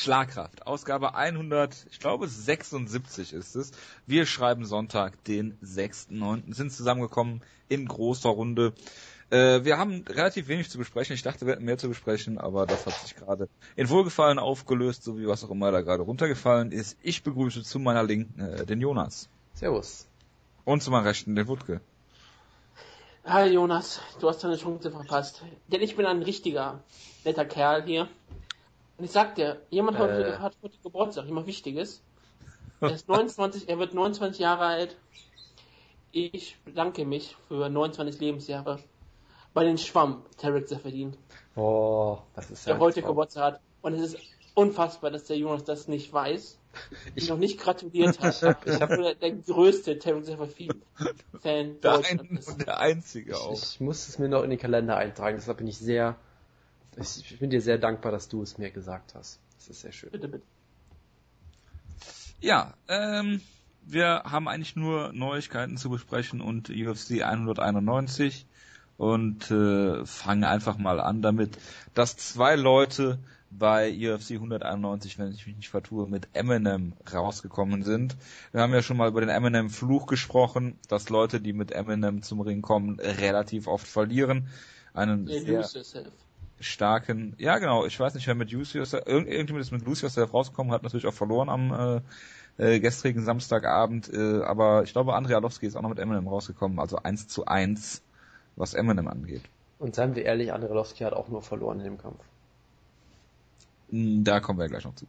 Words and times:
Schlagkraft, 0.00 0.66
Ausgabe 0.66 1.14
100, 1.14 1.86
ich 1.90 2.00
glaube 2.00 2.26
76 2.26 3.34
ist 3.34 3.54
es. 3.54 3.72
Wir 4.06 4.24
schreiben 4.24 4.64
Sonntag, 4.64 5.22
den 5.24 5.58
6.9. 5.62 6.54
sind 6.54 6.72
zusammengekommen 6.72 7.42
in 7.68 7.86
großer 7.86 8.30
Runde. 8.30 8.72
Äh, 9.28 9.62
wir 9.62 9.76
haben 9.76 10.06
relativ 10.08 10.48
wenig 10.48 10.70
zu 10.70 10.78
besprechen. 10.78 11.12
Ich 11.12 11.22
dachte, 11.22 11.44
wir 11.44 11.52
hätten 11.52 11.66
mehr 11.66 11.76
zu 11.76 11.90
besprechen, 11.90 12.38
aber 12.38 12.64
das 12.64 12.86
hat 12.86 12.94
sich 12.94 13.14
gerade 13.14 13.50
in 13.76 13.90
Wohlgefallen 13.90 14.38
aufgelöst, 14.38 15.04
so 15.04 15.18
wie 15.18 15.26
was 15.26 15.44
auch 15.44 15.50
immer 15.50 15.70
da 15.70 15.82
gerade 15.82 16.02
runtergefallen 16.02 16.72
ist. 16.72 16.96
Ich 17.02 17.22
begrüße 17.22 17.62
zu 17.62 17.78
meiner 17.78 18.02
Linken 18.02 18.40
äh, 18.40 18.64
den 18.64 18.80
Jonas. 18.80 19.28
Servus. 19.52 20.08
Und 20.64 20.82
zu 20.82 20.90
meiner 20.90 21.04
Rechten 21.04 21.36
den 21.36 21.46
Wutke. 21.46 21.82
Hi 23.26 23.52
Jonas, 23.52 24.00
du 24.18 24.30
hast 24.30 24.42
deine 24.42 24.56
Chance 24.56 24.90
verpasst. 24.90 25.44
Denn 25.68 25.82
ich 25.82 25.94
bin 25.94 26.06
ein 26.06 26.22
richtiger, 26.22 26.82
netter 27.22 27.44
Kerl 27.44 27.82
hier. 27.82 28.08
Und 29.00 29.04
ich 29.04 29.12
sag 29.12 29.34
dir, 29.34 29.62
jemand 29.70 29.96
äh. 29.96 30.00
heute, 30.00 30.42
hat 30.42 30.58
heute 30.62 30.76
Geburtstag, 30.82 31.24
jemand 31.24 31.46
Wichtiges. 31.46 32.02
Er 32.82 32.92
ist 32.92 33.08
29, 33.08 33.68
er 33.68 33.78
wird 33.78 33.92
29 33.92 34.40
Jahre 34.40 34.64
alt. 34.64 34.96
Ich 36.12 36.58
bedanke 36.64 37.04
mich 37.04 37.36
für 37.48 37.68
29 37.68 38.20
Lebensjahre 38.20 38.78
bei 39.52 39.64
den 39.64 39.76
Schwamm 39.76 40.22
Tarek 40.38 40.68
verdient. 40.68 41.18
Oh, 41.56 42.18
das 42.34 42.50
ist 42.50 42.66
ja 42.66 42.72
Der 42.72 42.80
heute 42.80 43.02
Geburtstag 43.02 43.54
hat. 43.54 43.60
Und 43.82 43.94
es 43.94 44.14
ist 44.14 44.18
unfassbar, 44.54 45.10
dass 45.10 45.24
der 45.24 45.36
Jonas 45.36 45.64
das 45.64 45.88
nicht 45.88 46.12
weiß. 46.12 46.58
Ich 47.14 47.28
noch 47.28 47.38
nicht 47.38 47.58
gratuliert 47.58 48.20
hat. 48.20 48.42
ich 48.66 48.80
habe 48.80 48.96
der, 48.96 49.14
der 49.14 49.32
größte 49.32 49.98
Tarek 49.98 50.26
Fan. 51.40 51.80
Der, 51.82 52.02
ein, 52.04 52.38
der 52.66 52.80
einzige 52.80 53.36
auch. 53.38 53.52
Ich, 53.52 53.62
ich, 53.62 53.80
muss 53.80 54.08
es 54.08 54.18
mir 54.18 54.28
noch 54.28 54.42
in 54.42 54.50
den 54.50 54.58
Kalender 54.58 54.96
eintragen, 54.96 55.36
deshalb 55.36 55.58
bin 55.58 55.68
ich 55.68 55.78
sehr, 55.78 56.16
ich, 57.00 57.32
ich 57.32 57.38
bin 57.38 57.50
dir 57.50 57.60
sehr 57.60 57.78
dankbar, 57.78 58.12
dass 58.12 58.28
du 58.28 58.42
es 58.42 58.58
mir 58.58 58.70
gesagt 58.70 59.14
hast. 59.14 59.40
Das 59.56 59.68
ist 59.68 59.80
sehr 59.80 59.92
schön. 59.92 60.10
Bitte, 60.10 60.28
bitte. 60.28 60.44
Ja, 62.40 62.74
ähm, 62.88 63.40
wir 63.82 64.22
haben 64.24 64.48
eigentlich 64.48 64.76
nur 64.76 65.12
Neuigkeiten 65.12 65.76
zu 65.76 65.90
besprechen 65.90 66.40
und 66.40 66.70
UFC 66.70 67.22
191 67.22 68.46
und 68.96 69.50
äh, 69.50 70.04
fangen 70.04 70.44
einfach 70.44 70.78
mal 70.78 71.00
an 71.00 71.22
damit, 71.22 71.58
dass 71.94 72.16
zwei 72.16 72.56
Leute 72.56 73.18
bei 73.50 73.90
UFC 73.90 74.32
191, 74.32 75.18
wenn 75.18 75.32
ich 75.32 75.46
mich 75.46 75.56
nicht 75.56 75.68
vertue, 75.68 76.06
mit 76.06 76.28
Eminem 76.34 76.92
rausgekommen 77.12 77.82
sind. 77.82 78.16
Wir 78.52 78.60
haben 78.62 78.72
ja 78.72 78.82
schon 78.82 78.96
mal 78.96 79.08
über 79.08 79.20
den 79.20 79.28
Eminem 79.28 79.70
Fluch 79.70 80.06
gesprochen, 80.06 80.78
dass 80.88 81.08
Leute, 81.08 81.40
die 81.40 81.52
mit 81.52 81.72
Eminem 81.72 82.22
zum 82.22 82.40
Ring 82.40 82.62
kommen, 82.62 83.00
relativ 83.00 83.66
oft 83.66 83.86
verlieren. 83.86 84.48
Einen 84.94 85.26
sehr 85.26 85.64
starken, 86.60 87.34
ja 87.38 87.58
genau, 87.58 87.86
ich 87.86 87.98
weiß 87.98 88.14
nicht, 88.14 88.26
wer 88.26 88.34
mit 88.34 88.52
Use 88.52 88.78
Yourself, 88.78 89.06
irgendjemand 89.06 89.64
ist 89.64 89.72
mit 89.72 89.84
Lose 89.84 90.02
Yourself 90.02 90.32
rausgekommen, 90.32 90.72
hat 90.72 90.82
natürlich 90.82 91.06
auch 91.06 91.14
verloren 91.14 91.48
am 91.48 92.02
äh, 92.58 92.74
äh, 92.74 92.80
gestrigen 92.80 93.24
Samstagabend, 93.24 94.12
äh, 94.12 94.42
aber 94.42 94.82
ich 94.82 94.92
glaube, 94.92 95.14
Andrea 95.14 95.38
Lowski 95.38 95.66
ist 95.66 95.76
auch 95.76 95.82
noch 95.82 95.88
mit 95.88 95.98
Eminem 95.98 96.28
rausgekommen, 96.28 96.78
also 96.78 96.98
eins 96.98 97.28
zu 97.28 97.46
eins 97.46 98.02
was 98.56 98.74
Eminem 98.74 99.08
angeht. 99.08 99.42
Und 99.78 99.94
seien 99.94 100.14
wir 100.14 100.24
ehrlich, 100.24 100.52
Andrelowski 100.52 101.04
hat 101.04 101.14
auch 101.14 101.28
nur 101.28 101.42
verloren 101.42 101.78
in 101.78 101.84
dem 101.84 101.98
Kampf. 101.98 102.20
Hm, 103.88 104.24
da 104.24 104.40
kommen 104.40 104.58
wir 104.58 104.68
gleich 104.68 104.84
noch 104.84 104.94
zu. 104.94 105.06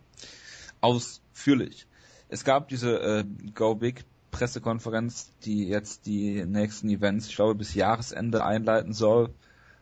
Ausführlich. 0.80 1.86
Es 2.30 2.46
gab 2.46 2.70
diese 2.70 2.98
äh, 3.00 3.26
Go 3.54 3.76
Big 3.76 4.06
Pressekonferenz, 4.32 5.30
die 5.44 5.68
jetzt 5.68 6.06
die 6.06 6.46
nächsten 6.46 6.90
Events, 6.90 7.28
ich 7.28 7.36
glaube, 7.36 7.56
bis 7.56 7.76
Jahresende 7.76 8.46
einleiten 8.46 8.94
soll. 8.94 9.34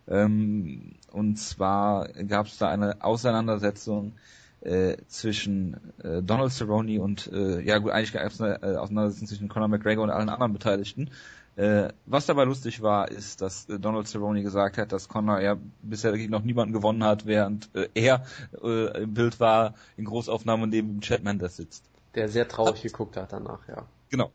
Ähm, 0.09 0.95
und 1.11 1.38
zwar 1.38 2.07
gab 2.27 2.47
es 2.47 2.57
da 2.57 2.69
eine 2.69 3.03
Auseinandersetzung 3.03 4.13
äh, 4.61 4.97
zwischen 5.07 5.77
äh, 6.03 6.21
Donald 6.21 6.52
Cerrone 6.52 7.02
und 7.02 7.31
äh, 7.31 7.61
ja 7.61 7.77
gut, 7.77 7.91
eigentlich 7.91 8.13
gab 8.13 8.25
es 8.25 8.41
eine 8.41 8.61
äh, 8.61 8.75
Auseinandersetzung 8.75 9.27
zwischen 9.27 9.49
Conor 9.49 9.69
McGregor 9.69 10.03
und 10.03 10.09
allen 10.09 10.30
anderen 10.30 10.53
Beteiligten. 10.53 11.11
Äh, 11.55 11.89
was 12.05 12.25
dabei 12.25 12.45
lustig 12.45 12.81
war, 12.81 13.09
ist, 13.11 13.42
dass 13.42 13.69
äh, 13.69 13.80
Donald 13.80 14.08
Cerrone 14.08 14.42
gesagt 14.42 14.77
hat, 14.77 14.92
dass 14.92 15.09
Conor 15.09 15.42
ja 15.42 15.58
bisher 15.81 16.11
gegen 16.14 16.31
noch 16.31 16.43
niemanden 16.43 16.73
gewonnen 16.73 17.03
hat, 17.03 17.25
während 17.25 17.69
äh, 17.75 17.89
er 17.93 18.23
äh, 18.64 19.03
im 19.03 19.14
Bild 19.14 19.39
war, 19.39 19.73
in 19.98 20.05
Großaufnahme 20.05 20.67
neben 20.67 21.02
Chad 21.02 21.23
Mendes 21.23 21.58
sitzt. 21.58 21.83
Der 22.15 22.30
sehr 22.30 22.48
traurig 22.48 22.81
geguckt 22.81 23.17
hat 23.17 23.33
danach, 23.33 23.67
ja. 23.67 23.86
Genau. 24.09 24.31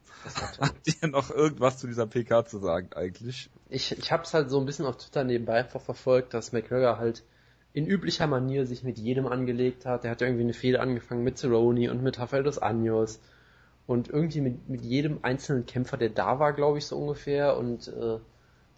Habt 0.60 1.02
ihr 1.02 1.08
noch 1.08 1.30
irgendwas 1.30 1.78
zu 1.78 1.86
dieser 1.86 2.06
PK 2.06 2.46
zu 2.46 2.58
sagen 2.58 2.90
eigentlich? 2.94 3.50
Ich, 3.68 3.96
ich 3.96 4.12
habe 4.12 4.22
es 4.22 4.32
halt 4.32 4.50
so 4.50 4.58
ein 4.60 4.66
bisschen 4.66 4.86
auf 4.86 4.96
Twitter 4.96 5.24
nebenbei 5.24 5.54
einfach 5.54 5.80
verfolgt, 5.80 6.32
dass 6.32 6.52
McGregor 6.52 6.98
halt 6.98 7.24
in 7.72 7.86
üblicher 7.86 8.28
Manier 8.28 8.66
sich 8.66 8.84
mit 8.84 8.98
jedem 8.98 9.26
angelegt 9.26 9.84
hat. 9.84 10.04
Er 10.04 10.12
hat 10.12 10.22
irgendwie 10.22 10.44
eine 10.44 10.54
Fehde 10.54 10.80
angefangen 10.80 11.24
mit 11.24 11.38
Cerrone 11.38 11.90
und 11.90 12.02
mit 12.02 12.18
Rafael 12.18 12.44
dos 12.44 12.58
Anjos 12.58 13.20
und 13.86 14.08
irgendwie 14.08 14.40
mit, 14.40 14.68
mit 14.68 14.82
jedem 14.82 15.18
einzelnen 15.22 15.66
Kämpfer, 15.66 15.96
der 15.96 16.10
da 16.10 16.38
war, 16.38 16.52
glaube 16.52 16.78
ich, 16.78 16.86
so 16.86 16.96
ungefähr. 16.96 17.56
Und 17.56 17.88
äh, 17.88 18.18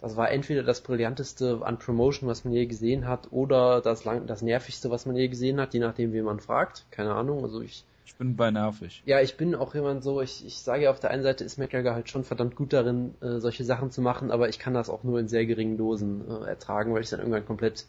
das 0.01 0.17
war 0.17 0.31
entweder 0.31 0.63
das 0.63 0.81
brillanteste 0.81 1.59
an 1.63 1.77
Promotion, 1.77 2.27
was 2.27 2.43
man 2.43 2.53
je 2.53 2.65
gesehen 2.65 3.07
hat, 3.07 3.31
oder 3.31 3.81
das, 3.81 4.03
lang, 4.03 4.25
das 4.25 4.41
nervigste, 4.41 4.89
was 4.89 5.05
man 5.05 5.15
je 5.15 5.27
gesehen 5.27 5.61
hat, 5.61 5.75
je 5.75 5.79
nachdem, 5.79 6.11
wie 6.11 6.21
man 6.21 6.39
fragt. 6.39 6.87
Keine 6.89 7.13
Ahnung. 7.13 7.43
Also 7.43 7.61
ich. 7.61 7.85
Ich 8.07 8.15
bin 8.15 8.37
bei 8.37 8.51
nervig. 8.51 9.03
Ja, 9.05 9.19
ich 9.19 9.35
bin 9.35 9.53
auch 9.53 9.75
jemand 9.75 10.01
so, 10.01 10.21
ich, 10.21 10.45
ich 10.45 10.59
sage 10.59 10.83
ja 10.83 10.91
auf 10.91 11.01
der 11.01 11.11
einen 11.11 11.23
Seite 11.23 11.43
ist 11.43 11.57
McGregor 11.57 11.93
halt 11.93 12.09
schon 12.09 12.23
verdammt 12.23 12.55
gut 12.55 12.71
darin, 12.71 13.13
äh, 13.19 13.39
solche 13.39 13.65
Sachen 13.65 13.91
zu 13.91 14.01
machen, 14.01 14.31
aber 14.31 14.47
ich 14.47 14.59
kann 14.59 14.73
das 14.73 14.89
auch 14.89 15.03
nur 15.03 15.19
in 15.19 15.27
sehr 15.27 15.45
geringen 15.45 15.77
Dosen 15.77 16.23
äh, 16.25 16.47
ertragen, 16.47 16.93
weil 16.93 17.01
ich 17.01 17.09
dann 17.09 17.19
irgendwann 17.19 17.45
komplett 17.45 17.85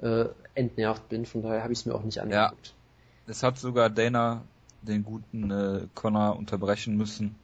äh, 0.00 0.24
entnervt 0.54 1.08
bin. 1.08 1.24
Von 1.24 1.42
daher 1.42 1.62
habe 1.62 1.72
ich 1.72 1.78
es 1.78 1.86
mir 1.86 1.94
auch 1.94 2.02
nicht 2.02 2.20
angeguckt. 2.20 2.66
Ja. 2.66 3.30
Es 3.30 3.44
hat 3.44 3.58
sogar 3.58 3.90
Dana 3.90 4.42
den 4.82 5.04
guten 5.04 5.52
äh, 5.52 5.86
Connor 5.94 6.36
unterbrechen 6.36 6.96
müssen. 6.96 7.36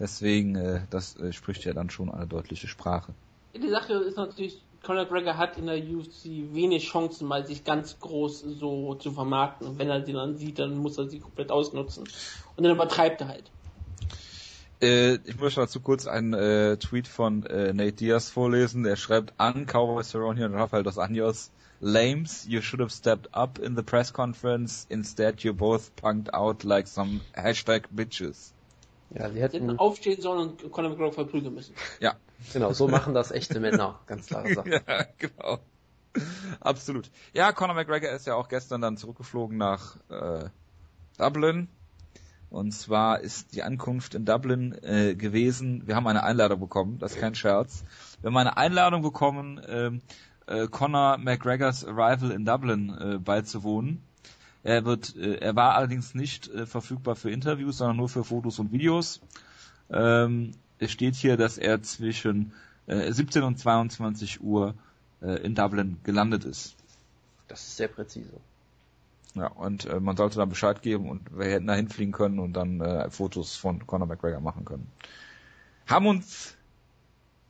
Deswegen, 0.00 0.56
äh, 0.56 0.80
das 0.90 1.16
äh, 1.16 1.32
spricht 1.32 1.64
ja 1.64 1.74
dann 1.74 1.90
schon 1.90 2.10
eine 2.10 2.26
deutliche 2.26 2.66
Sprache. 2.66 3.14
Die 3.54 3.70
Sache 3.70 3.94
ist 3.94 4.16
natürlich, 4.16 4.60
Conor 4.86 5.06
Gregor 5.06 5.36
hat 5.36 5.58
in 5.58 5.66
der 5.66 5.78
UFC 5.78 6.26
wenig 6.52 6.88
Chancen, 6.88 7.26
mal 7.26 7.44
sich 7.44 7.64
ganz 7.64 7.98
groß 7.98 8.42
so 8.60 8.94
zu 8.94 9.10
vermarkten. 9.10 9.66
Und 9.66 9.78
wenn 9.80 9.90
er 9.90 10.06
sie 10.06 10.12
dann 10.12 10.36
sieht, 10.36 10.60
dann 10.60 10.78
muss 10.78 10.96
er 10.96 11.08
sie 11.08 11.18
komplett 11.18 11.50
ausnutzen. 11.50 12.04
Und 12.54 12.62
dann 12.62 12.72
übertreibt 12.72 13.20
er 13.20 13.28
halt. 13.28 13.50
Äh, 14.80 15.14
ich 15.24 15.40
möchte 15.40 15.60
dazu 15.60 15.80
kurz 15.80 16.06
einen 16.06 16.34
äh, 16.34 16.76
Tweet 16.76 17.08
von 17.08 17.44
äh, 17.46 17.72
Nate 17.72 17.94
Diaz 17.94 18.30
vorlesen. 18.30 18.84
Er 18.84 18.94
schreibt 18.94 19.32
an 19.38 19.66
Cowboy 19.66 20.04
Cerrone 20.04 20.46
und 20.46 20.54
Rafael 20.54 20.84
dos 20.84 20.98
Anjos. 20.98 21.50
Lames, 21.80 22.46
you 22.48 22.62
should 22.62 22.80
have 22.80 22.92
stepped 22.92 23.34
up 23.34 23.58
in 23.58 23.74
the 23.74 23.82
press 23.82 24.12
conference. 24.12 24.86
Instead, 24.88 25.42
you 25.42 25.52
both 25.52 25.96
punked 25.96 26.32
out 26.32 26.62
like 26.62 26.86
some 26.86 27.22
hashtag 27.34 27.86
bitches. 27.92 28.52
Ja, 29.10 29.30
sie 29.30 29.40
hätten, 29.40 29.66
hätten 29.68 29.78
aufstehen 29.78 30.20
sollen 30.20 30.48
und 30.48 30.72
Conor 30.72 30.90
McGregor 30.90 31.12
verprügeln 31.12 31.54
müssen. 31.54 31.74
Ja. 32.00 32.14
Genau, 32.52 32.72
so 32.72 32.88
machen 32.88 33.14
das 33.14 33.30
echte 33.30 33.60
Männer. 33.60 34.00
Ganz 34.06 34.26
klare 34.26 34.54
Sache. 34.54 34.70
ja, 34.86 35.06
genau. 35.18 35.58
Absolut. 36.60 37.10
Ja, 37.32 37.52
Conor 37.52 37.74
McGregor 37.74 38.10
ist 38.10 38.26
ja 38.26 38.34
auch 38.34 38.48
gestern 38.48 38.80
dann 38.80 38.96
zurückgeflogen 38.96 39.56
nach 39.56 39.96
äh, 40.10 40.48
Dublin. 41.18 41.68
Und 42.50 42.72
zwar 42.72 43.20
ist 43.20 43.54
die 43.54 43.62
Ankunft 43.62 44.14
in 44.14 44.24
Dublin 44.24 44.72
äh, 44.82 45.14
gewesen. 45.14 45.86
Wir 45.86 45.96
haben 45.96 46.06
eine 46.06 46.22
Einladung 46.22 46.60
bekommen, 46.60 46.98
das 46.98 47.12
ist 47.12 47.20
kein 47.20 47.34
Scherz. 47.34 47.84
Wir 48.20 48.28
haben 48.28 48.36
eine 48.36 48.56
Einladung 48.56 49.02
bekommen, 49.02 49.58
äh, 49.58 49.90
äh, 50.46 50.68
Conor 50.68 51.18
McGregors 51.18 51.84
Arrival 51.84 52.30
in 52.30 52.44
Dublin 52.44 52.96
äh, 52.98 53.18
beizuwohnen. 53.18 54.05
Er 54.66 54.84
wird, 54.84 55.14
äh, 55.14 55.36
er 55.36 55.54
war 55.54 55.76
allerdings 55.76 56.16
nicht 56.16 56.48
äh, 56.48 56.66
verfügbar 56.66 57.14
für 57.14 57.30
Interviews, 57.30 57.78
sondern 57.78 57.98
nur 57.98 58.08
für 58.08 58.24
Fotos 58.24 58.58
und 58.58 58.72
Videos. 58.72 59.20
Ähm, 59.90 60.54
es 60.80 60.90
steht 60.90 61.14
hier, 61.14 61.36
dass 61.36 61.56
er 61.56 61.84
zwischen 61.84 62.52
äh, 62.88 63.12
17 63.12 63.44
und 63.44 63.60
22 63.60 64.42
Uhr 64.42 64.74
äh, 65.22 65.40
in 65.44 65.54
Dublin 65.54 65.98
gelandet 66.02 66.44
ist. 66.44 66.74
Das 67.46 67.60
ist 67.60 67.76
sehr 67.76 67.86
präzise. 67.86 68.40
Ja, 69.36 69.46
und 69.46 69.84
äh, 69.84 70.00
man 70.00 70.16
sollte 70.16 70.38
dann 70.38 70.48
Bescheid 70.48 70.82
geben 70.82 71.10
und 71.10 71.38
wir 71.38 71.46
hätten 71.46 71.68
da 71.68 71.74
hinfliegen 71.74 72.12
können 72.12 72.40
und 72.40 72.54
dann 72.54 72.80
äh, 72.80 73.08
Fotos 73.08 73.54
von 73.54 73.86
Conor 73.86 74.08
McGregor 74.08 74.40
machen 74.40 74.64
können. 74.64 74.90
Haben 75.86 76.08
uns 76.08 76.56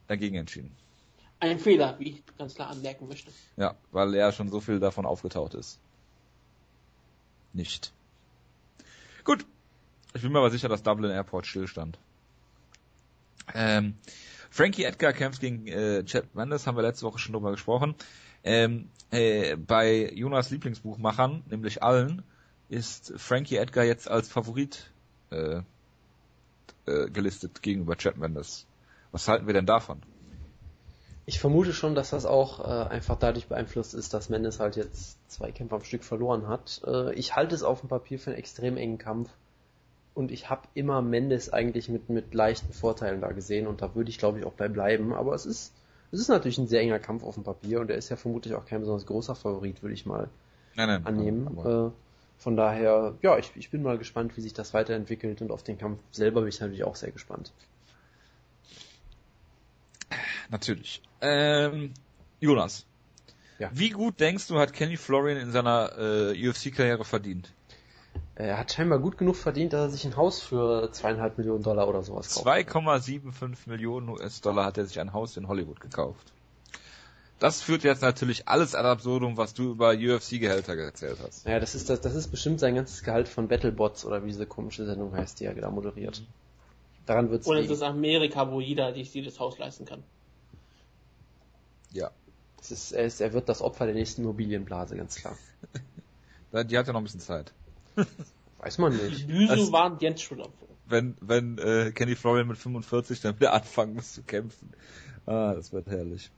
dagegen 0.07 0.37
entschieden. 0.37 0.77
Ein 1.41 1.59
Fehler, 1.61 1.99
wie 1.99 2.11
ich 2.11 2.23
ganz 2.37 2.57
klar 2.57 2.69
anmerken 2.69 3.09
möchte. 3.09 3.31
Ja, 3.57 3.75
weil 3.91 4.15
er 4.15 4.33
schon 4.33 4.51
so 4.51 4.61
viel 4.61 4.81
davon 4.81 5.07
aufgetaucht 5.07 5.55
ist. 5.55 5.79
Nicht. 7.57 7.93
Gut. 9.25 9.47
Ich 10.13 10.23
bin 10.23 10.33
mir 10.33 10.39
aber 10.39 10.51
sicher, 10.51 10.69
dass 10.69 10.83
Dublin 10.83 11.11
Airport 11.11 11.47
stillstand. 11.47 11.99
Ähm, 13.55 13.97
Frankie 14.51 14.85
Edgar 14.85 15.13
kämpft 15.13 15.41
gegen 15.41 15.67
äh, 15.67 16.05
Chad 16.05 16.35
Mendes, 16.35 16.67
haben 16.67 16.77
wir 16.77 16.83
letzte 16.83 17.07
Woche 17.07 17.19
schon 17.19 17.33
drüber 17.33 17.51
gesprochen. 17.51 17.95
Ähm, 18.45 18.89
äh, 19.11 19.57
bei 19.57 20.11
Jonas 20.13 20.51
Lieblingsbuchmachern, 20.51 21.45
nämlich 21.49 21.83
allen, 21.83 22.23
ist 22.69 23.15
Frankie 23.17 23.57
Edgar 23.57 23.85
jetzt 23.85 24.09
als 24.09 24.29
Favorit 24.29 24.91
äh, 25.31 25.63
äh, 26.87 27.11
gelistet 27.11 27.63
gegenüber 27.63 27.97
Chad 27.97 28.19
Mendes. 28.19 28.67
Was 29.13 29.29
halten 29.29 29.47
wir 29.47 29.55
denn 29.55 29.67
davon? 29.67 30.03
Ich 31.29 31.41
vermute 31.41 31.73
schon, 31.73 31.95
dass 31.97 32.11
das 32.11 32.25
auch 32.25 32.61
äh, 32.61 32.89
einfach 32.89 33.19
dadurch 33.19 33.49
beeinflusst 33.49 33.95
ist, 33.95 34.15
dass 34.15 34.29
Mendes 34.29 34.61
halt 34.61 34.77
jetzt 34.77 35.19
zwei 35.29 35.51
Kämpfe 35.51 35.75
am 35.75 35.83
Stück 35.85 36.05
verloren 36.05 36.47
hat. 36.47 36.81
Äh, 36.87 37.15
ich 37.15 37.35
halte 37.35 37.55
es 37.55 37.65
auf 37.65 37.81
dem 37.81 37.89
Papier 37.89 38.19
für 38.19 38.31
einen 38.31 38.39
extrem 38.39 38.77
engen 38.77 38.99
Kampf 38.99 39.31
und 40.15 40.31
ich 40.31 40.49
habe 40.51 40.69
immer 40.75 41.03
Mendes 41.03 41.53
eigentlich 41.53 41.89
mit, 41.89 42.09
mit 42.11 42.33
leichten 42.33 42.73
Vorteilen 42.73 43.21
da 43.21 43.33
gesehen 43.33 43.67
und 43.67 43.83
da 43.83 43.95
würde 43.97 44.09
ich 44.11 44.19
glaube 44.19 44.39
ich 44.39 44.45
auch 44.47 44.53
bei 44.53 44.69
bleiben, 44.69 45.13
aber 45.15 45.35
es 45.35 45.47
ist, 45.47 45.73
es 46.13 46.21
ist 46.21 46.29
natürlich 46.29 46.59
ein 46.59 46.69
sehr 46.69 46.81
enger 46.81 47.01
Kampf 47.01 47.25
auf 47.25 47.35
dem 47.35 47.43
Papier 47.43 47.81
und 47.81 47.91
er 47.91 47.97
ist 47.97 48.09
ja 48.09 48.17
vermutlich 48.17 48.55
auch 48.55 48.65
kein 48.65 48.81
besonders 48.81 49.07
großer 49.07 49.35
Favorit, 49.35 49.83
würde 49.83 49.95
ich 49.95 50.07
mal 50.07 50.29
Nein, 50.77 50.89
nein, 50.89 51.07
annehmen. 51.07 51.49
aber- 51.59 51.87
Äh, 51.89 51.91
von 52.39 52.55
daher, 52.55 53.15
ja, 53.23 53.39
ich, 53.39 53.51
ich 53.57 53.71
bin 53.71 53.83
mal 53.83 53.97
gespannt, 53.97 54.37
wie 54.37 54.43
sich 54.43 54.53
das 54.53 54.75
weiterentwickelt 54.75 55.41
und 55.41 55.51
auf 55.51 55.63
den 55.63 55.79
Kampf 55.79 55.99
selber 56.13 56.41
bin 56.43 56.51
ich 56.51 56.61
natürlich 56.61 56.85
auch 56.85 56.95
sehr 56.95 57.11
gespannt. 57.11 57.51
Natürlich. 60.51 61.03
Ähm, 61.21 61.93
Jonas. 62.41 62.87
Ja. 63.59 63.71
Wie 63.73 63.91
gut 63.91 64.21
denkst 64.21 64.49
du, 64.49 64.59
hat 64.59 64.73
Kenny 64.73 64.97
Florian 64.97 65.39
in 65.39 65.51
seiner 65.51 65.93
äh, 65.99 66.49
UFC-Karriere 66.49 67.05
verdient? 67.05 67.53
Er 68.35 68.59
hat 68.59 68.73
scheinbar 68.73 68.99
gut 68.99 69.17
genug 69.17 69.37
verdient, 69.37 69.73
dass 69.73 69.81
er 69.81 69.91
sich 69.91 70.05
ein 70.05 70.17
Haus 70.17 70.43
für 70.43 70.91
zweieinhalb 70.93 71.39
Millionen 71.39 71.63
Dollar 71.63 71.89
oder 71.89 72.03
sowas 72.03 72.35
kauft. 72.35 72.47
2,75 72.47 73.57
Millionen 73.67 74.11
US-Dollar 74.11 74.67
hat 74.67 74.79
er 74.79 74.87
sich 74.87 75.01
ein 75.01 75.15
Haus 75.15 75.37
in 75.39 75.49
Hollywood 75.49 75.81
gekauft. 75.81 76.33
Das 77.39 77.63
führt 77.63 77.83
jetzt 77.83 78.01
natürlich 78.03 78.49
alles 78.49 78.75
ad 78.75 78.89
absurdum, 78.89 79.37
was 79.37 79.53
du 79.53 79.73
über 79.73 79.91
UFC-Gehälter 79.91 80.75
erzählt 80.75 81.19
hast. 81.23 81.47
Ja, 81.47 81.61
das 81.61 81.75
ist 81.75 81.91
das, 81.91 82.01
das 82.01 82.15
ist 82.15 82.29
bestimmt 82.29 82.61
sein 82.61 82.75
ganzes 82.75 83.03
Gehalt 83.03 83.29
von 83.29 83.49
Battlebots 83.49 84.07
oder 84.07 84.23
wie 84.23 84.29
diese 84.29 84.47
komische 84.47 84.87
Sendung 84.87 85.15
heißt, 85.15 85.41
die 85.41 85.45
er 85.45 85.55
da 85.55 85.71
moderiert. 85.71 86.23
Daran 87.05 87.31
wird's 87.31 87.47
Oder 87.47 87.61
ist 87.61 87.65
liegen. 87.65 87.75
es 87.75 87.83
Amerika, 87.83 88.51
wo 88.51 88.61
jeder 88.61 88.93
sich 88.95 89.13
dieses 89.13 89.39
Haus 89.39 89.59
leisten 89.59 89.85
kann? 89.85 90.03
Ja. 91.93 92.11
Es 92.61 92.71
ist, 92.71 92.93
er, 92.93 93.05
ist, 93.05 93.21
er 93.21 93.33
wird 93.33 93.49
das 93.49 93.63
Opfer 93.63 93.87
der 93.87 93.95
nächsten 93.95 94.23
Immobilienblase, 94.23 94.97
ganz 94.97 95.17
klar. 95.17 95.37
Die 96.65 96.79
hat 96.79 96.87
ja 96.87 96.93
noch 96.93 97.01
ein 97.01 97.05
bisschen 97.05 97.21
Zeit. 97.21 97.53
Weiß 98.59 98.79
man 98.79 98.93
Die 98.93 99.03
nicht. 99.05 99.27
Büsel 99.27 99.57
Das- 99.57 99.73
waren 99.73 99.99
jetzt 100.01 100.23
schon 100.23 100.41
am 100.41 100.49
Wenn, 100.87 101.17
wenn 101.21 101.59
äh, 101.59 101.93
Kenny 101.93 102.17
Florian 102.17 102.49
mit 102.49 102.57
45 102.59 103.21
dann 103.21 103.37
wieder 103.37 103.53
anfangen 103.53 103.95
muss 103.95 104.15
zu 104.15 104.23
kämpfen. 104.23 104.71
Ah, 105.27 105.55
das 105.55 105.73
wird 105.73 105.87
herrlich. 105.89 106.31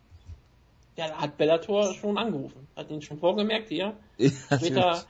Ja, 0.97 1.09
da 1.09 1.15
hat 1.21 1.37
Bellator 1.39 1.95
schon 1.95 2.19
angerufen. 2.19 2.67
Hat 2.75 2.91
ihn 2.91 3.01
schon 3.03 3.19
vorgemerkt, 3.19 3.69
hier. 3.69 3.95
Ja, 4.19 4.31
Später 4.59 5.05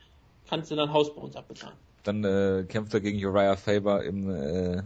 kannst 0.49 0.71
du 0.71 0.77
dein 0.77 0.93
Haus 0.93 1.15
bei 1.15 1.23
uns 1.23 1.35
abbezahlen. 1.37 1.77
Dann 2.03 2.25
äh, 2.25 2.65
kämpft 2.69 2.93
er 2.95 3.01
gegen 3.01 3.25
Uriah 3.25 3.57
Faber 3.57 4.05
im 4.05 4.29
äh, 4.31 4.83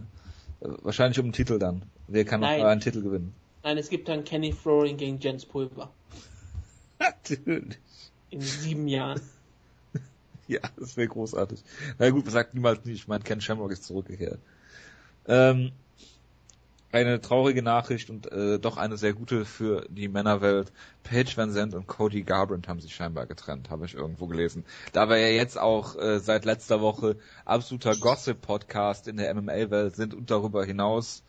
wahrscheinlich 0.61 1.19
um 1.19 1.25
den 1.27 1.33
Titel 1.33 1.59
dann. 1.59 1.83
Wer 2.07 2.23
kann 2.25 2.41
noch 2.41 2.47
einen 2.47 2.81
Titel 2.81 3.01
gewinnen? 3.01 3.33
Nein, 3.63 3.77
es 3.77 3.89
gibt 3.89 4.09
dann 4.09 4.25
Kenny 4.25 4.51
Florian 4.51 4.97
gegen 4.97 5.19
Jens 5.19 5.45
Pulver. 5.45 5.91
Natürlich. 6.99 7.79
In 8.29 8.41
sieben 8.41 8.87
Jahren. 8.87 9.21
Ja, 10.45 10.59
das 10.75 10.97
wäre 10.97 11.07
großartig. 11.07 11.63
Na 11.99 12.09
gut, 12.09 12.25
man 12.25 12.33
sagt 12.33 12.53
niemals 12.53 12.83
nicht. 12.83 12.95
Ich 12.95 13.07
meine, 13.07 13.23
Ken 13.23 13.39
Shamrock 13.39 13.71
ist 13.71 13.85
zurückgekehrt. 13.85 14.39
Ähm, 15.25 15.71
eine 16.93 17.21
traurige 17.21 17.63
Nachricht 17.63 18.09
und 18.09 18.31
äh, 18.31 18.59
doch 18.59 18.75
eine 18.75 18.97
sehr 18.97 19.13
gute 19.13 19.45
für 19.45 19.85
die 19.89 20.09
Männerwelt. 20.09 20.73
Paige 21.03 21.37
Van 21.37 21.51
Zandt 21.51 21.73
und 21.73 21.87
Cody 21.87 22.23
Garbrandt 22.23 22.67
haben 22.67 22.81
sich 22.81 22.93
scheinbar 22.93 23.25
getrennt, 23.25 23.69
habe 23.69 23.85
ich 23.85 23.95
irgendwo 23.95 24.27
gelesen. 24.27 24.65
Da 24.91 25.07
wir 25.07 25.17
ja 25.17 25.29
jetzt 25.29 25.57
auch 25.57 25.95
äh, 25.95 26.19
seit 26.19 26.43
letzter 26.43 26.81
Woche 26.81 27.15
absoluter 27.45 27.95
Gossip-Podcast 27.95 29.07
in 29.07 29.15
der 29.15 29.33
MMA-Welt 29.33 29.95
sind 29.95 30.13
und 30.13 30.29
darüber 30.29 30.65
hinaus, 30.65 31.23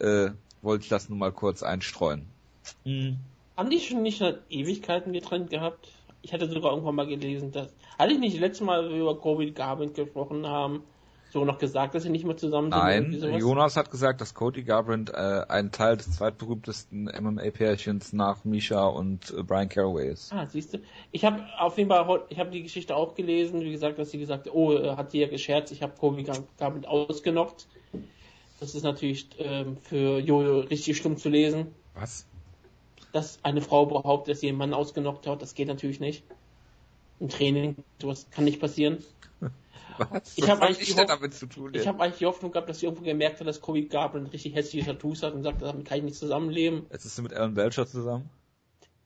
äh, 0.00 0.30
wollte 0.64 0.82
ich 0.84 0.88
das 0.88 1.08
nun 1.08 1.18
mal 1.18 1.32
kurz 1.32 1.62
einstreuen. 1.62 2.26
Mhm. 2.84 3.18
Haben 3.56 3.70
die 3.70 3.78
schon 3.78 4.02
nicht 4.02 4.18
seit 4.18 4.40
Ewigkeiten 4.50 5.12
getrennt 5.12 5.50
gehabt? 5.50 5.92
Ich 6.22 6.32
hatte 6.32 6.48
sogar 6.48 6.72
irgendwann 6.72 6.94
mal 6.94 7.06
gelesen, 7.06 7.52
dass. 7.52 7.68
Hatte 7.98 8.12
ich 8.14 8.18
nicht 8.18 8.34
das 8.34 8.40
letzte 8.40 8.64
Mal, 8.64 8.90
über 8.90 9.16
Kobe 9.18 9.52
Garbrandt 9.52 9.94
gesprochen 9.94 10.46
haben, 10.46 10.82
so 11.30 11.44
noch 11.44 11.58
gesagt, 11.58 11.94
dass 11.94 12.04
sie 12.04 12.10
nicht 12.10 12.24
mehr 12.24 12.36
zusammen 12.36 12.72
sind? 12.72 13.20
Nein? 13.20 13.38
Jonas 13.38 13.76
hat 13.76 13.90
gesagt, 13.90 14.20
dass 14.20 14.34
Cody 14.34 14.62
Garbrandt 14.64 15.10
äh, 15.10 15.42
ein 15.48 15.70
Teil 15.70 15.96
des 15.96 16.16
zweitberühmtesten 16.16 17.04
MMA-Pärchens 17.04 18.12
nach 18.12 18.44
Misha 18.44 18.86
und 18.86 19.30
äh, 19.36 19.42
Brian 19.42 19.68
Caraway 19.68 20.08
ist. 20.10 20.32
Ah, 20.32 20.46
siehst 20.46 20.74
du. 20.74 20.78
Ich 21.12 21.24
habe 21.24 21.42
auf 21.58 21.76
jeden 21.78 21.90
Fall, 21.90 22.22
ich 22.30 22.38
habe 22.38 22.50
die 22.50 22.62
Geschichte 22.62 22.96
auch 22.96 23.14
gelesen, 23.14 23.60
wie 23.60 23.70
gesagt, 23.72 23.98
dass 23.98 24.10
sie 24.10 24.18
gesagt 24.18 24.46
hat, 24.46 24.54
oh, 24.54 24.72
äh, 24.72 24.96
hat 24.96 25.10
sie 25.10 25.20
ja 25.20 25.28
gescherzt, 25.28 25.72
ich 25.72 25.82
habe 25.82 25.92
Kobe 25.98 26.22
Gar- 26.22 26.44
Garbrandt 26.58 26.86
ausgenockt. 26.88 27.66
Das 28.60 28.74
ist 28.74 28.82
natürlich 28.82 29.28
ähm, 29.38 29.76
für 29.78 30.18
Jojo 30.20 30.60
richtig 30.60 30.96
schlimm 30.96 31.16
zu 31.16 31.28
lesen, 31.28 31.74
Was? 31.94 32.26
dass 33.12 33.38
eine 33.42 33.60
Frau 33.60 33.86
behauptet, 33.86 34.32
dass 34.34 34.40
sie 34.40 34.48
einen 34.48 34.58
Mann 34.58 34.72
ausgenockt 34.74 35.26
hat. 35.26 35.42
Das 35.42 35.54
geht 35.54 35.68
natürlich 35.68 36.00
nicht. 36.00 36.24
Im 37.20 37.28
Training, 37.28 37.76
sowas 38.00 38.26
kann 38.30 38.44
nicht 38.44 38.60
passieren. 38.60 39.04
Was? 39.98 40.36
Ich 40.36 40.42
Was 40.44 40.50
hab 40.50 40.60
hab 40.60 40.68
eigentlich 40.68 40.96
Hoff- 40.96 41.06
damit 41.06 41.34
zu 41.34 41.46
tun? 41.46 41.72
Ich 41.74 41.86
habe 41.86 42.02
eigentlich 42.02 42.18
die 42.18 42.26
Hoffnung 42.26 42.52
gehabt, 42.52 42.68
dass 42.68 42.80
sie 42.80 42.86
irgendwo 42.86 43.04
gemerkt 43.04 43.40
hat, 43.40 43.46
dass 43.46 43.60
Kobe 43.60 43.84
Garbrandt 43.86 44.32
richtig 44.32 44.54
hässliche 44.54 44.86
Tattoos 44.86 45.22
hat 45.22 45.34
und 45.34 45.42
sagt, 45.42 45.62
damit 45.62 45.84
kann 45.86 45.98
ich 45.98 46.04
nicht 46.04 46.16
zusammenleben. 46.16 46.86
Jetzt 46.90 47.04
ist 47.04 47.16
sie 47.16 47.22
mit 47.22 47.32
Alan 47.32 47.54
Belcher 47.54 47.86
zusammen. 47.86 48.28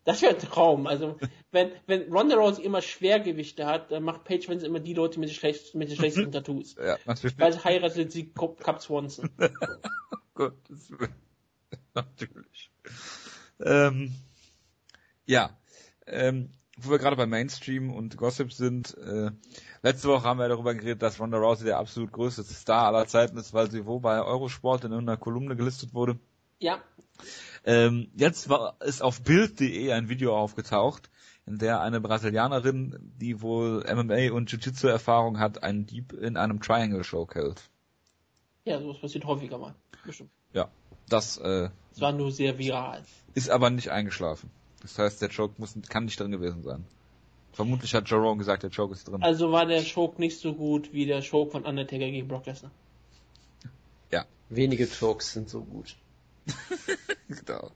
Das 0.08 0.22
wäre 0.22 0.32
ein 0.32 0.40
Traum. 0.40 0.86
Also, 0.86 1.18
wenn, 1.52 1.70
wenn 1.86 2.10
Ronda 2.10 2.36
Rousey 2.36 2.64
immer 2.64 2.80
Schwergewichte 2.80 3.66
hat, 3.66 3.92
dann 3.92 4.04
macht 4.04 4.24
Paige 4.24 4.48
Vince 4.48 4.64
immer 4.64 4.80
die 4.80 4.94
Leute 4.94 5.20
mit 5.20 5.28
den, 5.28 5.34
schlecht, 5.34 5.74
mit 5.74 5.90
den 5.90 5.98
schlechtesten 5.98 6.32
Tattoos. 6.32 6.76
Ja, 6.76 6.96
natürlich. 7.04 7.38
Weil 7.38 7.62
heiratet 7.62 8.10
sie 8.10 8.32
Cap 8.32 8.80
Swanson. 8.80 9.28
Willen. 10.34 11.14
Natürlich. 11.94 12.70
Ähm, 13.60 14.14
ja. 15.26 15.50
Ähm, 16.06 16.52
wo 16.78 16.90
wir 16.90 16.98
gerade 16.98 17.16
bei 17.16 17.26
Mainstream 17.26 17.92
und 17.92 18.16
Gossip 18.16 18.50
sind, 18.50 18.96
äh, 18.96 19.30
letzte 19.82 20.08
Woche 20.08 20.22
haben 20.22 20.38
wir 20.38 20.48
darüber 20.48 20.72
geredet, 20.72 21.02
dass 21.02 21.20
Ronda 21.20 21.36
Rousey 21.36 21.66
der 21.66 21.76
absolut 21.76 22.12
größte 22.12 22.44
Star 22.44 22.86
aller 22.86 23.06
Zeiten 23.08 23.36
ist, 23.36 23.52
weil 23.52 23.70
sie 23.70 23.84
wo 23.84 24.00
bei 24.00 24.22
Eurosport 24.22 24.84
in 24.84 24.92
irgendeiner 24.92 25.18
Kolumne 25.18 25.54
gelistet 25.54 25.92
wurde. 25.92 26.18
Ja, 26.60 26.82
Ähm, 27.64 28.10
jetzt 28.16 28.48
war, 28.48 28.76
ist 28.80 29.02
auf 29.02 29.22
Bild.de 29.22 29.92
ein 29.92 30.08
Video 30.08 30.36
aufgetaucht, 30.36 31.10
in 31.46 31.58
der 31.58 31.80
eine 31.80 32.00
Brasilianerin, 32.00 33.12
die 33.20 33.40
wohl 33.42 33.84
MMA 33.84 34.32
und 34.32 34.50
Jiu-Jitsu-Erfahrung 34.50 35.38
hat, 35.38 35.62
einen 35.62 35.86
Dieb 35.86 36.12
in 36.12 36.36
einem 36.36 36.60
Triangle-Show 36.60 37.28
hält. 37.32 37.62
ja, 38.64 38.80
sowas 38.80 38.98
passiert 39.00 39.24
häufiger 39.24 39.58
mal. 39.58 39.74
Bestimmt. 40.04 40.30
Ja, 40.52 40.68
das 41.08 41.38
äh, 41.38 41.70
Es 41.92 42.00
war 42.00 42.12
nur 42.12 42.30
sehr 42.32 42.58
viral. 42.58 43.02
ist 43.34 43.50
aber 43.50 43.70
nicht 43.70 43.90
eingeschlafen. 43.90 44.50
Das 44.82 44.98
heißt, 44.98 45.20
der 45.20 45.28
Choke 45.28 45.54
muss, 45.58 45.74
kann 45.88 46.04
nicht 46.04 46.20
drin 46.20 46.30
gewesen 46.30 46.62
sein. 46.62 46.84
Vermutlich 47.52 47.94
hat 47.94 48.08
Joe 48.08 48.20
Rogan 48.20 48.38
gesagt, 48.38 48.62
der 48.62 48.70
Choke 48.70 48.92
ist 48.92 49.08
drin. 49.08 49.22
Also 49.22 49.50
war 49.50 49.66
der 49.66 49.82
Choke 49.82 50.20
nicht 50.20 50.38
so 50.38 50.54
gut 50.54 50.92
wie 50.92 51.06
der 51.06 51.22
Choke 51.22 51.50
von 51.50 51.64
Undertaker 51.64 52.10
gegen 52.10 52.28
Brock 52.28 52.46
Lesnar. 52.46 52.70
Wenige 54.50 54.84
Jokes 54.84 55.32
sind 55.32 55.48
so 55.48 55.62
gut. 55.62 55.96
genau. 57.28 57.70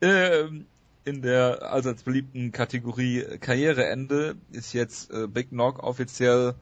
Ähm, 0.00 0.66
in 1.04 1.22
der 1.22 1.62
allseits 1.62 2.02
beliebten 2.02 2.52
Kategorie 2.52 3.24
Karriereende 3.40 4.36
ist 4.52 4.72
jetzt 4.72 5.10
äh, 5.10 5.26
Big 5.26 5.50
Knock 5.50 5.82
offiziell 5.82 6.54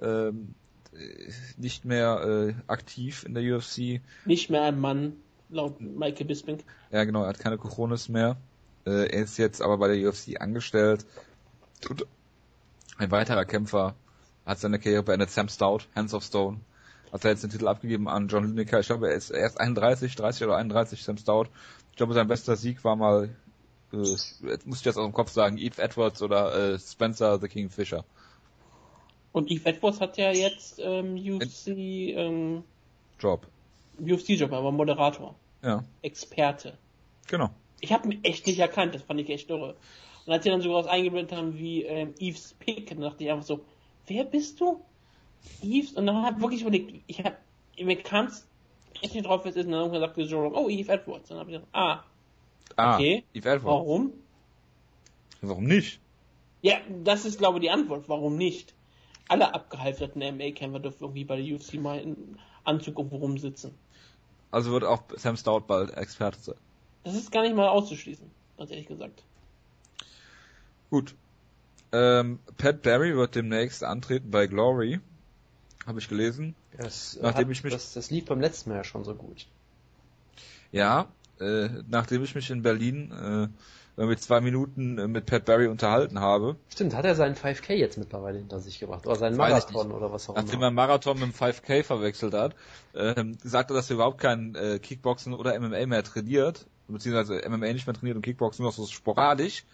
ähm, 0.00 0.54
äh, 0.94 1.32
nicht 1.56 1.84
mehr 1.84 2.22
äh, 2.48 2.54
aktiv 2.66 3.24
in 3.24 3.34
der 3.34 3.56
UFC. 3.56 4.00
Nicht 4.24 4.50
mehr 4.50 4.62
ein 4.62 4.80
Mann, 4.80 5.16
laut 5.48 5.80
Michael 5.80 6.26
Bisping. 6.26 6.58
Ja, 6.90 7.04
genau, 7.04 7.22
er 7.22 7.28
hat 7.28 7.38
keine 7.38 7.58
Coronis 7.58 8.08
mehr. 8.08 8.36
Äh, 8.86 9.08
er 9.10 9.22
ist 9.24 9.36
jetzt 9.38 9.60
aber 9.60 9.78
bei 9.78 9.94
der 9.94 10.08
UFC 10.08 10.40
angestellt. 10.40 11.04
Und 11.88 12.06
ein 12.98 13.10
weiterer 13.10 13.44
Kämpfer 13.44 13.94
hat 14.46 14.58
seine 14.58 14.78
Karriere 14.78 15.02
beendet, 15.02 15.30
Sam 15.30 15.48
Stout, 15.48 15.80
Hands 15.94 16.12
of 16.14 16.24
Stone. 16.24 16.60
Hat 17.12 17.24
er 17.24 17.30
jetzt 17.32 17.42
den 17.42 17.50
Titel 17.50 17.66
abgegeben 17.68 18.08
an 18.08 18.28
John 18.28 18.44
Lineker. 18.44 18.80
Ich 18.80 18.86
glaube, 18.86 19.08
er 19.08 19.14
ist 19.16 19.30
erst 19.30 19.58
31, 19.60 20.14
30 20.14 20.44
oder 20.46 20.56
31, 20.56 21.02
Sam 21.02 21.16
Stout. 21.16 21.46
Ich 21.90 21.96
glaube, 21.96 22.14
sein 22.14 22.28
bester 22.28 22.56
Sieg 22.56 22.84
war 22.84 22.96
mal, 22.96 23.30
äh, 23.92 23.96
jetzt 23.96 24.66
muss 24.66 24.78
ich 24.78 24.84
jetzt 24.84 24.96
aus 24.96 25.04
dem 25.06 25.12
Kopf 25.12 25.30
sagen, 25.30 25.58
Eve 25.58 25.82
Edwards 25.82 26.22
oder 26.22 26.74
äh, 26.74 26.78
Spencer 26.78 27.38
the 27.40 27.48
King 27.48 27.68
Fisher. 27.70 28.04
Und 29.32 29.50
Eve 29.50 29.68
Edwards 29.68 30.00
hat 30.00 30.16
ja 30.18 30.32
jetzt 30.32 30.80
ähm, 30.82 31.14
UFC, 31.16 31.68
ähm, 31.68 32.64
Job. 33.18 33.46
UFC-Job, 34.00 34.52
aber 34.52 34.72
Moderator, 34.72 35.34
Ja, 35.62 35.84
Experte. 36.02 36.78
genau. 37.28 37.50
Ich 37.80 37.92
habe 37.92 38.12
ihn 38.12 38.24
echt 38.24 38.46
nicht 38.46 38.58
erkannt, 38.58 38.94
das 38.94 39.02
fand 39.02 39.20
ich 39.20 39.28
echt 39.30 39.50
irre. 39.50 39.74
Und 40.26 40.32
als 40.32 40.44
sie 40.44 40.50
dann 40.50 40.60
sogar 40.62 40.78
was 40.84 40.86
eingeblendet 40.86 41.36
haben 41.36 41.58
wie 41.58 41.82
ähm, 41.82 42.14
Eves 42.18 42.54
Pick, 42.58 42.88
dann 42.88 43.00
dachte 43.00 43.24
ich 43.24 43.30
einfach 43.30 43.44
so, 43.44 43.60
wer 44.06 44.24
bist 44.24 44.60
du? 44.60 44.80
Eves? 45.62 45.92
Und 45.92 46.06
dann 46.06 46.22
habe 46.22 46.36
ich 46.36 46.42
wirklich 46.42 46.60
überlegt, 46.62 47.02
ich 47.06 47.22
hab, 47.24 47.38
mir 47.78 47.96
kam 48.02 48.26
es 48.26 48.46
echt 49.02 49.14
nicht 49.14 49.26
drauf, 49.26 49.40
wer 49.44 49.50
es 49.50 49.56
ist. 49.56 49.66
Und 49.66 49.72
dann 49.72 49.90
sagte 50.00 50.22
Joe 50.22 50.44
Rogan, 50.44 50.64
oh, 50.64 50.68
Eve 50.68 50.92
Edwards. 50.92 51.30
Und 51.30 51.36
dann 51.36 51.38
habe 51.40 51.50
ich 51.50 51.56
gedacht, 51.56 51.70
ah, 51.72 52.04
Ah, 52.76 52.96
Okay. 52.96 53.24
Eve 53.34 53.48
Edwards. 53.48 53.64
warum? 53.64 54.12
Warum 55.42 55.64
nicht? 55.64 56.00
Ja, 56.62 56.76
das 57.02 57.24
ist, 57.24 57.38
glaube 57.38 57.58
ich, 57.58 57.62
die 57.62 57.70
Antwort. 57.70 58.08
Warum 58.08 58.36
nicht? 58.36 58.74
Alle 59.28 59.54
abgehalfterten 59.54 60.20
MA-Kämpfer 60.36 60.80
dürfen 60.80 61.04
irgendwie 61.04 61.24
bei 61.24 61.36
der 61.40 61.54
UFC 61.54 61.74
mal 61.74 61.98
in 62.00 62.36
Anzug 62.64 62.98
irgendwo 62.98 63.16
rumsitzen. 63.16 63.72
Also 64.50 64.72
wird 64.72 64.84
auch 64.84 65.02
Sam 65.16 65.36
Stout 65.36 65.60
bald 65.66 65.96
Experte 65.96 66.38
sein. 66.40 66.56
Das 67.04 67.14
ist 67.14 67.30
gar 67.32 67.42
nicht 67.42 67.54
mal 67.54 67.68
auszuschließen, 67.68 68.28
ganz 68.58 68.70
ehrlich 68.70 68.86
gesagt. 68.86 69.22
Gut. 70.90 71.14
Ähm, 71.92 72.40
Pat 72.58 72.82
Barry 72.82 73.16
wird 73.16 73.34
demnächst 73.34 73.82
antreten 73.82 74.30
bei 74.30 74.46
Glory. 74.46 75.00
Habe 75.86 75.98
ich 75.98 76.08
gelesen. 76.08 76.54
Das, 76.76 77.18
Nachdem 77.20 77.48
hat, 77.48 77.52
ich 77.52 77.64
mich- 77.64 77.72
das, 77.72 77.94
das 77.94 78.10
lief 78.10 78.26
beim 78.26 78.40
letzten 78.40 78.70
Mal 78.70 78.76
ja 78.76 78.84
schon 78.84 79.04
so 79.04 79.14
gut. 79.14 79.46
Ja, 80.72 81.08
äh, 81.40 81.68
nachdem 81.88 82.22
ich 82.22 82.34
mich 82.34 82.50
in 82.50 82.62
Berlin 82.62 83.50
äh, 83.96 84.06
mit 84.06 84.20
zwei 84.22 84.40
Minuten 84.40 84.98
äh, 84.98 85.08
mit 85.08 85.26
Pat 85.26 85.44
Barry 85.44 85.66
unterhalten 85.66 86.20
habe, 86.20 86.56
Stimmt, 86.72 86.94
hat 86.94 87.04
er 87.04 87.14
seinen 87.14 87.34
5K 87.34 87.74
jetzt 87.74 87.98
mittlerweile 87.98 88.38
hinter 88.38 88.60
sich 88.60 88.78
gebracht? 88.78 89.06
Oder 89.06 89.16
seinen 89.16 89.36
Marathon 89.36 89.90
oder 89.92 90.12
was 90.12 90.28
auch 90.28 90.36
nachdem 90.36 90.54
immer? 90.54 90.62
er 90.62 90.66
einen 90.68 90.76
Marathon 90.76 91.18
mit 91.18 91.28
dem 91.28 91.32
5K 91.34 91.82
verwechselt 91.82 92.34
hat, 92.34 92.54
ähm, 92.94 93.36
sagt 93.42 93.70
er, 93.70 93.74
dass 93.74 93.90
er 93.90 93.94
überhaupt 93.94 94.20
kein 94.20 94.54
äh, 94.54 94.78
Kickboxen 94.78 95.34
oder 95.34 95.58
MMA 95.58 95.86
mehr 95.86 96.04
trainiert, 96.04 96.66
beziehungsweise 96.88 97.42
MMA 97.48 97.72
nicht 97.72 97.86
mehr 97.86 97.94
trainiert 97.94 98.16
und 98.16 98.22
Kickboxen 98.22 98.62
nur 98.62 98.70
noch 98.70 98.76
so 98.76 98.86
sporadisch. 98.86 99.64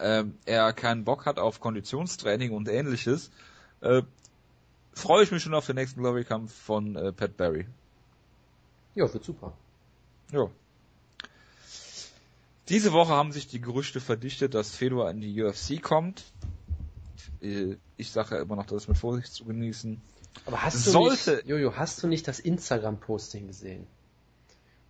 Ähm, 0.00 0.38
er 0.46 0.72
keinen 0.72 1.04
Bock 1.04 1.26
hat 1.26 1.38
auf 1.38 1.60
Konditionstraining 1.60 2.50
und 2.52 2.68
ähnliches. 2.68 3.30
Äh, 3.80 4.02
freue 4.92 5.24
ich 5.24 5.30
mich 5.32 5.42
schon 5.42 5.54
auf 5.54 5.66
den 5.66 5.76
nächsten 5.76 6.00
Glory-Kampf 6.00 6.52
von 6.54 6.96
äh, 6.96 7.12
Pat 7.12 7.36
Barry. 7.36 7.66
Ja, 8.94 9.12
wird 9.12 9.24
super. 9.24 9.52
Ja. 10.32 10.48
Diese 12.68 12.92
Woche 12.92 13.10
haben 13.12 13.32
sich 13.32 13.48
die 13.48 13.60
Gerüchte 13.60 14.00
verdichtet, 14.00 14.54
dass 14.54 14.74
Fedor 14.74 15.10
in 15.10 15.20
die 15.20 15.42
UFC 15.42 15.82
kommt. 15.82 16.24
Äh, 17.40 17.76
Ich 17.96 18.10
sage 18.12 18.36
ja 18.36 18.42
immer 18.42 18.56
noch, 18.56 18.66
das 18.66 18.82
ist 18.84 18.88
mit 18.88 18.96
Vorsicht 18.98 19.32
zu 19.32 19.44
genießen. 19.44 20.00
Aber 20.46 20.62
hast 20.62 20.86
du 20.86 20.90
Sollte- 20.90 21.36
nicht, 21.36 21.46
Jojo, 21.46 21.76
hast 21.76 22.02
du 22.02 22.06
nicht 22.06 22.26
das 22.28 22.38
Instagram-Posting 22.40 23.46
gesehen? 23.48 23.86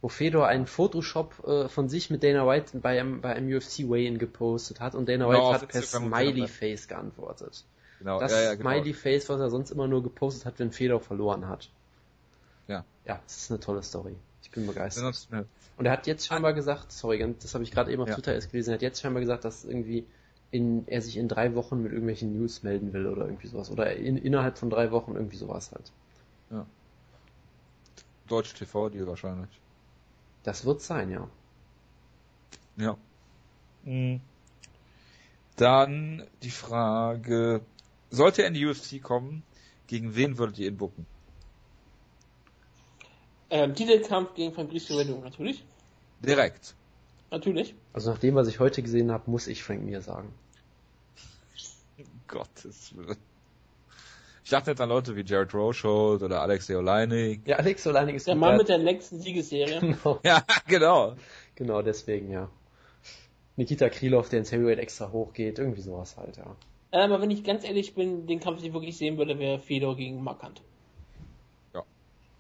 Wo 0.00 0.08
Fedor 0.08 0.48
einen 0.48 0.66
Photoshop 0.66 1.44
äh, 1.46 1.68
von 1.68 1.88
sich 1.88 2.10
mit 2.10 2.22
Dana 2.24 2.46
White 2.46 2.78
bei 2.78 3.00
einem, 3.00 3.20
bei 3.20 3.34
einem 3.34 3.54
UFC 3.56 3.88
Weigh-In 3.88 4.18
gepostet 4.18 4.80
hat 4.80 4.94
und 4.94 5.08
Dana 5.08 5.28
White 5.28 5.40
auf 5.42 5.54
hat 5.54 5.68
per 5.68 5.80
Instagram 5.80 6.12
und 6.12 6.18
Smiley 6.18 6.34
Dana 6.34 6.46
Face 6.48 6.88
geantwortet. 6.88 7.64
Genau, 8.02 8.18
Das 8.18 8.32
ja, 8.32 8.40
ja, 8.40 8.54
genau. 8.56 8.68
Smiley 8.70 8.94
Face, 8.94 9.28
was 9.28 9.38
er 9.40 9.48
sonst 9.48 9.70
immer 9.70 9.86
nur 9.86 10.02
gepostet 10.02 10.44
hat, 10.44 10.58
wenn 10.58 10.72
Fedor 10.72 11.00
verloren 11.00 11.46
hat. 11.46 11.70
Ja. 12.66 12.84
Ja, 13.04 13.20
das 13.24 13.36
ist 13.36 13.50
eine 13.52 13.60
tolle 13.60 13.80
Story. 13.84 14.16
Ich 14.42 14.50
bin 14.50 14.66
begeistert. 14.66 15.04
Sonst- 15.04 15.30
ja. 15.30 15.44
Und 15.76 15.86
er 15.86 15.92
hat 15.92 16.08
jetzt 16.08 16.26
scheinbar 16.26 16.52
gesagt, 16.52 16.90
sorry, 16.90 17.24
das 17.40 17.54
habe 17.54 17.62
ich 17.62 17.70
gerade 17.70 17.92
eben 17.92 18.02
auf 18.02 18.08
Ja. 18.08 18.14
Twitter 18.16 18.34
erst 18.34 18.50
gelesen, 18.50 18.70
er 18.70 18.74
hat 18.74 18.82
jetzt 18.82 19.00
scheinbar 19.00 19.20
gesagt, 19.20 19.44
dass 19.44 19.64
irgendwie 19.64 20.04
in, 20.50 20.86
er 20.88 21.00
sich 21.00 21.16
in 21.16 21.28
drei 21.28 21.54
Wochen 21.54 21.80
mit 21.80 21.92
irgendwelchen 21.92 22.36
News 22.36 22.64
melden 22.64 22.92
will 22.92 23.06
oder 23.06 23.24
irgendwie 23.26 23.46
sowas. 23.46 23.70
Oder 23.70 23.94
in, 23.94 24.16
innerhalb 24.16 24.58
von 24.58 24.68
drei 24.68 24.90
Wochen 24.90 25.14
irgendwie 25.14 25.36
sowas 25.36 25.70
halt. 25.72 25.92
Deutsche 28.28 28.54
TV-Deal 28.54 29.06
wahrscheinlich. 29.06 29.48
Das 30.42 30.64
wird 30.64 30.80
sein, 30.82 31.10
ja. 31.10 31.28
Ja. 32.76 32.96
Mhm. 33.84 34.20
Dann 35.56 36.26
die 36.42 36.50
Frage, 36.50 37.60
sollte 38.12 38.42
er 38.42 38.48
in 38.48 38.54
die 38.54 38.66
UFC 38.66 39.02
kommen, 39.02 39.42
gegen 39.86 40.14
wen 40.14 40.38
würdet 40.38 40.58
ihr 40.58 40.68
ihn 40.68 40.76
bucken? 40.76 41.06
Ähm, 43.50 43.74
Titelkampf 43.74 44.34
gegen 44.34 44.54
Fabricio 44.54 44.96
Werdum, 44.96 45.22
natürlich. 45.22 45.64
Direkt. 46.20 46.74
Natürlich. 47.30 47.74
Also 47.92 48.10
nach 48.10 48.18
dem, 48.18 48.34
was 48.34 48.48
ich 48.48 48.60
heute 48.60 48.82
gesehen 48.82 49.10
habe, 49.10 49.30
muss 49.30 49.46
ich 49.46 49.62
Frank 49.62 49.82
Mir 49.82 50.00
sagen. 50.00 50.32
Gottes 52.28 52.96
Willen. 52.96 53.16
Ich 54.44 54.50
dachte 54.50 54.70
jetzt 54.70 54.80
an 54.80 54.88
Leute 54.88 55.14
wie 55.16 55.22
Jared 55.22 55.54
Rochold 55.54 56.22
oder 56.22 56.42
Alexei 56.42 56.76
Oleinik. 56.76 57.46
Ja, 57.46 57.56
Alex 57.56 57.84
Soleinik 57.84 58.16
ist 58.16 58.26
Der 58.26 58.34
Mann 58.34 58.56
mit 58.56 58.68
der 58.68 58.78
längsten 58.78 59.20
Siegesserie. 59.20 59.80
Genau, 59.80 60.18
Ja, 60.24 60.44
genau. 60.66 61.14
genau 61.54 61.82
deswegen, 61.82 62.30
ja. 62.30 62.50
Nikita 63.56 63.88
Krylov, 63.88 64.28
der 64.30 64.40
ins 64.40 64.50
Heavyweight 64.50 64.78
extra 64.78 65.12
hochgeht, 65.12 65.58
irgendwie 65.58 65.82
sowas 65.82 66.16
halt, 66.16 66.38
ja. 66.38 66.56
Äh, 66.92 66.98
Aber 66.98 67.20
wenn 67.20 67.30
ich 67.30 67.42
ganz 67.42 67.64
ehrlich 67.64 67.94
bin, 67.94 68.26
den 68.26 68.38
Kampf, 68.38 68.58
den 68.58 68.68
ich 68.68 68.72
wirklich 68.72 68.96
sehen 68.96 69.18
würde, 69.18 69.38
wäre 69.38 69.58
Fedor 69.58 69.96
gegen 69.96 70.22
Markant. 70.22 70.62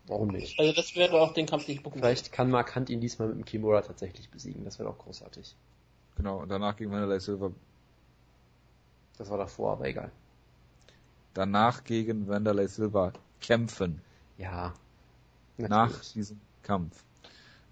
Warum 0.06 0.28
nicht? 0.28 0.58
Also 0.58 0.72
das 0.72 0.96
wäre 0.96 1.20
auch 1.20 1.32
den 1.32 1.46
Kampf, 1.46 1.66
den 1.66 1.76
ich 1.76 1.84
würde. 1.84 1.98
Vielleicht 1.98 2.32
kann 2.32 2.50
Mark 2.50 2.74
Hunt 2.74 2.90
ihn 2.90 3.00
diesmal 3.00 3.28
mit 3.28 3.38
dem 3.38 3.44
Kimura 3.44 3.82
tatsächlich 3.82 4.30
besiegen, 4.30 4.64
das 4.64 4.78
wäre 4.78 4.88
doch 4.88 4.98
großartig. 4.98 5.54
Genau, 6.16 6.40
und 6.40 6.48
danach 6.48 6.76
gegen 6.76 6.90
Wanderlei 6.90 7.18
Silva. 7.18 7.52
Das 9.16 9.30
war 9.30 9.38
davor, 9.38 9.72
aber 9.72 9.86
egal. 9.86 10.10
Danach 11.34 11.84
gegen 11.84 12.28
Wanderlei 12.28 12.66
Silva 12.66 13.12
kämpfen. 13.40 14.02
Ja. 14.38 14.74
Nach 15.56 15.88
natürlich. 15.88 16.12
diesem 16.12 16.40
Kampf. 16.62 17.04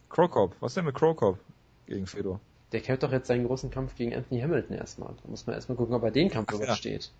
Krokop, 0.08 0.54
was 0.60 0.74
denn 0.74 0.84
mit 0.84 0.94
Krokop 0.94 1.38
gegen 1.86 2.06
Fedor? 2.06 2.40
Der 2.72 2.80
kämpft 2.80 3.02
doch 3.02 3.12
jetzt 3.12 3.26
seinen 3.26 3.46
großen 3.46 3.70
Kampf 3.70 3.96
gegen 3.96 4.14
Anthony 4.14 4.40
Hamilton 4.40 4.76
erstmal. 4.76 5.14
Da 5.22 5.28
muss 5.28 5.46
man 5.46 5.56
erstmal 5.56 5.76
gucken, 5.76 5.94
ob 5.94 6.02
er 6.04 6.10
den 6.10 6.30
Kampf 6.30 6.48
Ach, 6.50 6.58
ja. 6.58 6.64
übersteht. 6.64 7.10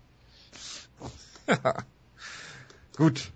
Gut. 2.97 3.31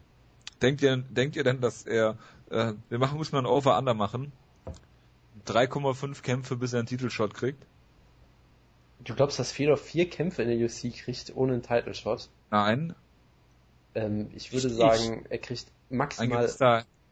Denkt 0.61 0.81
ihr, 0.81 0.97
denkt 0.97 1.35
ihr 1.35 1.43
denn, 1.43 1.59
dass 1.61 1.83
er, 1.85 2.17
äh, 2.49 2.73
wir 2.89 2.99
machen, 2.99 3.17
müssen 3.17 3.35
mal 3.35 3.41
ein 3.41 3.45
Over-Under 3.45 3.93
machen? 3.93 4.31
3,5 5.45 6.21
Kämpfe, 6.21 6.55
bis 6.55 6.73
er 6.73 6.79
einen 6.79 6.87
Titelshot 6.87 7.33
kriegt? 7.33 7.65
Du 9.03 9.13
glaubst, 9.13 9.37
dass 9.37 9.51
Fedor 9.51 9.77
vier 9.77 10.09
Kämpfe 10.09 10.41
in 10.43 10.47
der 10.49 10.65
UFC 10.65 10.91
kriegt 10.95 11.35
ohne 11.35 11.53
einen 11.53 11.61
Title 11.63 11.93
Shot? 11.93 12.29
Nein. 12.49 12.95
Ähm, 13.93 14.29
ich 14.33 14.51
würde 14.53 14.67
Ich- 14.67 14.73
sagen, 14.75 15.25
er 15.29 15.37
kriegt 15.37 15.65
maximal. 15.89 16.49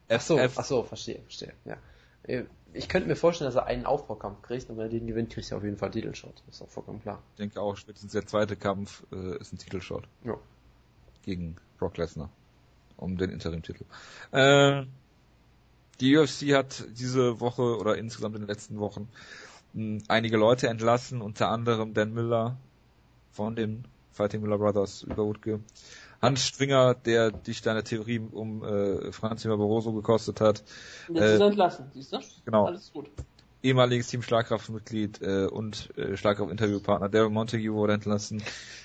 Ach 0.08 0.20
so, 0.20 0.38
ach 0.38 0.64
so, 0.64 0.82
verstehe, 0.82 1.20
verstehe. 1.20 1.52
Ja. 1.64 1.76
Ich 2.74 2.88
könnte 2.88 3.08
mir 3.08 3.14
vorstellen, 3.16 3.48
dass 3.48 3.54
er 3.54 3.66
einen 3.66 3.86
Aufbaukampf 3.86 4.42
kriegt 4.42 4.68
und 4.68 4.76
wenn 4.76 4.86
er 4.86 4.90
den 4.90 5.06
gewinnt, 5.06 5.30
kriegt 5.30 5.50
er 5.50 5.58
auf 5.58 5.64
jeden 5.64 5.76
Fall 5.76 5.86
einen 5.86 5.94
Titelshot. 5.94 6.42
Ist 6.50 6.60
doch 6.60 6.68
vollkommen 6.68 7.00
klar. 7.00 7.22
Ich 7.32 7.38
denke 7.38 7.60
auch, 7.60 7.76
spätestens 7.76 8.12
der 8.12 8.26
zweite 8.26 8.56
Kampf 8.56 9.04
äh, 9.12 9.38
ist 9.38 9.52
ein 9.52 9.58
Titelshot. 9.58 10.04
Ja. 10.24 10.36
Gegen 11.22 11.56
Brock 11.78 11.96
Lesnar. 11.96 12.30
Um 12.96 13.16
den 13.16 13.30
Interim-Titel. 13.30 13.84
Äh, 14.32 14.84
die 16.00 16.16
UFC 16.16 16.52
hat 16.54 16.84
diese 16.98 17.40
Woche 17.40 17.78
oder 17.78 17.96
insgesamt 17.96 18.34
in 18.34 18.42
den 18.42 18.48
letzten 18.48 18.78
Wochen 18.78 19.08
mh, 19.74 20.02
einige 20.08 20.36
Leute 20.36 20.68
entlassen, 20.68 21.22
unter 21.22 21.50
anderem 21.50 21.94
Dan 21.94 22.12
Miller 22.12 22.56
von 23.30 23.54
den 23.54 23.84
Fighting 24.12 24.42
Miller 24.42 24.58
Brothers 24.58 25.02
über 25.02 25.24
Wutke. 25.24 25.60
Hans 26.24 26.46
Stringer, 26.46 26.94
der 26.94 27.30
dich 27.30 27.62
deine 27.62 27.84
Theorie 27.84 28.18
um 28.18 28.64
äh, 28.64 29.12
Franz 29.12 29.44
Barroso 29.44 29.92
gekostet 29.92 30.40
hat. 30.40 30.64
Und 31.08 31.16
jetzt 31.16 31.24
Äh, 31.24 31.34
ist 31.34 31.40
er 31.40 31.46
entlassen, 31.48 31.86
siehst 31.94 32.12
du? 32.12 32.18
genau. 32.44 32.66
Alles 32.66 32.92
gut. 32.92 33.08
ehemaliges 33.62 34.08
Team 34.08 34.22
Schlagkraftmitglied 34.22 35.22
äh, 35.22 35.46
und 35.46 35.96
äh, 35.96 36.16
Schlagkraft-Interviewpartner 36.16 37.08
Daryl 37.08 37.30
Montague 37.30 37.72
wurde 37.72 37.94
entlassen, 37.94 38.42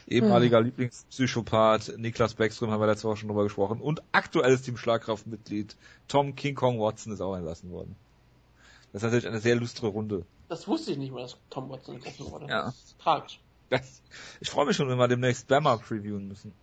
ehemaliger 0.08 0.62
Lieblingspsychopath 0.62 1.98
Niklas 1.98 2.34
Beckström 2.36 2.72
haben 2.72 2.80
wir 2.82 2.88
letzte 2.88 3.08
Woche 3.08 3.18
schon 3.18 3.28
drüber 3.30 3.44
gesprochen 3.44 3.82
und 3.82 4.02
aktuelles 4.14 4.62
Team 4.62 4.78
Schlagkraftmitglied 4.78 5.76
Tom 6.08 6.36
King 6.36 6.56
Kong 6.56 6.80
Watson 6.80 7.12
ist 7.12 7.20
auch 7.22 7.36
entlassen 7.36 7.72
worden. 7.72 7.96
Das 8.94 9.02
ist 9.02 9.08
natürlich 9.08 9.28
eine 9.28 9.40
sehr 9.40 9.56
lustre 9.56 9.88
Runde. 9.88 10.26
Das 10.48 10.68
wusste 10.68 10.92
ich 10.94 10.98
nicht 10.98 11.12
mal, 11.12 11.22
dass 11.22 11.38
Tom 11.50 11.70
Watson 11.70 11.96
entlassen 11.96 12.32
wurde. 12.32 12.48
Ja. 12.48 12.66
Das 12.66 12.76
ist 12.76 13.00
tragisch. 13.00 13.40
Das, 13.70 14.02
ich 14.40 14.50
freue 14.50 14.66
mich 14.66 14.76
schon, 14.78 14.88
wenn 14.90 14.98
wir 14.98 15.08
demnächst 15.08 15.48
Bama 15.48 15.78
previewen 15.78 16.28
müssen. 16.28 16.54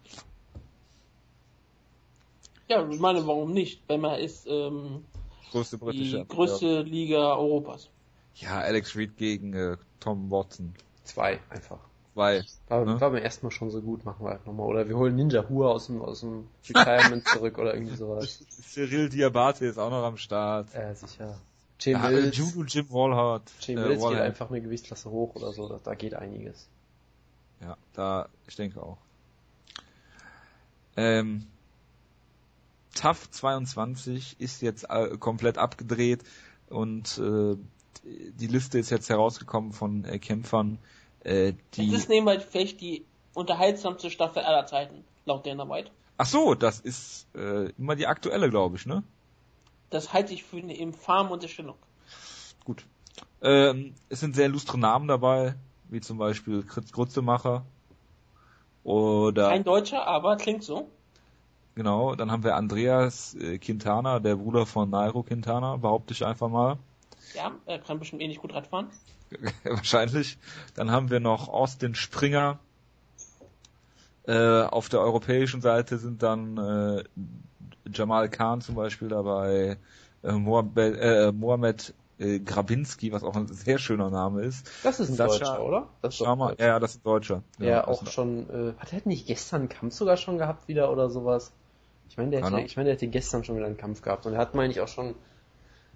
Ja, 2.69 2.89
ich 2.89 2.99
meine, 3.01 3.27
warum 3.27 3.53
nicht? 3.53 3.87
Bama 3.87 4.17
ist 4.17 4.47
ähm, 4.49 5.05
Größte 5.53 5.79
britische. 5.79 6.19
die 6.19 6.29
größte 6.29 6.83
Liga 6.83 7.37
Europas. 7.37 7.91
Ja, 8.35 8.59
Alex 8.61 8.97
Reed 8.97 9.17
gegen 9.17 9.55
äh, 9.55 9.77
Tom 10.01 10.31
Watson. 10.31 10.75
Zwei, 11.05 11.39
einfach. 11.51 11.79
Zwei. 12.15 12.45
War, 12.69 12.85
Ne? 12.85 13.01
war 13.01 13.11
beim 13.11 13.23
ersten 13.23 13.47
Mal 13.47 13.51
schon 13.51 13.71
so 13.71 13.81
gut, 13.81 14.05
machen 14.05 14.25
wir 14.25 14.31
halt 14.31 14.47
nochmal. 14.47 14.67
Oder 14.67 14.89
wir 14.89 14.97
holen 14.97 15.15
Ninja 15.15 15.49
Hua 15.49 15.69
aus 15.69 15.87
dem, 15.87 16.03
aus 16.03 16.21
dem 16.21 16.49
Retirement 16.69 17.27
zurück 17.29 17.59
oder 17.59 17.75
irgendwie 17.75 17.95
sowas. 17.97 18.45
Cyril 18.49 19.09
Diabate 19.11 19.67
ist 19.67 19.79
auch 19.79 19.91
noch 19.91 20.03
am 20.03 20.17
Start. 20.17 20.75
Äh, 20.75 20.95
sicher. 20.95 21.39
Jim 21.79 21.93
Ja, 22.03 22.09
Mills, 22.09 22.37
Judo 22.37 22.65
Jim 22.65 22.91
Wallhart. 22.91 23.53
Jim 23.61 23.79
äh, 23.79 23.83
Mills 23.89 24.03
geht 24.09 24.19
einfach 24.19 24.51
eine 24.51 24.61
Gewichtsklasse 24.63 25.11
hoch 25.11 25.35
oder 25.37 25.53
so, 25.53 25.69
da, 25.69 25.79
da 25.83 25.95
geht 25.95 26.15
einiges. 26.15 26.69
Ja, 27.61 27.77
da, 27.93 28.29
ich 28.49 28.57
denke 28.57 28.83
auch. 28.83 28.99
Ähm, 30.97 31.47
TAF 32.97 33.31
22 33.31 34.37
ist 34.41 34.63
jetzt 34.63 34.85
äh, 34.89 35.17
komplett 35.19 35.59
abgedreht 35.59 36.25
und 36.69 37.19
äh, 37.19 37.57
die 38.05 38.47
Liste 38.47 38.79
ist 38.79 38.91
jetzt 38.91 39.09
herausgekommen 39.09 39.73
von 39.73 40.05
äh, 40.05 40.19
Kämpfern, 40.19 40.79
äh, 41.25 41.53
Das 41.53 41.61
die. 41.75 41.95
ist 41.95 42.09
nebenbei 42.09 42.41
vielleicht 42.41 42.81
die 42.81 43.05
unterhaltsamste 43.35 44.11
Staffel 44.11 44.43
aller 44.43 44.67
Zeiten, 44.67 45.05
laut 45.25 45.47
Dana 45.47 45.69
White. 45.69 45.91
Ach 46.19 46.27
so, 46.27 46.55
das 46.55 46.81
ist 46.81 47.27
äh, 47.35 47.71
immer 47.79 47.95
die 47.97 48.07
aktuelle, 48.07 48.49
glaube 48.49 48.77
ich, 48.77 48.87
ne? 48.87 49.03
Das 49.91 50.13
halte 50.13 50.33
ich 50.35 50.43
für 50.45 50.57
eine 50.57 50.77
infame 50.77 51.31
Unterstellung. 51.31 51.77
Gut. 52.65 52.85
Ähm, 53.43 53.95
es 54.09 54.21
sind 54.21 54.35
sehr 54.35 54.49
lustre 54.49 54.79
Namen 54.79 55.09
dabei, 55.09 55.55
wie 55.91 56.01
zum 56.01 56.19
Beispiel 56.19 56.63
Fritz 56.63 56.91
Grutzemacher. 56.91 57.65
Oder 58.83 59.49
Kein 59.51 59.65
Deutscher, 59.65 60.07
aber 60.07 60.37
klingt 60.37 60.63
so. 60.63 60.89
Genau, 61.77 62.15
dann 62.15 62.33
haben 62.33 62.43
wir 62.43 62.57
Andreas 62.57 63.35
äh, 63.35 63.59
Quintana, 63.59 64.19
der 64.19 64.37
Bruder 64.37 64.65
von 64.65 64.89
Nairo 64.89 65.23
Quintana, 65.23 65.77
behaupte 65.77 66.15
ich 66.15 66.25
einfach 66.25 66.49
mal. 66.49 66.79
Ja, 67.35 67.53
er 67.67 67.79
kann 67.79 67.99
bestimmt 67.99 68.23
eh 68.23 68.29
nicht 68.29 68.41
gut 68.41 68.55
Radfahren. 68.55 68.89
Wahrscheinlich. 69.65 70.39
Dann 70.75 70.91
haben 70.91 71.11
wir 71.11 71.21
noch 71.21 71.49
Austin 71.49 71.95
Springer. 71.95 72.59
Äh, 74.27 74.63
auf 74.63 74.89
der 74.89 75.01
europäischen 75.01 75.61
Seite 75.61 75.99
sind 75.99 76.23
dann 76.23 76.57
äh, 76.57 77.05
Jamal 77.93 78.31
Khan 78.31 78.63
zum 78.63 78.75
Beispiel 78.75 79.09
dabei, 79.09 79.77
äh, 80.23 80.33
Mohamed, 80.33 80.99
äh, 80.99 81.31
Mohamed 81.31 81.93
äh, 82.19 82.41
Grabinski, 82.41 83.13
was 83.13 83.23
auch 83.23 83.37
ein 83.37 83.49
sehr 83.49 83.79
schöner 83.79 84.09
Name 84.09 84.43
ist. 84.43 84.67
Das 84.83 84.99
ist 84.99 85.11
ein 85.11 85.17
Sascha 85.17 85.57
Deutscher, 85.57 85.65
oder? 85.65 85.89
Das 86.01 86.15
ist 86.15 86.25
Schama, 86.25 86.49
Deutscher. 86.49 86.67
ja, 86.67 86.81
das 86.81 86.93
ist 86.93 87.01
ein 87.01 87.05
Deutscher. 87.05 87.43
Der 87.61 87.69
Ja, 87.69 87.87
auch 87.87 88.07
schon, 88.07 88.49
äh, 88.49 88.73
hat 88.81 88.95
er 88.95 89.03
nicht 89.05 89.27
gestern 89.27 89.61
einen 89.61 89.69
Kampf 89.69 89.95
sogar 89.95 90.17
schon 90.17 90.39
gehabt 90.39 90.69
wieder 90.69 90.91
oder 90.91 91.11
sowas? 91.11 91.53
Ich 92.09 92.17
meine, 92.17 92.31
der 92.31 92.45
hätte, 92.45 92.61
ich 92.61 92.77
meine, 92.77 92.89
der 92.89 92.95
hätte 92.95 93.09
gestern 93.09 93.45
schon 93.45 93.57
wieder 93.57 93.67
einen 93.67 93.77
Kampf 93.77 94.03
gehabt 94.03 94.27
und 94.27 94.35
er 94.35 94.39
hat, 94.39 94.55
meine 94.55 94.73
ich, 94.73 94.81
auch 94.81 94.89
schon, 94.89 95.15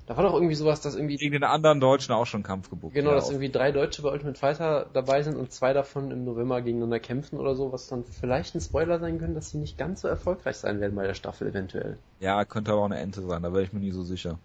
da 0.07 0.17
war 0.17 0.25
doch 0.25 0.35
irgendwie 0.35 0.55
sowas, 0.55 0.81
dass 0.81 0.97
irgendwie, 0.97 1.17
gegen 1.17 1.33
den 1.33 1.45
anderen 1.45 1.81
Deutschen 1.81 2.13
auch 2.13 2.27
schon 2.27 2.39
einen 2.39 2.45
Kampf 2.45 2.69
gebucht. 2.69 2.95
genau, 2.95 3.11
ja, 3.11 3.17
dass 3.17 3.27
auch. 3.27 3.31
irgendwie 3.31 3.51
drei 3.51 3.73
Deutsche 3.73 4.03
bei 4.03 4.11
Ultimate 4.11 4.39
Fighter 4.39 4.87
dabei 4.93 5.23
sind 5.23 5.37
und 5.37 5.53
zwei 5.53 5.73
davon 5.73 6.11
im 6.11 6.25
November 6.25 6.63
gegeneinander 6.63 7.01
kämpfen 7.01 7.39
oder 7.39 7.55
so, 7.55 7.73
was 7.73 7.87
dann 7.87 8.05
vielleicht 8.05 8.55
ein 8.55 8.61
Spoiler 8.61 8.99
sein 8.99 9.19
könnte, 9.19 9.35
dass 9.35 9.51
sie 9.51 9.59
nicht 9.59 9.79
ganz 9.79 10.01
so 10.01 10.09
erfolgreich 10.09 10.57
sein 10.57 10.81
werden 10.81 10.97
bei 10.97 11.07
der 11.07 11.15
Staffel 11.15 11.49
eventuell. 11.49 11.97
Ja, 12.19 12.45
könnte 12.45 12.73
aber 12.73 12.83
auch 12.83 12.87
eine 12.87 12.99
Ente 12.99 13.23
sein, 13.23 13.43
da 13.43 13.53
wäre 13.53 13.63
ich 13.63 13.73
mir 13.73 13.81
nie 13.81 13.93
so 13.93 14.03
sicher. 14.03 14.39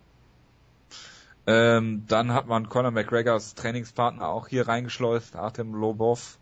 Ähm, 1.47 2.05
dann 2.07 2.33
hat 2.33 2.47
man 2.47 2.69
Conor 2.69 2.91
McGregors 2.91 3.53
Trainingspartner 3.53 4.27
auch 4.27 4.47
hier 4.47 4.67
reingeschleust, 4.67 5.35
Artem 5.35 5.73
Lobov. 5.73 6.39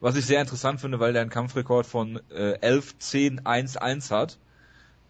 Was 0.00 0.16
ich 0.16 0.26
sehr 0.26 0.40
interessant 0.40 0.80
finde, 0.80 0.98
weil 0.98 1.12
der 1.12 1.22
einen 1.22 1.30
Kampfrekord 1.30 1.86
von 1.86 2.20
äh, 2.30 2.58
11, 2.60 2.98
10, 2.98 3.46
1, 3.46 3.76
1 3.76 4.10
hat. 4.10 4.38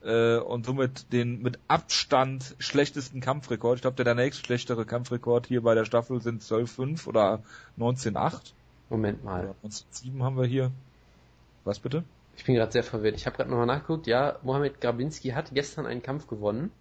Äh, 0.04 0.38
und 0.38 0.66
somit 0.66 1.12
den 1.12 1.42
mit 1.42 1.58
Abstand 1.68 2.56
schlechtesten 2.58 3.20
Kampfrekord. 3.20 3.76
Ich 3.76 3.82
glaube, 3.82 4.02
der, 4.02 4.14
nächst 4.14 4.44
schlechtere 4.44 4.84
Kampfrekord 4.84 5.46
hier 5.46 5.62
bei 5.62 5.74
der 5.74 5.84
Staffel 5.84 6.20
sind 6.20 6.42
12,5 6.42 7.06
oder 7.06 7.42
19,8. 7.78 8.52
Moment 8.90 9.24
mal. 9.24 9.44
Oder 9.44 9.54
19,7 9.64 10.22
haben 10.22 10.36
wir 10.36 10.46
hier. 10.46 10.72
Was 11.64 11.78
bitte? 11.78 12.02
Ich 12.36 12.44
bin 12.44 12.56
gerade 12.56 12.72
sehr 12.72 12.82
verwirrt. 12.82 13.14
Ich 13.14 13.26
habe 13.26 13.36
gerade 13.36 13.50
nochmal 13.50 13.66
nachgeguckt. 13.66 14.06
Ja, 14.06 14.38
Mohamed 14.42 14.80
Grabinski 14.80 15.30
hat 15.30 15.54
gestern 15.54 15.86
einen 15.86 16.02
Kampf 16.02 16.26
gewonnen. 16.26 16.72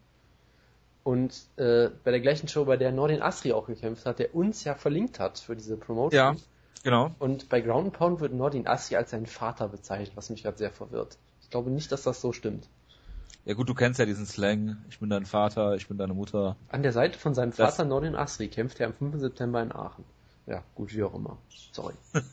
Und 1.03 1.33
äh, 1.57 1.89
bei 2.03 2.11
der 2.11 2.21
gleichen 2.21 2.47
Show, 2.47 2.65
bei 2.65 2.77
der 2.77 2.91
Nordin 2.91 3.21
Asri 3.21 3.53
auch 3.53 3.67
gekämpft 3.67 4.05
hat, 4.05 4.19
der 4.19 4.33
uns 4.35 4.63
ja 4.63 4.75
verlinkt 4.75 5.19
hat 5.19 5.39
für 5.39 5.55
diese 5.55 5.77
Promotion. 5.77 6.17
Ja, 6.17 6.35
genau. 6.83 7.11
Und 7.19 7.49
bei 7.49 7.61
Ground 7.61 7.93
Pound 7.93 8.19
wird 8.19 8.33
Nordin 8.33 8.67
Asri 8.67 8.95
als 8.95 9.11
sein 9.11 9.25
Vater 9.25 9.67
bezeichnet, 9.67 10.15
was 10.15 10.29
mich 10.29 10.43
gerade 10.43 10.57
sehr 10.57 10.71
verwirrt. 10.71 11.17
Ich 11.41 11.49
glaube 11.49 11.69
nicht, 11.71 11.91
dass 11.91 12.03
das 12.03 12.21
so 12.21 12.33
stimmt. 12.33 12.67
Ja 13.45 13.55
gut, 13.55 13.67
du 13.67 13.73
kennst 13.73 13.99
ja 13.99 14.05
diesen 14.05 14.25
Slang. 14.25 14.77
Ich 14.89 14.99
bin 14.99 15.09
dein 15.09 15.25
Vater, 15.25 15.75
ich 15.75 15.87
bin 15.87 15.97
deine 15.97 16.13
Mutter. 16.13 16.57
An 16.69 16.83
der 16.83 16.93
Seite 16.93 17.17
von 17.17 17.33
seinem 17.33 17.51
Das- 17.51 17.75
Vater 17.75 17.85
Nordin 17.85 18.15
Asri 18.15 18.47
kämpft 18.49 18.79
er 18.79 18.87
am 18.87 18.93
5. 18.93 19.19
September 19.19 19.61
in 19.63 19.71
Aachen. 19.71 20.05
Ja, 20.45 20.63
gut, 20.75 20.93
wie 20.93 21.03
auch 21.03 21.13
immer. 21.15 21.37
Sorry. 21.71 21.93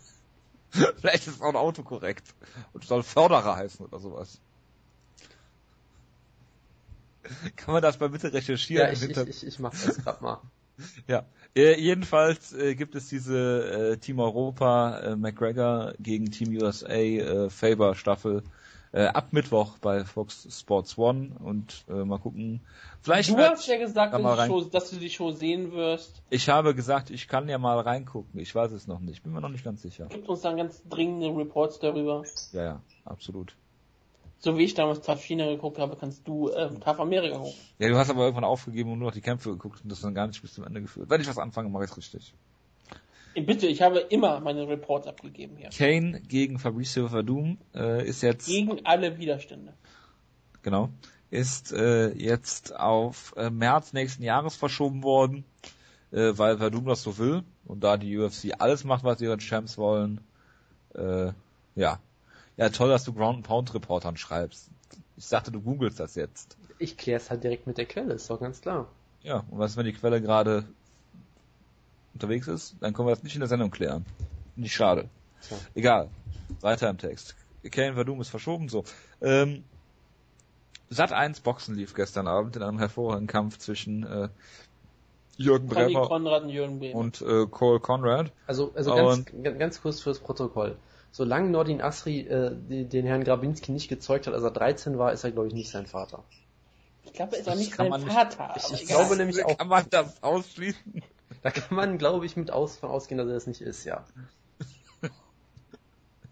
Vielleicht 1.01 1.27
ist 1.27 1.41
auch 1.41 1.49
ein 1.49 1.57
Auto 1.57 1.83
korrekt. 1.83 2.35
Und 2.73 2.85
soll 2.85 3.03
Förderer 3.03 3.57
heißen 3.57 3.87
oder 3.87 3.99
sowas. 3.99 4.39
Kann 7.57 7.73
man 7.73 7.83
das 7.83 7.99
mal 8.01 8.11
bitte 8.11 8.33
recherchieren? 8.33 8.87
Ja, 8.87 8.93
ich, 8.93 9.03
ich, 9.03 9.17
ich, 9.17 9.47
ich 9.47 9.59
mach 9.59 9.71
das 9.73 9.99
gerade 9.99 10.23
mal. 10.23 10.41
ja. 11.07 11.25
Äh, 11.57 11.81
jedenfalls 11.81 12.53
äh, 12.53 12.75
gibt 12.75 12.95
es 12.95 13.09
diese 13.09 13.93
äh, 13.93 13.97
Team 13.97 14.21
Europa 14.21 14.99
äh, 15.01 15.17
McGregor 15.17 15.95
gegen 15.99 16.31
Team 16.31 16.51
USA 16.63 16.93
äh, 16.93 17.51
Faber 17.51 17.95
Staffel 17.95 18.43
äh, 18.93 19.07
ab 19.07 19.33
Mittwoch 19.33 19.79
bei 19.79 20.05
Fox 20.05 20.49
Sports 20.51 20.97
One 20.99 21.33
und 21.39 21.85
äh, 21.89 22.05
mal 22.05 22.19
gucken. 22.19 22.61
Vielleicht 23.03 23.31
Du 23.31 23.37
hast 23.37 23.67
ja 23.67 23.79
gesagt, 23.79 24.13
kann 24.13 24.23
dass, 24.23 24.47
Show, 24.47 24.63
dass 24.63 24.91
du 24.91 24.97
die 24.97 25.11
Show 25.11 25.31
sehen 25.31 25.73
wirst. 25.73 26.23
ich 26.31 26.49
habe 26.49 26.75
gesagt, 26.75 27.11
ich 27.11 27.29
kann 27.29 27.49
ja 27.49 27.59
mal 27.59 27.79
reingucken. 27.81 28.41
Ich 28.41 28.55
weiß 28.55 28.73
es 28.73 28.87
noch 28.87 29.01
nicht. 29.01 29.23
Bin 29.23 29.33
mir 29.33 29.41
noch 29.41 29.49
nicht 29.49 29.65
ganz 29.65 29.83
sicher. 29.83 30.07
Gibt 30.07 30.29
uns 30.29 30.41
dann 30.41 30.57
ganz 30.57 30.83
dringende 30.89 31.29
Reports 31.37 31.79
darüber. 31.79 32.25
Ja, 32.53 32.63
ja, 32.63 32.83
absolut. 33.05 33.55
So 34.41 34.57
wie 34.57 34.65
ich 34.65 34.75
damals 34.75 35.01
TAF 35.01 35.21
China 35.23 35.47
geguckt 35.47 35.79
habe, 35.79 35.97
kannst 35.97 36.27
du 36.29 36.49
äh, 36.49 36.71
TAF 36.79 37.01
Amerika 37.01 37.39
gucken. 37.39 37.55
Ja, 37.79 37.89
du 37.89 37.97
hast 37.97 38.09
aber 38.09 38.23
irgendwann 38.23 38.45
aufgegeben 38.45 38.93
und 38.93 39.01
nur 39.01 39.09
noch 39.09 39.15
die 39.15 39.21
Kämpfe 39.21 39.51
geguckt 39.51 39.81
und 39.83 39.91
das 39.91 40.01
dann 40.01 40.15
gar 40.15 40.29
nicht 40.29 40.41
bis 40.41 40.55
zum 40.55 40.65
Ende 40.65 40.81
geführt. 40.81 41.11
Wenn 41.11 41.21
ich 41.21 41.27
was 41.27 41.39
anfange, 41.39 41.69
mache 41.69 41.85
ich 41.85 41.91
es 41.91 41.97
richtig. 41.97 42.35
Bitte, 43.35 43.67
ich 43.67 43.83
habe 43.83 43.99
immer 43.99 44.41
meine 44.41 44.69
Reports 44.69 45.07
abgegeben 45.07 45.57
hier. 45.57 45.71
Kane 45.71 46.21
gegen 46.21 46.59
Fabricio 46.59 47.09
Verdum 47.09 47.59
äh, 47.75 48.07
ist 48.07 48.23
jetzt 48.23 48.47
Gegen 48.47 48.85
alle 48.85 49.19
Widerstände. 49.19 49.75
genau 50.63 50.91
ist 51.31 51.73
äh, 51.73 52.13
jetzt 52.15 52.75
auf 52.75 53.35
äh, 53.37 53.51
März 53.51 53.93
nächsten 53.93 54.23
Jahres 54.23 54.57
verschoben 54.57 55.03
worden, 55.03 55.45
äh, 56.11 56.33
weil 56.37 56.59
Verdum 56.59 56.87
das 56.87 57.03
so 57.03 57.19
will 57.19 57.43
und 57.67 57.85
da 57.85 57.97
die 57.97 58.17
UFC 58.17 58.55
alles 58.59 58.85
macht, 58.85 59.05
was 59.05 59.21
ihre 59.21 59.39
Champs 59.39 59.77
wollen. 59.77 60.21
Äh, 60.95 61.33
ja, 61.75 62.01
ja 62.57 62.69
toll, 62.71 62.89
dass 62.89 63.05
du 63.05 63.13
Ground 63.13 63.37
and 63.37 63.47
Pound 63.47 63.75
Reportern 63.75 64.17
schreibst. 64.17 64.71
Ich 65.17 65.29
dachte, 65.29 65.51
du 65.51 65.61
googelst 65.61 66.01
das 66.01 66.15
jetzt. 66.15 66.57
Ich 66.79 66.97
klär's 66.97 67.31
halt 67.31 67.45
direkt 67.45 67.67
mit 67.67 67.77
der 67.77 67.87
Quelle, 67.87 68.15
ist 68.15 68.31
doch 68.31 68.41
ganz 68.41 68.61
klar. 68.61 68.89
Ja, 69.23 69.45
und 69.51 69.59
was, 69.59 69.77
wenn 69.77 69.85
die 69.85 69.93
Quelle 69.93 70.23
gerade 70.23 70.65
unterwegs 72.15 72.49
ist, 72.49 72.77
dann 72.81 72.93
können 72.95 73.09
wir 73.09 73.15
das 73.15 73.23
nicht 73.23 73.35
in 73.35 73.41
der 73.41 73.49
Sendung 73.49 73.71
klären. 73.71 74.05
Nicht 74.57 74.75
schade. 74.75 75.09
Tja. 75.47 75.57
Egal. 75.75 76.09
Weiter 76.61 76.89
im 76.91 76.99
Text. 76.99 77.35
Kane 77.71 77.95
Verdum 77.95 78.21
ist 78.21 78.29
verschoben, 78.29 78.69
so. 78.69 78.85
Ähm, 79.21 79.65
Sat 80.91 81.13
1 81.13 81.41
Boxen 81.41 81.75
lief 81.77 81.93
gestern 81.95 82.27
Abend 82.27 82.57
in 82.57 82.63
einem 82.63 82.79
hervorragenden 82.79 83.27
Kampf 83.27 83.59
zwischen 83.59 84.05
äh, 84.07 84.29
Jürgen 85.37 85.69
Bremer 85.69 86.07
Konrad 86.09 86.45
und 86.45 86.49
Jürgen 86.49 86.79
Bremer. 86.79 86.95
und 86.95 87.21
äh, 87.21 87.47
Cole 87.47 87.79
Conrad. 87.79 88.33
Also, 88.47 88.73
also 88.75 88.95
ganz, 88.95 89.27
ganz, 89.43 89.59
ganz 89.59 89.83
kurz 89.83 90.01
fürs 90.01 90.19
Protokoll. 90.19 90.77
Solange 91.13 91.51
Nordin 91.51 91.81
Asri 91.83 92.21
äh, 92.21 92.53
den 92.55 93.05
Herrn 93.07 93.23
Grabinski 93.25 93.71
nicht 93.73 93.89
gezeugt 93.89 94.27
hat, 94.27 94.35
als 94.35 94.43
er 94.43 94.51
13 94.51 94.99
war, 94.99 95.13
ist 95.13 95.25
er, 95.25 95.31
glaube 95.33 95.49
ich, 95.49 95.55
nicht 95.55 95.71
sein 95.71 95.87
Vater. 95.87 96.25
ich 97.05 97.13
glaube, 97.13 97.35
er 97.37 97.41
ist 97.43 97.49
auch 97.49 97.55
nicht 97.55 97.75
sein 97.75 97.91
man 97.91 98.03
nicht- 98.03 98.13
Vater. 98.13 98.55
Ich- 98.57 98.73
ich 98.83 98.87
glaube 98.89 99.17
nämlich 99.17 99.45
auch. 99.45 99.57
Kann 99.59 99.69
man 99.69 99.85
das 99.91 100.23
ausschließen? 100.23 101.03
Da 101.43 101.51
kann 101.51 101.77
man, 101.77 101.99
glaube 101.99 102.27
ich, 102.27 102.37
mit 102.37 102.51
aus, 102.51 102.77
von 102.77 102.91
ausgehen, 102.91 103.19
dass 103.19 103.29
er 103.29 103.35
das 103.35 103.47
nicht 103.47 103.61
ist, 103.61 103.85
ja. 103.85 104.05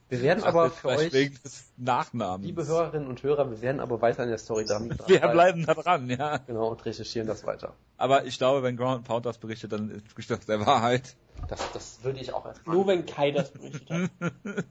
Wir 0.09 0.23
werden 0.23 0.45
aber 0.45 0.71
für 0.71 0.89
euch, 0.89 1.13
wegen 1.13 1.35
des 1.43 1.73
Nachnamens. 1.77 2.47
liebe 2.47 2.65
Hörerinnen 2.65 3.09
und 3.09 3.23
Hörer, 3.25 3.51
wir 3.51 3.61
werden 3.61 3.81
aber 3.81 4.01
weiter 4.01 4.23
in 4.23 4.29
der 4.29 4.39
Story 4.39 4.65
dran. 4.65 4.89
Wir 5.09 5.19
dran- 5.19 5.33
bleiben 5.33 5.67
da 5.67 5.75
dran, 5.75 6.09
ja. 6.09 6.39
Genau, 6.39 6.69
und 6.69 6.85
recherchieren 6.85 7.27
das 7.27 7.45
weiter. 7.45 7.75
Aber 7.97 8.25
ich 8.25 8.39
glaube, 8.39 8.63
wenn 8.63 8.77
Ground 8.77 9.05
Pound 9.05 9.27
das 9.27 9.39
berichtet, 9.39 9.73
dann 9.73 9.91
entspricht 9.91 10.31
das 10.31 10.47
der 10.47 10.65
Wahrheit. 10.65 11.17
Das, 11.49 11.61
das 11.73 12.05
würde 12.05 12.21
ich 12.21 12.33
auch 12.33 12.47
erstmal. 12.47 12.77
Nur 12.77 12.87
wenn 12.87 13.05
Kai 13.05 13.33
das 13.33 13.51
berichtet 13.51 13.91
hat. 13.91 14.11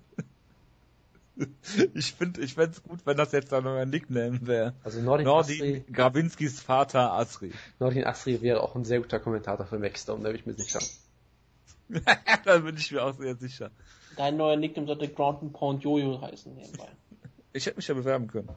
Ich 1.94 2.14
finde, 2.14 2.42
ich 2.42 2.54
fände 2.54 2.72
es 2.72 2.84
gut, 2.84 3.06
wenn 3.06 3.18
das 3.18 3.32
jetzt 3.32 3.52
dann 3.52 3.68
euer 3.68 3.86
Nickname 3.86 4.40
wäre. 4.48 4.74
Also 4.84 5.02
Nordin 5.02 5.28
Asri, 5.28 5.58
Nordin 5.58 5.94
Grabinskis 5.94 6.62
Vater 6.62 7.12
Asri. 7.12 7.52
Nordin 7.80 8.06
Asri 8.06 8.42
wäre 8.42 8.62
auch 8.62 8.76
ein 8.76 8.86
sehr 8.86 9.00
guter 9.02 9.20
Kommentator 9.20 9.66
für 9.66 9.80
Maxdome, 9.80 10.24
da 10.24 10.30
bin 10.30 10.40
ich 10.40 10.46
mir 10.46 10.54
sicher. 10.54 10.80
da 12.46 12.58
bin 12.60 12.78
ich 12.78 12.92
mir 12.92 13.04
auch 13.04 13.16
sehr 13.16 13.36
sicher. 13.36 13.72
Dein 14.16 14.38
neuer 14.38 14.56
Nickname 14.56 14.88
sollte 14.88 15.10
Ground 15.10 15.42
and 15.42 15.54
Pound 15.54 15.84
Jojo 15.84 16.22
heißen 16.22 16.54
nebenbei. 16.56 16.88
Ich 17.54 17.66
hätte 17.66 17.78
mich 17.78 17.88
ja 17.88 17.94
bewerben 17.94 18.28
können. 18.28 18.50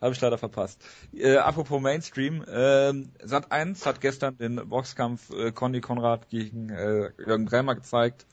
Habe 0.00 0.12
ich 0.12 0.20
leider 0.20 0.38
verpasst. 0.38 0.80
Äh, 1.12 1.38
apropos 1.38 1.82
Mainstream, 1.82 2.44
ähm, 2.48 3.10
Sat 3.22 3.50
1 3.50 3.84
hat 3.86 4.00
gestern 4.00 4.38
den 4.38 4.68
Boxkampf 4.68 5.30
äh, 5.30 5.50
Conny 5.50 5.80
Konrad 5.80 6.28
gegen 6.28 6.70
äh, 6.70 7.10
Jürgen 7.18 7.46
Bremer 7.46 7.74
gezeigt. 7.74 8.26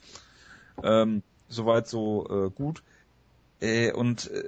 Ähm, 0.84 1.24
soweit 1.50 1.88
so 1.88 2.28
äh, 2.30 2.50
gut. 2.52 2.84
Äh, 3.60 3.92
und 3.92 4.30
äh, 4.30 4.44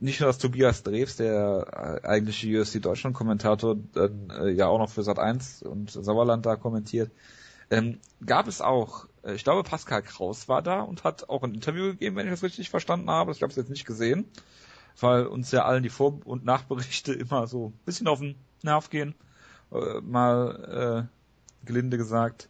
nicht 0.00 0.20
nur, 0.20 0.28
dass 0.28 0.38
Tobias 0.38 0.82
Drews, 0.82 1.16
der 1.16 2.00
äh, 2.02 2.06
eigentliche 2.06 2.60
UFC 2.60 2.80
Deutschland 2.80 3.14
Kommentator, 3.14 3.76
dann 3.92 4.30
äh, 4.30 4.50
ja 4.50 4.66
auch 4.66 4.78
noch 4.78 4.90
für 4.90 5.02
Sat 5.02 5.18
1 5.18 5.62
und 5.62 5.90
Sauerland 5.90 6.46
da 6.46 6.56
kommentiert, 6.56 7.10
ähm, 7.70 7.98
gab 8.24 8.48
es 8.48 8.62
auch, 8.62 9.06
äh, 9.22 9.34
ich 9.34 9.44
glaube 9.44 9.62
Pascal 9.62 10.02
Kraus 10.02 10.48
war 10.48 10.62
da 10.62 10.80
und 10.80 11.04
hat 11.04 11.28
auch 11.28 11.42
ein 11.42 11.54
Interview 11.54 11.84
gegeben, 11.88 12.16
wenn 12.16 12.26
ich 12.26 12.32
das 12.32 12.42
richtig 12.42 12.70
verstanden 12.70 13.10
habe. 13.10 13.32
Ich 13.32 13.42
habe 13.42 13.50
es 13.50 13.56
jetzt 13.56 13.70
nicht 13.70 13.86
gesehen, 13.86 14.24
weil 14.98 15.26
uns 15.26 15.50
ja 15.52 15.66
allen 15.66 15.82
die 15.82 15.90
Vor- 15.90 16.20
und 16.24 16.44
Nachberichte 16.44 17.12
immer 17.12 17.46
so 17.46 17.68
ein 17.68 17.84
bisschen 17.84 18.08
auf 18.08 18.20
den 18.20 18.36
Nerv 18.62 18.88
gehen, 18.88 19.14
äh, 19.70 20.00
mal 20.00 21.08
äh, 21.10 21.66
gelinde 21.66 21.98
gesagt. 21.98 22.48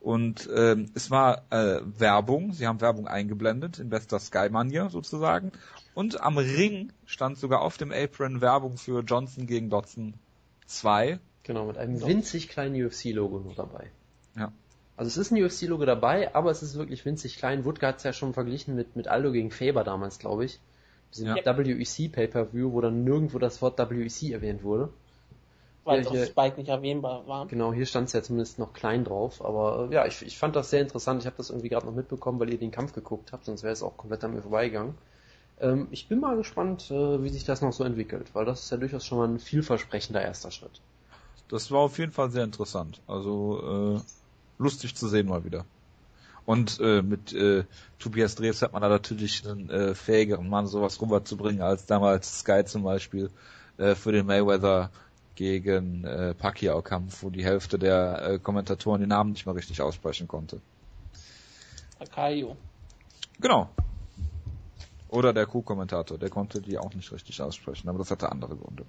Und 0.00 0.48
ähm, 0.54 0.90
es 0.94 1.10
war 1.10 1.42
äh, 1.50 1.80
Werbung, 1.84 2.52
sie 2.52 2.66
haben 2.66 2.80
Werbung 2.80 3.08
eingeblendet, 3.08 3.78
in 3.78 3.88
bester 3.88 4.20
Sky-Manier 4.20 4.88
sozusagen. 4.90 5.52
Und 5.94 6.20
am 6.20 6.38
Ring 6.38 6.92
stand 7.06 7.38
sogar 7.38 7.60
auf 7.60 7.76
dem 7.76 7.90
Apron 7.90 8.40
Werbung 8.40 8.76
für 8.76 9.00
Johnson 9.00 9.46
gegen 9.46 9.68
Dotson 9.68 10.14
2. 10.66 11.18
Genau, 11.42 11.66
mit 11.66 11.78
einem 11.78 12.00
winzig 12.04 12.48
kleinen 12.48 12.84
UFC-Logo 12.84 13.40
noch 13.40 13.56
dabei. 13.56 13.90
Ja. 14.36 14.52
Also 14.96 15.08
es 15.08 15.16
ist 15.16 15.32
ein 15.32 15.42
UFC-Logo 15.42 15.84
dabei, 15.84 16.34
aber 16.34 16.50
es 16.50 16.62
ist 16.62 16.76
wirklich 16.76 17.04
winzig 17.04 17.36
klein. 17.36 17.64
Woodke 17.64 17.86
hat 17.86 17.98
es 17.98 18.02
ja 18.02 18.12
schon 18.12 18.32
verglichen 18.32 18.74
mit, 18.74 18.96
mit 18.96 19.08
Aldo 19.08 19.32
gegen 19.32 19.50
Faber 19.50 19.84
damals, 19.84 20.18
glaube 20.18 20.44
ich. 20.44 20.60
Diesem 21.12 21.36
Ja. 21.36 21.36
WEC 21.36 22.10
Pay-Per-View, 22.12 22.72
wo 22.72 22.80
dann 22.80 23.04
nirgendwo 23.04 23.38
das 23.38 23.60
Wort 23.62 23.78
WEC 23.78 24.30
erwähnt 24.32 24.62
wurde. 24.62 24.90
Weil 25.86 26.02
Ja, 26.02 26.08
auf 26.10 26.16
hier- 26.16 26.26
Spike 26.26 26.56
nicht 26.58 26.68
erwähnbar 26.68 27.26
war. 27.26 27.46
Genau, 27.46 27.72
hier 27.72 27.86
stand 27.86 28.08
es 28.08 28.12
ja 28.12 28.22
zumindest 28.22 28.58
noch 28.58 28.72
klein 28.72 29.04
drauf, 29.04 29.44
aber 29.44 29.88
äh, 29.90 29.94
ja, 29.94 30.06
ich, 30.06 30.22
ich 30.22 30.36
fand 30.38 30.56
das 30.56 30.70
sehr 30.70 30.80
interessant. 30.82 31.20
Ich 31.22 31.26
habe 31.26 31.36
das 31.36 31.50
irgendwie 31.50 31.68
gerade 31.68 31.86
noch 31.86 31.94
mitbekommen, 31.94 32.38
weil 32.40 32.50
ihr 32.50 32.58
den 32.58 32.70
Kampf 32.72 32.92
geguckt 32.92 33.32
habt, 33.32 33.44
sonst 33.44 33.62
wäre 33.62 33.72
es 33.72 33.82
auch 33.82 33.96
komplett 33.96 34.22
an 34.24 34.34
mir 34.34 34.42
vorbeigegangen. 34.42 34.94
Ähm, 35.58 35.88
ich 35.90 36.08
bin 36.08 36.20
mal 36.20 36.36
gespannt, 36.36 36.90
äh, 36.90 37.22
wie 37.22 37.28
sich 37.30 37.44
das 37.44 37.62
noch 37.62 37.72
so 37.72 37.84
entwickelt, 37.84 38.34
weil 38.34 38.44
das 38.44 38.64
ist 38.64 38.70
ja 38.70 38.76
durchaus 38.76 39.06
schon 39.06 39.18
mal 39.18 39.28
ein 39.28 39.38
vielversprechender 39.38 40.20
erster 40.22 40.50
Schritt. 40.50 40.80
Das 41.48 41.70
war 41.70 41.80
auf 41.80 41.98
jeden 41.98 42.12
Fall 42.12 42.30
sehr 42.30 42.44
interessant. 42.44 43.00
Also 43.06 43.96
äh, 43.96 44.00
lustig 44.58 44.96
zu 44.96 45.08
sehen 45.08 45.28
mal 45.28 45.44
wieder. 45.44 45.64
Und 46.44 46.78
äh, 46.80 47.02
mit 47.02 47.32
äh, 47.32 47.64
Tobias 47.98 48.36
Dreves 48.36 48.62
hat 48.62 48.72
man 48.72 48.82
da 48.82 48.88
natürlich 48.88 49.46
einen 49.46 49.68
äh, 49.68 49.94
fähigeren 49.94 50.48
Mann, 50.48 50.66
sowas 50.66 51.00
rüberzubringen, 51.00 51.62
als 51.62 51.86
damals 51.86 52.40
Sky 52.40 52.64
zum 52.64 52.84
Beispiel 52.84 53.30
äh, 53.78 53.94
für 53.96 54.12
den 54.12 54.26
Mayweather 54.26 54.90
gegen 55.36 56.04
äh, 56.04 56.34
Pacquiao-Kampf, 56.34 57.22
wo 57.22 57.30
die 57.30 57.44
Hälfte 57.44 57.78
der 57.78 58.22
äh, 58.22 58.38
Kommentatoren 58.38 59.00
die 59.00 59.06
Namen 59.06 59.32
nicht 59.32 59.46
mehr 59.46 59.54
richtig 59.54 59.80
aussprechen 59.80 60.26
konnte. 60.26 60.60
Akaio. 62.00 62.56
Genau. 63.40 63.70
Oder 65.08 65.32
der 65.32 65.46
Q-Kommentator, 65.46 66.18
der 66.18 66.30
konnte 66.30 66.60
die 66.60 66.78
auch 66.78 66.92
nicht 66.94 67.12
richtig 67.12 67.40
aussprechen, 67.40 67.88
aber 67.88 67.98
das 67.98 68.10
hatte 68.10 68.32
andere 68.32 68.56
Gründe. 68.56 68.84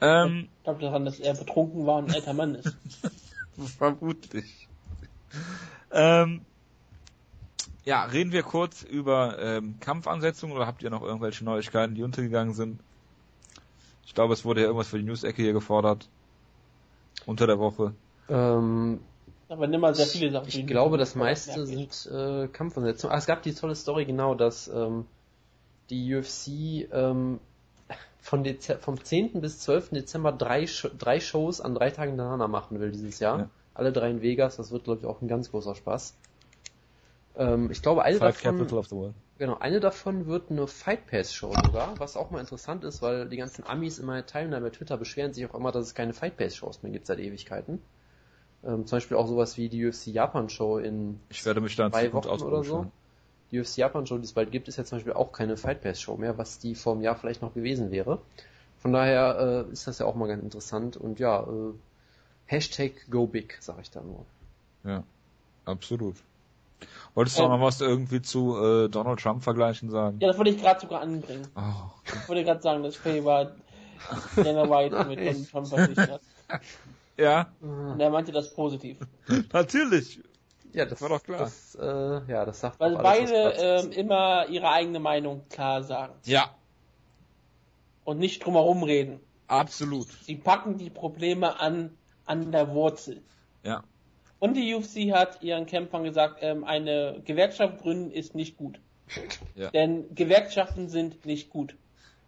Ähm, 0.00 0.48
Ich 0.58 0.64
glaube 0.64 0.80
daran, 0.82 1.04
dass 1.04 1.18
er 1.18 1.34
betrunken 1.34 1.86
war 1.86 1.98
und 1.98 2.10
ein 2.10 2.14
alter 2.14 2.34
Mann 2.34 2.56
ist. 2.56 2.76
Vermutlich. 3.78 4.68
Ähm, 5.90 6.42
ja, 7.84 8.04
reden 8.04 8.32
wir 8.32 8.42
kurz 8.42 8.82
über 8.82 9.38
ähm, 9.38 9.78
Kampfansetzungen 9.80 10.54
oder 10.54 10.66
habt 10.66 10.82
ihr 10.82 10.90
noch 10.90 11.02
irgendwelche 11.02 11.44
Neuigkeiten, 11.44 11.94
die 11.94 12.02
untergegangen 12.02 12.52
sind? 12.52 12.80
Ich 14.06 14.14
glaube, 14.14 14.32
es 14.32 14.44
wurde 14.44 14.60
ja 14.60 14.68
irgendwas 14.68 14.88
für 14.88 14.98
die 14.98 15.04
News-Ecke 15.04 15.42
hier 15.42 15.52
gefordert. 15.52 16.08
Unter 17.26 17.46
der 17.46 17.58
Woche. 17.58 17.92
Ähm, 18.28 19.00
Aber 19.48 19.66
nimm 19.66 19.80
mal 19.80 19.94
sehr 19.94 20.06
viele 20.06 20.30
Sachen. 20.30 20.48
ich 20.48 20.66
glaube, 20.66 20.96
das 20.96 21.16
meiste 21.16 21.66
sind 21.66 22.08
äh, 22.10 22.46
Kampfansetzungen. 22.48 23.14
Ah, 23.14 23.18
es 23.18 23.26
gab 23.26 23.42
die 23.42 23.52
tolle 23.52 23.74
Story 23.74 24.04
genau, 24.04 24.34
dass 24.34 24.68
ähm, 24.68 25.06
die 25.90 26.14
UFC 26.14 26.88
ähm, 26.92 27.40
von 28.20 28.44
Dez 28.44 28.72
vom 28.80 29.02
10. 29.02 29.40
bis 29.40 29.58
12. 29.60 29.90
Dezember 29.90 30.32
drei, 30.32 30.66
Sh 30.66 30.88
drei 30.96 31.20
Shows 31.20 31.60
an 31.60 31.74
drei 31.74 31.90
Tagen 31.90 32.12
hintereinander 32.12 32.48
machen 32.48 32.78
will 32.80 32.92
dieses 32.92 33.18
Jahr. 33.18 33.38
Ja. 33.38 33.50
Alle 33.74 33.92
drei 33.92 34.10
in 34.10 34.22
Vegas, 34.22 34.56
das 34.56 34.70
wird 34.70 34.84
glaube 34.84 35.00
ich 35.00 35.06
auch 35.06 35.20
ein 35.20 35.28
ganz 35.28 35.50
großer 35.50 35.74
Spaß. 35.74 36.14
Ähm, 37.36 37.70
ich 37.70 37.82
glaube, 37.82 38.02
eine 38.02 38.18
Five 38.18 38.42
davon, 38.42 38.76
genau, 39.38 39.58
eine 39.58 39.80
davon 39.80 40.26
wird 40.26 40.50
eine 40.50 40.66
Fight 40.66 41.06
Pass 41.06 41.34
Show 41.34 41.56
sogar, 41.56 41.98
was 42.00 42.16
auch 42.16 42.30
mal 42.30 42.40
interessant 42.40 42.84
ist, 42.84 43.02
weil 43.02 43.28
die 43.28 43.36
ganzen 43.36 43.64
Amis 43.66 43.98
immer 43.98 44.24
teilen 44.26 44.50
da 44.52 44.60
bei 44.60 44.70
Twitter 44.70 44.96
beschweren 44.96 45.32
sich 45.34 45.46
auch 45.46 45.54
immer, 45.54 45.72
dass 45.72 45.86
es 45.86 45.94
keine 45.94 46.14
Fight 46.14 46.36
Pass 46.36 46.56
Shows 46.56 46.82
mehr 46.82 46.92
gibt 46.92 47.06
seit 47.06 47.18
Ewigkeiten. 47.20 47.82
Ähm, 48.64 48.86
zum 48.86 48.96
Beispiel 48.96 49.16
auch 49.16 49.28
sowas 49.28 49.56
wie 49.58 49.68
die 49.68 49.84
UFC 49.86 50.12
Japan 50.12 50.48
Show 50.48 50.78
in 50.78 51.20
Ich 51.30 51.44
werde 51.44 51.60
mich 51.60 51.76
da 51.76 51.90
zwei 51.90 52.12
Wochen 52.12 52.42
oder 52.42 52.64
so. 52.64 52.86
Die 53.50 53.58
UFC 53.60 53.78
Japan 53.80 54.06
Show, 54.06 54.18
die 54.18 54.24
es 54.24 54.32
bald 54.32 54.50
gibt, 54.50 54.68
ist 54.68 54.76
ja 54.78 54.84
zum 54.84 54.98
Beispiel 54.98 55.12
auch 55.14 55.32
keine 55.32 55.56
Fight 55.56 55.82
Pass 55.82 56.00
Show 56.00 56.16
mehr, 56.16 56.38
was 56.38 56.58
die 56.58 56.74
vor 56.74 56.94
einem 56.94 57.02
Jahr 57.02 57.16
vielleicht 57.16 57.42
noch 57.42 57.54
gewesen 57.54 57.90
wäre. 57.90 58.20
Von 58.78 58.92
daher 58.92 59.66
äh, 59.68 59.72
ist 59.72 59.86
das 59.86 59.98
ja 60.00 60.06
auch 60.06 60.14
mal 60.16 60.28
ganz 60.28 60.42
interessant 60.42 60.96
und 60.96 61.18
ja, 61.20 61.42
äh, 61.42 61.72
Hashtag 62.46 63.06
Go 63.10 63.26
Big, 63.26 63.58
sag 63.60 63.80
ich 63.82 63.90
da 63.90 64.02
nur. 64.02 64.26
Ja, 64.84 65.04
absolut. 65.64 66.24
Wolltest 67.14 67.38
du 67.38 67.42
auch 67.42 67.46
Ähm. 67.46 67.60
noch 67.60 67.66
was 67.66 67.80
irgendwie 67.80 68.20
zu 68.22 68.56
äh, 68.62 68.88
Donald 68.88 69.20
Trump 69.20 69.42
vergleichen 69.42 69.90
sagen? 69.90 70.18
Ja, 70.20 70.28
das 70.28 70.36
wollte 70.38 70.50
ich 70.50 70.60
gerade 70.60 70.80
sogar 70.80 71.00
anbringen. 71.00 71.46
Oh, 71.56 71.90
Ich 72.04 72.28
wollte 72.28 72.44
gerade 72.44 72.60
sagen, 72.62 72.82
dass 72.82 72.96
Faye 72.96 73.24
war 73.24 73.52
Dana 74.36 74.68
White 74.68 75.04
mit 75.08 75.18
Donald 75.20 75.50
Trump 75.50 75.66
verpflichtet 75.68 76.10
hat. 76.10 76.20
ja, 77.16 77.46
Und 77.60 78.00
er 78.00 78.10
meinte 78.10 78.32
das 78.32 78.54
positiv. 78.54 78.98
natürlich. 79.52 80.20
Ja, 80.72 80.84
das 80.84 81.00
War 81.00 81.08
doch 81.08 81.22
klar. 81.22 81.38
Das, 81.38 81.74
äh, 81.76 81.86
ja, 82.30 82.44
das 82.44 82.60
sagt 82.60 82.78
Weil 82.80 82.96
alles, 82.96 83.30
beide 83.30 83.52
ähm, 83.58 83.92
immer 83.92 84.46
ihre 84.48 84.68
eigene 84.70 85.00
Meinung 85.00 85.48
klar 85.48 85.82
sagen. 85.82 86.12
Ja, 86.24 86.50
Und 88.04 88.18
nicht 88.18 88.44
drumherum 88.44 88.82
reden. 88.82 89.20
absolut. 89.46 90.08
Sie 90.24 90.36
packen 90.36 90.76
die 90.76 90.90
Probleme 90.90 91.58
an, 91.58 91.96
an 92.26 92.52
der 92.52 92.68
Wurzel. 92.74 93.22
Ja, 93.62 93.82
Und 94.46 94.54
die 94.54 94.72
UFC 94.72 95.12
hat 95.12 95.42
ihren 95.42 95.66
Kämpfern 95.66 96.04
gesagt, 96.04 96.38
ähm, 96.40 96.62
eine 96.62 97.20
Gewerkschaft 97.24 97.78
gründen 97.82 98.12
ist 98.12 98.34
nicht 98.34 98.56
gut. 98.56 98.78
Ja. 99.56 99.70
Denn 99.70 100.14
Gewerkschaften 100.14 100.88
sind 100.88 101.24
nicht 101.24 101.48
gut. 101.50 101.74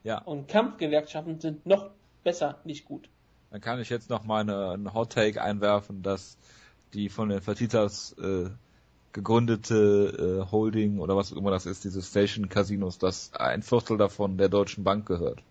ja. 0.02 0.18
Und 0.22 0.48
Kampfgewerkschaften 0.48 1.40
sind 1.40 1.66
noch 1.66 1.90
besser 2.24 2.59
nicht 2.64 2.87
gut. 2.87 3.09
Dann 3.50 3.61
kann 3.61 3.81
ich 3.81 3.90
jetzt 3.90 4.09
noch 4.11 4.24
mal 4.24 4.40
eine, 4.40 4.70
einen 4.70 4.94
Hot 4.94 5.12
Take 5.12 5.42
einwerfen, 5.42 6.02
dass 6.02 6.38
die 6.94 7.09
von 7.09 7.28
den 7.28 7.42
Fertitas 7.42 8.16
äh, 8.18 8.48
gegründete 9.12 10.44
äh, 10.46 10.50
Holding 10.50 11.00
oder 11.00 11.16
was 11.16 11.33
auch 11.33 11.37
immer 11.37 11.50
das 11.50 11.66
ist, 11.66 11.85
diese 11.85 12.02
Station 12.02 12.48
Casinos, 12.48 12.98
dass 12.98 13.33
ein 13.35 13.62
Viertel 13.62 13.98
davon 13.98 14.38
der 14.38 14.48
Deutschen 14.48 14.85
Bank 14.85 15.07
gehört. 15.07 15.42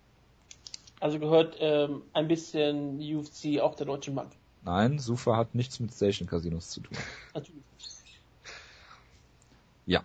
Also 0.99 1.19
gehört 1.19 1.56
ähm, 1.60 2.01
ein 2.13 2.27
bisschen 2.27 2.99
UFC 2.99 3.62
auch 3.62 3.75
der 3.75 3.86
Deutschen 3.86 4.15
Bank. 4.15 4.32
Nein, 4.67 4.99
Sufa 4.99 5.38
hat 5.38 5.56
nichts 5.56 5.80
mit 5.80 5.93
Station 5.93 6.27
Casinos 6.27 6.71
zu 6.71 6.82
tun. 6.82 6.97
Natürlich. 7.34 7.63
Ja. 9.86 10.03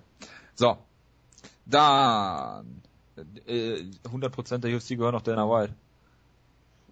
So. 0.54 0.78
Dann 1.66 2.80
äh, 3.48 3.82
100% 4.04 4.58
der 4.58 4.76
UFC 4.76 4.90
gehören 4.90 5.14
noch 5.14 5.22
Dana 5.22 5.48
White. 5.50 5.74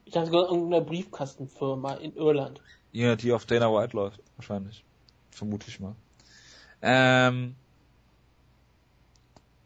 Ich 0.05 0.13
dachte 0.13 0.33
sogar 0.33 0.51
irgendeine 0.51 0.85
Briefkastenfirma 0.85 1.95
in 1.95 2.17
Irland. 2.17 2.61
Ja, 2.91 3.15
die 3.15 3.33
auf 3.33 3.47
Dana 3.47 3.73
White 3.73 3.97
läuft, 3.97 4.21
wahrscheinlich. 4.35 4.85
Vermute 5.31 5.69
ich 5.69 5.79
mal. 5.79 5.95
Ähm, 6.83 7.55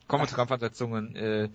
kommen 0.09 0.25
wir 0.25 0.29
zu 0.29 0.35
Kampfansetzungen. 0.37 1.17
Äh, 1.17 1.49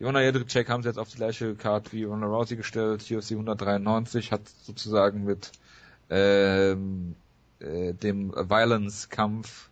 Jona 0.00 0.20
Jedrzejczyk 0.20 0.68
haben 0.68 0.82
sie 0.82 0.88
jetzt 0.88 0.98
auf 0.98 1.10
die 1.10 1.18
gleiche 1.18 1.54
Card 1.54 1.92
wie 1.92 2.02
Ronda 2.02 2.26
Rousey 2.26 2.56
gestellt. 2.56 3.08
UFC 3.08 3.32
193 3.32 4.32
hat 4.32 4.48
sozusagen 4.48 5.22
mit 5.22 5.52
ähm, 6.12 7.16
äh, 7.60 7.94
dem 7.94 8.32
Violence-Kampf 8.32 9.70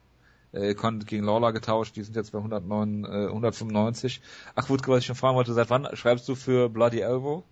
äh, 0.52 0.74
Condit 0.74 1.06
gegen 1.06 1.24
Lawler 1.24 1.52
getauscht. 1.52 1.96
Die 1.96 2.02
sind 2.02 2.16
jetzt 2.16 2.32
bei 2.32 2.38
109, 2.38 3.04
äh, 3.04 3.26
195. 3.28 4.20
Ach 4.54 4.66
gut, 4.66 4.86
was 4.88 5.00
ich 5.00 5.06
schon 5.06 5.16
fragen 5.16 5.36
wollte, 5.36 5.52
seit 5.52 5.68
wann 5.70 5.88
schreibst 5.94 6.26
du 6.28 6.34
für 6.34 6.68
Bloody 6.70 7.00
Elbow? 7.00 7.44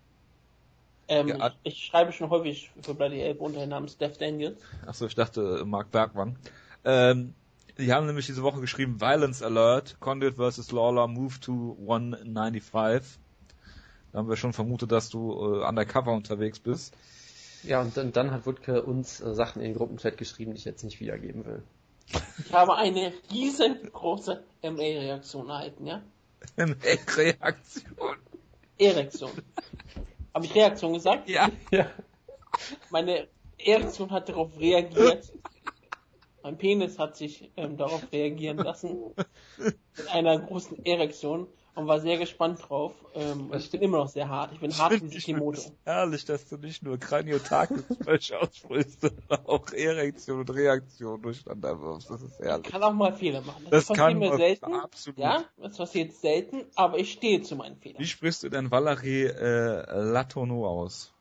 Ähm, 1.07 1.27
Ja. 1.27 1.47
ich, 1.63 1.73
ich 1.73 1.85
schreibe 1.85 2.11
schon 2.11 2.29
häufig 2.29 2.71
für 2.81 2.95
Bloody 2.95 3.21
Elbow 3.21 3.45
unter 3.45 3.59
dem 3.59 3.69
Namen 3.69 3.87
Steph 3.87 4.17
Daniels. 4.17 4.59
Achso, 4.85 5.05
ich 5.05 5.15
dachte 5.15 5.59
äh, 5.61 5.65
Mark 5.65 5.91
Bergmann. 5.91 6.35
Ähm, 6.83 7.33
die 7.77 7.93
haben 7.93 8.07
nämlich 8.07 8.25
diese 8.25 8.43
Woche 8.43 8.59
geschrieben, 8.59 8.99
Violence 8.99 9.41
Alert, 9.41 9.99
Condit 9.99 10.35
vs. 10.35 10.71
Lawler, 10.71 11.07
move 11.07 11.39
to 11.39 11.77
195. 11.81 13.19
Da 14.11 14.17
haben 14.17 14.27
wir 14.27 14.35
schon 14.35 14.53
vermutet, 14.53 14.91
dass 14.91 15.09
du 15.09 15.31
äh, 15.31 15.67
undercover 15.67 16.11
unterwegs 16.11 16.59
bist. 16.59 16.95
Ja, 17.63 17.81
und 17.81 17.95
dann, 17.97 18.11
dann 18.11 18.31
hat 18.31 18.45
Wutke 18.45 18.83
uns 18.83 19.19
äh, 19.19 19.33
Sachen 19.33 19.61
in 19.61 19.69
den 19.69 19.77
Gruppenchat 19.77 20.17
geschrieben, 20.17 20.51
die 20.51 20.59
ich 20.59 20.65
jetzt 20.65 20.83
nicht 20.83 20.99
wiedergeben 20.99 21.45
will. 21.45 21.63
Ich 22.45 22.53
habe 22.53 22.75
eine 22.75 23.13
riesengroße 23.31 24.43
MA-Reaktion 24.63 25.49
erhalten, 25.49 25.85
ja? 25.85 26.01
Eine 26.57 26.75
Reaktion. 27.17 28.15
Erektion. 28.77 29.31
Habe 30.33 30.45
ich 30.45 30.55
Reaktion 30.55 30.93
gesagt? 30.93 31.29
Ja. 31.29 31.49
Ja. 31.71 31.91
Meine 32.89 33.27
Erektion 33.57 34.09
hat 34.11 34.29
darauf 34.29 34.57
reagiert. 34.59 35.31
Mein 36.41 36.57
Penis 36.57 36.97
hat 36.97 37.17
sich 37.17 37.51
ähm, 37.57 37.77
darauf 37.77 38.11
reagieren 38.11 38.57
lassen. 38.57 39.13
Mit 39.57 39.77
einer 40.11 40.39
großen 40.39 40.83
Erektion 40.85 41.47
und 41.79 41.87
war 41.87 41.99
sehr 41.99 42.17
gespannt 42.17 42.59
drauf. 42.67 42.93
Ähm, 43.15 43.51
ich 43.57 43.71
bin 43.71 43.81
immer 43.81 43.97
noch 43.99 44.09
sehr 44.09 44.29
hart. 44.29 44.51
Ich 44.53 44.59
bin 44.59 44.77
hart 44.77 45.01
wie 45.01 45.17
Ich 45.17 45.25
Kimoto. 45.25 45.61
herrlich, 45.85 46.25
dass 46.25 46.47
du 46.47 46.57
nicht 46.57 46.83
nur 46.83 46.97
Kraniotakis 46.99 47.83
falsch 48.03 48.31
aussprichst, 48.33 49.01
sondern 49.01 49.45
auch 49.45 49.71
Erektion 49.71 50.39
und 50.41 50.49
Reaktion 50.49 51.21
durcheinander 51.21 51.81
wirfst. 51.81 52.09
Das 52.09 52.21
ist 52.21 52.39
Ich 52.39 52.45
herrlich. 52.45 52.71
kann 52.71 52.83
auch 52.83 52.93
mal 52.93 53.13
Fehler 53.13 53.41
machen. 53.41 53.65
Das 53.69 53.85
passiert 53.87 53.97
kann 53.97 54.19
mir 54.19 54.35
selten. 54.37 54.73
absolut. 54.75 55.19
Ja, 55.19 55.43
das 55.57 55.77
passiert 55.77 56.13
selten, 56.13 56.65
aber 56.75 56.97
ich 56.99 57.11
stehe 57.13 57.41
zu 57.41 57.55
meinen 57.55 57.77
Fehlern. 57.77 57.99
Wie 58.01 58.07
sprichst 58.07 58.43
du 58.43 58.49
denn 58.49 58.69
Valerie 58.71 59.23
äh, 59.25 60.01
Latourneau 60.01 60.65
aus? 60.67 61.13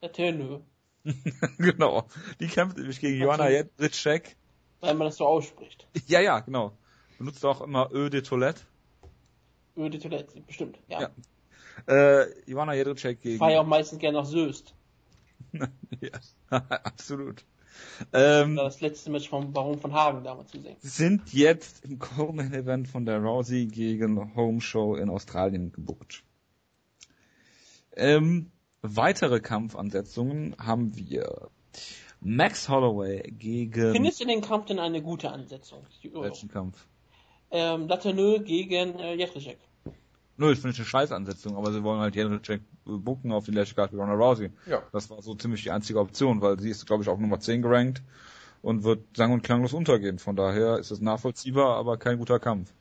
Natürlich. 0.00 0.60
genau. 1.58 2.06
Die 2.40 2.46
kämpft 2.46 2.76
nämlich 2.78 3.00
gegen 3.00 3.20
Joanna 3.20 3.48
Jedrzejczyk. 3.48 4.36
Weil 4.80 4.94
man 4.94 5.06
das 5.08 5.16
so 5.16 5.26
ausspricht. 5.26 5.86
Ja, 6.06 6.20
ja, 6.20 6.40
genau. 6.40 6.72
Benutzt 7.18 7.44
auch 7.44 7.60
immer 7.60 7.90
Eau 7.92 8.08
de 8.08 8.22
Toilette. 8.22 8.62
Öde 9.76 9.98
Toilette, 9.98 10.40
bestimmt. 10.40 10.78
Ja. 10.88 11.00
Ja. 11.00 11.10
Äh, 11.86 12.26
Joanna 12.46 12.74
Jedrzejczyk 12.74 13.18
Ich 13.18 13.22
gegen... 13.22 13.38
fahre 13.38 13.52
ja 13.52 13.60
auch 13.60 13.66
meistens 13.66 13.98
gerne 13.98 14.18
nach 14.18 14.26
Soest. 14.26 14.74
ja, 15.52 16.10
absolut. 16.50 17.44
Ähm, 18.12 18.56
Da 18.56 18.64
das 18.64 18.80
letzte 18.80 19.10
Match 19.10 19.28
vom 19.28 19.52
Baron 19.52 19.78
von 19.78 19.92
Hagen 19.92 20.22
damals 20.24 20.50
zu 20.50 20.60
sehen. 20.60 20.76
sind 20.80 21.32
jetzt 21.32 21.84
im 21.84 21.98
kommenden 21.98 22.52
Event 22.52 22.88
von 22.88 23.06
der 23.06 23.18
Rousey 23.18 23.66
gegen 23.66 24.34
Home 24.36 24.60
Show 24.60 24.94
in 24.96 25.08
Australien 25.08 25.72
gebucht. 25.72 26.22
Ähm, 27.94 28.50
weitere 28.82 29.40
Kampfansetzungen 29.40 30.54
haben 30.58 30.96
wir 30.96 31.50
Max 32.20 32.68
Holloway 32.68 33.22
gegen... 33.22 33.92
Findest 33.92 34.20
du 34.20 34.26
den 34.26 34.42
Kampf 34.42 34.66
denn 34.66 34.78
eine 34.78 35.02
gute 35.02 35.30
Ansetzung? 35.30 35.86
Welchen 36.02 36.48
Kampf? 36.48 36.86
Ähm, 37.52 37.86
Latanö 37.86 38.38
gegen 38.38 38.98
äh, 38.98 39.14
Jędrzejczyk. 39.14 39.58
Nö, 40.38 40.50
ich 40.50 40.58
finde 40.58 40.76
eine 40.76 40.86
Scheißansetzung, 40.86 41.56
aber 41.56 41.70
sie 41.72 41.82
wollen 41.82 42.00
halt 42.00 42.16
Jędrzejczyk 42.16 42.62
bucken 42.84 43.32
auf 43.32 43.44
die 43.44 43.50
letzte 43.52 43.74
Karte 43.74 43.94
wie 43.94 44.00
Ronda 44.00 44.14
Rousey. 44.14 44.50
Ja. 44.66 44.82
Das 44.92 45.10
war 45.10 45.20
so 45.22 45.34
ziemlich 45.34 45.62
die 45.62 45.70
einzige 45.70 46.00
Option, 46.00 46.40
weil 46.40 46.58
sie 46.58 46.70
ist, 46.70 46.86
glaube 46.86 47.02
ich, 47.02 47.08
auf 47.08 47.18
Nummer 47.18 47.38
10 47.38 47.62
gerankt 47.62 48.02
und 48.62 48.84
wird 48.84 49.00
sang- 49.16 49.32
und 49.32 49.42
klanglos 49.42 49.72
untergehen. 49.72 50.18
Von 50.18 50.34
daher 50.36 50.78
ist 50.78 50.90
es 50.90 51.00
nachvollziehbar, 51.00 51.76
aber 51.76 51.98
kein 51.98 52.18
guter 52.18 52.40
Kampf. 52.40 52.72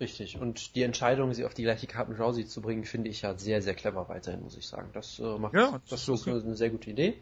Richtig. 0.00 0.40
Und 0.40 0.74
die 0.74 0.82
Entscheidung, 0.82 1.32
sie 1.32 1.44
auf 1.44 1.54
die 1.54 1.62
gleiche 1.62 1.86
Karte 1.86 2.10
mit 2.10 2.20
Rousey 2.20 2.46
zu 2.46 2.60
bringen, 2.60 2.84
finde 2.84 3.08
ich 3.10 3.22
ja 3.22 3.36
sehr, 3.36 3.62
sehr 3.62 3.74
clever 3.74 4.08
weiterhin, 4.08 4.42
muss 4.42 4.56
ich 4.56 4.66
sagen. 4.66 4.90
Das 4.92 5.18
äh, 5.18 5.38
macht 5.38 5.54
Ja, 5.54 5.80
das, 5.88 6.06
das 6.06 6.08
ist 6.08 6.26
ist 6.26 6.44
eine 6.44 6.56
sehr 6.56 6.70
gute 6.70 6.90
Idee. 6.90 7.14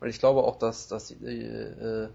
Weil 0.00 0.10
ich 0.10 0.18
glaube 0.18 0.42
auch, 0.42 0.58
dass, 0.58 0.88
dass 0.88 1.10
äh, 1.10 2.04
äh, 2.04 2.08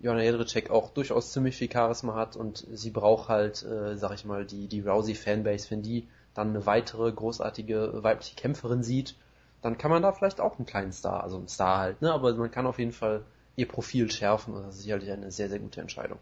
Joanna 0.00 0.22
Jedrzejczyk 0.22 0.70
auch 0.70 0.90
durchaus 0.90 1.32
ziemlich 1.32 1.56
viel 1.56 1.70
Charisma 1.70 2.14
hat 2.14 2.34
und 2.34 2.66
sie 2.72 2.90
braucht 2.90 3.28
halt, 3.28 3.62
äh, 3.62 3.96
sag 3.96 4.14
ich 4.14 4.24
mal, 4.24 4.46
die, 4.46 4.66
die 4.66 4.80
Rousey-Fanbase, 4.80 5.70
wenn 5.70 5.82
die 5.82 6.08
dann 6.34 6.50
eine 6.50 6.64
weitere 6.64 7.12
großartige 7.12 8.02
weibliche 8.02 8.34
Kämpferin 8.34 8.82
sieht, 8.82 9.14
dann 9.62 9.76
kann 9.76 9.90
man 9.90 10.02
da 10.02 10.12
vielleicht 10.12 10.40
auch 10.40 10.58
einen 10.58 10.66
kleinen 10.66 10.92
Star, 10.92 11.22
also 11.22 11.36
einen 11.36 11.48
Star 11.48 11.78
halt, 11.78 12.00
ne? 12.00 12.12
Aber 12.12 12.34
man 12.34 12.50
kann 12.50 12.66
auf 12.66 12.78
jeden 12.78 12.92
Fall 12.92 13.24
ihr 13.56 13.68
Profil 13.68 14.10
schärfen 14.10 14.54
und 14.54 14.62
das 14.62 14.76
ist 14.76 14.82
sicherlich 14.82 15.10
eine 15.10 15.30
sehr, 15.30 15.50
sehr 15.50 15.58
gute 15.58 15.82
Entscheidung. 15.82 16.18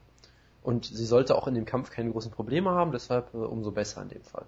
Und 0.63 0.87
sie 0.87 1.07
sollte 1.07 1.37
auch 1.37 1.47
in 1.47 1.55
dem 1.55 1.65
Kampf 1.65 1.91
keine 1.91 2.11
großen 2.11 2.33
Probleme 2.33 2.71
haben, 2.71 2.91
deshalb 2.91 3.33
äh, 3.33 3.39
umso 3.39 3.71
besser 3.71 4.03
in 4.03 4.09
dem 4.09 4.23
Fall. 4.23 4.45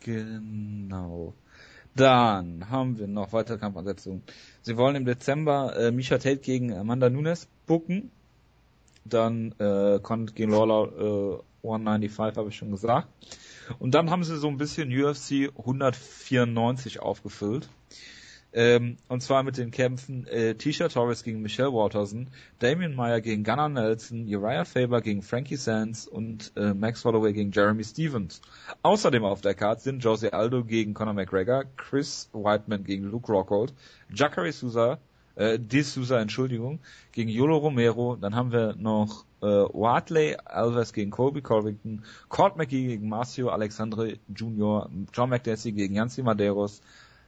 Genau. 0.00 1.32
Dann 1.96 2.70
haben 2.70 2.98
wir 2.98 3.08
noch 3.08 3.32
weitere 3.32 3.58
Kampfansetzungen. 3.58 4.22
Sie 4.62 4.76
wollen 4.76 4.96
im 4.96 5.04
Dezember 5.04 5.76
äh, 5.76 5.90
Misha 5.90 6.18
Tate 6.18 6.38
gegen 6.38 6.72
Amanda 6.72 7.10
Nunes 7.10 7.48
booken. 7.66 8.10
Dann 9.04 9.52
äh, 9.58 9.98
kommt 10.00 10.36
gegen 10.36 10.52
Lawler 10.52 11.40
äh, 11.42 11.66
195, 11.66 12.38
habe 12.38 12.48
ich 12.48 12.56
schon 12.56 12.70
gesagt. 12.70 13.08
Und 13.78 13.94
dann 13.94 14.10
haben 14.10 14.24
sie 14.24 14.36
so 14.36 14.48
ein 14.48 14.56
bisschen 14.56 14.90
UFC 14.90 15.50
194 15.56 17.00
aufgefüllt. 17.00 17.68
Ähm, 18.52 18.96
und 19.08 19.22
zwar 19.22 19.44
mit 19.44 19.56
den 19.58 19.70
Kämpfen 19.70 20.26
äh, 20.26 20.54
Tisha 20.56 20.88
Torres 20.88 21.22
gegen 21.22 21.40
Michelle 21.40 21.72
Waterson, 21.72 22.28
Damian 22.58 22.96
Meyer 22.96 23.20
gegen 23.20 23.44
Gunnar 23.44 23.68
Nelson, 23.68 24.26
Uriah 24.26 24.64
Faber 24.64 25.00
gegen 25.00 25.22
Frankie 25.22 25.56
Sands 25.56 26.08
und 26.08 26.52
äh, 26.56 26.74
Max 26.74 27.04
Holloway 27.04 27.32
gegen 27.32 27.52
Jeremy 27.52 27.84
Stevens. 27.84 28.40
Außerdem 28.82 29.24
auf 29.24 29.40
der 29.40 29.54
Karte 29.54 29.82
sind 29.82 30.02
Jose 30.02 30.32
Aldo 30.32 30.64
gegen 30.64 30.94
Conor 30.94 31.14
McGregor, 31.14 31.64
Chris 31.76 32.28
Whiteman 32.32 32.82
gegen 32.82 33.04
Luke 33.04 33.30
Rockhold, 33.30 33.72
Jacare 34.12 34.50
Souza, 34.50 34.98
äh, 35.36 35.58
De 35.58 35.82
Souza, 35.82 36.20
Entschuldigung, 36.20 36.80
gegen 37.12 37.30
Yolo 37.30 37.58
Romero. 37.58 38.16
Dann 38.16 38.34
haben 38.34 38.50
wir 38.50 38.74
noch 38.76 39.24
äh, 39.42 39.46
Watley 39.46 40.36
Alves 40.44 40.92
gegen 40.92 41.12
Colby 41.12 41.40
Covington, 41.40 42.02
Court 42.28 42.56
McGee 42.56 42.88
gegen 42.88 43.08
Marcio 43.08 43.48
Alexandre 43.48 44.18
Jr., 44.34 44.90
John 45.12 45.30
McDessie 45.30 45.72
gegen 45.72 45.94
Yancy 45.94 46.22
Madeiros, 46.22 46.82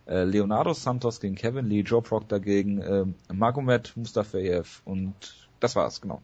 äh, 0.07 0.25
Leonardo 0.25 0.73
Santos 0.73 1.21
gegen 1.21 1.35
Kevin 1.35 1.67
Lee, 1.67 1.81
Joe 1.81 2.03
Proctor 2.03 2.41
gegen 2.41 2.81
äh, 2.81 3.05
Magomed 3.33 3.97
Mustafayev 3.97 4.83
und 4.85 5.15
das 5.61 5.77
war's, 5.77 6.01
genau. 6.01 6.23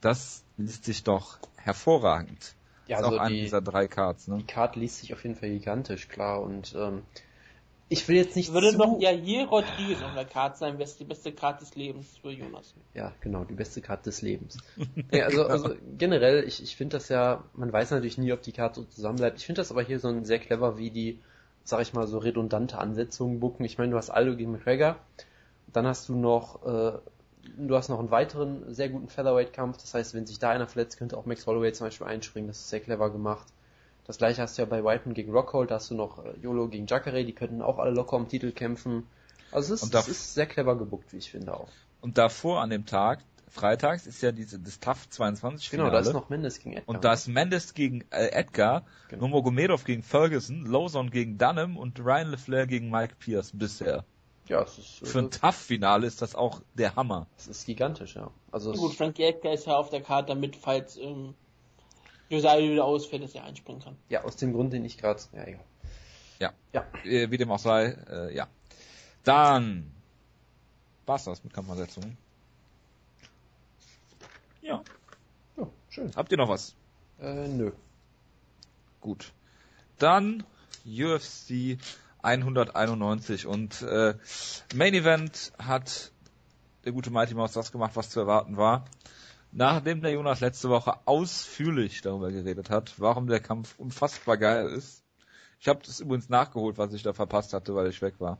Das 0.00 0.44
liest 0.56 0.84
sich 0.84 1.04
doch 1.04 1.38
hervorragend. 1.56 2.54
Ja, 2.86 2.98
ist 2.98 3.04
also 3.04 3.16
auch 3.16 3.20
eine 3.20 3.34
die, 3.34 3.42
dieser 3.42 3.62
drei 3.62 3.86
Cards, 3.88 4.28
ne? 4.28 4.38
die 4.38 4.46
Karte 4.46 4.80
liest 4.80 4.98
sich 4.98 5.12
auf 5.14 5.22
jeden 5.22 5.36
Fall 5.36 5.50
gigantisch, 5.50 6.08
klar. 6.08 6.42
Und 6.42 6.74
ähm, 6.76 7.02
ich 7.88 8.08
will 8.08 8.16
jetzt 8.16 8.36
nicht 8.36 8.52
Würde 8.52 8.72
zu... 8.72 8.78
noch 8.78 9.00
Jair 9.00 9.46
Rodriguez 9.46 10.02
auf 10.02 10.14
der 10.14 10.24
Karte 10.24 10.58
sein, 10.58 10.74
wäre 10.74 10.84
es 10.84 10.96
die 10.96 11.04
beste 11.04 11.32
Karte 11.32 11.60
des 11.60 11.74
Lebens 11.76 12.18
für 12.20 12.30
Jonas. 12.30 12.74
Ja, 12.94 13.12
genau, 13.20 13.44
die 13.44 13.54
beste 13.54 13.80
Karte 13.80 14.04
des 14.04 14.22
Lebens. 14.22 14.58
ja, 15.12 15.26
also, 15.26 15.46
also 15.46 15.74
generell, 15.96 16.44
ich, 16.44 16.62
ich 16.62 16.74
finde 16.74 16.96
das 16.96 17.08
ja, 17.08 17.44
man 17.54 17.72
weiß 17.72 17.90
natürlich 17.90 18.18
nie, 18.18 18.32
ob 18.32 18.42
die 18.42 18.52
Karte 18.52 18.80
so 18.80 18.86
zusammenbleibt. 18.86 19.38
Ich 19.38 19.46
finde 19.46 19.60
das 19.60 19.70
aber 19.70 19.82
hier 19.82 20.00
so 20.00 20.08
ein 20.08 20.24
sehr 20.24 20.38
clever, 20.38 20.78
wie 20.78 20.90
die, 20.90 21.20
sag 21.64 21.80
ich 21.82 21.92
mal, 21.92 22.06
so 22.06 22.18
redundante 22.18 22.78
Ansetzungen 22.78 23.40
bucken. 23.40 23.64
Ich 23.64 23.78
meine, 23.78 23.92
du 23.92 23.96
hast 23.96 24.10
Aldo 24.10 24.36
gegen 24.36 24.52
McGregor, 24.52 24.96
dann 25.72 25.86
hast 25.86 26.08
du 26.08 26.16
noch, 26.16 26.64
äh, 26.66 26.92
du 27.56 27.76
hast 27.76 27.88
noch 27.88 27.98
einen 27.98 28.10
weiteren 28.10 28.72
sehr 28.74 28.88
guten 28.88 29.08
Featherweight-Kampf. 29.08 29.78
Das 29.78 29.94
heißt, 29.94 30.14
wenn 30.14 30.26
sich 30.26 30.38
da 30.38 30.50
einer 30.50 30.66
verletzt, 30.66 30.98
könnte 30.98 31.16
auch 31.16 31.26
Max 31.26 31.46
Holloway 31.46 31.72
zum 31.72 31.86
Beispiel 31.86 32.06
einspringen. 32.06 32.48
Das 32.48 32.58
ist 32.58 32.70
sehr 32.70 32.80
clever 32.80 33.10
gemacht. 33.10 33.46
Das 34.06 34.18
gleiche 34.18 34.42
hast 34.42 34.58
du 34.58 34.62
ja 34.62 34.66
bei 34.66 34.84
Whiteman 34.84 35.14
gegen 35.14 35.32
Rockhold, 35.32 35.70
da 35.70 35.76
hast 35.76 35.90
du 35.90 35.94
noch 35.94 36.24
äh, 36.24 36.32
Yolo 36.42 36.68
gegen 36.68 36.86
Jacare, 36.86 37.24
die 37.24 37.32
könnten 37.32 37.62
auch 37.62 37.78
alle 37.78 37.92
locker 37.92 38.16
um 38.16 38.28
Titel 38.28 38.50
kämpfen. 38.50 39.06
Also 39.52 39.74
es 39.74 39.82
ist, 39.82 39.94
es 39.94 40.08
ist 40.08 40.34
sehr 40.34 40.46
clever 40.46 40.76
gebuckt, 40.76 41.12
wie 41.12 41.18
ich 41.18 41.30
finde 41.30 41.54
auch. 41.54 41.68
Und 42.00 42.18
davor 42.18 42.62
an 42.62 42.70
dem 42.70 42.84
Tag, 42.84 43.20
freitags, 43.52 44.06
ist 44.06 44.22
ja 44.22 44.32
diese, 44.32 44.58
das 44.58 44.80
TAF 44.80 45.08
22 45.10 45.70
Genau, 45.70 45.84
Finale. 45.84 46.02
da 46.02 46.08
ist 46.08 46.14
noch 46.14 46.28
Mendes 46.30 46.58
gegen 46.58 46.72
Edgar. 46.76 46.88
Und 46.94 47.04
da 47.04 47.12
ist 47.12 47.28
Mendes 47.28 47.74
gegen 47.74 48.00
äh, 48.10 48.28
Edgar, 48.32 48.84
Genau. 49.08 49.22
Nomogomedov 49.26 49.84
gegen 49.84 50.02
Ferguson, 50.02 50.64
Lawson 50.66 51.10
gegen 51.10 51.38
Dunham 51.38 51.76
und 51.76 51.98
Ryan 52.00 52.30
LeFlair 52.30 52.66
gegen 52.66 52.90
Mike 52.90 53.16
Pierce 53.18 53.52
bisher. 53.54 54.04
Ja, 54.48 54.62
es 54.62 54.76
ist, 54.78 55.06
Für 55.06 55.20
ein 55.20 55.30
TAF-Finale 55.30 56.06
ist 56.06 56.20
das 56.22 56.34
auch 56.34 56.62
der 56.74 56.96
Hammer. 56.96 57.26
es 57.38 57.46
ist 57.46 57.64
gigantisch, 57.66 58.16
ja. 58.16 58.30
Also 58.50 58.72
Gut, 58.72 58.94
Frankie 58.94 59.22
Edgar 59.22 59.52
ist 59.52 59.66
ja 59.66 59.76
auf 59.76 59.90
der 59.90 60.00
Karte, 60.00 60.28
damit, 60.28 60.56
falls 60.56 60.96
ähm, 60.96 61.34
Josiah 62.28 62.58
wieder 62.58 62.84
ausfällt, 62.84 63.22
dass 63.22 63.34
er 63.34 63.44
einspringen 63.44 63.82
kann. 63.82 63.96
ja, 64.08 64.24
aus 64.24 64.36
dem 64.36 64.52
Grund, 64.52 64.72
den 64.72 64.84
ich 64.84 64.98
gerade, 64.98 65.20
ja, 65.32 65.44
egal. 65.46 65.64
Ja. 66.40 66.52
Ja. 66.72 66.84
Äh, 67.04 67.30
wie 67.30 67.36
dem 67.36 67.50
auch 67.52 67.58
sei, 67.60 67.96
äh, 68.10 68.34
ja. 68.34 68.48
Dann 69.22 69.92
war's 71.06 71.24
das 71.24 71.44
mit 71.44 71.52
Kampfansetzungen. 71.54 72.16
Ja. 74.60 74.82
Ja, 75.56 75.68
schön. 75.92 76.10
Habt 76.16 76.32
ihr 76.32 76.38
noch 76.38 76.48
was? 76.48 76.74
Äh, 77.20 77.48
nö. 77.48 77.72
Gut. 79.00 79.32
Dann 79.98 80.44
UFC 80.84 81.78
191 82.22 83.46
und 83.46 83.82
äh, 83.82 84.14
Main 84.74 84.94
Event 84.94 85.52
hat 85.58 86.12
der 86.84 86.92
gute 86.92 87.10
Mighty 87.10 87.34
Mouse 87.34 87.52
das 87.52 87.72
gemacht, 87.72 87.92
was 87.94 88.10
zu 88.10 88.20
erwarten 88.20 88.56
war. 88.56 88.84
Nachdem 89.52 90.00
der 90.00 90.12
Jonas 90.12 90.40
letzte 90.40 90.70
Woche 90.70 90.94
ausführlich 91.04 92.00
darüber 92.00 92.32
geredet 92.32 92.70
hat, 92.70 92.94
warum 92.98 93.26
der 93.26 93.40
Kampf 93.40 93.74
unfassbar 93.78 94.38
geil 94.38 94.68
ist. 94.68 95.02
Ich 95.60 95.68
habe 95.68 95.80
das 95.84 96.00
übrigens 96.00 96.28
nachgeholt, 96.28 96.78
was 96.78 96.92
ich 96.92 97.02
da 97.02 97.12
verpasst 97.12 97.52
hatte, 97.52 97.74
weil 97.74 97.88
ich 97.88 98.00
weg 98.02 98.14
war. 98.18 98.38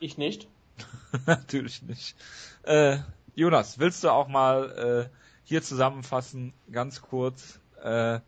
Ich 0.00 0.18
nicht. 0.18 0.48
Natürlich 1.26 1.82
nicht. 1.82 2.16
Äh, 2.64 2.98
Jonas, 3.34 3.78
willst 3.78 4.04
du 4.04 4.10
auch 4.10 4.28
mal 4.28 5.08
äh, 5.10 5.23
hier 5.44 5.62
zusammenfassen, 5.62 6.52
ganz 6.72 7.02
kurz, 7.02 7.60
äh, 7.82 8.20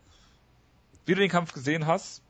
wie 1.05 1.15
du 1.15 1.21
den 1.21 1.29
Kampf 1.29 1.53
gesehen 1.53 1.87
hast? 1.87 2.21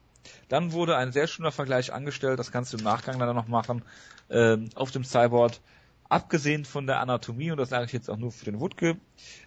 Dann 0.49 0.71
wurde 0.71 0.97
ein 0.97 1.11
sehr 1.11 1.27
schöner 1.27 1.51
Vergleich 1.51 1.93
angestellt, 1.93 2.39
das 2.39 2.51
kannst 2.51 2.73
du 2.73 2.77
im 2.77 2.83
Nachgang 2.83 3.19
leider 3.19 3.33
noch 3.33 3.47
machen, 3.47 3.83
ähm, 4.29 4.69
auf 4.75 4.91
dem 4.91 5.03
Cyborg. 5.03 5.53
Abgesehen 6.09 6.63
von 6.63 6.87
der 6.87 7.01
Anatomie, 7.01 7.51
und 7.51 7.57
das 7.57 7.69
sage 7.69 7.85
ich 7.85 7.91
jetzt 7.91 8.09
auch 8.09 8.17
nur 8.17 8.31
für 8.31 8.45
den 8.45 8.61
Woodke, 8.61 8.97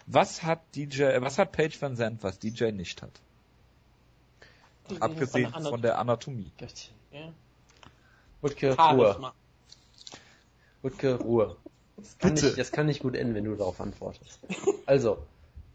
was 0.06 0.42
hat 0.42 0.60
DJ, 0.74 1.04
äh, 1.04 1.22
was 1.22 1.38
hat 1.38 1.52
Paige 1.52 1.76
Van 1.80 1.96
Zandt, 1.96 2.22
was 2.22 2.38
DJ 2.38 2.70
nicht 2.70 3.00
hat? 3.02 3.12
Abgesehen 5.00 5.52
von 5.52 5.80
der 5.80 5.98
Anatomie. 5.98 6.52
Richtig. 6.60 6.92
Ja. 7.12 7.32
Wutke, 8.42 8.76
Ruhe. 8.76 9.32
Wutke, 10.82 11.14
Ruhe. 11.14 11.56
Das 12.02 12.18
kann, 12.18 12.34
Bitte. 12.34 12.46
nicht, 12.46 12.58
das 12.58 12.72
kann 12.72 12.86
nicht 12.86 13.02
gut 13.02 13.14
enden, 13.14 13.34
wenn 13.34 13.44
du 13.44 13.54
darauf 13.54 13.80
antwortest. 13.80 14.40
Also, 14.86 15.18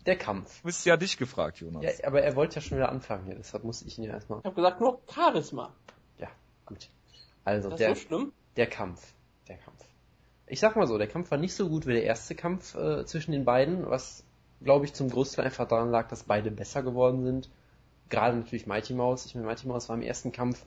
der 0.05 0.17
Kampf. 0.17 0.59
Du 0.61 0.65
bist 0.65 0.85
ja 0.85 0.97
dich 0.97 1.17
gefragt, 1.17 1.59
Jonas. 1.59 1.83
Ja, 1.83 2.07
aber 2.07 2.21
er 2.21 2.35
wollte 2.35 2.55
ja 2.55 2.61
schon 2.61 2.77
wieder 2.77 2.89
anfangen 2.89 3.25
hier, 3.25 3.35
deshalb 3.35 3.63
muss 3.63 3.81
ich 3.81 3.97
ihn 3.97 4.03
ja 4.05 4.13
erstmal. 4.13 4.39
Ich 4.39 4.45
habe 4.45 4.55
gesagt 4.55 4.81
nur 4.81 4.99
Charisma. 5.11 5.73
Ja, 6.19 6.27
gut. 6.65 6.89
Also, 7.43 7.69
Das 7.69 7.79
ist 7.79 7.85
der, 7.87 7.95
so 7.95 8.01
schlimm. 8.01 8.31
der 8.57 8.67
Kampf. 8.67 9.13
Der 9.47 9.57
Kampf. 9.57 9.79
Ich 10.47 10.59
sag 10.59 10.75
mal 10.75 10.87
so, 10.87 10.97
der 10.97 11.07
Kampf 11.07 11.31
war 11.31 11.37
nicht 11.37 11.53
so 11.55 11.69
gut 11.69 11.87
wie 11.87 11.93
der 11.93 12.03
erste 12.03 12.35
Kampf 12.35 12.75
äh, 12.75 13.05
zwischen 13.05 13.31
den 13.31 13.45
beiden, 13.45 13.89
was 13.89 14.23
glaube 14.61 14.85
ich 14.85 14.93
zum 14.93 15.09
Großteil 15.09 15.45
einfach 15.45 15.67
daran 15.67 15.89
lag, 15.91 16.07
dass 16.07 16.23
beide 16.23 16.51
besser 16.51 16.83
geworden 16.83 17.23
sind. 17.23 17.49
Gerade 18.09 18.37
natürlich 18.37 18.67
Mighty 18.67 18.93
Mouse. 18.93 19.25
Ich 19.25 19.33
meine, 19.35 19.47
Mighty 19.47 19.67
Mouse 19.67 19.89
war 19.89 19.95
im 19.95 20.03
ersten 20.03 20.31
Kampf 20.31 20.63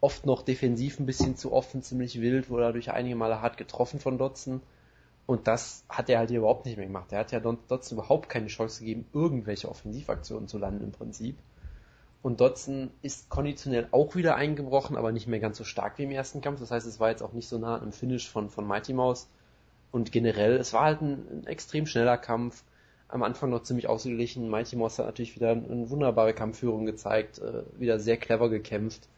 oft 0.00 0.26
noch 0.26 0.42
defensiv 0.42 0.98
ein 0.98 1.06
bisschen 1.06 1.36
zu 1.36 1.52
offen, 1.52 1.82
ziemlich 1.82 2.20
wild, 2.20 2.48
wurde 2.50 2.64
dadurch 2.64 2.90
einige 2.90 3.14
Male 3.14 3.40
hart 3.40 3.56
getroffen 3.56 4.00
von 4.00 4.18
Dotson. 4.18 4.62
Und 5.26 5.46
das 5.46 5.84
hat 5.88 6.08
er 6.08 6.18
halt 6.18 6.30
hier 6.30 6.40
überhaupt 6.40 6.66
nicht 6.66 6.76
mehr 6.76 6.86
gemacht. 6.86 7.12
Er 7.12 7.20
hat 7.20 7.32
ja 7.32 7.40
Dotson 7.40 7.98
überhaupt 7.98 8.28
keine 8.28 8.48
Chance 8.48 8.80
gegeben, 8.80 9.06
irgendwelche 9.12 9.68
Offensivaktionen 9.68 10.48
zu 10.48 10.58
landen 10.58 10.82
im 10.82 10.92
Prinzip. 10.92 11.36
Und 12.22 12.40
Dotson 12.40 12.90
ist 13.02 13.28
konditionell 13.28 13.88
auch 13.90 14.14
wieder 14.14 14.36
eingebrochen, 14.36 14.96
aber 14.96 15.10
nicht 15.10 15.26
mehr 15.26 15.40
ganz 15.40 15.58
so 15.58 15.64
stark 15.64 15.98
wie 15.98 16.04
im 16.04 16.10
ersten 16.12 16.40
Kampf. 16.40 16.60
Das 16.60 16.70
heißt, 16.70 16.86
es 16.86 17.00
war 17.00 17.10
jetzt 17.10 17.22
auch 17.22 17.32
nicht 17.32 17.48
so 17.48 17.58
nah 17.58 17.80
am 17.80 17.92
Finish 17.92 18.28
von, 18.28 18.48
von 18.48 18.66
Mighty 18.66 18.92
Mouse. 18.92 19.28
Und 19.90 20.12
generell, 20.12 20.56
es 20.56 20.72
war 20.72 20.84
halt 20.84 21.02
ein, 21.02 21.26
ein 21.30 21.46
extrem 21.46 21.86
schneller 21.86 22.16
Kampf. 22.18 22.62
Am 23.08 23.22
Anfang 23.22 23.50
noch 23.50 23.64
ziemlich 23.64 23.88
ausgeglichen. 23.88 24.48
Mighty 24.48 24.76
Mouse 24.76 24.98
hat 24.98 25.06
natürlich 25.06 25.34
wieder 25.36 25.50
eine 25.50 25.90
wunderbare 25.90 26.32
Kampfführung 26.32 26.86
gezeigt, 26.86 27.40
äh, 27.40 27.64
wieder 27.78 27.98
sehr 27.98 28.16
clever 28.16 28.48
gekämpft. 28.48 29.08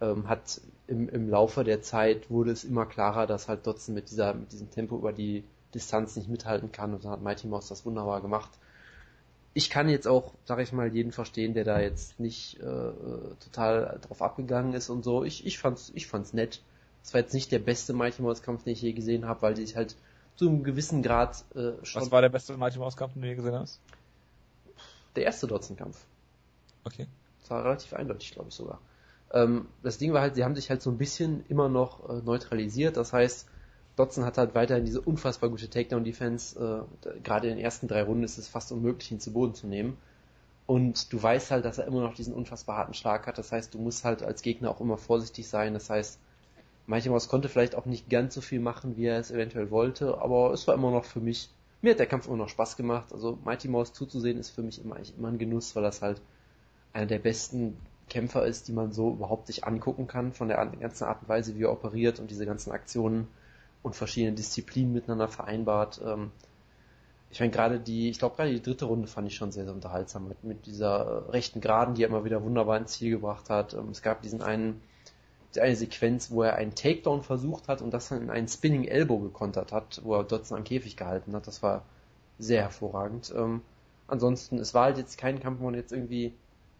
Ähm, 0.00 0.28
hat 0.28 0.60
im, 0.86 1.08
im 1.08 1.28
Laufe 1.28 1.64
der 1.64 1.82
Zeit 1.82 2.30
wurde 2.30 2.50
es 2.50 2.64
immer 2.64 2.86
klarer, 2.86 3.26
dass 3.26 3.48
halt 3.48 3.66
Dotson 3.66 3.94
mit 3.94 4.10
dieser, 4.10 4.34
mit 4.34 4.52
diesem 4.52 4.70
Tempo 4.70 4.96
über 4.96 5.12
die 5.12 5.44
Distanz 5.74 6.16
nicht 6.16 6.28
mithalten 6.28 6.72
kann 6.72 6.94
und 6.94 7.04
dann 7.04 7.12
hat 7.12 7.22
Mighty 7.22 7.46
Mouse 7.46 7.68
das 7.68 7.86
wunderbar 7.86 8.20
gemacht. 8.20 8.50
Ich 9.52 9.70
kann 9.70 9.88
jetzt 9.88 10.06
auch, 10.06 10.32
sag 10.44 10.60
ich 10.60 10.72
mal, 10.72 10.92
jeden 10.94 11.12
verstehen, 11.12 11.54
der 11.54 11.64
da 11.64 11.80
jetzt 11.80 12.20
nicht 12.20 12.60
äh, 12.60 12.92
total 13.40 13.98
drauf 14.02 14.22
abgegangen 14.22 14.74
ist 14.74 14.90
und 14.90 15.04
so. 15.04 15.24
Ich, 15.24 15.44
ich 15.44 15.58
fand's, 15.58 15.90
ich 15.94 16.06
fand's 16.06 16.32
nett. 16.32 16.62
Es 17.02 17.14
war 17.14 17.20
jetzt 17.20 17.34
nicht 17.34 17.50
der 17.50 17.58
beste 17.58 17.92
Mighty 17.92 18.22
Mouse 18.22 18.42
Kampf, 18.42 18.64
den 18.64 18.74
ich 18.74 18.82
je 18.82 18.92
gesehen 18.92 19.26
habe, 19.26 19.42
weil 19.42 19.54
die 19.54 19.66
sich 19.66 19.76
halt 19.76 19.96
zu 20.36 20.48
einem 20.48 20.62
gewissen 20.62 21.02
Grad 21.02 21.44
äh, 21.54 21.84
schon. 21.84 22.02
Was 22.02 22.10
war 22.10 22.20
der 22.20 22.28
beste 22.28 22.56
Mighty 22.56 22.78
Mouse 22.78 22.96
Kampf, 22.96 23.14
den 23.14 23.22
du 23.22 23.28
je 23.28 23.34
gesehen 23.34 23.54
hast? 23.54 23.80
Der 25.16 25.24
erste 25.24 25.46
Dotson 25.46 25.76
Kampf. 25.76 25.98
Okay. 26.84 27.06
Das 27.40 27.50
war 27.50 27.64
relativ 27.64 27.92
eindeutig, 27.94 28.32
glaube 28.32 28.48
ich 28.48 28.54
sogar. 28.54 28.80
Ähm, 29.32 29.66
das 29.82 29.98
Ding 29.98 30.12
war 30.12 30.22
halt, 30.22 30.34
sie 30.34 30.44
haben 30.44 30.54
sich 30.54 30.70
halt 30.70 30.82
so 30.82 30.90
ein 30.90 30.98
bisschen 30.98 31.44
immer 31.48 31.68
noch 31.68 32.08
äh, 32.08 32.22
neutralisiert. 32.22 32.96
Das 32.96 33.12
heißt, 33.12 33.48
Dotson 33.96 34.24
hat 34.24 34.38
halt 34.38 34.54
weiterhin 34.54 34.84
diese 34.84 35.00
unfassbar 35.00 35.50
gute 35.50 35.68
Takedown-Defense. 35.68 36.86
Äh, 37.04 37.20
Gerade 37.22 37.48
in 37.48 37.56
den 37.56 37.64
ersten 37.64 37.88
drei 37.88 38.02
Runden 38.02 38.24
ist 38.24 38.38
es 38.38 38.48
fast 38.48 38.72
unmöglich, 38.72 39.10
ihn 39.12 39.20
zu 39.20 39.32
Boden 39.32 39.54
zu 39.54 39.66
nehmen. 39.66 39.96
Und 40.66 41.12
du 41.12 41.22
weißt 41.22 41.50
halt, 41.50 41.64
dass 41.64 41.78
er 41.78 41.86
immer 41.86 42.00
noch 42.00 42.14
diesen 42.14 42.32
unfassbar 42.32 42.76
harten 42.76 42.94
Schlag 42.94 43.26
hat. 43.26 43.38
Das 43.38 43.50
heißt, 43.52 43.74
du 43.74 43.78
musst 43.78 44.04
halt 44.04 44.22
als 44.22 44.42
Gegner 44.42 44.70
auch 44.70 44.80
immer 44.80 44.98
vorsichtig 44.98 45.48
sein. 45.48 45.74
Das 45.74 45.90
heißt, 45.90 46.18
Mighty 46.90 47.08
Mouse 47.08 47.28
konnte 47.28 47.48
vielleicht 47.48 47.76
auch 47.76 47.86
nicht 47.86 48.10
ganz 48.10 48.34
so 48.34 48.40
viel 48.40 48.58
machen, 48.58 48.96
wie 48.96 49.06
er 49.06 49.20
es 49.20 49.30
eventuell 49.30 49.70
wollte, 49.70 50.20
aber 50.20 50.52
es 50.52 50.66
war 50.66 50.74
immer 50.74 50.90
noch 50.90 51.04
für 51.04 51.20
mich, 51.20 51.48
mir 51.82 51.92
hat 51.92 52.00
der 52.00 52.06
Kampf 52.06 52.26
immer 52.26 52.36
noch 52.36 52.48
Spaß 52.48 52.76
gemacht. 52.76 53.12
Also 53.12 53.38
Mighty 53.44 53.68
Mouse 53.68 53.92
zuzusehen 53.92 54.38
ist 54.38 54.50
für 54.50 54.62
mich 54.62 54.84
immer, 54.84 54.96
immer 55.16 55.28
ein 55.28 55.38
Genuss, 55.38 55.76
weil 55.76 55.84
das 55.84 56.02
halt 56.02 56.20
einer 56.92 57.06
der 57.06 57.20
besten 57.20 57.76
Kämpfer 58.10 58.44
ist, 58.44 58.68
die 58.68 58.72
man 58.72 58.92
so 58.92 59.12
überhaupt 59.12 59.46
sich 59.46 59.64
angucken 59.64 60.06
kann, 60.06 60.32
von 60.32 60.48
der 60.48 60.58
ganzen 60.78 61.04
Art 61.04 61.22
und 61.22 61.28
Weise, 61.28 61.56
wie 61.56 61.62
er 61.62 61.72
operiert 61.72 62.20
und 62.20 62.30
diese 62.30 62.44
ganzen 62.44 62.72
Aktionen 62.72 63.28
und 63.82 63.96
verschiedene 63.96 64.34
Disziplinen 64.34 64.92
miteinander 64.92 65.28
vereinbart. 65.28 66.00
Ähm, 66.04 66.30
ich 67.30 67.40
meine, 67.40 67.52
gerade 67.52 67.78
die, 67.78 68.10
ich 68.10 68.18
glaube, 68.18 68.36
gerade 68.36 68.50
die 68.50 68.62
dritte 68.62 68.86
Runde 68.86 69.06
fand 69.06 69.28
ich 69.28 69.36
schon 69.36 69.52
sehr, 69.52 69.64
sehr 69.64 69.72
unterhaltsam 69.72 70.28
mit, 70.28 70.42
mit 70.44 70.66
dieser 70.66 71.24
äh, 71.28 71.30
rechten 71.30 71.60
Geraden, 71.60 71.94
die 71.94 72.02
er 72.02 72.08
immer 72.08 72.24
wieder 72.24 72.42
wunderbar 72.42 72.76
ins 72.76 72.92
Ziel 72.92 73.12
gebracht 73.12 73.48
hat. 73.48 73.72
Ähm, 73.74 73.88
es 73.90 74.02
gab 74.02 74.22
diesen 74.22 74.42
einen, 74.42 74.82
die 75.54 75.60
eine 75.60 75.76
Sequenz, 75.76 76.30
wo 76.30 76.42
er 76.42 76.56
einen 76.56 76.74
Takedown 76.74 77.22
versucht 77.22 77.68
hat 77.68 77.82
und 77.82 77.94
das 77.94 78.08
dann 78.08 78.22
in 78.22 78.30
einen 78.30 78.48
Spinning 78.48 78.84
Elbow 78.84 79.18
gekontert 79.20 79.72
hat, 79.72 80.00
wo 80.04 80.14
er 80.16 80.24
Dotson 80.24 80.58
am 80.58 80.64
Käfig 80.64 80.96
gehalten 80.96 81.34
hat. 81.34 81.46
Das 81.46 81.62
war 81.62 81.84
sehr 82.38 82.62
hervorragend. 82.62 83.32
Ähm, 83.36 83.62
ansonsten, 84.08 84.58
es 84.58 84.74
war 84.74 84.86
halt 84.86 84.98
jetzt 84.98 85.16
kein 85.16 85.40
Kampf, 85.40 85.60
wo 85.60 85.66
man 85.66 85.74
jetzt 85.74 85.92
irgendwie 85.92 86.34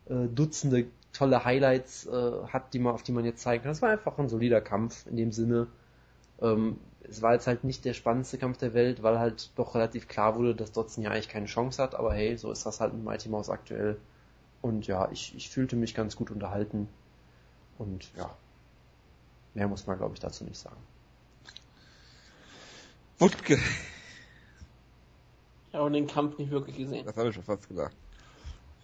äh, 0.09 0.27
Dutzende 0.27 0.87
tolle 1.13 1.45
Highlights 1.45 2.07
äh, 2.07 2.33
hat, 2.49 2.73
die 2.73 2.79
man, 2.79 2.95
auf 2.95 3.03
die 3.03 3.13
man 3.13 3.25
jetzt 3.25 3.43
zeigen 3.43 3.63
kann. 3.63 3.73
Es 3.73 3.83
war 3.83 3.91
einfach 3.91 4.19
ein 4.19 4.29
solider 4.29 4.61
Kampf 4.61 5.07
in 5.07 5.17
dem 5.17 5.33
Sinne. 5.33 5.67
Ähm, 6.41 6.79
es 7.03 7.23
war 7.23 7.33
jetzt 7.33 7.47
halt 7.47 7.65
nicht 7.65 7.85
der 7.85 7.95
spannendste 7.95 8.39
Kampf 8.39 8.59
der 8.59 8.75
Welt, 8.75 9.03
weil 9.03 9.19
halt 9.19 9.51
doch 9.57 9.75
relativ 9.75 10.07
klar 10.07 10.37
wurde, 10.37 10.55
dass 10.55 10.73
Dotson 10.73 11.03
ja 11.03 11.11
eigentlich 11.11 11.29
keine 11.29 11.47
Chance 11.47 11.83
hat, 11.83 11.95
aber 11.95 12.15
hey, 12.15 12.37
so 12.37 12.53
ist 12.53 12.65
das 12.67 12.81
halt 12.81 12.93
mit 12.93 13.05
Mighty 13.05 13.29
Mouse 13.29 13.51
aktuell. 13.51 13.99
Und 14.63 14.87
ja, 14.87 15.11
ich, 15.11 15.35
ich 15.35 15.51
fühlte 15.51 15.77
mich 15.77 15.95
ganz 15.95 16.17
gut 16.17 16.31
unterhalten. 16.31 16.89
Und 17.79 18.15
ja, 18.17 18.31
mehr 19.55 19.69
muss 19.69 19.87
man 19.87 19.97
glaube 19.97 20.15
ich 20.15 20.21
dazu 20.21 20.45
nicht 20.45 20.59
sagen. 20.59 20.77
Wutke. 23.19 23.59
Ich 25.69 25.75
habe 25.75 25.91
den 25.91 26.07
Kampf 26.07 26.39
nicht 26.39 26.51
wirklich 26.51 26.77
gesehen. 26.77 27.07
Das 27.07 27.17
habe 27.17 27.29
ich 27.29 27.35
schon 27.35 27.45
fast 27.45 27.69
gesagt. 27.69 27.95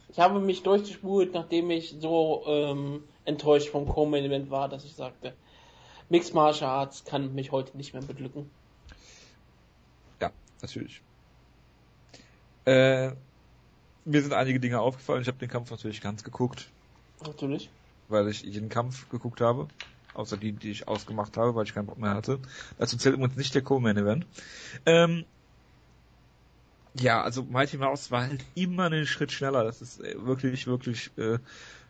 Ich 0.09 0.19
habe 0.19 0.41
mich 0.41 0.63
durchgespult, 0.63 1.33
nachdem 1.35 1.71
ich 1.71 1.97
so 2.01 2.45
ähm, 2.47 3.03
enttäuscht 3.25 3.69
vom 3.69 3.89
Co-Main 3.89 4.25
Event 4.25 4.51
war, 4.51 4.69
dass 4.69 4.85
ich 4.85 4.95
sagte, 4.95 5.35
Mixed 6.09 6.35
Martial 6.35 6.71
Arts 6.71 7.05
kann 7.05 7.35
mich 7.35 7.51
heute 7.51 7.77
nicht 7.77 7.93
mehr 7.93 8.03
beglücken. 8.03 8.49
Ja, 10.21 10.31
natürlich. 10.63 11.03
Äh, 12.65 13.13
mir 14.05 14.23
sind 14.23 14.33
einige 14.33 14.61
Dinge 14.61 14.81
aufgefallen. 14.81 15.23
Ich 15.23 15.29
habe 15.29 15.39
den 15.39 15.49
Kampf 15.49 15.71
natürlich 15.71 16.01
ganz 16.01 16.23
geguckt. 16.23 16.71
Natürlich. 17.25 17.71
Weil 18.09 18.29
ich 18.29 18.43
jeden 18.43 18.69
Kampf 18.69 19.09
geguckt 19.09 19.41
habe. 19.41 19.69
Außer 20.15 20.37
die, 20.37 20.53
die 20.53 20.71
ich 20.71 20.89
ausgemacht 20.89 21.37
habe, 21.37 21.55
weil 21.55 21.65
ich 21.65 21.75
keinen 21.75 21.87
Bock 21.87 21.99
mehr 21.99 22.15
hatte. 22.15 22.39
Dazu 22.79 22.97
zählt 22.97 23.17
übrigens 23.17 23.37
nicht 23.37 23.55
der 23.55 23.63
Co-Main 23.63 23.97
Event. 23.97 24.27
Ähm, 24.87 25.27
ja, 27.01 27.23
also 27.23 27.43
Mighty 27.43 27.79
Mouse 27.79 28.11
war 28.11 28.23
halt 28.23 28.45
immer 28.55 28.85
einen 28.85 29.07
Schritt 29.07 29.33
schneller. 29.33 29.65
Das 29.65 29.83
ist 29.83 30.01
äh, 30.01 30.15
wirklich, 30.19 30.67
wirklich 30.67 31.11
äh, 31.17 31.39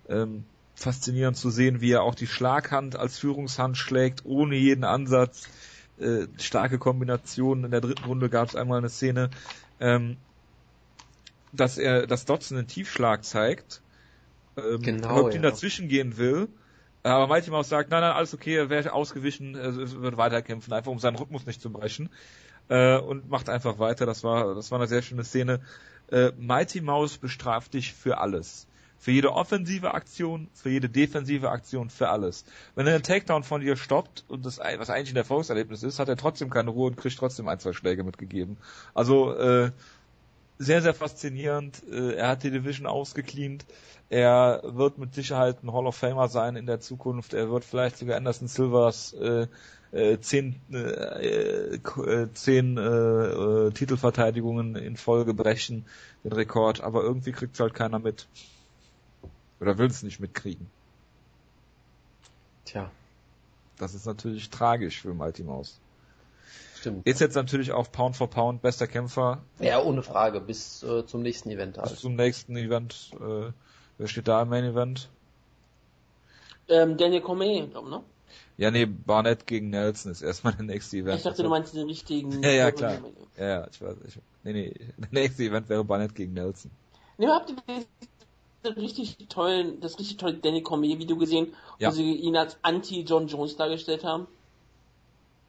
ähm, 0.08 0.44
faszinierend 0.74 1.36
zu 1.36 1.50
sehen, 1.50 1.80
wie 1.80 1.92
er 1.92 2.02
auch 2.02 2.14
die 2.14 2.26
Schlaghand 2.26 2.96
als 2.96 3.18
Führungshand 3.18 3.76
schlägt, 3.76 4.24
ohne 4.24 4.56
jeden 4.56 4.84
Ansatz. 4.84 5.48
Äh, 5.98 6.26
starke 6.38 6.78
Kombinationen. 6.78 7.64
In 7.64 7.70
der 7.70 7.80
dritten 7.80 8.04
Runde 8.04 8.28
gab 8.28 8.48
es 8.48 8.56
einmal 8.56 8.78
eine 8.78 8.90
Szene, 8.90 9.30
ähm, 9.80 10.18
dass 11.52 11.78
er 11.78 12.06
das 12.06 12.26
Dotson 12.26 12.58
einen 12.58 12.66
Tiefschlag 12.66 13.24
zeigt, 13.24 13.80
ähm, 14.58 14.82
genau, 14.82 15.30
ja. 15.30 15.38
dazwischen 15.38 15.88
gehen 15.88 16.18
will. 16.18 16.48
Aber 17.02 17.28
Mighty 17.28 17.50
Mouse 17.50 17.68
sagt, 17.68 17.90
nein, 17.90 18.02
nein, 18.02 18.12
alles 18.12 18.34
okay, 18.34 18.56
er 18.56 18.68
wäre 18.68 18.92
ausgewichen, 18.92 19.54
er 19.54 19.74
wird 19.76 20.16
weiterkämpfen, 20.16 20.72
einfach 20.72 20.90
um 20.90 20.98
seinen 20.98 21.16
Rhythmus 21.16 21.46
nicht 21.46 21.62
zu 21.62 21.70
brechen 21.70 22.10
äh, 22.68 22.98
und 22.98 23.28
macht 23.28 23.48
einfach 23.48 23.78
weiter. 23.78 24.06
Das 24.06 24.24
war, 24.24 24.54
das 24.54 24.70
war 24.70 24.78
eine 24.78 24.88
sehr 24.88 25.02
schöne 25.02 25.24
Szene. 25.24 25.60
Äh, 26.10 26.32
Mighty 26.38 26.80
Mouse 26.80 27.18
bestraft 27.18 27.74
dich 27.74 27.92
für 27.92 28.18
alles. 28.18 28.66
Für 28.98 29.10
jede 29.10 29.32
offensive 29.32 29.92
Aktion, 29.92 30.48
für 30.54 30.70
jede 30.70 30.88
defensive 30.88 31.50
Aktion, 31.50 31.90
für 31.90 32.08
alles. 32.08 32.44
Wenn 32.74 32.86
er 32.86 32.94
einen 32.94 33.02
Takedown 33.02 33.44
von 33.44 33.60
dir 33.60 33.76
stoppt 33.76 34.24
und 34.26 34.46
das, 34.46 34.58
was 34.58 34.90
eigentlich 34.90 35.12
ein 35.12 35.18
Erfolgserlebnis 35.18 35.82
ist, 35.82 35.98
hat 35.98 36.08
er 36.08 36.16
trotzdem 36.16 36.48
keine 36.48 36.70
Ruhe 36.70 36.88
und 36.88 36.96
kriegt 36.96 37.18
trotzdem 37.18 37.46
ein, 37.48 37.60
zwei 37.60 37.72
Schläge 37.72 38.04
mitgegeben. 38.04 38.56
Also 38.94 39.34
äh, 39.34 39.70
sehr, 40.58 40.80
sehr 40.80 40.94
faszinierend. 40.94 41.82
Äh, 41.90 42.14
er 42.14 42.28
hat 42.28 42.42
die 42.42 42.50
Division 42.50 42.86
ausgecleant. 42.86 43.66
Er 44.08 44.62
wird 44.64 44.98
mit 44.98 45.14
Sicherheit 45.14 45.62
ein 45.62 45.72
Hall 45.72 45.86
of 45.86 45.96
Famer 45.96 46.28
sein 46.28 46.56
in 46.56 46.66
der 46.66 46.80
Zukunft. 46.80 47.34
Er 47.34 47.50
wird 47.50 47.64
vielleicht 47.64 47.98
sogar 47.98 48.16
Anderson 48.16 48.48
Silvers 48.48 49.12
äh, 49.14 49.48
äh, 49.96 50.20
zehn, 50.20 50.60
äh, 50.72 51.76
äh, 51.76 52.28
zehn 52.34 52.76
äh, 52.76 52.82
äh, 52.82 53.70
Titelverteidigungen 53.70 54.76
in 54.76 54.96
Folge 54.96 55.32
brechen, 55.34 55.86
den 56.22 56.32
Rekord, 56.32 56.82
aber 56.82 57.02
irgendwie 57.02 57.32
kriegt 57.32 57.58
halt 57.58 57.74
keiner 57.74 57.98
mit. 57.98 58.28
Oder 59.60 59.78
will 59.78 59.86
es 59.86 60.02
nicht 60.02 60.20
mitkriegen. 60.20 60.66
Tja. 62.66 62.90
Das 63.78 63.94
ist 63.94 64.06
natürlich 64.06 64.50
tragisch 64.50 65.00
für 65.00 65.14
Mighty 65.14 65.42
Mouse. 65.42 65.80
Stimmt. 66.78 67.06
Ist 67.06 67.20
jetzt 67.20 67.34
natürlich 67.34 67.72
auch 67.72 67.90
Pound 67.90 68.16
for 68.16 68.28
Pound 68.28 68.60
bester 68.60 68.86
Kämpfer. 68.86 69.42
Ja, 69.60 69.82
ohne 69.82 70.02
Frage, 70.02 70.40
bis 70.40 70.82
äh, 70.82 71.06
zum 71.06 71.22
nächsten 71.22 71.50
Event 71.50 71.78
halt. 71.78 71.90
Bis 71.90 72.00
zum 72.00 72.16
nächsten 72.16 72.56
Event. 72.56 73.12
Äh, 73.14 73.52
wer 73.98 74.06
steht 74.06 74.28
da 74.28 74.42
im 74.42 74.50
Main 74.50 74.64
Event? 74.64 75.08
Ähm, 76.68 76.96
Daniel 76.96 77.22
Cormier, 77.22 77.66
glaube 77.68 77.88
ne? 77.88 78.02
Ja, 78.56 78.70
nee, 78.70 78.86
Barnett 78.86 79.46
gegen 79.46 79.70
Nelson 79.70 80.12
ist 80.12 80.22
erstmal 80.22 80.54
der 80.54 80.64
nächste 80.64 80.98
Event. 80.98 81.18
Ich 81.18 81.24
dachte, 81.24 81.42
du 81.42 81.48
meinst 81.48 81.74
den 81.74 81.86
richtigen. 81.86 82.42
Ja, 82.42 82.50
ja, 82.50 82.70
klar. 82.70 82.98
Ja, 83.36 83.46
ja, 83.46 83.68
ich 83.70 83.80
weiß. 83.80 83.96
Ich, 84.08 84.18
nee, 84.44 84.52
nee, 84.52 84.74
der 84.96 85.08
nächste 85.10 85.44
Event 85.44 85.68
wäre 85.68 85.84
Barnett 85.84 86.14
gegen 86.14 86.32
Nelson. 86.32 86.70
Nee, 87.18 87.28
habt 87.28 87.50
ihr 87.50 87.56
den 88.64 88.74
richtig 88.74 89.16
tollen, 89.28 89.80
das 89.80 89.98
richtig 89.98 90.16
tolle 90.16 90.34
Danny 90.34 90.62
Cormier 90.62 90.98
Video 90.98 91.16
gesehen, 91.16 91.54
ja. 91.78 91.88
wo 91.88 91.92
sie 91.92 92.14
ihn 92.14 92.36
als 92.36 92.58
Anti-John 92.62 93.28
Jones 93.28 93.56
dargestellt 93.56 94.04
haben? 94.04 94.26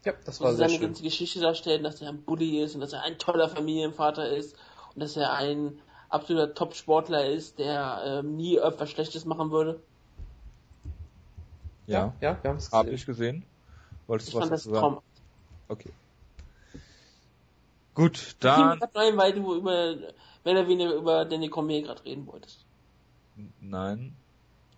Ja, 0.06 0.14
das 0.26 0.40
war 0.40 0.50
wo 0.50 0.52
sie 0.52 0.58
seine 0.60 0.80
ganze 0.80 1.04
Geschichte 1.04 1.40
darstellen, 1.40 1.84
dass 1.84 2.02
er 2.02 2.10
ein 2.10 2.22
Bully 2.22 2.62
ist 2.62 2.76
und 2.76 2.82
dass 2.82 2.94
er 2.94 3.04
ein 3.04 3.18
toller 3.18 3.50
Familienvater 3.50 4.30
ist 4.30 4.56
und 4.94 5.02
dass 5.02 5.18
er 5.18 5.34
ein 5.34 5.80
absoluter 6.10 6.54
Top-Sportler 6.54 7.30
ist, 7.30 7.60
der 7.60 8.02
ähm, 8.06 8.38
nie 8.38 8.58
etwas 8.58 8.90
Schlechtes 8.90 9.26
machen 9.26 9.52
würde. 9.52 9.82
Ja, 11.88 12.14
ja, 12.22 12.38
wir 12.42 12.50
haben 12.50 12.58
es 12.58 12.66
gesehen. 12.66 12.80
Hab 12.80 12.88
ich 12.88 13.06
gesehen. 13.06 13.46
Wolltest 14.08 14.34
du 14.34 14.38
was 14.38 14.50
dazu 14.50 14.70
sagen? 14.70 14.80
Traum. 14.80 15.02
Okay. 15.70 15.92
Gut, 17.96 18.36
dann. 18.42 18.78
Ich 18.78 18.96
rein, 18.96 19.18
weil 19.18 19.34
du 19.34 19.56
über, 19.56 19.96
wenn 20.44 20.56
er 20.56 20.68
weniger 20.68 20.94
über 20.94 21.26
Danny 21.26 21.50
Cormier 21.50 21.82
gerade 21.82 22.04
reden 22.06 22.28
wolltest. 22.28 22.64
Nein. 23.60 24.16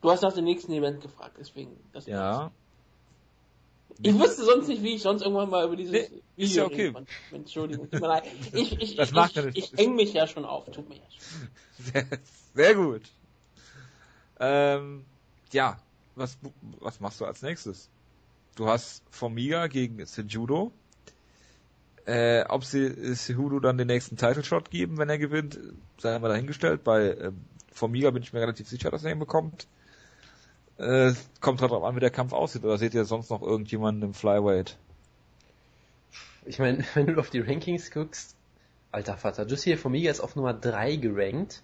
Du 0.02 0.10
hast 0.10 0.22
nach 0.22 0.34
dem 0.34 0.46
nächsten 0.46 0.72
Event 0.72 1.02
gefragt, 1.02 1.36
deswegen. 1.40 1.78
ja. 2.06 2.52
Ich 4.02 4.18
wüsste 4.18 4.46
sonst 4.46 4.70
nicht, 4.70 4.82
wie 4.82 4.96
ich 4.96 5.02
sonst 5.02 5.24
irgendwann 5.24 5.50
mal 5.50 5.66
über 5.66 5.76
dieses 5.76 5.92
nee, 5.92 6.08
Video 6.08 6.22
ist 6.38 6.56
ja 6.56 6.66
okay. 6.66 6.88
reden. 6.88 7.08
Entschuldigung, 7.34 7.90
tut 7.90 8.00
mir 8.00 8.08
leid. 8.08 8.24
Ich, 8.54 8.80
ich, 8.80 8.96
das 8.96 9.12
ich, 9.12 9.38
ich, 9.38 9.74
ich 9.74 9.80
eng 9.80 9.96
mich 9.96 10.14
ja 10.14 10.26
schon 10.26 10.46
auf, 10.46 10.72
tut 10.72 10.88
mir 10.88 10.96
ja 10.96 11.02
schon. 11.10 11.50
Sehr, 11.92 12.06
sehr 12.56 12.76
gut. 12.76 13.02
Ähm, 14.40 15.06
ja, 15.52 15.78
was, 16.16 16.38
was 16.80 17.00
machst 17.00 17.22
du 17.22 17.26
als 17.26 17.42
nächstes? 17.42 17.90
Du 18.56 18.68
hast 18.68 19.04
Formiga 19.10 19.68
gegen 19.68 20.06
Sejudo. 20.06 20.72
Äh, 22.06 22.44
ob 22.50 22.66
sie 22.66 23.14
Sejudo 23.16 23.60
dann 23.60 23.78
den 23.78 23.88
nächsten 23.88 24.18
Title 24.18 24.44
Shot 24.44 24.72
geben, 24.72 24.98
wenn 24.98 25.10
er 25.10 25.18
gewinnt, 25.18 25.60
sei 25.98 26.18
mal 26.20 26.30
dahingestellt. 26.30 26.84
Bei 26.84 27.10
äh, 27.10 27.32
Formiga 27.72 28.12
bin 28.12 28.24
ich 28.24 28.34
mir 28.34 28.42
relativ 28.42 28.68
sicher, 28.68 28.90
dass 28.92 29.04
er 29.04 29.12
ihn 29.12 29.20
bekommt. 29.20 29.68
Äh, 30.78 31.14
kommt 31.42 31.62
halt 31.62 31.72
drauf 31.72 31.84
an, 31.84 31.96
wie 31.96 32.00
der 32.00 32.10
Kampf 32.10 32.34
aussieht. 32.34 32.64
Oder 32.64 32.78
seht 32.78 32.94
ihr 32.94 33.06
sonst 33.06 33.30
noch 33.30 33.42
irgendjemanden 33.42 34.04
im 34.04 34.14
Flyweight? 34.14 34.78
Ich 36.46 36.60
meine, 36.60 36.84
wenn 36.96 37.08
du 37.08 37.20
auf 37.20 37.30
die 37.30 37.42
Rankings 37.42 37.92
guckst, 37.92 38.36
alter 38.92 39.18
Vater, 39.18 39.46
Jussier 39.46 39.78
Formiga 39.78 40.10
ist 40.10 40.20
auf 40.20 40.36
Nummer 40.36 40.54
3 40.54 40.96
gerankt 40.96 41.62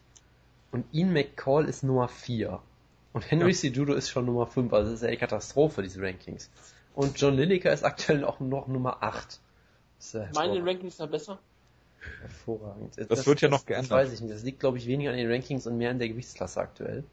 und 0.72 0.86
Ian 0.94 1.12
McCall 1.12 1.66
ist 1.66 1.84
Nummer 1.84 2.08
4. 2.08 2.62
Und 3.16 3.32
Henry 3.32 3.52
ja. 3.52 3.56
Cejudo 3.56 3.94
ist 3.94 4.10
schon 4.10 4.26
Nummer 4.26 4.46
5, 4.46 4.74
also 4.74 4.92
das 4.92 5.00
ist 5.00 5.02
ja 5.04 5.08
eine 5.08 5.16
Katastrophe, 5.16 5.82
diese 5.82 6.02
Rankings. 6.02 6.50
Und 6.96 7.18
John 7.18 7.38
Lineker 7.38 7.72
ist 7.72 7.86
aktuell 7.86 8.26
auch 8.26 8.42
noch 8.42 8.68
Nummer 8.68 9.02
8. 9.02 9.40
Meine 10.34 10.66
Rankings 10.66 10.98
sind 10.98 11.12
besser? 11.12 11.40
Hervorragend. 12.20 12.98
Das, 12.98 13.08
das 13.08 13.26
wird 13.26 13.40
ja 13.40 13.48
noch 13.48 13.66
geändert. 13.66 13.90
Das 13.90 13.98
weiß 13.98 14.12
ich 14.12 14.20
nicht. 14.20 14.34
Das 14.34 14.44
liegt, 14.44 14.60
glaube 14.60 14.80
ich, 14.80 14.88
weniger 14.88 15.12
an 15.12 15.16
den 15.16 15.32
Rankings 15.32 15.66
und 15.66 15.78
mehr 15.78 15.92
an 15.92 16.00
der 16.00 16.10
Gewichtsklasse 16.10 16.60
aktuell. 16.60 17.06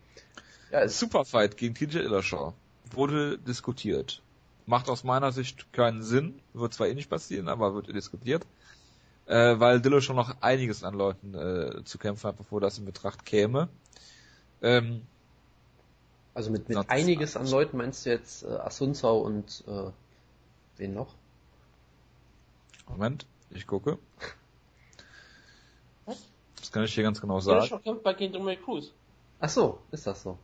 Ja, 0.73 0.89
Superfight 0.89 1.57
gegen 1.57 1.77
TJ 1.77 1.99
Illashaw 1.99 2.53
wurde 2.91 3.39
diskutiert. 3.39 4.23
Macht 4.67 4.89
aus 4.89 5.05
meiner 5.05 5.31
Sicht 5.31 5.73
keinen 5.73 6.03
Sinn. 6.03 6.41
Wird 6.53 6.75
zwar 6.75 6.89
eh 6.89 6.95
nicht 6.95 7.11
passieren, 7.11 7.47
aber 7.47 7.77
wird 7.77 7.95
diskutiert. 7.95 8.45
Äh, 9.27 9.61
weil 9.61 9.81
Dillashaw 9.81 10.15
noch 10.15 10.43
einiges 10.43 10.83
an 10.83 10.95
Leuten 10.95 11.35
äh, 11.37 11.85
zu 11.85 11.99
kämpfen 11.99 12.27
hat, 12.27 12.39
bevor 12.39 12.61
das 12.61 12.77
in 12.79 12.87
Betracht 12.87 13.25
käme. 13.25 13.69
Ähm, 14.63 15.03
also 16.35 16.51
mit, 16.51 16.69
mit 16.69 16.91
einiges 16.91 17.37
an 17.37 17.47
Leuten 17.47 17.77
meinst 17.77 18.07
du 18.07 18.11
jetzt 18.11 18.45
äh, 18.45 18.49
Asunsau 18.49 19.21
und 19.21 19.65
äh, 19.67 19.91
wen 20.77 20.95
noch? 20.95 21.15
Moment, 22.89 23.27
ich 23.51 23.67
gucke. 23.67 23.99
Was? 26.07 26.27
Das 26.57 26.73
kann 26.73 26.85
ich 26.85 26.95
hier 26.95 27.05
ganz 27.05 27.21
genau 27.21 27.41
sagen. 27.41 27.61
Dillashaw 27.61 27.79
kämpft 27.81 28.03
bei 28.03 28.15
gegen 28.15 28.33
Dominic 28.33 28.65
Cruz. 28.65 28.93
Ach 29.41 29.49
so, 29.49 29.79
ist 29.91 30.07
das 30.07 30.23
so? 30.23 30.39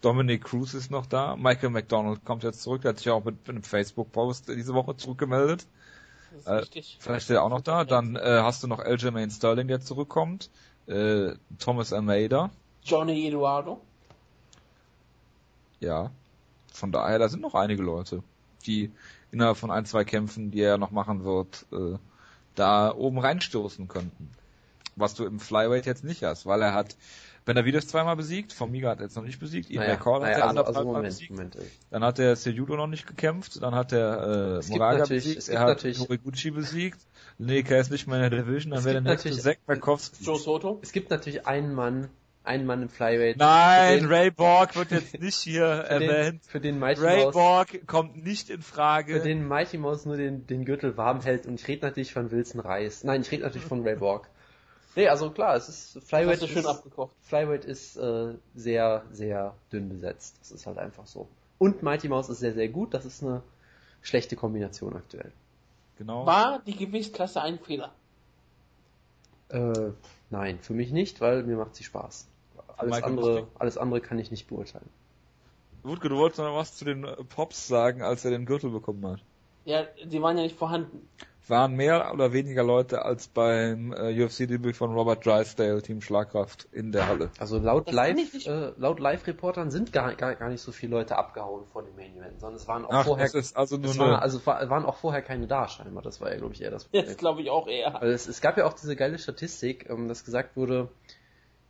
Dominic 0.00 0.44
Cruz 0.44 0.74
ist 0.74 0.90
noch 0.90 1.06
da. 1.06 1.36
Michael 1.36 1.70
McDonald 1.70 2.24
kommt 2.24 2.44
jetzt 2.44 2.62
zurück. 2.62 2.82
Der 2.82 2.90
hat 2.90 2.98
sich 2.98 3.10
auch 3.10 3.24
mit, 3.24 3.36
mit 3.46 3.48
einem 3.48 3.62
Facebook-Post 3.62 4.48
diese 4.48 4.74
Woche 4.74 4.96
zurückgemeldet. 4.96 5.66
Äh, 6.44 6.62
vielleicht 6.98 7.24
ist 7.24 7.30
er 7.30 7.42
auch 7.42 7.48
noch 7.48 7.62
da. 7.62 7.84
Dann 7.84 8.16
äh, 8.16 8.20
hast 8.42 8.62
du 8.62 8.68
noch 8.68 8.78
Aljamain 8.78 9.30
Sterling, 9.30 9.66
der 9.66 9.80
zurückkommt. 9.80 10.50
Äh, 10.86 11.32
Thomas 11.58 11.92
Almeida. 11.92 12.50
Johnny 12.84 13.26
Eduardo. 13.26 13.80
Ja. 15.80 16.10
Von 16.72 16.92
daher, 16.92 17.18
da 17.18 17.28
sind 17.28 17.40
noch 17.40 17.54
einige 17.54 17.82
Leute, 17.82 18.22
die 18.66 18.92
innerhalb 19.30 19.56
von 19.56 19.70
ein, 19.70 19.84
zwei 19.84 20.04
Kämpfen, 20.04 20.50
die 20.50 20.60
er 20.60 20.78
noch 20.78 20.90
machen 20.90 21.24
wird, 21.24 21.66
äh, 21.72 21.98
da 22.54 22.94
oben 22.94 23.18
reinstoßen 23.18 23.88
könnten. 23.88 24.30
Was 24.96 25.14
du 25.14 25.24
im 25.24 25.38
Flyweight 25.38 25.86
jetzt 25.86 26.04
nicht 26.04 26.22
hast, 26.24 26.46
weil 26.46 26.60
er 26.62 26.74
hat 26.74 26.96
Benavides 27.44 27.88
zweimal 27.88 28.16
besiegt, 28.16 28.52
Formiga 28.52 28.90
hat 28.90 28.98
er 28.98 29.04
jetzt 29.04 29.16
noch 29.16 29.22
nicht 29.22 29.40
besiegt, 29.40 29.70
Ian 29.70 29.84
naja, 29.84 29.94
McCall 29.94 30.14
hat 30.14 30.22
naja, 30.22 30.38
er 30.38 30.48
also, 30.48 30.64
also 30.64 30.84
Moment, 30.84 31.04
besiegt. 31.04 31.30
Moment, 31.30 31.56
dann 31.90 32.04
hat 32.04 32.18
er 32.18 32.36
Sejudo 32.36 32.76
noch 32.76 32.88
nicht 32.88 33.06
gekämpft, 33.06 33.62
dann 33.62 33.74
hat 33.74 33.92
er 33.92 34.60
äh, 34.60 34.68
Moraga 34.68 35.06
besiegt, 35.06 35.48
er 35.48 35.60
hat 35.60 35.82
Horiguchi 35.82 36.50
besiegt, 36.50 36.98
Lineker 37.38 37.78
ist 37.78 37.90
nicht 37.90 38.06
mehr 38.06 38.22
in 38.22 38.30
der 38.30 38.42
Division, 38.42 38.72
dann 38.72 38.84
wäre 38.84 39.00
der 39.00 39.12
nächste 39.12 39.32
Zack 39.32 39.60
Markowski. 39.66 40.24
Joe 40.24 40.38
Soto? 40.38 40.78
Es 40.82 40.92
gibt 40.92 41.10
natürlich 41.10 41.46
einen 41.46 41.74
Mann, 41.74 42.10
einen 42.48 42.66
Mann 42.66 42.82
im 42.82 42.88
Flyweight. 42.88 43.36
Nein, 43.36 44.00
den, 44.00 44.08
Ray 44.08 44.30
Borg 44.30 44.74
wird 44.74 44.90
jetzt 44.90 45.18
nicht 45.20 45.36
hier 45.36 45.84
für 45.86 45.90
erwähnt. 45.90 46.44
Den, 46.44 46.50
für 46.50 46.60
den 46.60 46.78
Mighty 46.78 47.00
Ray 47.00 47.24
Mouse, 47.24 47.34
Borg 47.34 47.86
kommt 47.86 48.24
nicht 48.24 48.50
in 48.50 48.62
Frage. 48.62 49.20
Für 49.20 49.26
den 49.26 49.46
Mighty 49.46 49.78
Mouse 49.78 50.06
nur 50.06 50.16
den, 50.16 50.46
den 50.46 50.64
Gürtel 50.64 50.96
warm 50.96 51.20
hält 51.20 51.46
und 51.46 51.60
ich 51.60 51.68
rede 51.68 51.86
natürlich 51.86 52.12
von 52.12 52.30
Wilson 52.30 52.60
Reis. 52.60 53.04
Nein, 53.04 53.20
ich 53.20 53.30
rede 53.30 53.44
natürlich 53.44 53.66
von 53.66 53.82
Ray 53.82 53.96
Borg. 53.96 54.28
Nee, 54.96 55.08
also 55.08 55.30
klar, 55.30 55.54
es 55.54 55.68
ist 55.68 56.02
Flyweight 56.08 56.42
ist, 56.42 56.48
schön 56.48 56.66
abgekocht. 56.66 57.14
Flyweight 57.22 57.64
ist 57.64 57.96
äh, 57.96 58.34
sehr, 58.54 59.04
sehr 59.12 59.54
dünn 59.70 59.88
besetzt. 59.90 60.36
Das 60.40 60.50
ist 60.50 60.66
halt 60.66 60.78
einfach 60.78 61.06
so. 61.06 61.28
Und 61.58 61.82
Mighty 61.82 62.08
Mouse 62.08 62.30
ist 62.30 62.40
sehr, 62.40 62.54
sehr 62.54 62.68
gut. 62.68 62.94
Das 62.94 63.04
ist 63.04 63.22
eine 63.22 63.42
schlechte 64.00 64.34
Kombination 64.36 64.96
aktuell. 64.96 65.32
Genau. 65.98 66.26
War 66.26 66.60
die 66.66 66.76
Gewichtsklasse 66.76 67.42
ein 67.42 67.58
Fehler? 67.58 67.92
Äh, 69.50 69.92
nein, 70.30 70.58
für 70.60 70.72
mich 70.72 70.92
nicht, 70.92 71.20
weil 71.20 71.42
mir 71.42 71.56
macht 71.56 71.74
sie 71.74 71.84
Spaß. 71.84 72.28
Alles 72.78 73.02
andere, 73.02 73.48
alles 73.58 73.78
andere 73.78 74.00
kann 74.00 74.18
ich 74.18 74.30
nicht 74.30 74.48
beurteilen. 74.48 74.88
Wutke, 75.82 76.08
du 76.08 76.16
wolltest 76.16 76.40
noch 76.40 76.56
was 76.56 76.76
zu 76.76 76.84
den 76.84 77.06
Pops 77.28 77.68
sagen, 77.68 78.02
als 78.02 78.24
er 78.24 78.30
den 78.30 78.46
Gürtel 78.46 78.70
bekommen 78.70 79.06
hat. 79.06 79.20
Ja, 79.64 79.84
die 80.04 80.22
waren 80.22 80.36
ja 80.36 80.42
nicht 80.44 80.56
vorhanden 80.56 81.08
waren 81.48 81.74
mehr 81.74 82.12
oder 82.12 82.32
weniger 82.32 82.62
Leute 82.62 83.04
als 83.04 83.28
beim 83.28 83.92
äh, 83.92 84.24
UFC-Debüt 84.24 84.76
von 84.76 84.92
Robert 84.92 85.24
Drysdale, 85.24 85.82
Team 85.82 86.00
Schlagkraft, 86.00 86.68
in 86.72 86.92
der 86.92 87.08
Halle. 87.08 87.30
Also 87.38 87.58
laut 87.58 87.90
Live, 87.90 88.46
äh, 88.46 88.72
laut 88.76 89.00
Live-Reportern 89.00 89.70
sind 89.70 89.92
gar, 89.92 90.14
gar, 90.14 90.34
gar 90.34 90.48
nicht 90.48 90.60
so 90.60 90.72
viele 90.72 90.96
Leute 90.96 91.16
abgehauen 91.16 91.66
vor 91.66 91.82
dem 91.82 91.94
Main 91.96 92.16
Event, 92.16 92.40
sondern 92.40 92.56
es 92.56 92.68
waren 92.68 92.84
auch 92.84 92.92
Ach, 92.92 93.04
vorher, 93.04 93.30
also 93.54 93.76
nur 93.76 93.98
war, 93.98 94.22
also 94.22 94.44
waren 94.46 94.84
auch 94.84 94.96
vorher 94.96 95.22
keine 95.22 95.46
da 95.46 95.68
scheinbar. 95.68 96.02
Das 96.02 96.20
war 96.20 96.30
ja, 96.30 96.38
glaube 96.38 96.54
ich, 96.54 96.62
eher 96.62 96.70
das 96.70 96.84
Problem. 96.84 97.04
Jetzt 97.04 97.18
glaube 97.18 97.42
ich 97.42 97.50
auch 97.50 97.66
eher. 97.66 98.00
Also 98.00 98.12
es, 98.12 98.28
es, 98.28 98.40
gab 98.40 98.56
ja 98.56 98.66
auch 98.66 98.74
diese 98.74 98.96
geile 98.96 99.18
Statistik, 99.18 99.88
ähm, 99.88 100.08
dass 100.08 100.24
gesagt 100.24 100.56
wurde, 100.56 100.88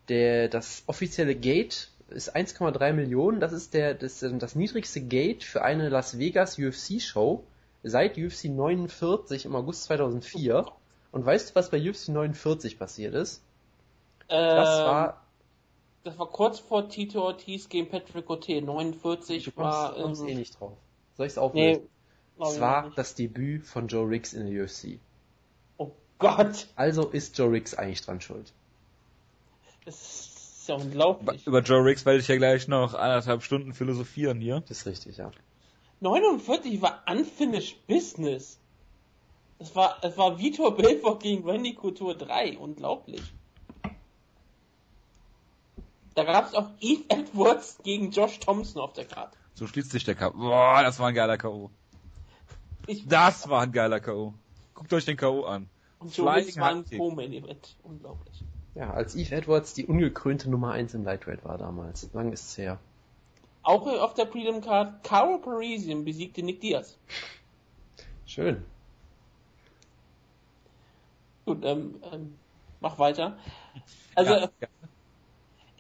der, 0.08 0.48
das 0.48 0.82
offizielle 0.86 1.34
Gate 1.34 1.90
ist 2.08 2.34
1,3 2.34 2.92
Millionen. 2.92 3.40
Das 3.40 3.52
ist 3.52 3.74
der, 3.74 3.94
das, 3.94 4.20
das 4.20 4.54
niedrigste 4.54 5.00
Gate 5.00 5.44
für 5.44 5.62
eine 5.62 5.88
Las 5.88 6.18
Vegas 6.18 6.58
UFC 6.58 7.00
Show 7.00 7.44
seit 7.82 8.18
UFC 8.18 8.44
49 8.44 9.44
im 9.44 9.54
August 9.54 9.84
2004. 9.84 10.66
Und 11.12 11.24
weißt 11.24 11.50
du, 11.50 11.54
was 11.54 11.70
bei 11.70 11.78
UFC 11.78 12.08
49 12.08 12.78
passiert 12.78 13.14
ist? 13.14 13.42
Ähm, 14.28 14.56
das 14.56 14.68
war 14.68 15.22
das 16.04 16.18
war 16.18 16.28
kurz 16.28 16.58
vor 16.58 16.88
Tito 16.88 17.22
Ortiz 17.22 17.68
gegen 17.68 17.88
Patrick 17.88 18.24
Cote. 18.24 18.62
49 18.62 19.44
du 19.44 19.50
kommst, 19.50 19.76
war. 19.76 19.94
Du 19.94 20.02
kommst 20.02 20.22
ähm, 20.22 20.28
eh 20.28 20.34
nicht 20.34 20.58
drauf. 20.58 20.72
Soll 21.16 21.26
ich 21.26 21.32
es 21.32 21.38
auflösen? 21.38 21.82
Nee, 22.38 22.44
es 22.46 22.60
war 22.60 22.90
das 22.94 23.14
Debüt 23.14 23.66
von 23.66 23.88
Joe 23.88 24.08
Riggs 24.08 24.32
in 24.32 24.46
der 24.46 24.64
UFC. 24.64 24.98
Oh 25.76 25.90
Gott! 26.18 26.68
Also 26.76 27.08
ist 27.08 27.36
Joe 27.36 27.50
Riggs 27.50 27.74
eigentlich 27.74 28.00
dran 28.02 28.20
schuld. 28.20 28.52
Das 29.88 29.94
ist 29.94 30.68
ja 30.68 30.74
unglaublich. 30.74 31.46
Über 31.46 31.62
Joe 31.62 31.82
Riggs 31.82 32.04
werde 32.04 32.18
ich 32.18 32.28
ja 32.28 32.36
gleich 32.36 32.68
noch 32.68 32.92
eineinhalb 32.92 33.42
Stunden 33.42 33.72
philosophieren 33.72 34.38
hier. 34.38 34.60
Das 34.68 34.80
ist 34.80 34.86
richtig, 34.86 35.16
ja. 35.16 35.30
49 36.00 36.82
war 36.82 37.02
Unfinished 37.10 37.86
Business. 37.86 38.58
Es 39.58 39.74
war, 39.74 39.96
es 40.02 40.18
war 40.18 40.38
Vitor 40.38 40.76
Belfort 40.76 41.20
gegen 41.20 41.48
Randy 41.48 41.74
Couture 41.74 42.14
3. 42.14 42.58
Unglaublich. 42.58 43.22
Da 46.14 46.24
gab 46.24 46.48
es 46.48 46.54
auch 46.54 46.68
Eve 46.80 47.04
Edwards 47.08 47.78
gegen 47.82 48.10
Josh 48.10 48.38
Thompson 48.38 48.82
auf 48.82 48.92
der 48.92 49.06
Karte. 49.06 49.38
So 49.54 49.66
schließt 49.66 49.90
sich 49.90 50.04
der 50.04 50.16
K.O. 50.16 50.32
Boah, 50.32 50.82
das 50.82 50.98
war 50.98 51.08
ein 51.08 51.14
geiler 51.14 51.38
K.O. 51.38 51.70
das 53.06 53.48
war 53.48 53.62
ein 53.62 53.72
geiler 53.72 54.00
K.O. 54.00 54.34
Guckt 54.74 54.92
euch 54.92 55.06
den 55.06 55.16
K.O. 55.16 55.44
an. 55.44 55.70
Und 55.98 56.12
so 56.12 56.26
war 56.26 56.34
ein 56.34 56.84
Co-Main-Event. 56.84 57.76
Unglaublich. 57.82 58.44
Ja, 58.78 58.92
als 58.92 59.16
Eve 59.16 59.34
Edwards 59.34 59.74
die 59.74 59.86
ungekrönte 59.86 60.48
Nummer 60.48 60.70
1 60.70 60.94
im 60.94 61.02
Lightweight 61.02 61.44
war 61.44 61.58
damals. 61.58 62.08
Lang 62.12 62.32
ist 62.32 62.50
es 62.50 62.58
her. 62.58 62.78
Auch 63.64 63.84
auf 63.88 64.14
der 64.14 64.24
Prelim 64.24 64.60
Card, 64.60 65.02
Caro 65.02 65.38
Parisian 65.38 66.04
besiegte 66.04 66.44
Nick 66.44 66.60
Diaz. 66.60 66.96
Schön. 68.24 68.64
Gut, 71.44 71.64
ähm, 71.64 71.96
ähm, 72.12 72.38
mach 72.78 73.00
weiter. 73.00 73.36
Also, 74.14 74.34
ja, 74.34 74.40
ja. 74.60 74.68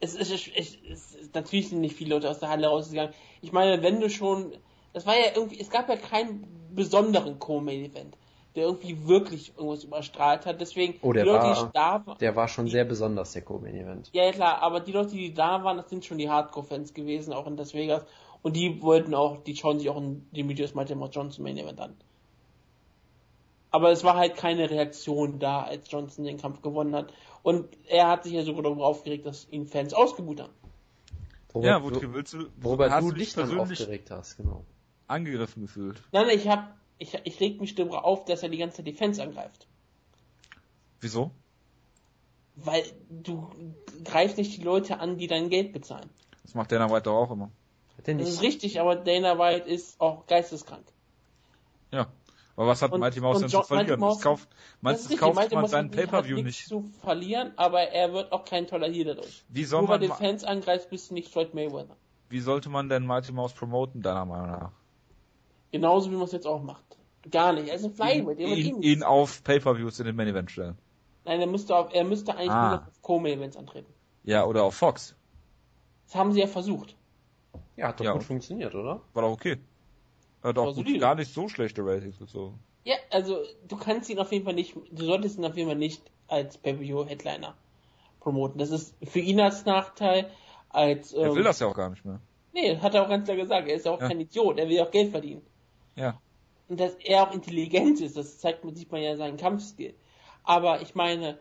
Es, 0.00 0.16
es, 0.16 0.32
es, 0.32 0.48
es, 0.56 0.78
es, 0.90 1.30
natürlich 1.32 1.68
sind 1.68 1.80
nicht 1.80 1.94
viele 1.94 2.16
Leute 2.16 2.28
aus 2.28 2.40
der 2.40 2.48
Halle 2.48 2.66
rausgegangen. 2.66 3.14
Ich 3.42 3.52
meine, 3.52 3.80
wenn 3.80 4.00
du 4.00 4.10
schon, 4.10 4.52
das 4.92 5.06
war 5.06 5.16
ja 5.16 5.36
irgendwie, 5.36 5.60
es 5.60 5.70
gab 5.70 5.88
ja 5.88 5.96
keinen 5.96 6.48
besonderen 6.74 7.38
Co-Main-Event 7.38 8.16
der 8.58 8.66
irgendwie 8.66 9.06
wirklich 9.06 9.52
irgendwas 9.56 9.84
überstrahlt 9.84 10.44
hat. 10.44 10.60
Deswegen, 10.60 10.98
oh, 11.02 11.12
der 11.12 11.22
die 11.22 11.30
Leute, 11.30 11.44
war, 11.44 11.66
die 11.66 11.72
da 11.72 12.06
waren. 12.06 12.18
Der 12.18 12.34
war 12.34 12.48
schon 12.48 12.64
die, 12.64 12.72
sehr 12.72 12.84
besonders, 12.84 13.32
der 13.32 13.42
co 13.42 13.64
event 13.64 14.10
Ja, 14.12 14.32
klar, 14.32 14.60
aber 14.62 14.80
die 14.80 14.90
Leute, 14.90 15.10
die 15.10 15.32
da 15.32 15.62
waren, 15.62 15.76
das 15.76 15.88
sind 15.88 16.04
schon 16.04 16.18
die 16.18 16.28
Hardcore-Fans 16.28 16.92
gewesen, 16.92 17.32
auch 17.32 17.46
in 17.46 17.56
Las 17.56 17.72
Vegas. 17.72 18.04
Und 18.42 18.56
die 18.56 18.82
wollten 18.82 19.14
auch, 19.14 19.44
die 19.44 19.54
schauen 19.54 19.78
sich 19.78 19.88
auch 19.88 19.96
in 19.96 20.26
die 20.32 20.48
Videos 20.48 20.74
Mighty 20.74 20.96
Mouse 20.96 21.10
Johnson 21.12 21.44
Main 21.44 21.56
Event 21.56 21.80
an. 21.80 21.96
Aber 23.70 23.92
es 23.92 24.02
war 24.02 24.16
halt 24.16 24.36
keine 24.36 24.68
Reaktion 24.68 25.38
da, 25.38 25.62
als 25.62 25.88
Johnson 25.88 26.24
den 26.24 26.38
Kampf 26.38 26.60
gewonnen 26.60 26.96
hat. 26.96 27.12
Und 27.44 27.68
er 27.86 28.08
hat 28.08 28.24
sich 28.24 28.32
ja 28.32 28.42
sogar 28.42 28.64
darüber 28.64 28.86
aufgeregt, 28.86 29.24
dass 29.24 29.48
ihn 29.50 29.66
Fans 29.68 29.94
ausgebucht 29.94 30.40
haben. 30.40 30.52
Robert, 31.54 31.70
ja, 31.70 31.82
wo, 31.82 31.90
willst 32.12 32.34
du, 32.34 32.46
worüber 32.56 32.88
du 32.88 33.12
dich 33.12 33.34
dann 33.34 33.56
aufgeregt 33.56 34.10
hast, 34.10 34.36
genau. 34.36 34.64
Angegriffen 35.06 35.62
gefühlt. 35.62 36.02
Nein, 36.10 36.28
ich 36.30 36.48
habe 36.48 36.64
ich, 36.98 37.18
ich 37.24 37.40
reg 37.40 37.60
mich 37.60 37.74
darüber 37.74 38.04
auf, 38.04 38.24
dass 38.24 38.42
er 38.42 38.48
die 38.48 38.58
ganze 38.58 38.78
Zeit 38.78 38.86
die 38.86 38.92
Fans 38.92 39.18
angreift. 39.18 39.66
Wieso? 41.00 41.30
Weil 42.56 42.82
du 43.08 43.50
greifst 44.04 44.36
nicht 44.36 44.56
die 44.56 44.62
Leute 44.62 44.98
an, 44.98 45.16
die 45.16 45.28
dein 45.28 45.48
Geld 45.48 45.72
bezahlen. 45.72 46.10
Das 46.42 46.54
macht 46.54 46.72
Dana 46.72 46.90
White 46.90 47.02
doch 47.02 47.16
auch 47.16 47.30
immer. 47.30 47.50
Das 48.04 48.28
ist 48.28 48.42
richtig, 48.42 48.80
aber 48.80 48.96
Dana 48.96 49.38
White 49.38 49.68
ist 49.68 50.00
auch 50.00 50.26
geisteskrank. 50.26 50.84
Ja. 51.92 52.08
Aber 52.56 52.66
was 52.66 52.82
hat 52.82 52.90
und, 52.90 52.98
Mighty 52.98 53.20
Mouse 53.20 53.38
denn 53.38 53.48
John, 53.48 53.62
zu 53.62 53.68
verlieren? 53.68 54.00
Mouse, 54.00 54.16
das 54.16 54.24
kauft, 54.24 54.48
meinst, 54.80 55.08
das 55.08 55.16
kauft 55.16 55.36
Mighty 55.36 55.54
man 55.54 55.68
seinen 55.68 55.92
Pay-Per-View 55.92 56.42
nicht. 56.42 56.66
zu 56.66 56.82
verlieren, 57.02 57.52
aber 57.54 57.82
er 57.82 58.12
wird 58.12 58.32
auch 58.32 58.44
kein 58.44 58.66
toller 58.66 58.88
hier 58.88 59.04
dadurch. 59.04 59.44
Wie 59.48 59.64
soll 59.64 59.82
Nur 59.82 59.90
man 59.90 60.00
weil 60.00 60.08
du 60.08 60.14
Fans 60.14 60.42
angreifst, 60.42 60.90
bist 60.90 61.10
du 61.10 61.14
nicht 61.14 61.30
Floyd 61.30 61.54
Mayweather. 61.54 61.96
Wie 62.28 62.40
sollte 62.40 62.68
man 62.68 62.88
denn 62.88 63.06
Mighty 63.06 63.30
Mouse 63.30 63.52
promoten, 63.52 64.02
deiner 64.02 64.24
Meinung 64.24 64.50
nach? 64.50 64.72
Genauso 65.70 66.10
wie 66.10 66.14
man 66.14 66.24
es 66.24 66.32
jetzt 66.32 66.46
auch 66.46 66.62
macht. 66.62 66.84
Gar 67.30 67.52
nicht. 67.52 67.68
Er 67.68 67.74
ist 67.74 67.84
ein 67.84 67.92
Flyweight. 67.92 68.38
Ihn, 68.38 68.48
ihn, 68.56 68.82
ihn 68.82 69.02
auf 69.02 69.42
Pay-Per-Views 69.44 70.00
in 70.00 70.06
den 70.06 70.16
Main 70.16 70.28
Event 70.28 70.50
stellen. 70.50 70.78
Nein, 71.24 71.40
er 71.40 71.46
müsste, 71.46 71.76
auf, 71.76 71.92
er 71.92 72.04
müsste 72.04 72.34
eigentlich 72.36 72.50
Ah. 72.50 72.68
nur 72.70 72.78
auf 72.88 73.02
Co-Main 73.02 73.38
Events 73.38 73.56
antreten. 73.56 73.92
Ja, 74.24 74.44
oder 74.46 74.62
auf 74.64 74.74
Fox. 74.74 75.14
Das 76.06 76.14
haben 76.14 76.32
sie 76.32 76.40
ja 76.40 76.46
versucht. 76.46 76.96
Ja, 77.76 77.88
hat 77.88 78.00
doch 78.00 78.04
Ja. 78.06 78.12
gut 78.12 78.22
funktioniert, 78.24 78.74
oder? 78.74 79.02
War 79.12 79.22
doch 79.22 79.30
okay. 79.32 79.58
Hat 80.42 80.56
auch 80.56 80.66
War 80.66 80.72
gut, 80.84 81.00
gar 81.00 81.14
nicht 81.16 81.32
so 81.34 81.48
schlechte 81.48 81.84
Ratings 81.84 82.18
gezogen. 82.18 82.58
Ja, 82.84 82.94
also 83.10 83.38
du 83.66 83.76
kannst 83.76 84.08
ihn 84.08 84.18
auf 84.18 84.32
jeden 84.32 84.44
Fall 84.46 84.54
nicht, 84.54 84.74
du 84.90 85.04
solltest 85.04 85.36
ihn 85.38 85.44
auf 85.44 85.56
jeden 85.56 85.68
Fall 85.68 85.76
nicht 85.78 86.02
als 86.28 86.56
Pay-Per-View-Headliner 86.56 87.54
promoten. 88.20 88.58
Das 88.58 88.70
ist 88.70 88.94
für 89.06 89.18
ihn 89.20 89.40
als 89.40 89.66
Nachteil, 89.66 90.30
als 90.70 91.12
Er 91.12 91.26
ähm, 91.28 91.34
will 91.34 91.42
das 91.44 91.60
ja 91.60 91.66
auch 91.66 91.74
gar 91.76 91.90
nicht 91.90 92.04
mehr. 92.06 92.20
Nee, 92.54 92.78
hat 92.78 92.94
er 92.94 93.02
auch 93.04 93.08
ganz 93.08 93.24
klar 93.26 93.36
gesagt. 93.36 93.68
Er 93.68 93.74
ist 93.76 93.84
ja 93.84 93.92
auch 93.92 94.00
Ja. 94.00 94.08
kein 94.08 94.20
Idiot, 94.20 94.58
er 94.58 94.68
will 94.68 94.80
auch 94.80 94.90
Geld 94.90 95.10
verdienen. 95.10 95.42
Ja. 95.98 96.20
Und 96.68 96.80
dass 96.80 96.94
er 96.96 97.22
auch 97.22 97.32
intelligent 97.32 98.00
ist, 98.00 98.16
das 98.16 98.38
zeigt 98.38 98.64
man, 98.64 98.74
sieht 98.74 98.92
man 98.92 99.02
ja 99.02 99.16
seinen 99.16 99.36
Kampfstil. 99.36 99.94
Aber 100.44 100.82
ich 100.82 100.94
meine, 100.94 101.38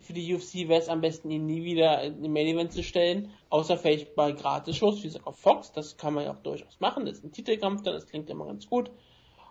für 0.00 0.12
die 0.12 0.34
UFC 0.34 0.68
wäre 0.68 0.80
es 0.80 0.88
am 0.88 1.00
besten, 1.00 1.30
ihn 1.30 1.46
nie 1.46 1.64
wieder 1.64 2.02
in 2.02 2.22
den 2.22 2.32
Main 2.32 2.46
Event 2.46 2.72
zu 2.72 2.82
stellen, 2.82 3.30
außer 3.50 3.76
vielleicht 3.76 4.14
bei 4.14 4.32
Gratis-Shows, 4.32 4.98
wie 4.98 5.08
gesagt 5.08 5.26
auf 5.26 5.36
Fox, 5.36 5.72
das 5.72 5.96
kann 5.96 6.14
man 6.14 6.24
ja 6.24 6.32
auch 6.32 6.38
durchaus 6.38 6.78
machen, 6.80 7.06
das 7.06 7.18
ist 7.18 7.24
ein 7.24 7.32
Titelkampf, 7.32 7.82
dann 7.82 7.94
das 7.94 8.06
klingt 8.06 8.30
immer 8.30 8.46
ganz 8.46 8.68
gut. 8.68 8.90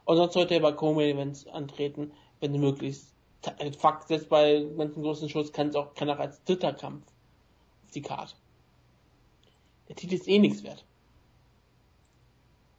Und 0.05 0.17
sonst 0.17 0.33
sollte 0.33 0.53
er 0.53 0.61
bei 0.61 0.71
Co-Main 0.71 1.15
Events 1.15 1.47
antreten, 1.47 2.13
wenn 2.39 2.53
du 2.53 2.59
möglichst. 2.59 3.13
äh, 3.59 3.71
Fakt 3.73 4.09
ist, 4.09 4.29
bei 4.29 4.65
manchen 4.75 5.03
großen 5.03 5.27
Shows 5.27 5.51
kann 5.51 5.67
es 5.67 5.75
auch, 5.75 5.93
kann 5.93 6.09
auch 6.09 6.19
als 6.19 6.43
dritter 6.45 6.73
Kampf 6.73 7.05
auf 7.83 7.91
die 7.91 8.01
Karte. 8.01 8.33
Der 9.89 9.95
Titel 9.95 10.15
ist 10.15 10.27
eh 10.27 10.39
nichts 10.39 10.63
wert. 10.63 10.85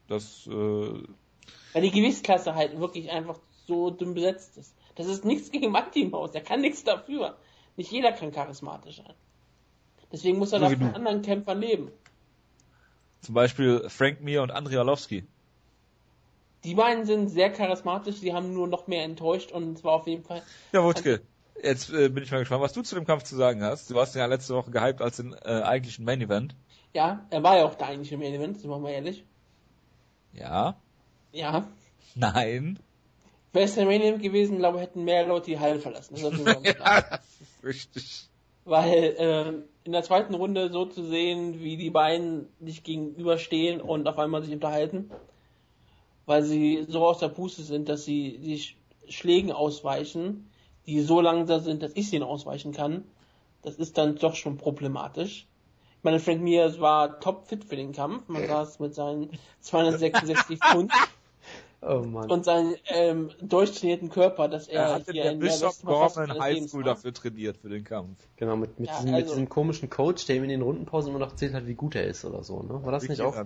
Das, 0.09 0.47
äh, 0.47 1.03
Weil 1.73 1.83
die 1.83 1.91
Gewichtsklasse 1.91 2.55
halt 2.55 2.79
wirklich 2.79 3.11
einfach 3.11 3.39
so 3.67 3.91
dünn 3.91 4.15
besetzt 4.15 4.57
ist. 4.57 4.75
Das 4.95 5.07
ist 5.07 5.25
nichts 5.25 5.51
gegen 5.51 5.71
Martin 5.71 6.11
Maus, 6.11 6.33
der 6.33 6.43
kann 6.43 6.61
nichts 6.61 6.85
dafür. 6.85 7.37
Nicht 7.77 7.93
jeder 7.93 8.13
kann 8.13 8.33
charismatisch 8.33 8.97
sein. 8.97 9.15
Deswegen 10.11 10.39
muss 10.39 10.53
er 10.53 10.71
wie 10.71 10.77
von 10.77 10.95
anderen 10.95 11.23
Kämpfern 11.23 11.61
leben. 11.61 11.93
zum 13.21 13.35
Beispiel 13.35 13.89
Frank 13.89 14.21
Mir 14.23 14.43
und 14.43 14.51
Andrei 14.51 14.79
Arlovski. 14.79 15.25
Die 16.65 16.75
beiden 16.75 17.05
sind 17.05 17.29
sehr 17.29 17.53
charismatisch, 17.53 18.21
die 18.21 18.33
haben 18.33 18.53
nur 18.53 18.67
noch 18.67 18.89
mehr 18.89 19.05
enttäuscht 19.05 19.53
und 19.53 19.79
zwar 19.79 19.93
auf 19.93 20.07
jeden 20.07 20.25
Fall. 20.25 20.43
Ja, 20.73 20.83
Wutke. 20.83 21.21
Jetzt 21.63 21.91
äh, 21.91 22.09
bin 22.09 22.23
ich 22.23 22.31
mal 22.31 22.39
gespannt, 22.39 22.63
was 22.63 22.73
du 22.73 22.83
zu 22.83 22.95
dem 22.95 23.05
Kampf 23.05 23.25
zu 23.25 23.37
sagen 23.37 23.63
hast. 23.63 23.91
Du 23.91 23.95
warst 23.95 24.15
ja 24.15 24.27
letzte 24.27 24.55
Woche 24.55 24.71
gehypt 24.71 25.01
als 25.03 25.17
den 25.17 25.33
äh, 25.33 25.63
eigentlichen 25.63 26.05
Main 26.05 26.21
Event. 26.21 26.55
Ja, 26.95 27.27
er 27.31 27.43
war 27.43 27.57
ja 27.57 27.65
auch 27.65 27.75
der 27.75 27.89
eigentliche 27.89 28.17
Main 28.17 28.33
Event, 28.33 28.59
sind 28.59 28.71
wir 28.71 28.79
mal 28.79 28.91
ehrlich. 28.91 29.25
Ja. 30.33 30.77
Ja. 31.33 31.69
Nein. 32.15 32.79
Wäre 33.53 33.65
es 33.65 33.77
Event 33.77 34.23
gewesen, 34.23 34.59
glaube 34.59 34.79
ich, 34.79 34.85
hätten 34.85 35.05
mehr 35.05 35.27
Leute 35.27 35.47
die 35.47 35.59
Halle 35.59 35.81
verlassen. 35.81 36.17
Das 36.21 36.23
ja, 36.65 37.01
das 37.03 37.41
ist 37.41 37.65
richtig. 37.65 38.29
Weil 38.65 39.15
ähm, 39.19 39.63
in 39.85 39.93
der 39.93 40.03
zweiten 40.03 40.35
Runde 40.35 40.71
so 40.71 40.85
zu 40.85 41.03
sehen, 41.05 41.61
wie 41.61 41.77
die 41.79 41.91
beiden 41.91 42.49
sich 42.61 42.83
gegenüberstehen 42.83 43.81
und 43.81 44.07
auf 44.07 44.19
einmal 44.19 44.43
sich 44.43 44.53
unterhalten, 44.53 45.11
weil 46.27 46.43
sie 46.43 46.85
so 46.87 47.07
aus 47.07 47.19
der 47.19 47.29
Puste 47.29 47.63
sind, 47.63 47.89
dass 47.89 48.05
sie 48.05 48.39
die 48.39 48.59
Sch- 48.59 48.75
Schlägen 49.09 49.51
ausweichen, 49.53 50.51
die 50.87 51.01
so 51.01 51.23
langsam 51.23 51.63
sind, 51.63 51.83
dass 51.83 51.93
ich 51.95 52.11
sie 52.11 52.21
ausweichen 52.21 52.73
kann, 52.73 53.05
das 53.63 53.77
ist 53.77 53.97
dann 53.97 54.17
doch 54.17 54.35
schon 54.35 54.59
problematisch. 54.59 55.47
Ich 55.97 56.05
meine, 56.05 56.21
Frank 56.21 56.43
Mir 56.43 56.79
war 56.81 57.19
topfit 57.21 57.65
für 57.65 57.77
den 57.77 57.93
Kampf. 57.93 58.29
Man 58.29 58.47
sah 58.47 58.63
es 58.63 58.79
mit 58.79 58.95
seinen 58.95 59.31
266 59.61 60.59
Pfund 60.61 60.93
Oh 61.81 62.01
Mann. 62.01 62.29
und 62.31 62.45
seinem 62.45 62.75
ähm, 62.89 63.31
durchtrainierten 63.41 64.09
Körper, 64.11 64.49
dass 64.49 64.67
er, 64.67 64.81
Er 64.83 64.95
hatte 64.95 65.13
hier 65.13 65.23
der 65.23 65.33
in 65.33 65.41
der 65.41 65.47
Bishop 65.47 65.75
Gorman 65.85 66.39
High 66.41 66.69
School 66.69 66.85
war. 66.85 66.95
dafür 66.95 67.13
trainiert 67.15 67.57
für 67.59 67.69
den 67.69 67.85
Kampf. 67.85 68.19
Genau, 68.37 68.57
mit, 68.57 68.81
mit, 68.81 68.89
Ja, 68.89 68.97
diesem, 68.97 69.11
mit 69.13 69.23
also- 69.23 69.35
diesem 69.35 69.49
komischen 69.49 69.89
Coach, 69.89 70.27
der 70.27 70.37
ihm 70.37 70.43
in 70.43 70.49
den 70.49 70.63
Rundenpausen 70.63 71.11
immer 71.11 71.21
noch 71.21 71.31
erzählt 71.31 71.55
hat, 71.55 71.67
wie 71.69 71.75
gut 71.75 71.95
er 71.95 72.05
ist 72.05 72.25
oder 72.25 72.43
so, 72.43 72.63
ne? 72.63 72.81
War 72.85 72.91
das 72.93 73.09
nicht 73.09 73.21
auch? 73.23 73.37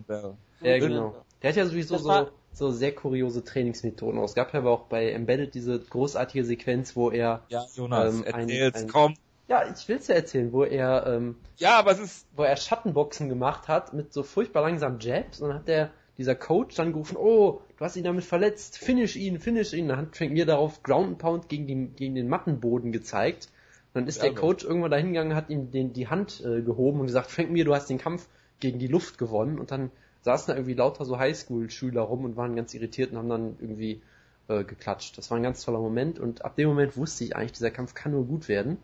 Ja, 0.62 0.78
genau. 0.78 1.14
Der 1.42 1.50
hat 1.50 1.56
ja 1.56 1.66
sowieso 1.66 1.98
so, 1.98 2.28
so 2.54 2.70
sehr 2.70 2.94
kuriose 2.94 3.44
Trainingsmethoden. 3.44 4.18
Es 4.22 4.34
gab 4.34 4.52
ja 4.54 4.60
aber 4.60 4.70
auch 4.70 4.84
bei 4.84 5.10
Embedded 5.10 5.54
diese 5.54 5.78
großartige 5.78 6.44
Sequenz, 6.44 6.96
wo 6.96 7.10
er, 7.10 7.42
Ja, 7.48 7.66
Jonas, 7.74 8.14
Ähm, 8.14 8.24
ein- 8.32 8.40
erzähl's, 8.48 8.76
ein- 8.76 8.88
komm. 8.88 9.14
ja, 9.48 9.64
ich 9.70 9.86
will's 9.88 10.06
ja 10.06 10.14
erzählen, 10.14 10.52
wo 10.52 10.64
er, 10.64 11.06
ähm, 11.06 11.36
Ja, 11.58 11.78
aber 11.78 11.90
es 11.92 11.98
ist, 11.98 12.26
wo 12.34 12.44
er 12.44 12.56
Schattenboxen 12.56 13.28
gemacht 13.28 13.68
hat 13.68 13.92
mit 13.92 14.12
so 14.14 14.22
furchtbar 14.22 14.62
langsamen 14.62 15.00
Jabs 15.00 15.40
und 15.40 15.48
dann 15.48 15.58
hat 15.58 15.68
der, 15.68 15.90
dieser 16.18 16.34
Coach 16.34 16.76
dann 16.76 16.92
gerufen, 16.92 17.16
oh, 17.18 17.62
du 17.82 17.86
hast 17.86 17.96
ihn 17.96 18.04
damit 18.04 18.22
verletzt, 18.22 18.78
finish 18.78 19.16
ihn, 19.16 19.40
finish 19.40 19.72
ihn. 19.72 19.88
Dann 19.88 19.98
hat 19.98 20.16
Frank 20.16 20.30
mir 20.30 20.46
darauf 20.46 20.84
Ground 20.84 21.08
and 21.08 21.18
Pound 21.18 21.48
gegen, 21.48 21.66
die, 21.66 21.88
gegen 21.96 22.14
den 22.14 22.28
Mattenboden 22.28 22.92
gezeigt. 22.92 23.46
Und 23.92 24.02
dann 24.02 24.06
ist 24.06 24.18
Ja, 24.18 24.22
der 24.22 24.30
aber- 24.32 24.40
Coach 24.40 24.64
irgendwann 24.64 24.92
dahin 24.92 25.08
gegangen, 25.08 25.34
hat 25.34 25.50
ihm 25.50 25.72
den, 25.72 25.92
die 25.92 26.06
Hand 26.06 26.40
äh, 26.46 26.62
gehoben 26.62 27.00
und 27.00 27.06
gesagt, 27.06 27.28
Frank 27.32 27.50
mir, 27.50 27.64
du 27.64 27.74
hast 27.74 27.90
den 27.90 27.98
Kampf 27.98 28.28
gegen 28.60 28.78
die 28.78 28.86
Luft 28.86 29.18
gewonnen. 29.18 29.58
Und 29.58 29.72
dann 29.72 29.90
saßen 30.20 30.52
da 30.52 30.54
irgendwie 30.54 30.74
lauter 30.74 31.04
so 31.04 31.18
Highschool-Schüler 31.18 32.02
rum 32.02 32.24
und 32.24 32.36
waren 32.36 32.54
ganz 32.54 32.72
irritiert 32.72 33.10
und 33.10 33.18
haben 33.18 33.28
dann 33.28 33.56
irgendwie 33.60 34.00
äh, 34.46 34.62
geklatscht. 34.62 35.18
Das 35.18 35.32
war 35.32 35.36
ein 35.38 35.42
ganz 35.42 35.64
toller 35.64 35.80
Moment 35.80 36.20
und 36.20 36.44
ab 36.44 36.54
dem 36.54 36.68
Moment 36.68 36.96
wusste 36.96 37.24
ich 37.24 37.34
eigentlich, 37.34 37.50
dieser 37.50 37.72
Kampf 37.72 37.94
kann 37.94 38.12
nur 38.12 38.24
gut 38.24 38.46
werden. 38.46 38.78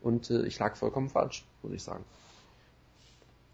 Und 0.00 0.30
äh, 0.30 0.46
ich 0.46 0.60
lag 0.60 0.76
vollkommen 0.76 1.08
falsch, 1.08 1.44
muss 1.64 1.72
ich 1.72 1.82
sagen. 1.82 2.04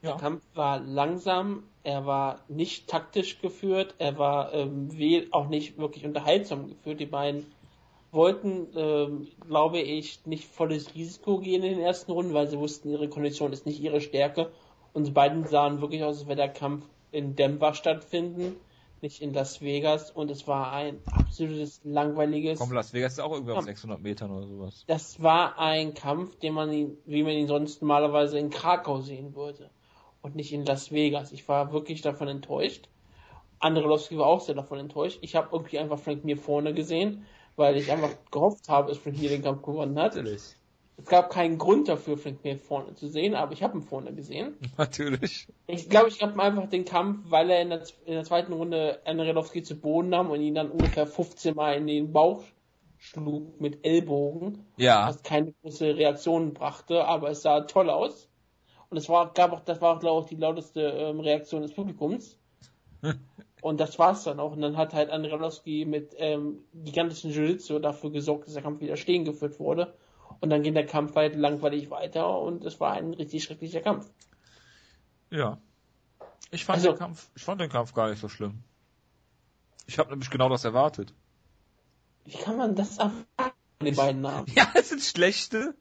Der 0.02 0.16
Kampf 0.16 0.42
war 0.54 0.80
langsam, 0.80 1.64
er 1.82 2.06
war 2.06 2.40
nicht 2.48 2.88
taktisch 2.88 3.40
geführt, 3.40 3.94
er 3.98 4.18
war 4.18 4.52
ähm, 4.54 4.88
auch 5.30 5.48
nicht 5.48 5.76
wirklich 5.78 6.04
unterhaltsam 6.06 6.68
geführt. 6.68 7.00
Die 7.00 7.06
beiden 7.06 7.46
wollten, 8.12 8.68
ähm, 8.74 9.28
glaube 9.46 9.78
ich, 9.80 10.24
nicht 10.26 10.48
volles 10.48 10.94
Risiko 10.94 11.38
gehen 11.38 11.62
in 11.62 11.76
den 11.76 11.80
ersten 11.80 12.12
Runden, 12.12 12.34
weil 12.34 12.48
sie 12.48 12.58
wussten, 12.58 12.90
ihre 12.90 13.08
Kondition 13.08 13.52
ist 13.52 13.66
nicht 13.66 13.80
ihre 13.80 14.00
Stärke. 14.00 14.50
Und 14.92 15.06
die 15.06 15.10
beiden 15.12 15.46
sahen 15.46 15.80
wirklich 15.80 16.02
aus, 16.02 16.18
als 16.18 16.26
wäre 16.26 16.36
der 16.36 16.48
Kampf 16.48 16.86
in 17.12 17.36
Denver 17.36 17.74
stattfinden, 17.74 18.56
nicht 19.02 19.22
in 19.22 19.32
Las 19.32 19.60
Vegas. 19.60 20.10
Und 20.10 20.30
es 20.30 20.48
war 20.48 20.72
ein 20.72 20.98
absolutes 21.06 21.80
langweiliges. 21.84 22.58
komm, 22.58 22.72
Las 22.72 22.92
Vegas 22.92 23.12
ist 23.12 23.20
auch 23.20 23.32
irgendwie 23.32 23.52
auf 23.52 23.58
Ja. 23.58 23.64
600 23.64 24.00
Metern 24.00 24.30
oder 24.30 24.46
sowas. 24.46 24.84
Das 24.88 25.22
war 25.22 25.58
ein 25.58 25.94
Kampf, 25.94 26.36
den 26.40 26.54
man 26.54 26.72
ihn, 26.72 26.96
wie 27.06 27.22
man 27.22 27.32
ihn 27.32 27.46
sonst 27.46 27.82
normalerweise 27.82 28.38
in 28.38 28.50
Krakau 28.50 29.00
sehen 29.00 29.34
würde. 29.34 29.70
Und 30.22 30.36
nicht 30.36 30.52
in 30.52 30.64
Las 30.66 30.92
Vegas. 30.92 31.32
Ich 31.32 31.48
war 31.48 31.72
wirklich 31.72 32.02
davon 32.02 32.28
enttäuscht. 32.28 32.88
Andrelowski 33.58 34.16
war 34.18 34.26
auch 34.26 34.40
sehr 34.40 34.54
davon 34.54 34.78
enttäuscht. 34.78 35.18
Ich 35.22 35.34
habe 35.36 35.48
irgendwie 35.52 35.78
einfach 35.78 35.98
Frank 35.98 36.24
Mir 36.24 36.36
vorne 36.36 36.74
gesehen, 36.74 37.26
weil 37.56 37.76
ich 37.76 37.90
einfach 37.90 38.10
gehofft 38.30 38.68
habe, 38.68 38.88
dass 38.88 38.98
Frank 38.98 39.18
Mir 39.18 39.28
den 39.30 39.42
Kampf 39.42 39.62
gewonnen 39.62 39.98
hat. 39.98 40.14
Es 40.96 41.06
gab 41.06 41.30
keinen 41.30 41.56
Grund 41.58 41.88
dafür, 41.88 42.18
Frank 42.18 42.44
Mir 42.44 42.58
vorne 42.58 42.94
zu 42.94 43.08
sehen, 43.08 43.34
aber 43.34 43.52
ich 43.52 43.62
habe 43.62 43.78
ihn 43.78 43.82
vorne 43.82 44.14
gesehen. 44.14 44.56
Natürlich. 44.78 45.48
Ich 45.66 45.88
glaube, 45.88 46.08
ich 46.08 46.22
habe 46.22 46.40
einfach 46.42 46.68
den 46.68 46.84
Kampf, 46.84 47.30
weil 47.30 47.50
er 47.50 47.62
in 47.62 47.70
der, 47.70 47.82
in 48.04 48.14
der 48.14 48.24
zweiten 48.24 48.52
Runde 48.52 49.00
Andrelowski 49.06 49.62
zu 49.62 49.76
Boden 49.80 50.10
nahm 50.10 50.30
und 50.30 50.40
ihn 50.40 50.54
dann 50.54 50.70
ungefähr 50.70 51.06
15 51.06 51.54
Mal 51.54 51.76
in 51.76 51.86
den 51.86 52.12
Bauch 52.12 52.44
schlug 52.98 53.60
mit 53.60 53.84
Ellbogen 53.86 54.66
Ja. 54.76 55.06
was 55.08 55.22
keine 55.22 55.52
große 55.62 55.96
Reaktion 55.96 56.52
brachte, 56.54 57.04
aber 57.04 57.30
es 57.30 57.42
sah 57.42 57.62
toll 57.62 57.88
aus. 57.90 58.29
Und 58.90 58.96
es 58.96 59.08
war, 59.08 59.32
gab 59.32 59.52
auch, 59.52 59.60
das 59.60 59.80
war 59.80 59.96
auch, 59.96 60.00
glaube 60.00 60.24
ich, 60.24 60.28
die 60.30 60.40
lauteste 60.40 60.80
ähm, 60.80 61.20
Reaktion 61.20 61.62
des 61.62 61.72
Publikums. 61.72 62.36
Und 63.62 63.78
das 63.78 63.98
war's 63.98 64.24
dann 64.24 64.40
auch. 64.40 64.52
Und 64.52 64.62
dann 64.62 64.76
hat 64.76 64.94
halt 64.94 65.10
Andrelowski 65.10 65.84
mit 65.84 66.14
ähm, 66.16 66.64
gigantischen 66.74 67.30
Jiu-Jitsu 67.30 67.78
dafür 67.78 68.10
gesorgt, 68.10 68.46
dass 68.46 68.54
der 68.54 68.62
Kampf 68.62 68.80
wieder 68.80 68.96
stehen 68.96 69.24
geführt 69.24 69.60
wurde. 69.60 69.94
Und 70.40 70.50
dann 70.50 70.62
ging 70.62 70.74
der 70.74 70.86
Kampf 70.86 71.14
halt 71.14 71.36
langweilig 71.36 71.90
weiter 71.90 72.38
und 72.40 72.64
es 72.64 72.80
war 72.80 72.92
ein 72.92 73.12
richtig 73.12 73.44
schrecklicher 73.44 73.80
Kampf. 73.80 74.10
Ja. 75.30 75.58
Ich 76.50 76.64
fand 76.64 76.78
Also- 76.78 76.92
den 76.92 76.98
Kampf, 76.98 77.30
ich 77.36 77.42
fand 77.42 77.60
den 77.60 77.70
Kampf 77.70 77.92
gar 77.94 78.08
nicht 78.08 78.20
so 78.20 78.28
schlimm. 78.28 78.62
Ich 79.86 79.98
habe 79.98 80.10
nämlich 80.10 80.30
genau 80.30 80.48
das 80.48 80.64
erwartet. 80.64 81.12
Wie 82.24 82.36
kann 82.36 82.56
man 82.56 82.74
das 82.74 82.98
erwarten, 82.98 83.24
die 83.82 83.92
beiden 83.92 84.20
Namen? 84.22 84.46
Ja, 84.54 84.68
es 84.74 84.88
sind 84.88 85.02
schlechte 85.02 85.74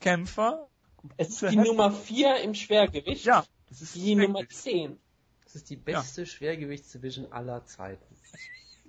Kämpfer. 0.00 0.68
Es 1.16 1.42
ist 1.42 1.52
die 1.52 1.56
Nummer 1.56 1.90
4 1.92 2.36
im 2.42 2.54
Schwergewicht. 2.54 3.24
Ja, 3.24 3.44
das 3.68 3.82
ist 3.82 3.94
Die 3.94 4.14
Nummer 4.14 4.40
schrecklich. 4.40 4.58
10. 4.58 4.98
Das 5.44 5.56
ist 5.56 5.70
die 5.70 5.76
beste 5.76 6.26
Schwergewichtsdivision 6.26 7.32
aller 7.32 7.64
Zeiten. 7.66 8.04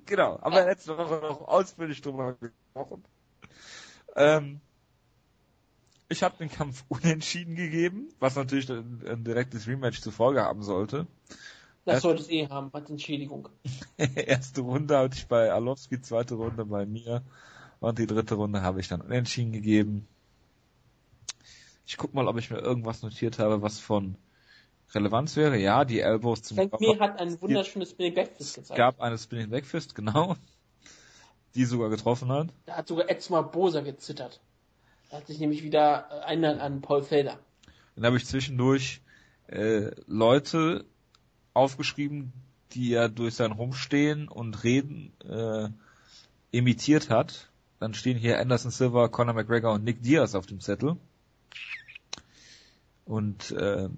Genau, 0.06 0.38
aber 0.42 0.66
letzte 0.66 0.98
Woche 0.98 1.22
noch 1.26 1.48
ausführlich 1.48 2.02
drüber 2.02 2.34
gesprochen. 2.34 3.06
Ähm, 4.18 4.60
ich 6.10 6.24
habe 6.24 6.36
den 6.38 6.50
Kampf 6.50 6.84
unentschieden 6.90 7.56
gegeben, 7.56 8.10
was 8.20 8.36
natürlich 8.36 8.70
ein, 8.70 9.02
ein 9.08 9.24
direktes 9.24 9.66
Rematch 9.66 10.02
zur 10.02 10.12
Folge 10.12 10.42
haben 10.44 10.62
sollte. 10.62 11.08
Das 11.86 11.96
Ja. 11.96 12.02
sollte 12.02 12.22
es 12.22 12.30
eh 12.30 12.50
haben, 12.50 12.70
als 12.74 12.90
Entschädigung. 12.90 13.48
Erste 13.98 14.60
Runde 14.62 14.98
hatte 14.98 15.16
ich 15.18 15.28
bei 15.28 15.50
Alowski, 15.52 16.02
zweite 16.02 16.36
Runde 16.36 16.66
bei 16.66 16.86
mir 16.86 17.24
und 17.80 17.98
die 17.98 18.06
dritte 18.08 18.36
Runde 18.36 18.62
habe 18.62 18.82
ich 18.82 18.90
dann 18.90 19.00
unentschieden 19.00 19.54
gegeben. 19.54 20.06
Ich 21.86 21.98
guck 21.98 22.14
mal, 22.14 22.28
ob 22.28 22.38
ich 22.38 22.50
mir 22.50 22.60
irgendwas 22.60 23.02
notiert 23.02 23.40
habe, 23.40 23.62
was 23.62 23.80
von 23.80 24.16
Relevanz 24.94 25.36
wäre, 25.36 25.58
ja, 25.58 25.86
die 25.86 26.00
Elbows 26.00 26.44
zum 26.44 26.58
Frank 26.58 26.80
Mir 26.80 27.00
hat 27.00 27.20
ein 27.20 27.42
wunderschönes 27.42 27.92
Spinning 27.92 28.14
Backfist 28.14 28.56
gezeigt. 28.56 28.72
Es 28.72 28.78
gab 28.78 29.02
eine 29.02 29.18
Spinning 29.18 29.50
Backfist, 29.50 29.96
genau. 29.96 30.36
Die 31.56 31.66
sogar 31.66 31.90
getroffen 31.90 32.30
hat. 32.30 32.50
Da 32.66 32.78
hat 32.78 32.88
sogar 32.88 33.10
Edson 33.10 33.36
Barbosa 33.36 33.82
gezittert. 33.82 34.40
Da 35.10 35.18
hat 35.18 35.28
sich 35.28 35.40
nämlich 35.40 35.64
wieder 35.64 35.82
erinnert 35.82 36.60
an 36.60 36.82
Paul 36.82 37.04
Felder. 37.04 37.40
Dann 37.96 38.06
habe 38.06 38.18
ich 38.18 38.26
zwischendurch 38.26 39.02
äh, 39.48 39.92
Leute 40.08 40.86
aufgeschrieben, 41.54 42.34
die 42.72 42.94
er 42.94 43.10
durch 43.10 43.36
sein 43.36 43.52
Rumstehen 43.52 44.28
und 44.28 44.64
Reden 44.64 45.14
äh, 45.24 45.70
imitiert 46.52 47.10
hat. 47.10 47.50
Dann 47.80 47.94
stehen 47.94 48.18
hier 48.18 48.40
Anderson 48.40 48.72
Silva, 48.72 49.08
Conor 49.08 49.36
McGregor 49.36 49.74
und 49.74 49.84
Nick 49.84 50.02
Diaz 50.02 50.34
auf 50.36 50.46
dem 50.46 50.60
Zettel. 50.60 50.98
Und 53.06 53.52
äh, 53.52 53.90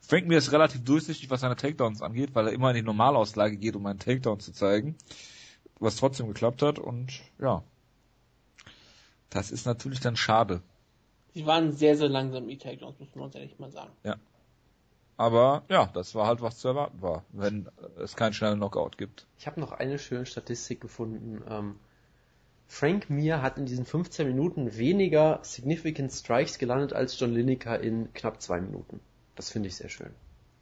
Frank 0.00 0.26
Mir 0.26 0.38
ist 0.38 0.52
relativ 0.52 0.84
durchsichtig, 0.84 1.30
was 1.30 1.40
seine 1.40 1.56
Takedowns 1.56 2.02
angeht, 2.02 2.34
weil 2.34 2.48
er 2.48 2.52
immer 2.52 2.70
in 2.70 2.76
die 2.76 2.82
Normalauslage 2.82 3.56
geht, 3.56 3.74
um 3.74 3.86
einen 3.86 3.98
Takedown 3.98 4.40
zu 4.40 4.52
zeigen, 4.52 4.96
was 5.80 5.96
trotzdem 5.96 6.28
geklappt 6.28 6.62
hat 6.62 6.78
und 6.78 7.22
ja, 7.40 7.62
das 9.30 9.50
ist 9.50 9.66
natürlich 9.66 10.00
dann 10.00 10.16
schade. 10.16 10.62
Sie 11.32 11.46
waren 11.46 11.72
sehr, 11.72 11.96
sehr 11.96 12.08
langsam, 12.08 12.46
die 12.46 12.58
Takedowns, 12.58 13.00
muss 13.00 13.14
man 13.14 13.24
uns 13.24 13.34
ehrlich 13.34 13.58
mal 13.58 13.70
sagen. 13.72 13.90
Ja. 14.04 14.16
Aber 15.16 15.64
ja, 15.68 15.86
das 15.86 16.14
war 16.14 16.26
halt 16.26 16.40
was 16.42 16.58
zu 16.58 16.68
erwarten 16.68 17.00
war, 17.00 17.24
wenn 17.30 17.68
es 17.98 18.16
keinen 18.16 18.32
schnellen 18.32 18.58
Knockout 18.58 18.98
gibt. 18.98 19.26
Ich 19.38 19.46
habe 19.46 19.60
noch 19.60 19.72
eine 19.72 19.98
schöne 19.98 20.26
Statistik 20.26 20.80
gefunden. 20.80 21.42
Ähm, 21.48 21.78
Frank 22.66 23.10
Mir 23.10 23.42
hat 23.42 23.58
in 23.58 23.66
diesen 23.66 23.84
15 23.84 24.26
Minuten 24.26 24.76
weniger 24.76 25.40
Significant 25.42 26.12
Strikes 26.12 26.58
gelandet 26.58 26.92
als 26.92 27.18
John 27.18 27.32
Lineker 27.32 27.78
in 27.80 28.12
knapp 28.14 28.40
zwei 28.42 28.60
Minuten. 28.60 29.00
Das 29.36 29.50
finde 29.50 29.68
ich 29.68 29.76
sehr 29.76 29.88
schön. 29.88 30.10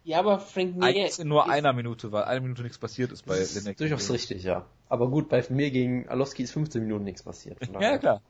Ja, 0.05 0.19
aber 0.19 0.41
Frank 0.41 0.77
Mir 0.77 0.87
Eigentlich 0.87 1.19
in 1.21 1.29
nur 1.29 1.49
einer 1.49 1.73
Minute, 1.73 2.11
weil 2.11 2.25
eine 2.25 2.41
Minute 2.41 2.63
nichts 2.63 2.79
passiert 2.79 3.13
ist 3.13 3.25
bei 3.25 3.39
Das 3.39 3.55
ist 3.55 3.65
Lineker. 3.65 3.79
durchaus 3.79 4.11
richtig, 4.11 4.43
ja. 4.43 4.67
Aber 4.89 5.09
gut, 5.09 5.29
bei 5.29 5.45
mir 5.49 5.71
gegen 5.71 6.09
Alowski 6.09 6.43
ist 6.43 6.53
15 6.53 6.83
Minuten 6.83 7.05
nichts 7.05 7.23
passiert. 7.23 7.65
Von 7.65 7.81
Ja, 7.81 7.99
klar. 7.99 8.21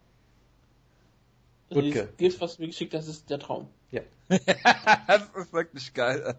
also 1.70 1.82
Wutke. 1.82 1.90
dieses 1.92 2.16
Gift, 2.18 2.40
was 2.40 2.56
du 2.56 2.62
mir 2.62 2.68
geschickt 2.68 2.94
hast, 2.94 3.08
ist 3.08 3.30
der 3.30 3.38
Traum. 3.38 3.68
das 4.28 5.22
ist 5.36 5.52
wirklich 5.52 5.92
geil. 5.92 6.36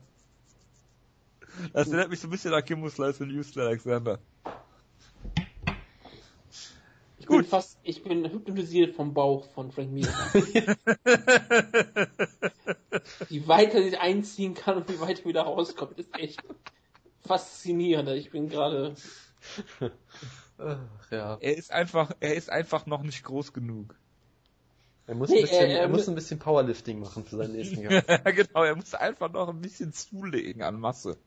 Das 1.74 1.88
erinnert 1.88 2.10
mich 2.10 2.20
so 2.20 2.28
ein 2.28 2.32
bisschen 2.32 2.54
an 2.54 2.66
Kimbo 2.66 2.90
Slice 2.90 3.24
und 3.24 3.30
Houston 3.30 3.62
Alexander. 3.62 4.20
Ich 7.24 7.30
bin 7.30 7.46
fast, 7.46 7.78
ich 7.84 8.04
bin 8.04 8.30
hypnotisiert 8.30 8.96
vom 8.96 9.14
Bauch 9.14 9.50
von 9.54 9.72
Frank 9.72 9.92
Mir. 9.92 10.08
wie 13.30 13.48
weit 13.48 13.74
er 13.74 13.84
sich 13.84 13.98
einziehen 13.98 14.54
kann 14.56 14.76
und 14.78 14.90
wie 14.90 15.00
weit 15.00 15.20
er 15.22 15.26
wieder 15.26 15.44
rauskommt, 15.44 15.98
ist 16.00 16.14
echt 16.18 16.42
faszinierend. 17.26 18.10
Ich 18.10 18.32
bin 18.32 18.50
gerade, 18.50 18.96
ja. 21.12 21.38
Er 21.40 21.58
ist 21.58 21.72
einfach, 21.72 22.12
er 22.20 22.36
ist 22.36 22.50
einfach 22.50 22.86
noch 22.88 23.04
nicht 23.04 23.24
groß 23.24 23.54
genug. 23.54 23.96
Er 25.08 25.16
muss, 25.16 25.30
Nee, 25.30 25.38
ein 25.38 25.42
bisschen, 25.44 25.58
er- 25.70 25.76
er 25.76 25.80
er 25.84 25.88
muss 25.90 26.08
mu- 26.08 26.12
ein 26.14 26.16
bisschen 26.16 26.40
Powerlifting 26.40 27.00
machen 27.00 27.24
für 27.26 27.38
seinen 27.38 27.54
nächsten 27.56 27.84
Kampf. 27.84 28.06
genau, 28.36 28.64
er 28.64 28.76
muss 28.76 28.94
einfach 28.94 29.32
noch 29.32 29.48
ein 29.50 29.62
bisschen 29.62 29.94
zulegen 29.94 30.62
an 30.62 30.78
Masse. 30.80 31.18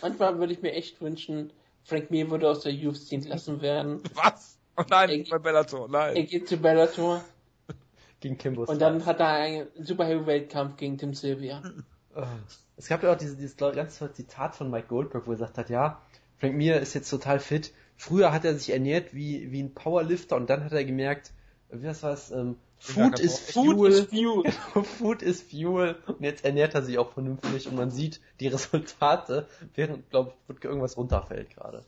manchmal 0.00 0.38
würde 0.38 0.52
ich 0.54 0.62
mir 0.62 0.72
echt 0.72 1.00
wünschen, 1.02 1.52
Frank 1.84 2.10
Mir 2.10 2.30
würde 2.30 2.48
aus 2.50 2.60
der 2.60 2.72
UFC 2.72 3.12
entlassen 3.12 3.60
werden. 3.60 4.00
Was? 4.14 4.58
Oh 4.76 4.82
nein, 4.90 5.10
Er- 5.10 5.24
bei 5.30 5.38
Bellator, 5.38 5.86
Er 5.86 6.12
nein. 6.14 6.26
geht 6.26 6.48
zu 6.48 6.56
Bellator 6.56 7.24
Gegen 8.20 8.38
Kimbo 8.38 8.64
und 8.64 8.80
dann 8.80 9.04
hat 9.04 9.20
er 9.20 9.28
einen 9.28 9.66
Super 9.80 10.06
Heavyweight 10.06 10.50
Kampf 10.50 10.76
gegen 10.76 10.98
Tim 10.98 11.14
Sylvia. 11.14 11.62
Ah. 12.16 12.28
Es 12.76 12.86
gab 12.86 13.02
ja 13.02 13.12
auch 13.12 13.16
dieses, 13.16 13.36
dieses 13.36 13.56
ganz 13.56 13.98
tolle 13.98 14.12
Zitat 14.12 14.54
von 14.54 14.70
Mike 14.70 14.86
Goldberg, 14.86 15.26
wo 15.26 15.32
er 15.32 15.34
gesagt 15.34 15.58
hat, 15.58 15.68
ja, 15.68 16.00
Frank 16.38 16.54
Mir 16.54 16.78
ist 16.80 16.94
jetzt 16.94 17.10
total 17.10 17.40
fit. 17.40 17.72
Früher 17.96 18.32
hat 18.32 18.44
er 18.44 18.54
sich 18.54 18.70
ernährt 18.72 19.12
wie, 19.14 19.50
wie 19.50 19.60
ein 19.60 19.74
Powerlifter 19.74 20.36
und 20.36 20.48
dann 20.48 20.62
hat 20.62 20.70
er 20.70 20.84
gemerkt, 20.84 21.32
wie 21.70 21.84
das 21.84 22.04
was, 22.04 22.30
ähm, 22.30 22.56
Food 22.78 23.18
is 23.18 23.38
Food 23.38 23.74
Fuel. 23.76 23.90
is 23.90 24.00
Fuel. 24.06 24.52
Food 24.84 25.22
is 25.22 25.42
Fuel. 25.42 25.96
Und 26.06 26.20
jetzt 26.20 26.44
ernährt 26.44 26.74
er 26.74 26.82
sich 26.82 26.98
auch 26.98 27.12
vernünftig 27.12 27.66
und 27.66 27.74
man 27.76 27.90
sieht 27.90 28.20
die 28.38 28.46
Resultate, 28.48 29.48
während, 29.74 30.08
glaube 30.10 30.34
ich, 30.48 30.62
irgendwas 30.64 30.96
runterfällt 30.96 31.50
gerade. 31.50 31.84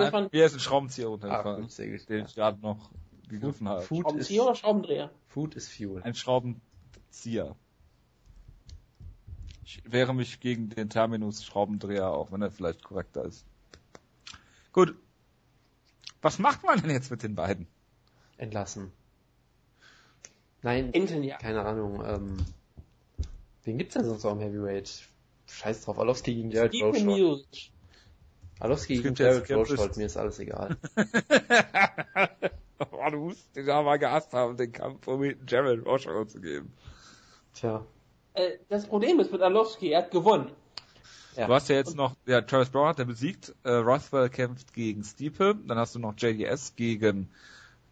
Nein, 0.00 0.12
waren 0.12 0.28
Hier 0.30 0.46
ist 0.46 0.54
ein 0.54 0.60
Schraubenzieher 0.60 1.08
Ah, 1.22 1.62
sehr 1.68 1.90
gut. 1.90 2.08
den 2.08 2.24
ich 2.26 2.34
gerade 2.34 2.60
noch 2.60 2.90
gegriffen 3.28 3.68
habe. 3.68 3.82
Food 3.82 3.98
is, 3.98 4.04
Schraubenzieher 4.04 4.42
oder 4.44 4.54
Schraubendreher? 4.54 5.10
Food 5.26 5.54
is 5.54 5.68
Fuel. 5.68 6.02
Ein 6.02 6.14
Schraubenzieher. 6.14 7.56
Ich 9.64 9.82
wehre 9.90 10.14
mich 10.14 10.40
gegen 10.40 10.68
den 10.68 10.90
Terminus 10.90 11.44
Schraubendreher, 11.44 12.08
auch 12.10 12.32
wenn 12.32 12.42
er 12.42 12.50
vielleicht 12.50 12.82
korrekter 12.82 13.24
ist. 13.24 13.46
Gut. 14.72 14.94
Was 16.20 16.38
macht 16.38 16.62
man 16.64 16.80
denn 16.80 16.90
jetzt 16.90 17.10
mit 17.10 17.22
den 17.22 17.34
beiden? 17.34 17.66
Entlassen. 18.36 18.92
Nein, 20.62 20.90
Intel, 20.90 21.24
ja. 21.24 21.38
keine 21.38 21.64
Ahnung, 21.64 22.04
ähm, 22.06 22.36
wen 23.64 23.78
gibt's 23.78 23.94
denn 23.94 24.04
sonst 24.04 24.22
noch 24.22 24.32
im 24.32 24.38
Heavyweight? 24.40 25.08
Scheiß 25.46 25.84
drauf, 25.84 25.98
Alowski 25.98 26.34
gegen 26.34 26.56
Rochold. 26.56 27.04
Music. 27.04 27.72
Alowski 28.62 28.94
ja 28.94 29.10
Jared 29.10 29.44
Skepsis. 29.44 29.76
Rochold, 29.76 29.96
mir 29.96 30.06
ist 30.06 30.16
alles 30.16 30.38
egal. 30.38 30.76
oh, 32.92 33.10
du 33.10 33.16
musst 33.18 33.56
den 33.56 33.68
aber 33.68 33.98
gehasst 33.98 34.32
haben, 34.32 34.56
den 34.56 34.70
Kampf, 34.70 35.08
um 35.08 35.24
Jared 35.48 35.84
Rocco 35.84 36.24
zu 36.26 36.40
geben. 36.40 36.72
Tja. 37.54 37.84
Äh, 38.34 38.58
das 38.68 38.86
Problem 38.86 39.18
ist 39.18 39.32
mit 39.32 39.42
Arlovski, 39.42 39.90
er 39.90 40.02
hat 40.02 40.12
gewonnen. 40.12 40.52
Ja. 41.36 41.48
Du 41.48 41.54
hast 41.54 41.68
ja 41.70 41.74
jetzt 41.74 41.96
noch, 41.96 42.14
ja, 42.24 42.40
Travis 42.40 42.70
Brown 42.70 42.86
hat 42.86 43.00
er 43.00 43.04
besiegt, 43.04 43.52
äh, 43.64 43.72
Rothwell 43.72 44.28
kämpft 44.28 44.72
gegen 44.74 45.02
Stipe, 45.02 45.56
dann 45.66 45.78
hast 45.78 45.96
du 45.96 45.98
noch 45.98 46.14
JDS 46.16 46.76
gegen 46.76 47.30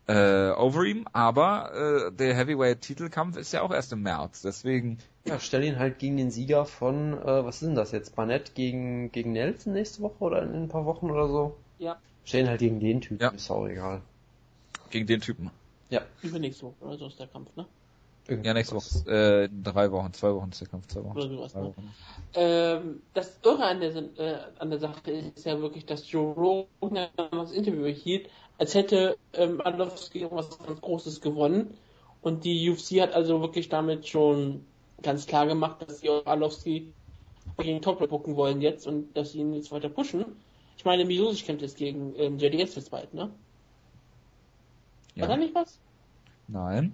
äh, 0.06 0.50
Overeem, 0.50 1.06
aber 1.12 1.72
äh, 1.74 2.12
der 2.12 2.34
Heavyweight-Titelkampf 2.36 3.36
ist 3.36 3.52
ja 3.52 3.62
auch 3.62 3.72
erst 3.72 3.92
im 3.92 4.02
März, 4.02 4.42
deswegen 4.42 4.98
Ja, 5.26 5.38
stell 5.38 5.64
ihn 5.64 5.78
halt 5.78 5.98
gegen 5.98 6.16
den 6.16 6.30
Sieger 6.30 6.64
von, 6.64 7.12
äh, 7.12 7.44
was 7.44 7.56
ist 7.60 7.68
denn 7.68 7.74
das 7.74 7.92
jetzt? 7.92 8.16
Barnett 8.16 8.54
gegen, 8.54 9.12
gegen 9.12 9.32
Nelson 9.32 9.74
nächste 9.74 10.02
Woche 10.02 10.16
oder 10.20 10.42
in 10.42 10.54
ein 10.54 10.68
paar 10.68 10.86
Wochen 10.86 11.10
oder 11.10 11.28
so? 11.28 11.56
Ja. 11.78 11.98
Stell 12.24 12.42
ihn 12.42 12.48
halt 12.48 12.60
gegen 12.60 12.80
den 12.80 13.00
Typen, 13.00 13.22
Ja. 13.22 13.28
ist 13.30 13.50
auch 13.50 13.66
egal. 13.66 14.02
gegen 14.90 15.06
den 15.06 15.20
Typen. 15.20 15.50
Ja. 15.90 16.02
Übernächste 16.22 16.66
Woche 16.66 16.74
oder 16.84 16.96
so 16.98 17.06
ist 17.06 17.20
der 17.20 17.26
Kampf, 17.28 17.54
ne? 17.56 17.66
Ja, 18.42 18.54
nächste 18.54 18.76
Woche, 18.76 19.10
äh, 19.10 19.44
in 19.46 19.62
drei 19.64 19.90
Wochen, 19.90 20.12
zwei 20.12 20.32
Wochen 20.34 20.50
ist 20.50 20.60
der 20.60 20.68
Kampf, 20.68 20.86
zwei 20.86 21.02
Wochen. 21.02 21.16
Oder 21.18 21.28
sowas, 21.28 21.54
ne? 21.54 21.62
Wochen. 21.64 21.94
Ähm, 22.34 23.02
das 23.14 23.38
Irre 23.44 23.64
an 23.64 23.80
der, 23.80 23.96
äh, 23.96 24.38
an 24.58 24.70
der 24.70 24.78
Sache 24.78 25.10
ist 25.10 25.44
ja 25.46 25.60
wirklich, 25.60 25.84
dass 25.86 26.10
Joe 26.10 26.32
Rogan 26.34 27.08
das 27.32 27.52
Interview 27.52 27.86
hielt, 27.86 28.28
als 28.58 28.74
hätte 28.74 29.16
ähm, 29.32 29.60
Arlovski 29.60 30.20
irgendwas 30.20 30.58
ganz 30.58 30.80
Großes 30.80 31.20
gewonnen. 31.20 31.76
Und 32.22 32.44
die 32.44 32.70
UFC 32.70 33.00
hat 33.00 33.12
also 33.14 33.40
wirklich 33.40 33.68
damit 33.68 34.06
schon 34.06 34.64
ganz 35.02 35.26
klar 35.26 35.46
gemacht, 35.46 35.82
dass 35.82 36.00
sie 36.00 36.10
auch 36.10 36.26
Arlovski 36.26 36.92
gegen 37.58 37.82
Top 37.82 38.06
gucken 38.08 38.36
wollen 38.36 38.60
jetzt 38.60 38.86
und 38.86 39.16
dass 39.16 39.32
sie 39.32 39.38
ihn 39.40 39.54
jetzt 39.54 39.70
weiter 39.72 39.88
pushen. 39.88 40.24
Ich 40.76 40.84
meine, 40.84 41.04
Miosic 41.04 41.44
kämpft 41.44 41.62
jetzt 41.62 41.76
gegen 41.76 42.14
ähm, 42.16 42.38
JDS 42.38 42.74
jetzt 42.76 42.90
bald, 42.90 43.12
ne? 43.14 43.30
War 45.16 45.26
da 45.28 45.34
Ja. 45.34 45.36
nicht 45.38 45.54
was? 45.54 45.78
Nein, 46.48 46.92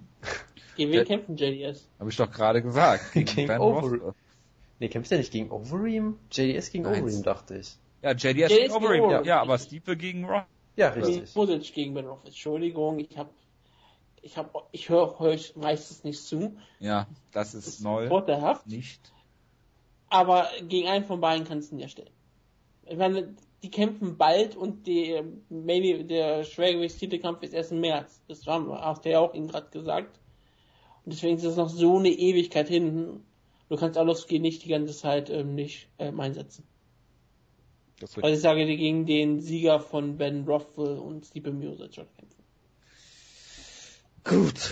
Gegen 0.75 0.91
wen 0.91 1.05
kämpft 1.05 1.29
denn 1.29 1.37
JDS? 1.37 1.87
habe 1.99 2.09
ich 2.09 2.15
doch 2.17 2.31
gerade 2.31 2.61
gesagt. 2.61 3.11
Gegen 3.13 3.47
Ben 3.47 3.59
Over- 3.59 3.81
Rothwell. 3.81 4.13
Nee, 4.79 4.89
kämpft 4.89 5.11
er 5.11 5.17
nicht 5.17 5.31
gegen 5.31 5.49
Overeem? 5.49 6.19
JDS 6.31 6.69
gegen 6.71 6.83
Nein. 6.83 7.01
Overeem, 7.01 7.23
dachte 7.23 7.57
ich. 7.57 7.75
Ja, 8.03 8.11
JDS 8.11 8.23
JDS 8.23 8.47
gegen 8.49 8.49
gegen 8.61 8.73
Overeem, 8.73 9.01
ja, 9.01 9.07
Overeem, 9.07 9.25
ja, 9.25 9.41
aber. 9.41 9.57
Stipe 9.57 9.97
gegen 9.97 10.25
Roth. 10.25 10.43
Ja, 10.75 10.89
richtig. 10.89 11.35
Miosic 11.35 11.73
gegen 11.73 11.93
Ben 11.95 12.05
Roth. 12.05 12.25
Entschuldigung, 12.25 12.99
ich 12.99 13.17
hab, 13.17 13.31
ich 14.27 14.35
hab, 14.37 14.67
ich 14.73 14.89
höre 14.89 15.19
euch 15.21 15.55
meistens 15.55 16.03
nicht 16.03 16.21
zu. 16.21 16.57
Ja, 16.79 17.07
das 17.31 17.53
ist 17.53 17.65
Das 17.67 17.73
ist 17.75 17.81
neu. 17.81 18.07
vorteilhaft. 18.07 18.67
Nicht. 18.67 19.13
Aber 20.09 20.47
gegen 20.67 20.87
einen 20.89 21.05
von 21.05 21.21
beiden 21.21 21.47
kannst 21.47 21.71
du 21.71 21.75
ihn 21.75 21.79
ja 21.79 21.87
stellen. 21.87 22.09
Ich 22.85 22.97
meine, 22.97 23.35
die 23.63 23.71
kämpfen 23.71 24.17
bald 24.17 24.55
und 24.57 24.85
die, 24.85 25.21
maybe 25.49 26.03
der 26.03 26.43
Schwergewichtstitelkampf 26.43 27.41
ist 27.43 27.53
erst 27.53 27.71
im 27.71 27.79
März. 27.79 28.21
Das 28.27 28.45
haben 28.45 28.67
wir, 28.67 28.81
hast 28.81 29.05
du 29.05 29.11
ja 29.11 29.19
auch 29.19 29.33
ihm 29.33 29.47
gerade 29.47 29.69
gesagt. 29.71 30.19
Und 31.05 31.13
deswegen 31.13 31.37
ist 31.37 31.45
das 31.45 31.55
noch 31.55 31.69
so 31.69 31.97
eine 31.97 32.09
Ewigkeit 32.09 32.67
hin. 32.67 33.23
Du 33.69 33.77
kannst 33.77 33.97
Arlovski 33.97 34.39
nicht 34.39 34.63
die 34.65 34.69
ganze 34.69 34.93
Zeit 34.93 35.29
ähm, 35.29 35.55
nicht 35.55 35.87
ähm, 35.99 36.19
einsetzen. 36.19 36.65
Das 37.99 38.15
Also 38.17 38.27
ich 38.27 38.41
sage 38.41 38.65
dir 38.65 38.77
gegen 38.77 39.05
den 39.05 39.39
Sieger 39.39 39.79
von 39.79 40.17
Ben 40.17 40.45
Rothwell 40.45 40.97
und 40.99 41.25
Stipe 41.25 41.49
schon 41.49 42.07
kämpfen. 42.17 42.36
Gut. 44.27 44.71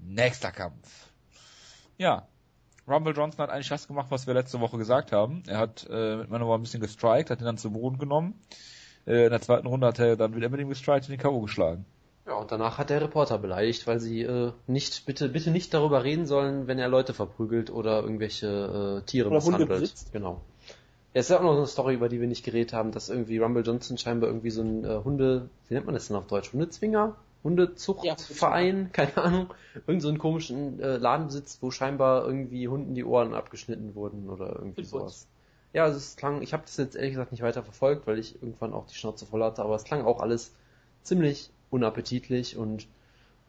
Nächster 0.00 0.50
Kampf. 0.50 1.08
Ja. 1.96 2.26
Rumble 2.88 3.14
Johnson 3.14 3.38
hat 3.38 3.50
eigentlich 3.50 3.68
das 3.68 3.86
gemacht, 3.86 4.08
was 4.10 4.26
wir 4.26 4.34
letzte 4.34 4.58
Woche 4.60 4.78
gesagt 4.78 5.12
haben. 5.12 5.44
Er 5.46 5.58
hat 5.58 5.86
äh, 5.88 6.16
mit 6.16 6.30
Manowar 6.30 6.58
ein 6.58 6.62
bisschen 6.62 6.80
gestrikt, 6.80 7.30
hat 7.30 7.40
ihn 7.40 7.44
dann 7.44 7.56
zu 7.56 7.70
Boden 7.70 7.98
genommen. 7.98 8.34
Äh, 9.06 9.26
in 9.26 9.30
der 9.30 9.40
zweiten 9.40 9.68
Runde 9.68 9.86
hat 9.86 10.00
er 10.00 10.16
dann 10.16 10.34
wieder 10.34 10.48
mit 10.48 10.60
ihm 10.60 10.68
gestrikt 10.68 11.06
und 11.06 11.12
den 11.12 11.20
K.O. 11.20 11.40
geschlagen. 11.42 11.84
Ja, 12.26 12.34
und 12.34 12.50
danach 12.50 12.78
hat 12.78 12.90
der 12.90 13.00
Reporter 13.00 13.38
beleidigt, 13.38 13.86
weil 13.86 14.00
sie 14.00 14.22
äh, 14.22 14.52
nicht 14.66 15.06
bitte 15.06 15.28
bitte 15.28 15.52
nicht 15.52 15.72
darüber 15.72 16.02
reden 16.02 16.26
sollen, 16.26 16.66
wenn 16.66 16.80
er 16.80 16.88
Leute 16.88 17.14
verprügelt 17.14 17.70
oder 17.70 18.02
irgendwelche 18.02 19.02
äh, 19.02 19.06
Tiere 19.06 19.28
Oder 19.30 19.44
Hunde 19.44 19.66
misshandelt. 19.66 19.94
Genau. 20.12 20.40
Ja, 21.14 21.20
ist 21.20 21.30
ja 21.30 21.38
auch 21.38 21.42
noch 21.42 21.56
eine 21.56 21.66
Story, 21.66 21.94
über 21.94 22.08
die 22.08 22.20
wir 22.20 22.28
nicht 22.28 22.44
geredet 22.44 22.72
haben, 22.72 22.90
dass 22.90 23.08
irgendwie 23.08 23.38
Rumble 23.38 23.64
Johnson 23.64 23.98
scheinbar 23.98 24.30
irgendwie 24.30 24.50
so 24.50 24.62
ein 24.62 24.84
äh, 24.84 25.00
Hunde, 25.04 25.48
wie 25.68 25.74
nennt 25.74 25.86
man 25.86 25.94
das 25.94 26.08
denn 26.08 26.16
auf 26.16 26.26
Deutsch? 26.26 26.52
Hundezwinger? 26.52 27.16
Hundezuchtverein? 27.44 28.90
Keine 28.92 29.16
Ahnung. 29.16 29.54
Irgend 29.86 30.02
so 30.02 30.08
einen 30.08 30.18
komischen 30.18 30.80
äh, 30.80 30.96
Laden 30.96 31.26
besitzt, 31.26 31.62
wo 31.62 31.70
scheinbar 31.70 32.24
irgendwie 32.24 32.68
Hunden 32.68 32.94
die 32.94 33.04
Ohren 33.04 33.34
abgeschnitten 33.34 33.94
wurden 33.94 34.28
oder 34.28 34.56
irgendwie 34.56 34.84
sowas. 34.84 35.26
Ja, 35.72 35.84
also 35.84 35.96
es 35.96 36.16
klang, 36.16 36.42
ich 36.42 36.52
habe 36.52 36.64
das 36.64 36.76
jetzt 36.76 36.96
ehrlich 36.96 37.12
gesagt 37.12 37.32
nicht 37.32 37.42
weiter 37.42 37.62
verfolgt, 37.62 38.06
weil 38.06 38.18
ich 38.18 38.42
irgendwann 38.42 38.74
auch 38.74 38.86
die 38.86 38.94
Schnauze 38.94 39.24
voll 39.24 39.42
hatte, 39.42 39.62
aber 39.62 39.74
es 39.74 39.84
klang 39.84 40.04
auch 40.04 40.20
alles 40.20 40.52
ziemlich 41.02 41.50
unappetitlich 41.70 42.56
und 42.56 42.86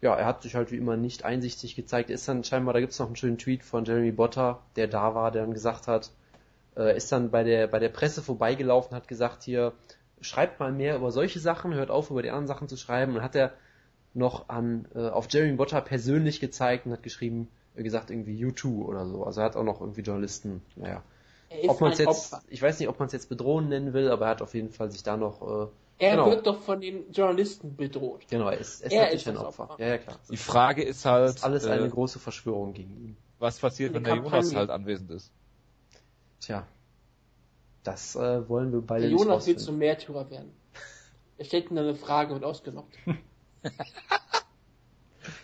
ja, 0.01 0.15
er 0.15 0.25
hat 0.25 0.41
sich 0.41 0.55
halt 0.55 0.71
wie 0.71 0.77
immer 0.77 0.97
nicht 0.97 1.23
einsichtig 1.23 1.75
gezeigt. 1.75 2.09
Er 2.09 2.15
Ist 2.15 2.27
dann 2.27 2.43
scheinbar, 2.43 2.73
da 2.73 2.79
gibt's 2.79 2.99
noch 2.99 3.07
einen 3.07 3.15
schönen 3.15 3.37
Tweet 3.37 3.63
von 3.63 3.85
Jeremy 3.85 4.11
Botter, 4.11 4.61
der 4.75 4.87
da 4.87 5.15
war, 5.15 5.31
der 5.31 5.43
dann 5.43 5.53
gesagt 5.53 5.87
hat, 5.87 6.11
äh, 6.75 6.95
ist 6.95 7.11
dann 7.11 7.29
bei 7.29 7.43
der 7.43 7.67
bei 7.67 7.79
der 7.79 7.89
Presse 7.89 8.21
vorbeigelaufen, 8.21 8.95
hat 8.95 9.07
gesagt 9.07 9.43
hier, 9.43 9.73
schreibt 10.21 10.59
mal 10.59 10.71
mehr 10.71 10.95
über 10.95 11.11
solche 11.11 11.39
Sachen, 11.39 11.73
hört 11.73 11.91
auf 11.91 12.09
über 12.09 12.21
die 12.21 12.29
anderen 12.29 12.47
Sachen 12.47 12.67
zu 12.67 12.77
schreiben 12.77 13.15
und 13.15 13.21
hat 13.21 13.35
er 13.35 13.53
noch 14.13 14.49
an 14.49 14.87
äh, 14.95 15.09
auf 15.09 15.27
Jeremy 15.31 15.53
Botter 15.53 15.81
persönlich 15.81 16.39
gezeigt 16.39 16.85
und 16.85 16.91
hat 16.91 17.03
geschrieben, 17.03 17.47
äh, 17.75 17.83
gesagt 17.83 18.09
irgendwie 18.11 18.43
U2 18.45 18.83
oder 18.85 19.05
so. 19.07 19.23
Also 19.23 19.41
er 19.41 19.45
hat 19.45 19.55
auch 19.55 19.63
noch 19.63 19.81
irgendwie 19.81 20.01
Journalisten, 20.01 20.61
naja. 20.75 21.01
Ob 21.67 21.79
man 21.81 21.91
es 21.91 21.99
ein 21.99 22.07
jetzt, 22.07 22.33
Opfer. 22.33 22.43
ich 22.49 22.61
weiß 22.61 22.79
nicht, 22.79 22.89
ob 22.89 22.97
man 22.99 23.05
es 23.07 23.13
jetzt 23.13 23.29
bedrohen 23.29 23.69
nennen 23.69 23.93
will, 23.93 24.09
aber 24.09 24.25
er 24.25 24.31
hat 24.31 24.41
auf 24.41 24.53
jeden 24.55 24.71
Fall 24.71 24.89
sich 24.91 25.03
da 25.03 25.17
noch, 25.17 25.41
äh, 25.41 25.67
Er 26.03 26.11
genau. 26.15 26.29
wird 26.31 26.47
doch 26.47 26.59
von 26.61 26.81
den 26.81 27.11
Journalisten 27.11 27.75
bedroht. 27.75 28.21
genau, 28.29 28.49
er 28.49 28.57
ist, 28.57 28.81
er 28.81 28.87
ist 28.87 28.93
Er 28.93 28.99
natürlich 29.01 29.21
ist 29.21 29.27
ein 29.29 29.37
Opfer. 29.37 29.63
Opfer. 29.71 29.75
Ja, 29.83 29.87
ja, 29.89 29.97
klar. 29.99 30.19
Die 30.31 30.37
Frage 30.37 30.83
ist 30.83 31.05
halt, 31.05 31.29
Das 31.29 31.35
ist 31.37 31.43
alles 31.43 31.65
eine 31.65 31.85
äh, 31.85 31.89
große 31.89 32.17
Verschwörung 32.19 32.73
gegen 32.73 32.95
ihn. 32.97 33.17
was 33.39 33.59
passiert, 33.59 33.91
Eine 33.95 34.05
wenn 34.05 34.15
der. 34.15 34.23
Jonas 34.23 34.55
halt 34.55 34.69
anwesend 34.71 35.11
ist. 35.11 35.31
Tja, 36.39 36.65
das 37.83 38.15
äh, 38.15 38.47
wollen 38.49 38.71
wir 38.71 38.81
beide 38.81 39.01
Der 39.03 39.11
nicht 39.11 39.19
Jonas 39.23 39.45
will 39.45 39.57
zum 39.57 39.77
Märtyrer 39.77 40.29
werden. 40.31 40.51
Er 41.37 41.45
stellt 41.45 41.69
ihm 41.69 41.75
dann 41.75 41.85
eine 41.85 41.95
Frage 41.95 42.33
und 42.33 42.43
ausgenockt. 42.43 42.95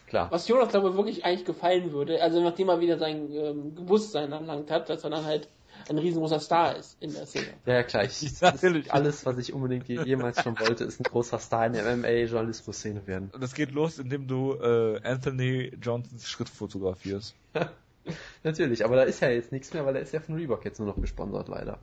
Klar. 0.08 0.32
Was 0.32 0.48
Jonas, 0.48 0.70
glaube 0.70 0.90
ich, 0.90 0.96
wirklich 0.96 1.26
eigentlich 1.26 1.46
gefallen 1.46 1.92
würde, 1.92 2.22
also 2.22 2.42
nachdem 2.42 2.70
er 2.70 2.80
wieder 2.80 2.98
sein 2.98 3.32
ähm, 3.32 3.76
Bewusstsein 3.76 4.32
erlangt 4.32 4.72
hat, 4.72 4.90
dass 4.90 5.04
er 5.04 5.10
dann 5.12 5.24
halt 5.26 5.48
ein 5.88 5.98
riesengroßer 5.98 6.40
Star 6.40 6.76
ist 6.76 6.98
in 7.00 7.14
der 7.14 7.26
Szene. 7.26 7.54
Ja, 7.66 7.74
ja, 7.76 7.84
klar. 7.84 8.04
Ich, 8.04 8.22
Ja, 8.22 8.30
das 8.30 8.42
natürlich. 8.64 8.92
alles, 8.92 9.26
was 9.26 9.38
ich 9.38 9.54
unbedingt 9.54 9.88
je- 9.88 10.04
jemals 10.04 10.42
schon 10.42 10.58
wollte, 10.60 10.84
ist 10.84 11.00
ein 11.00 11.04
großer 11.06 11.40
Star 11.40 11.68
in 11.68 11.74
der 11.74 11.86
MMA-Journalismus-Szene 11.96 13.06
werden. 13.08 13.30
Und 13.32 13.44
es 13.44 13.54
geht 13.54 13.72
los, 13.72 14.00
indem 14.00 14.28
du 14.28 14.56
äh, 14.56 15.00
Anthony 15.04 15.72
Johnsons 15.82 16.28
Schritt 16.28 16.50
fotografierst. 16.50 17.36
Natürlich, 18.44 18.84
aber 18.84 18.96
da 18.96 19.04
ist 19.04 19.20
ja 19.22 19.30
jetzt 19.30 19.52
nichts 19.52 19.74
mehr, 19.74 19.86
weil 19.86 19.96
er 19.96 20.02
ist 20.02 20.12
ja 20.14 20.20
von 20.20 20.36
Reebok 20.36 20.66
jetzt 20.66 20.80
nur 20.80 20.88
noch 20.88 21.00
gesponsert, 21.00 21.48
leider. 21.48 21.78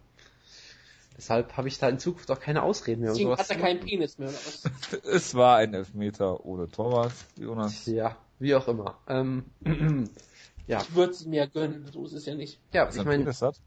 Deshalb 1.17 1.57
habe 1.57 1.69
ich 1.69 1.79
da 1.79 1.89
in 1.89 1.99
Zukunft 1.99 2.31
auch 2.31 2.41
keine 2.41 2.63
Ausreden 2.63 3.01
mehr. 3.01 3.11
Deswegen 3.11 3.31
hat 3.31 3.49
er 3.51 3.57
keinen. 3.57 3.81
Penis 3.81 4.19
mehr 4.19 4.29
oder 4.29 4.37
was? 4.37 4.65
Es 5.05 5.35
war 5.35 5.57
ein 5.57 5.73
Elfmeter 5.73 6.45
ohne 6.45 6.69
Torwart, 6.69 7.13
Jonas. 7.39 7.87
Ja, 7.87 8.17
wie 8.39 8.55
auch 8.55 8.69
immer. 8.69 8.99
Ähm, 9.09 9.45
ja, 10.67 10.83
Ich 10.83 10.95
würde 10.95 11.13
es 11.13 11.25
mir 11.25 11.47
gönnen, 11.47 11.87
so 11.91 12.05
ist 12.05 12.13
es 12.13 12.27
ja 12.27 12.35
nicht. 12.35 12.61
ja, 12.73 12.87
Was 12.87 12.97
ich 12.97 13.01
ein 13.01 13.07
meine, 13.07 13.25
Penis 13.25 13.41
hat. 13.41 13.61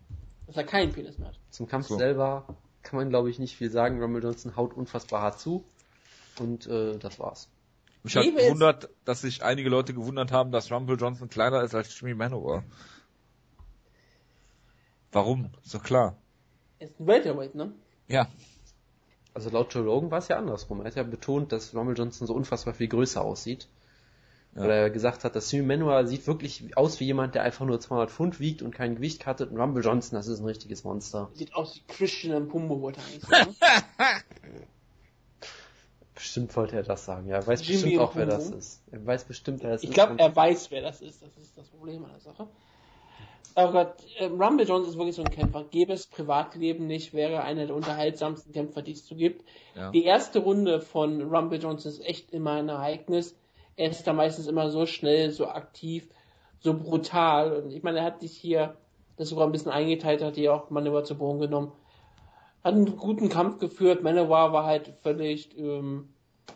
Dass 0.45 0.57
er 0.57 0.63
keinen 0.63 0.91
Penis 0.91 1.17
mehr 1.17 1.29
hat. 1.29 1.39
zum 1.49 1.67
Kampf 1.67 1.87
So. 1.87 1.97
selber 1.97 2.45
kann 2.83 2.97
man, 2.99 3.09
glaube 3.09 3.29
ich, 3.31 3.39
nicht 3.39 3.55
viel 3.55 3.71
sagen. 3.71 3.99
Rumble 4.01 4.21
Johnson 4.23 4.55
haut 4.55 4.73
unfassbar 4.75 5.21
hart 5.21 5.39
zu. 5.39 5.63
Und 6.39 6.67
äh, 6.67 6.97
das 6.99 7.19
war's. 7.19 7.49
Mich 8.03 8.15
hat 8.15 8.23
gewundert, 8.23 8.89
dass 9.05 9.21
sich 9.21 9.43
einige 9.43 9.69
Leute 9.69 9.93
gewundert 9.93 10.31
haben, 10.31 10.51
dass 10.51 10.71
Rumble 10.71 10.97
Johnson 10.97 11.29
kleiner 11.29 11.63
ist 11.63 11.75
als 11.75 11.99
Jimmy 11.99 12.13
Manowar. 12.13 12.63
Warum? 15.11 15.49
Ist 15.65 15.73
doch 15.73 15.83
klar. 15.83 16.15
Er 16.79 16.87
ist 16.87 16.99
ein 16.99 17.07
Welterweight, 17.07 17.55
ne? 17.55 17.73
Ja. 18.07 18.27
Also 19.33 19.49
laut 19.49 19.73
Joe 19.73 19.83
Rogan 19.85 20.11
war 20.11 20.19
es 20.19 20.27
ja 20.27 20.37
andersrum. 20.37 20.79
Er 20.81 20.87
hat 20.87 20.95
ja 20.95 21.03
betont, 21.03 21.51
dass 21.51 21.73
Rumble 21.75 21.95
Johnson 21.95 22.25
so 22.27 22.33
unfassbar 22.33 22.73
viel 22.73 22.87
größer 22.87 23.21
aussieht. 23.21 23.67
Ja. 24.55 24.61
Weil 24.63 24.71
er 24.71 24.89
gesagt 24.89 25.23
hat, 25.23 25.35
dass 25.35 25.51
Jimmy 25.51 25.67
Manuel 25.67 26.07
sieht 26.07 26.25
wirklich 26.25 26.75
aus 26.75 26.99
wie 26.99 27.05
jemand, 27.05 27.35
der 27.35 27.43
einfach 27.43 27.65
nur 27.65 27.79
200 27.79 28.09
Pfund 28.09 28.39
wiegt 28.39 28.61
und 28.63 28.71
kein 28.73 28.95
Gewicht 28.95 29.23
cuttet. 29.23 29.51
Und 29.51 29.59
Rumble 29.59 29.83
Johnson, 29.83 30.15
das 30.17 30.27
ist 30.27 30.39
ein 30.39 30.45
richtiges 30.45 30.83
Monster. 30.83 31.29
Sieht 31.35 31.53
aus 31.53 31.75
wie 31.75 31.81
Christian 31.87 32.47
Pumbo, 32.47 32.81
wollte 32.81 32.99
er 32.99 33.05
eigentlich 33.07 33.23
sagen. 33.23 33.55
Bestimmt 36.15 36.53
wollte 36.57 36.75
er 36.75 36.83
das 36.83 37.05
sagen. 37.05 37.27
Ja, 37.27 37.37
er 37.37 37.47
weiß 37.47 37.65
Jimmy 37.65 37.81
bestimmt 37.81 38.01
auch, 38.01 38.15
wer 38.15 38.25
das 38.25 38.49
ist. 38.49 38.81
Er 38.91 39.05
weiß 39.05 39.23
bestimmt, 39.23 39.63
wer 39.63 39.69
das 39.71 39.83
Ich 39.83 39.89
ist. 39.89 39.93
glaube, 39.93 40.13
Und- 40.13 40.19
er 40.19 40.35
weiß, 40.35 40.69
wer 40.71 40.81
das 40.81 41.01
ist. 41.01 41.21
Das 41.21 41.29
ist 41.37 41.57
das 41.57 41.67
Problem 41.69 42.03
an 42.03 42.11
der 42.11 42.19
Sache. 42.19 42.47
Oh 43.55 43.71
Gott, 43.71 43.95
äh, 44.17 44.25
Rumble 44.25 44.65
Jones 44.65 44.87
ist 44.87 44.97
wirklich 44.97 45.15
so 45.15 45.23
ein 45.23 45.31
Kämpfer. 45.31 45.65
Gäbe 45.65 45.93
es 45.93 46.07
Privatleben 46.07 46.87
nicht, 46.87 47.13
wäre 47.13 47.33
er 47.33 47.43
einer 47.43 47.65
der 47.65 47.75
unterhaltsamsten 47.75 48.53
Kämpfer, 48.53 48.81
die 48.81 48.93
es 48.93 49.05
so 49.05 49.15
gibt. 49.15 49.43
Ja. 49.75 49.91
Die 49.91 50.05
erste 50.05 50.39
Runde 50.39 50.79
von 50.79 51.21
Rumble 51.21 51.59
Jones 51.59 51.85
ist 51.85 51.99
echt 52.05 52.31
immer 52.31 52.53
ein 52.53 52.69
Ereignis. 52.69 53.35
Er 53.75 53.89
ist 53.89 54.05
da 54.05 54.13
meistens 54.13 54.47
immer 54.47 54.69
so 54.69 54.85
schnell, 54.85 55.31
so 55.31 55.47
aktiv, 55.47 56.07
so 56.59 56.73
brutal. 56.73 57.53
Und 57.53 57.71
ich 57.71 57.83
meine, 57.83 57.99
er 57.99 58.05
hat 58.05 58.21
dich 58.21 58.37
hier 58.37 58.77
das 59.17 59.29
sogar 59.29 59.45
ein 59.45 59.51
bisschen 59.51 59.71
eingeteilt, 59.71 60.21
hat 60.21 60.35
hier 60.35 60.53
auch 60.53 60.69
Manöver 60.69 61.03
zu 61.03 61.17
Boden 61.17 61.39
genommen. 61.39 61.73
Hat 62.63 62.73
einen 62.73 62.97
guten 62.97 63.29
Kampf 63.29 63.59
geführt. 63.59 64.03
Manowar 64.03 64.53
war 64.53 64.65
halt 64.65 64.93
völlig 65.01 65.57
ähm, 65.57 66.09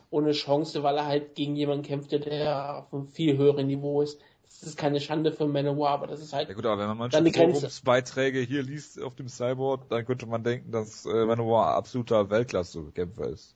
ohne 0.09 0.31
Chance, 0.31 0.83
weil 0.83 0.97
er 0.97 1.05
halt 1.05 1.35
gegen 1.35 1.55
jemanden 1.55 1.83
kämpfte, 1.83 2.19
der 2.19 2.79
auf 2.79 2.93
einem 2.93 3.07
viel 3.07 3.37
höheren 3.37 3.67
Niveau 3.67 4.01
ist. 4.01 4.21
Das 4.59 4.69
ist 4.69 4.77
keine 4.77 5.01
Schande 5.01 5.31
für 5.31 5.47
Manowar, 5.47 5.91
aber 5.91 6.07
das 6.07 6.21
ist 6.21 6.33
halt 6.33 6.47
Ja 6.47 6.55
gut, 6.55 6.65
aber 6.65 6.79
wenn 6.79 6.87
man 6.87 6.97
manche. 6.97 7.33
Forumsbeiträge 7.33 8.39
hier 8.39 8.63
liest 8.63 9.01
auf 9.01 9.15
dem 9.15 9.27
Cyborg, 9.27 9.89
dann 9.89 10.05
könnte 10.05 10.25
man 10.25 10.43
denken, 10.43 10.71
dass 10.71 11.05
äh, 11.05 11.25
Manowar 11.25 11.71
ein 11.71 11.75
absoluter 11.75 12.29
Weltklasse-Kämpfer 12.29 13.27
ist. 13.29 13.55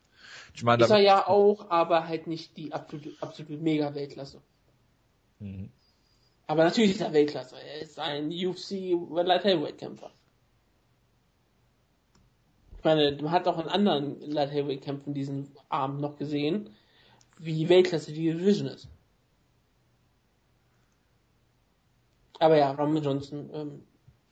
Ich 0.54 0.64
meine, 0.64 0.84
ist 0.84 0.90
er 0.90 1.00
ja 1.00 1.28
auch, 1.28 1.70
aber 1.70 2.08
halt 2.08 2.28
nicht 2.28 2.58
die 2.58 2.74
absolute, 2.74 3.12
absolute 3.22 3.58
Mega-Weltklasse. 3.58 4.42
Mhm. 5.40 5.70
Aber 6.48 6.64
natürlich 6.64 6.92
ist 6.92 7.02
er 7.02 7.14
Weltklasse. 7.14 7.56
Er 7.62 7.82
ist 7.82 8.00
ein 8.00 8.30
UFC 8.32 8.98
Light 9.12 9.44
Heavyweight 9.44 9.78
Kämpfer. 9.78 10.12
Ich 12.78 12.84
meine, 12.84 13.18
man 13.22 13.32
hat 13.32 13.48
auch 13.48 13.60
in 13.60 13.68
anderen 13.68 14.22
Light 14.22 14.52
Heavyweight 14.52 14.82
Kämpfen 14.82 15.14
diesen 15.14 15.52
Abend 15.70 16.00
noch 16.00 16.18
gesehen, 16.18 16.70
wie 17.38 17.70
Weltklasse 17.70 18.14
die 18.14 18.32
Division 18.32 18.68
ist. 18.68 18.88
Aber 22.40 22.58
ja, 22.58 22.72
Roman 22.72 23.04
Johnson, 23.04 23.50
ähm, 23.54 23.84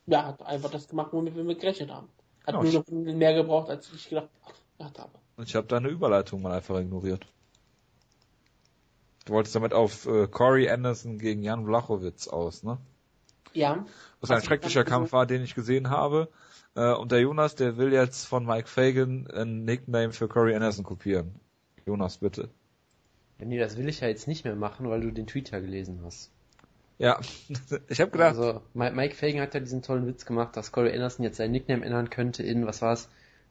ja, 0.06 0.26
hat 0.26 0.42
einfach 0.42 0.70
das 0.70 0.88
gemacht, 0.88 1.12
womit 1.12 1.34
wir 1.34 1.44
mit 1.44 1.60
gerechnet 1.60 1.90
haben. 1.90 2.08
Hat 2.46 2.54
Genau, 2.54 2.62
nur 2.62 2.72
noch 2.72 2.88
ein 2.88 3.04
bisschen 3.04 3.18
mehr 3.18 3.34
gebraucht, 3.34 3.68
als 3.70 3.92
ich 3.92 4.08
gedacht, 4.08 4.28
gedacht 4.78 4.98
habe. 4.98 5.10
ich 5.44 5.54
habe 5.56 5.66
deine 5.66 5.88
Überleitung 5.88 6.42
mal 6.42 6.52
einfach 6.52 6.78
ignoriert. 6.78 7.26
Du 9.24 9.32
wolltest 9.32 9.56
damit 9.56 9.74
auf 9.74 10.06
äh, 10.06 10.28
Corey 10.28 10.70
Anderson 10.70 11.18
gegen 11.18 11.42
Jan 11.42 11.64
Blachowicz 11.64 12.28
aus, 12.28 12.62
ne? 12.62 12.78
Ja, 13.52 13.84
Was 14.20 14.30
ein 14.30 14.42
schrecklicher 14.42 14.84
Kampf 14.84 15.10
Kampf 15.10 15.12
war, 15.12 15.26
den 15.26 15.42
ich 15.42 15.54
gesehen 15.54 15.90
habe. 15.90 16.28
Äh, 16.76 16.92
und 16.92 17.10
der 17.10 17.20
Jonas, 17.20 17.56
der 17.56 17.76
will 17.76 17.92
jetzt 17.92 18.26
von 18.26 18.46
Mike 18.46 18.68
Fagan 18.68 19.26
ein 19.28 19.64
Nickname 19.64 20.12
für 20.12 20.28
Corey 20.28 20.54
Anderson 20.54 20.84
kopieren. 20.84 21.40
Jonas, 21.86 22.18
bitte. 22.18 22.50
Ja, 23.40 23.46
nee, 23.46 23.58
das 23.58 23.76
will 23.76 23.88
ich 23.88 24.00
ja 24.00 24.08
jetzt 24.08 24.28
nicht 24.28 24.44
mehr 24.44 24.54
machen, 24.54 24.88
weil 24.88 25.00
du 25.00 25.10
den 25.10 25.26
Tweet 25.26 25.50
ja 25.50 25.58
gelesen 25.58 26.02
hast. 26.04 26.30
Ja, 26.98 27.20
ich 27.88 28.00
habe 28.00 28.10
gedacht, 28.10 28.36
Also, 28.36 28.62
Mi- 28.74 28.90
Mike 28.90 29.14
Fagan 29.14 29.40
hat 29.40 29.54
ja 29.54 29.60
diesen 29.60 29.82
tollen 29.82 30.06
Witz 30.06 30.24
gemacht, 30.24 30.56
dass 30.56 30.72
Corey 30.72 30.92
Anderson 30.94 31.24
jetzt 31.24 31.36
seinen 31.36 31.52
Nickname 31.52 31.84
ändern 31.84 32.10
könnte 32.10 32.42
in, 32.42 32.66
was 32.66 32.82
war's? 32.82 33.08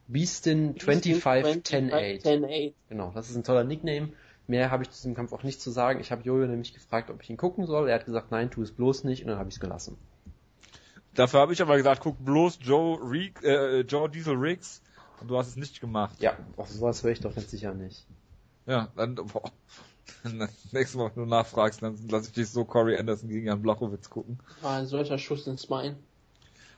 Beastin 0.08 0.76
25-10-8. 0.76 2.22
10-8. 2.22 2.74
Genau, 2.90 3.12
das 3.14 3.30
ist 3.30 3.36
ein 3.36 3.44
toller 3.44 3.64
Nickname. 3.64 4.10
Mehr 4.48 4.70
habe 4.70 4.84
ich 4.84 4.92
zu 4.92 4.98
diesem 4.98 5.16
Kampf 5.16 5.34
auch 5.34 5.42
nicht 5.44 5.60
zu 5.60 5.72
sagen. 5.72 6.00
Ich 6.00 6.12
habe 6.12 6.22
Jojo 6.22 6.46
nämlich 6.46 6.74
gefragt, 6.74 7.10
ob 7.10 7.22
ich 7.24 7.30
ihn 7.32 7.38
gucken 7.38 7.66
soll. 7.66 7.90
Er 7.90 7.96
hat 7.96 8.06
gesagt, 8.06 8.30
nein, 8.32 8.52
tu 8.52 8.62
es 8.62 8.72
bloß 8.72 9.04
nicht 9.04 9.24
und 9.24 9.30
dann 9.30 9.40
habe 9.40 9.50
ich 9.50 9.56
es 9.56 9.60
gelassen. 9.60 9.98
dafür 11.16 11.40
habe 11.40 11.54
ich 11.54 11.62
aber 11.62 11.78
gesagt, 11.78 12.02
guck 12.02 12.24
bloß 12.24 12.60
Joe, 12.62 13.00
Reek, 13.02 13.44
äh, 13.44 13.82
Joe 13.82 14.10
Diesel 14.10 14.36
Riggs 14.36 14.82
und 15.22 15.30
du 15.30 15.38
hast 15.38 15.48
es 15.48 15.56
nicht 15.56 15.82
gemacht. 15.82 16.22
Ja, 16.22 16.38
auf 16.58 16.70
sowas 16.70 17.04
höre 17.04 17.12
ich 17.12 17.22
doch 17.22 17.34
ganz 17.34 17.50
sicher 17.50 17.74
nicht. 17.74 18.06
Ja, 18.68 18.90
dann, 18.96 19.16
boah. 19.16 19.52
Nächstes 20.72 20.96
Mal, 20.96 21.12
wenn 21.16 21.24
du 21.24 21.30
nachfragst, 21.30 21.82
dann 21.82 21.98
lass 22.10 22.28
ich 22.28 22.34
dich 22.34 22.50
so 22.50 22.66
Corey 22.66 22.98
Anderson 22.98 23.30
gegen 23.30 23.48
Jan 23.48 23.62
Blachowicz 23.62 24.10
gucken. 24.10 24.40
War 24.62 24.78
ein 24.78 24.88
solcher 24.88 25.18
Schuss 25.18 25.48
ins 25.48 25.68
Bein. 25.68 25.98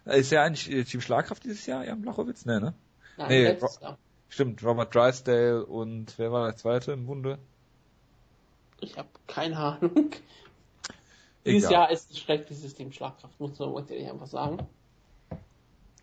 Äh, 0.05 0.19
Ist 0.19 0.31
ja 0.31 0.43
eigentlich 0.43 0.71
äh, 0.71 0.83
Team 0.83 1.01
Schlagkraft 1.01 1.43
dieses 1.43 1.65
Jahr, 1.65 1.85
Jan 1.85 2.01
Blachowicz? 2.01 2.45
Nee, 2.45 2.59
ne? 2.59 2.73
Nein, 3.17 3.27
Nee, 3.29 3.43
letztes 3.43 3.79
Jahr. 3.81 3.97
Stimmt, 4.29 4.63
Robert 4.63 4.93
Drysdale 4.93 5.65
und 5.65 6.17
wer 6.17 6.31
war 6.31 6.47
der 6.47 6.55
zweite 6.57 6.91
im 6.91 7.05
Bunde? 7.05 7.39
Ich 8.81 8.97
habe 8.97 9.09
keine 9.25 9.57
Ahnung. 9.57 10.11
Dieses 11.45 11.69
Egal. 11.69 11.71
Jahr 11.71 11.91
ist 11.91 12.11
ein 12.11 12.17
schreckliches 12.17 12.61
System 12.61 12.91
Schlagkraft, 12.91 13.39
muss 13.39 13.57
man 13.57 13.73
wirklich 13.73 14.09
einfach 14.09 14.27
sagen. 14.27 14.67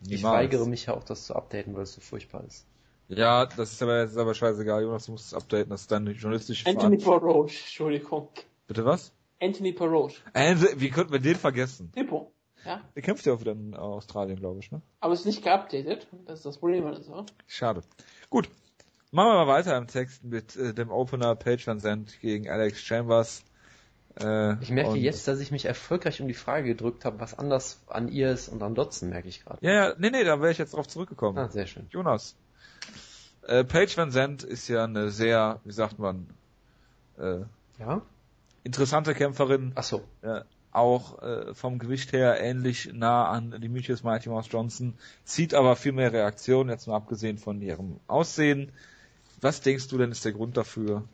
Ich 0.08 0.22
weigere 0.22 0.66
mich 0.66 0.86
ja 0.86 0.94
auch, 0.94 1.04
das 1.04 1.26
zu 1.26 1.34
updaten, 1.34 1.74
weil 1.74 1.82
es 1.82 1.94
so 1.94 2.00
furchtbar 2.00 2.44
ist. 2.44 2.66
Ja, 3.08 3.46
das 3.46 3.72
ist 3.72 3.82
aber, 3.82 4.02
das 4.02 4.12
ist 4.12 4.18
aber 4.18 4.34
scheißegal, 4.34 4.82
Jonas, 4.82 5.06
du 5.06 5.12
musst 5.12 5.26
es 5.26 5.34
updaten, 5.34 5.70
das 5.70 5.82
ist 5.82 5.92
deine 5.92 6.12
journalistische 6.12 6.66
Anthony 6.68 6.96
Peroche, 6.96 7.50
Entschuldigung. 7.50 8.28
Bitte 8.66 8.84
was? 8.84 9.12
Anthony 9.40 9.72
Peroche. 9.72 10.16
Äh, 10.32 10.56
wie 10.76 10.90
könnten 10.90 11.12
wir 11.12 11.20
den 11.20 11.36
vergessen? 11.36 11.92
Hippo. 11.94 12.32
Ja. 12.64 12.80
Der 12.94 13.02
kämpft 13.02 13.26
ja 13.26 13.34
auch 13.34 13.40
wieder 13.40 13.52
in 13.52 13.74
Australien, 13.74 14.38
glaube 14.38 14.60
ich, 14.60 14.70
ne? 14.72 14.80
Aber 15.00 15.12
ist 15.12 15.26
nicht 15.26 15.44
geupdatet. 15.44 16.06
Das 16.24 16.38
ist 16.38 16.46
das 16.46 16.58
Problem 16.58 16.84
oder 16.86 17.02
so. 17.02 17.26
Schade. 17.46 17.82
Gut. 18.30 18.48
Machen 19.10 19.28
wir 19.28 19.44
mal 19.44 19.46
weiter 19.46 19.76
im 19.76 19.86
Text 19.86 20.24
mit 20.24 20.56
äh, 20.56 20.72
dem 20.72 20.90
Opener 20.90 21.36
Page 21.36 21.66
Van 21.66 21.78
Zandt 21.78 22.18
gegen 22.20 22.48
Alex 22.48 22.80
Chambers. 22.80 23.44
Äh, 24.18 24.60
ich 24.62 24.70
merke 24.70 24.96
jetzt, 24.96 25.28
dass 25.28 25.40
ich 25.40 25.50
mich 25.50 25.66
erfolgreich 25.66 26.20
um 26.20 26.28
die 26.28 26.34
Frage 26.34 26.68
gedrückt 26.68 27.04
habe, 27.04 27.20
was 27.20 27.38
anders 27.38 27.82
an 27.86 28.08
ihr 28.08 28.30
ist 28.30 28.48
und 28.48 28.62
an 28.62 28.74
Dotson, 28.74 29.10
merke 29.10 29.28
ich 29.28 29.44
gerade. 29.44 29.58
Ja, 29.64 29.72
ja, 29.72 29.94
nee, 29.98 30.10
nee, 30.10 30.24
da 30.24 30.40
wäre 30.40 30.52
ich 30.52 30.58
jetzt 30.58 30.74
drauf 30.74 30.88
zurückgekommen. 30.88 31.38
Ah, 31.38 31.48
sehr 31.48 31.66
schön. 31.66 31.86
Jonas. 31.90 32.36
Äh, 33.46 33.64
Paige 33.64 33.96
Van 33.96 34.10
Zandt 34.10 34.42
ist 34.42 34.68
ja 34.68 34.84
eine 34.84 35.10
sehr, 35.10 35.60
wie 35.64 35.72
sagt 35.72 35.98
man, 35.98 36.26
äh, 37.18 37.40
ja? 37.78 38.02
interessante 38.62 39.14
Kämpferin. 39.14 39.72
Ach 39.74 39.84
so. 39.84 40.02
Äh, 40.22 40.42
auch 40.72 41.22
äh, 41.22 41.54
vom 41.54 41.78
Gewicht 41.78 42.12
her 42.12 42.40
ähnlich 42.40 42.90
nah 42.92 43.28
an 43.28 43.52
Demetrius 43.60 44.02
Mighty 44.02 44.28
Mouse 44.28 44.48
Johnson, 44.50 44.94
zieht 45.24 45.54
aber 45.54 45.76
viel 45.76 45.92
mehr 45.92 46.12
Reaktionen, 46.12 46.70
jetzt 46.70 46.88
mal 46.88 46.96
abgesehen 46.96 47.38
von 47.38 47.62
ihrem 47.62 48.00
Aussehen. 48.08 48.72
Was 49.40 49.60
denkst 49.60 49.88
du 49.88 49.98
denn 49.98 50.10
ist 50.10 50.24
der 50.24 50.32
Grund 50.32 50.56
dafür, 50.56 51.04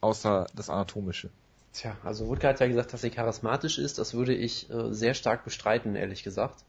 außer 0.00 0.46
das 0.54 0.70
Anatomische? 0.70 1.28
Tja, 1.74 1.96
also 2.02 2.28
Woodke 2.28 2.48
hat 2.48 2.60
ja 2.60 2.66
gesagt, 2.66 2.92
dass 2.92 3.02
sie 3.02 3.10
charismatisch 3.10 3.78
ist. 3.78 3.98
Das 3.98 4.14
würde 4.14 4.34
ich 4.34 4.70
äh, 4.70 4.92
sehr 4.94 5.14
stark 5.14 5.44
bestreiten, 5.44 5.94
ehrlich 5.94 6.22
gesagt. 6.22 6.64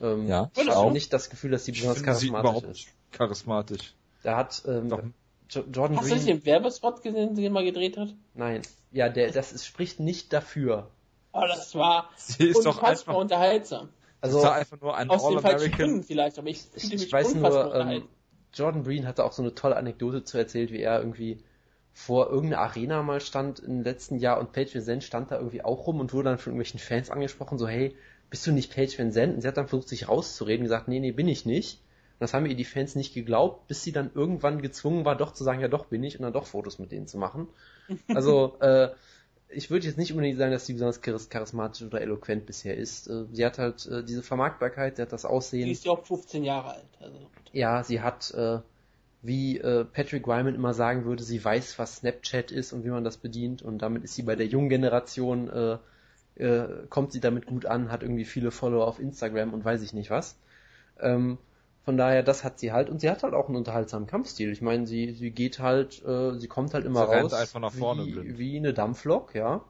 Ähm, 0.00 0.26
ja, 0.26 0.50
ich 0.56 0.68
habe 0.68 0.92
nicht 0.92 1.12
das 1.12 1.28
Gefühl, 1.28 1.50
dass 1.50 1.66
sie 1.66 1.72
besonders 1.72 2.02
charismatisch 2.02 2.62
sie 2.62 2.70
ist. 2.70 2.88
Charismatisch. 3.12 3.94
Da 4.22 4.36
hat 4.36 4.62
ähm, 4.66 5.14
Jordan 5.48 5.96
Hast 5.96 6.08
Green... 6.08 6.08
du 6.08 6.14
nicht 6.14 6.28
den 6.28 6.46
Werbespot 6.46 7.02
gesehen, 7.02 7.34
den 7.34 7.44
er 7.44 7.50
mal 7.50 7.64
gedreht 7.64 7.96
hat? 7.96 8.14
Nein. 8.34 8.62
Ja, 8.92 9.08
der, 9.08 9.30
das 9.30 9.52
ist, 9.52 9.66
spricht 9.66 10.00
nicht 10.00 10.32
dafür. 10.32 10.90
Oh, 11.32 11.44
das 11.46 11.74
war 11.74 12.10
sie 12.16 12.48
ist 12.48 12.64
doch 12.64 12.82
einfach 12.82 13.14
unterhaltsam. 13.14 13.88
Also, 14.20 14.38
das 14.38 14.46
war 14.46 14.54
einfach 14.54 14.80
nur 14.80 14.96
ein 14.96 15.08
aus 15.08 15.24
All-American. 15.24 16.02
vielleicht, 16.02 16.38
aber 16.38 16.48
ich, 16.48 16.64
ich, 16.74 16.92
ich 16.92 17.12
weiß 17.12 17.34
nur, 17.36 17.74
ähm, 17.74 18.02
Jordan 18.52 18.82
Breen 18.82 19.06
hatte 19.06 19.24
auch 19.24 19.32
so 19.32 19.42
eine 19.42 19.54
tolle 19.54 19.76
Anekdote 19.76 20.24
zu 20.24 20.36
erzählt, 20.36 20.72
wie 20.72 20.80
er 20.80 20.98
irgendwie 20.98 21.42
vor 21.92 22.30
irgendeiner 22.30 22.62
Arena 22.62 23.02
mal 23.02 23.20
stand 23.20 23.60
im 23.60 23.82
letzten 23.82 24.18
Jahr 24.18 24.38
und 24.38 24.52
Paige 24.52 24.74
Van 24.74 24.82
Zandt 24.82 25.04
stand 25.04 25.30
da 25.30 25.36
irgendwie 25.36 25.62
auch 25.62 25.86
rum 25.86 26.00
und 26.00 26.12
wurde 26.12 26.30
dann 26.30 26.38
von 26.38 26.52
irgendwelchen 26.52 26.80
Fans 26.80 27.10
angesprochen, 27.10 27.58
so 27.58 27.66
hey, 27.66 27.96
bist 28.28 28.46
du 28.46 28.52
nicht 28.52 28.74
Paige 28.74 28.98
Van 28.98 29.12
Zandt? 29.12 29.34
Und 29.34 29.40
sie 29.40 29.48
hat 29.48 29.56
dann 29.56 29.68
versucht, 29.68 29.88
sich 29.88 30.08
rauszureden 30.08 30.60
und 30.60 30.64
gesagt, 30.64 30.88
nee, 30.88 31.00
nee, 31.00 31.12
bin 31.12 31.28
ich 31.28 31.46
nicht. 31.46 31.80
Und 32.20 32.24
das 32.24 32.34
haben 32.34 32.44
ihr 32.44 32.54
die 32.54 32.64
Fans 32.64 32.96
nicht 32.96 33.14
geglaubt, 33.14 33.66
bis 33.66 33.82
sie 33.82 33.92
dann 33.92 34.10
irgendwann 34.14 34.60
gezwungen 34.60 35.06
war, 35.06 35.16
doch 35.16 35.32
zu 35.32 35.42
sagen, 35.42 35.60
ja 35.60 35.68
doch 35.68 35.86
bin 35.86 36.04
ich 36.04 36.18
und 36.18 36.24
dann 36.24 36.34
doch 36.34 36.46
Fotos 36.46 36.78
mit 36.78 36.92
denen 36.92 37.06
zu 37.06 37.18
machen. 37.18 37.48
Also, 38.14 38.56
äh, 38.60 38.90
ich 39.48 39.70
würde 39.70 39.86
jetzt 39.86 39.98
nicht 39.98 40.12
unbedingt 40.12 40.38
sagen, 40.38 40.52
dass 40.52 40.66
sie 40.66 40.74
besonders 40.74 41.00
charismatisch 41.00 41.82
oder 41.82 42.00
eloquent 42.00 42.46
bisher 42.46 42.76
ist. 42.76 43.08
Äh, 43.08 43.24
sie 43.32 43.44
hat 43.44 43.58
halt 43.58 43.84
äh, 43.86 44.04
diese 44.04 44.22
Vermarktbarkeit, 44.22 44.96
sie 44.96 45.02
hat 45.02 45.12
das 45.12 45.24
Aussehen. 45.24 45.64
Sie 45.64 45.72
ist 45.72 45.84
ja 45.84 45.92
auch 45.92 46.04
15 46.04 46.44
Jahre 46.44 46.74
alt. 46.74 46.88
Also. 47.00 47.18
Ja, 47.52 47.82
sie 47.82 48.00
hat 48.00 48.30
äh, 48.32 48.60
wie 49.22 49.58
äh, 49.58 49.84
Patrick 49.84 50.26
Wyman 50.26 50.54
immer 50.54 50.74
sagen 50.74 51.04
würde, 51.04 51.22
sie 51.22 51.44
weiß, 51.44 51.78
was 51.78 51.96
Snapchat 51.96 52.50
ist 52.50 52.72
und 52.72 52.84
wie 52.84 52.90
man 52.90 53.04
das 53.04 53.16
bedient 53.16 53.62
und 53.62 53.78
damit 53.78 54.04
ist 54.04 54.14
sie 54.14 54.22
bei 54.22 54.36
der 54.36 54.46
jungen 54.46 54.68
Generation, 54.68 55.50
äh, 55.50 56.42
äh, 56.42 56.86
kommt 56.88 57.12
sie 57.12 57.20
damit 57.20 57.46
gut 57.46 57.66
an, 57.66 57.90
hat 57.90 58.02
irgendwie 58.02 58.24
viele 58.24 58.50
Follower 58.50 58.86
auf 58.86 58.98
Instagram 58.98 59.52
und 59.52 59.64
weiß 59.64 59.82
ich 59.82 59.92
nicht 59.92 60.10
was. 60.10 60.38
Ähm, 60.98 61.38
von 61.84 61.96
daher, 61.96 62.22
das 62.22 62.44
hat 62.44 62.58
sie 62.58 62.72
halt 62.72 62.90
und 62.90 63.00
sie 63.00 63.10
hat 63.10 63.22
halt 63.22 63.34
auch 63.34 63.48
einen 63.48 63.56
unterhaltsamen 63.56 64.06
Kampfstil. 64.06 64.52
Ich 64.52 64.62
meine, 64.62 64.86
sie, 64.86 65.12
sie 65.12 65.30
geht 65.30 65.58
halt, 65.58 66.04
äh, 66.04 66.38
sie 66.38 66.48
kommt 66.48 66.74
halt 66.74 66.84
immer 66.84 67.08
sie 67.08 67.14
raus 67.14 67.32
einfach 67.32 67.60
nach 67.60 67.72
vorne 67.72 68.06
wie, 68.06 68.38
wie 68.38 68.56
eine 68.56 68.74
Dampflok, 68.74 69.34
ja. 69.34 69.62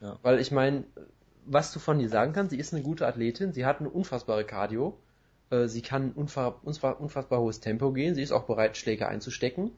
ja. 0.00 0.16
Weil 0.22 0.38
ich 0.38 0.52
meine, 0.52 0.84
was 1.46 1.72
du 1.72 1.78
von 1.78 1.98
ihr 2.00 2.08
sagen 2.08 2.32
kannst, 2.32 2.50
sie 2.50 2.58
ist 2.58 2.72
eine 2.72 2.82
gute 2.82 3.06
Athletin, 3.06 3.52
sie 3.52 3.66
hat 3.66 3.80
eine 3.80 3.90
unfassbare 3.90 4.44
Cardio 4.44 4.96
äh, 5.50 5.66
sie 5.68 5.82
kann 5.82 6.12
unfassbar, 6.12 7.00
unfassbar 7.00 7.40
hohes 7.40 7.60
Tempo 7.60 7.92
gehen, 7.92 8.14
sie 8.14 8.22
ist 8.22 8.32
auch 8.32 8.44
bereit, 8.44 8.76
Schläge 8.76 9.08
einzustecken. 9.08 9.70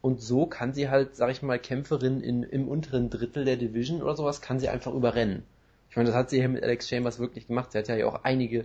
Und 0.00 0.22
so 0.22 0.46
kann 0.46 0.72
sie 0.72 0.88
halt, 0.88 1.14
sag 1.14 1.30
ich 1.30 1.42
mal, 1.42 1.58
Kämpferin 1.58 2.22
in, 2.22 2.42
im 2.42 2.68
unteren 2.68 3.10
Drittel 3.10 3.44
der 3.44 3.56
Division 3.56 4.00
oder 4.02 4.16
sowas, 4.16 4.40
kann 4.40 4.58
sie 4.58 4.70
einfach 4.70 4.94
überrennen. 4.94 5.42
Ich 5.90 5.96
meine, 5.96 6.08
das 6.08 6.16
hat 6.16 6.30
sie 6.30 6.38
hier 6.38 6.48
mit 6.48 6.62
Alex 6.62 6.88
Chambers 6.88 7.18
wirklich 7.18 7.48
gemacht. 7.48 7.72
Sie 7.72 7.78
hat 7.78 7.88
ja 7.88 8.06
auch 8.06 8.24
einige 8.24 8.64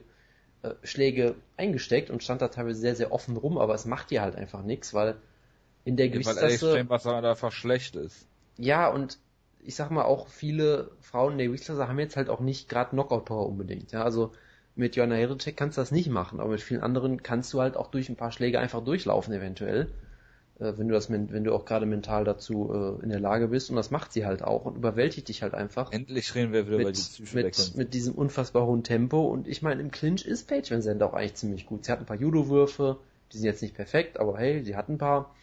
äh, 0.64 0.72
Schläge 0.84 1.36
eingesteckt 1.58 2.10
und 2.10 2.24
stand 2.24 2.41
da 2.41 2.47
teilweise 2.47 2.80
sehr, 2.80 2.95
sehr 2.95 3.12
offen 3.12 3.38
rum, 3.38 3.58
aber 3.58 3.74
es 3.74 3.86
macht 3.86 4.12
ihr 4.12 4.22
halt 4.22 4.36
einfach 4.36 4.64
nichts, 4.64 4.93
weil 4.93 5.16
in 5.84 5.97
der 5.97 6.10
Gewichtsklasse... 6.10 6.41
Weil 6.41 6.70
Alex 6.70 6.80
Chambers 6.80 7.06
halt 7.06 7.26
einfach 7.26 7.51
schlecht 7.51 7.95
ist. 7.95 8.28
Ja, 8.58 8.89
und 8.89 9.18
ich 9.64 9.76
sag 9.76 9.91
mal 9.91 10.03
auch, 10.03 10.28
viele 10.28 10.91
Frauen 11.01 11.34
in 11.34 11.38
der 11.39 11.47
Gewichtsklasse 11.47 11.88
haben 11.88 11.99
jetzt 11.99 12.18
halt 12.18 12.30
auch 12.30 12.39
nicht 12.39 12.70
gerade 12.70 12.91
Knockout-Power 12.91 13.47
unbedingt. 13.47 13.91
Ja, 13.91 14.03
also 14.03 14.32
mit 14.76 14.95
Joanna 14.95 15.16
Hedricek 15.16 15.56
kannst 15.56 15.78
du 15.78 15.82
das 15.82 15.91
nicht 15.91 16.10
machen, 16.10 16.39
aber 16.39 16.51
mit 16.51 16.62
vielen 16.62 16.82
anderen 16.82 17.24
kannst 17.24 17.53
du 17.53 17.62
halt 17.62 17.78
auch 17.78 17.89
durch 17.89 18.10
ein 18.10 18.16
paar 18.16 18.32
Schläge 18.32 18.60
einfach 18.60 18.84
durchlaufen 18.84 19.34
eventuell, 19.34 19.89
wenn 20.60 20.88
du 20.88 20.93
das, 20.93 21.10
wenn 21.10 21.43
du 21.43 21.53
auch 21.53 21.66
gerade 21.66 21.86
mental 21.86 22.24
dazu 22.24 22.97
äh, 22.99 23.03
in 23.03 23.10
der 23.10 23.20
Lage 23.20 23.49
bist 23.49 23.70
und 23.70 23.76
das 23.76 23.91
macht 23.91 24.14
sie 24.14 24.26
halt 24.26 24.41
auch 24.41 24.66
und 24.66 24.78
überwältigt 24.78 25.28
dich 25.28 25.41
halt 25.41 25.53
einfach. 25.53 25.91
Endlich 25.91 26.34
reden 26.34 26.53
wir 26.53 26.68
wieder 26.68 26.78
mit, 26.78 26.88
über 26.88 26.91
die 26.93 27.01
Psyche 27.01 27.38
mit, 27.38 27.76
mit 27.76 27.93
diesem 27.93 28.16
unfassbar 28.16 28.66
hohen 28.66 28.84
Tempo 28.84 29.26
und 29.26 29.47
ich 29.47 29.62
meine 29.62 29.82
im 29.82 29.91
Clinch 29.91 30.26
ist 30.26 30.47
Paige 30.47 30.72
Van 30.72 30.82
Zandt 30.82 31.03
auch 31.03 31.14
eigentlich 31.14 31.36
ziemlich 31.36 31.66
gut. 31.66 31.86
Sie 31.86 31.91
hat 31.91 31.99
ein 31.99 32.06
paar 32.06 32.18
Judo-Würfe, 32.18 32.97
die 33.34 33.38
sind 33.38 33.45
jetzt 33.45 33.62
nicht 33.62 33.76
perfekt, 33.76 34.20
aber 34.20 34.38
hey, 34.38 34.64
sie 34.64 34.76
hat 34.76 34.89
ein 34.89 34.97
paar. 34.97 35.36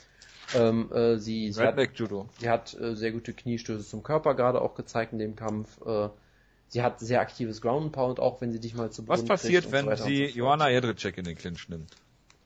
Ähm, 0.55 0.91
äh, 0.93 1.19
sie, 1.19 1.51
sie, 1.53 1.63
hat, 1.63 1.79
Judo. 1.95 2.29
sie 2.39 2.49
hat 2.49 2.79
äh, 2.79 2.95
sehr 2.95 3.13
gute 3.13 3.33
Kniestöße 3.33 3.89
zum 3.89 4.03
Körper 4.03 4.35
gerade 4.35 4.61
auch 4.61 4.75
gezeigt 4.75 5.13
in 5.13 5.19
dem 5.19 5.37
Kampf. 5.37 5.81
Äh, 5.87 6.09
Sie 6.73 6.81
hat 6.81 7.01
sehr 7.01 7.21
aktives 7.21 7.61
Ground 7.61 7.93
Pound, 7.93 8.19
auch 8.19 8.41
wenn 8.41 8.51
sie 8.51 8.59
dich 8.59 8.75
mal 8.75 8.91
zu 8.91 9.03
Boden 9.03 9.21
Was 9.21 9.27
passiert, 9.27 9.71
wenn 9.73 9.95
so 9.95 10.05
sie 10.05 10.29
so 10.29 10.39
Joanna 10.39 10.71
Jedrzejczyk 10.71 11.19
in 11.19 11.25
den 11.25 11.37
Clinch 11.37 11.69
nimmt? 11.69 11.95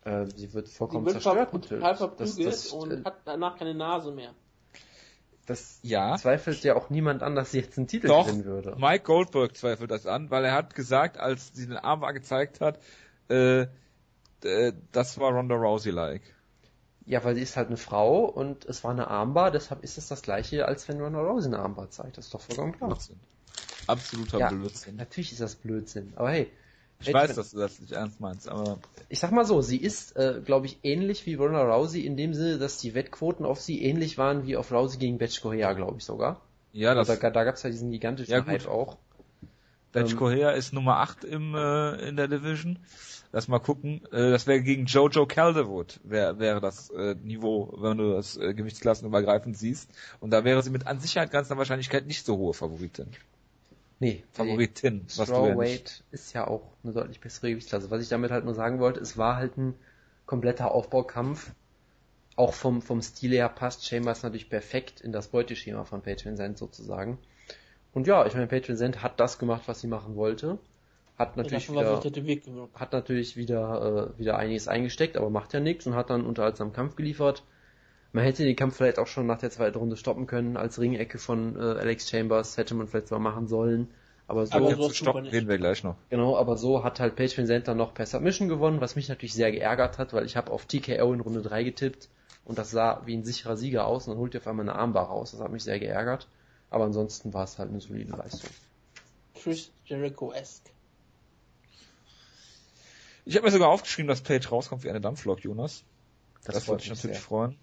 Äh, 0.06 0.26
sie 0.36 0.54
wird 0.54 0.68
vollkommen 0.68 1.04
sie 1.04 1.14
wird 1.14 1.22
zerstört 1.22 1.50
total 1.50 1.96
verprügelt 1.96 2.46
das, 2.46 2.62
das, 2.62 2.66
und 2.72 2.92
äh, 2.92 3.04
hat 3.04 3.22
danach 3.24 3.58
keine 3.58 3.74
Nase 3.74 4.12
mehr. 4.12 4.34
Das 5.46 5.80
ja. 5.82 6.16
zweifelt 6.16 6.62
ja 6.62 6.76
auch 6.76 6.90
niemand 6.90 7.24
an, 7.24 7.34
dass 7.34 7.50
sie 7.50 7.58
jetzt 7.58 7.76
einen 7.76 7.88
Titel 7.88 8.06
Doch, 8.06 8.26
gewinnen 8.26 8.44
würde. 8.44 8.76
Mike 8.78 9.04
Goldberg 9.04 9.56
zweifelt 9.56 9.90
das 9.90 10.06
an, 10.06 10.30
weil 10.30 10.44
er 10.44 10.54
hat 10.54 10.76
gesagt, 10.76 11.18
als 11.18 11.52
sie 11.54 11.66
den 11.66 11.76
Arm 11.76 12.02
gezeigt 12.14 12.60
hat, 12.60 12.78
äh, 13.28 13.66
das 14.92 15.18
war 15.18 15.32
Ronda 15.32 15.56
Rousey-like. 15.56 16.22
Ja, 17.04 17.24
weil 17.24 17.34
sie 17.34 17.42
ist 17.42 17.56
halt 17.56 17.68
eine 17.68 17.76
Frau 17.76 18.26
und 18.26 18.64
es 18.64 18.84
war 18.84 18.92
eine 18.92 19.08
Armbar, 19.08 19.50
deshalb 19.50 19.82
ist 19.82 19.98
es 19.98 20.06
das 20.06 20.22
gleiche, 20.22 20.66
als 20.66 20.88
wenn 20.88 21.00
Ronda 21.00 21.20
Rousey 21.20 21.48
eine 21.48 21.58
Armbar 21.58 21.90
zeigt. 21.90 22.16
Das 22.16 22.26
ist 22.26 22.34
doch 22.34 22.40
vollkommen 22.40 22.72
klar. 22.72 22.90
Blödsinn. 22.90 23.18
Absoluter 23.88 24.38
ja, 24.38 24.50
Blödsinn. 24.50 24.96
Natürlich 24.96 25.32
ist 25.32 25.40
das 25.40 25.56
Blödsinn, 25.56 26.12
aber 26.14 26.30
hey. 26.30 26.50
Ich 27.00 27.12
weiß, 27.12 27.34
dass 27.34 27.50
du 27.50 27.58
das 27.58 27.78
nicht 27.80 27.92
ernst 27.92 28.20
meinst, 28.20 28.48
aber. 28.48 28.78
Ich 29.08 29.20
sag 29.20 29.30
mal 29.30 29.44
so, 29.44 29.60
sie 29.60 29.76
ist, 29.76 30.16
äh, 30.16 30.40
glaube 30.44 30.66
ich, 30.66 30.78
ähnlich 30.82 31.26
wie 31.26 31.34
Ronda 31.34 31.62
Rousey 31.62 32.00
in 32.00 32.16
dem 32.16 32.34
Sinne, 32.34 32.58
dass 32.58 32.78
die 32.78 32.94
Wettquoten 32.94 33.44
auf 33.44 33.60
sie 33.60 33.82
ähnlich 33.82 34.18
waren 34.18 34.46
wie 34.46 34.56
auf 34.56 34.72
Rousey 34.72 34.98
gegen 34.98 35.18
Betch 35.18 35.40
Correa, 35.40 35.72
glaube 35.74 35.98
ich 35.98 36.04
sogar. 36.04 36.40
Ja, 36.72 36.94
das. 36.94 37.06
Da, 37.06 37.30
da 37.30 37.44
gab 37.44 37.54
es 37.54 37.62
ja 37.62 37.70
diesen 37.70 37.90
gigantischen 37.90 38.32
ja, 38.32 38.44
Hype 38.46 38.66
auch. 38.66 38.96
Betch 39.92 40.12
ähm, 40.12 40.18
Correa 40.18 40.50
ist 40.50 40.72
Nummer 40.72 40.96
8 40.98 41.24
im, 41.24 41.54
äh, 41.54 42.08
in 42.08 42.16
der 42.16 42.28
Division. 42.28 42.78
Lass 43.32 43.48
mal 43.48 43.58
gucken. 43.58 44.00
Äh, 44.12 44.30
das 44.30 44.46
wäre 44.46 44.62
gegen 44.62 44.86
Jojo 44.86 45.26
Calderwood, 45.26 46.00
wär, 46.04 46.38
wäre 46.38 46.60
das 46.60 46.90
äh, 46.90 47.14
Niveau, 47.16 47.74
wenn 47.78 47.98
du 47.98 48.12
das 48.12 48.36
äh, 48.36 48.54
Gewichtsklassenübergreifend 48.54 49.56
siehst. 49.56 49.90
Und 50.20 50.30
da 50.30 50.44
wäre 50.44 50.62
sie 50.62 50.70
mit 50.70 50.86
an 50.86 51.00
Sicherheit 51.00 51.30
ganz 51.30 51.50
Wahrscheinlichkeit 51.50 52.06
nicht 52.06 52.24
so 52.24 52.36
hohe 52.36 52.54
Favoritin. 52.54 53.08
Nee, 53.98 54.24
Favoritin. 54.32 55.06
Was 55.16 55.28
Strawweight 55.28 56.04
ist 56.10 56.34
ja 56.34 56.46
auch 56.46 56.72
eine 56.84 56.92
deutlich 56.92 57.20
bessere 57.20 57.50
Gewichtsklasse. 57.50 57.90
Was 57.90 58.02
ich 58.02 58.08
damit 58.08 58.30
halt 58.30 58.44
nur 58.44 58.54
sagen 58.54 58.78
wollte, 58.78 59.00
es 59.00 59.16
war 59.16 59.36
halt 59.36 59.56
ein 59.56 59.74
kompletter 60.26 60.72
Aufbaukampf. 60.72 61.52
Auch 62.36 62.52
vom, 62.52 62.82
vom 62.82 63.00
Stil 63.00 63.30
her 63.30 63.48
passt 63.48 63.86
Chambers 63.86 64.22
natürlich 64.22 64.50
perfekt 64.50 65.00
in 65.00 65.12
das 65.12 65.28
Beuteschema 65.28 65.84
von 65.84 66.02
Patreon 66.02 66.36
Send 66.36 66.58
sozusagen. 66.58 67.18
Und 67.94 68.06
ja, 68.06 68.26
ich 68.26 68.34
meine, 68.34 68.46
Patreon 68.46 68.76
Send 68.76 69.02
hat 69.02 69.18
das 69.18 69.38
gemacht, 69.38 69.62
was 69.66 69.80
sie 69.80 69.86
machen 69.86 70.16
wollte. 70.16 70.58
Hat 71.16 71.38
natürlich 71.38 71.70
wieder, 71.70 72.02
hat 72.74 72.92
natürlich 72.92 73.38
wieder, 73.38 74.12
äh, 74.14 74.18
wieder 74.18 74.36
einiges 74.36 74.68
eingesteckt, 74.68 75.16
aber 75.16 75.30
macht 75.30 75.54
ja 75.54 75.60
nichts 75.60 75.86
und 75.86 75.94
hat 75.94 76.10
dann 76.10 76.26
unterhaltsam 76.26 76.74
Kampf 76.74 76.96
geliefert. 76.96 77.42
Man 78.16 78.24
hätte 78.24 78.46
den 78.46 78.56
Kampf 78.56 78.76
vielleicht 78.78 78.98
auch 78.98 79.08
schon 79.08 79.26
nach 79.26 79.40
der 79.40 79.50
zweiten 79.50 79.76
Runde 79.76 79.94
stoppen 79.98 80.26
können, 80.26 80.56
als 80.56 80.80
Ringecke 80.80 81.18
von 81.18 81.54
äh, 81.54 81.60
Alex 81.60 82.08
Chambers 82.08 82.56
hätte 82.56 82.74
man 82.74 82.86
vielleicht 82.86 83.08
zwar 83.08 83.18
machen 83.18 83.46
sollen. 83.46 83.90
Aber 84.26 84.46
so, 84.46 84.54
aber 84.54 84.74
so 84.74 84.88
stoppen 84.88 85.26
reden 85.26 85.48
wir 85.50 85.58
gleich 85.58 85.84
noch. 85.84 85.96
Genau, 86.08 86.34
aber 86.34 86.56
so 86.56 86.82
hat 86.82 86.98
halt 86.98 87.14
Page 87.14 87.36
Van 87.36 87.44
Center 87.44 87.74
noch 87.74 87.92
per 87.92 88.06
Submission 88.06 88.48
gewonnen, 88.48 88.80
was 88.80 88.96
mich 88.96 89.10
natürlich 89.10 89.34
sehr 89.34 89.52
geärgert 89.52 89.98
hat, 89.98 90.14
weil 90.14 90.24
ich 90.24 90.34
habe 90.34 90.50
auf 90.50 90.64
TKO 90.64 91.12
in 91.12 91.20
Runde 91.20 91.42
3 91.42 91.62
getippt 91.62 92.08
und 92.46 92.56
das 92.56 92.70
sah 92.70 93.02
wie 93.04 93.14
ein 93.14 93.22
sicherer 93.22 93.58
Sieger 93.58 93.86
aus 93.86 94.06
und 94.06 94.14
dann 94.14 94.18
holt 94.18 94.34
er 94.34 94.40
auf 94.40 94.46
einmal 94.46 94.66
eine 94.66 94.78
Armbar 94.78 95.08
raus. 95.08 95.32
Das 95.32 95.40
hat 95.40 95.52
mich 95.52 95.62
sehr 95.62 95.78
geärgert. 95.78 96.26
Aber 96.70 96.84
ansonsten 96.84 97.34
war 97.34 97.44
es 97.44 97.58
halt 97.58 97.68
eine 97.68 97.82
solide 97.82 98.12
Leistung. 98.12 98.48
Chris 99.34 99.70
Jericho-esque. 99.84 100.70
Ich 103.26 103.36
habe 103.36 103.44
mir 103.44 103.52
sogar 103.52 103.68
aufgeschrieben, 103.68 104.08
dass 104.08 104.22
Page 104.22 104.50
rauskommt 104.50 104.84
wie 104.84 104.88
eine 104.88 105.02
Dampflok, 105.02 105.44
Jonas. 105.44 105.84
Das, 106.46 106.54
das 106.54 106.68
würde 106.68 106.80
mich 106.80 106.88
natürlich 106.88 107.18
sehr. 107.18 107.22
freuen. 107.22 107.58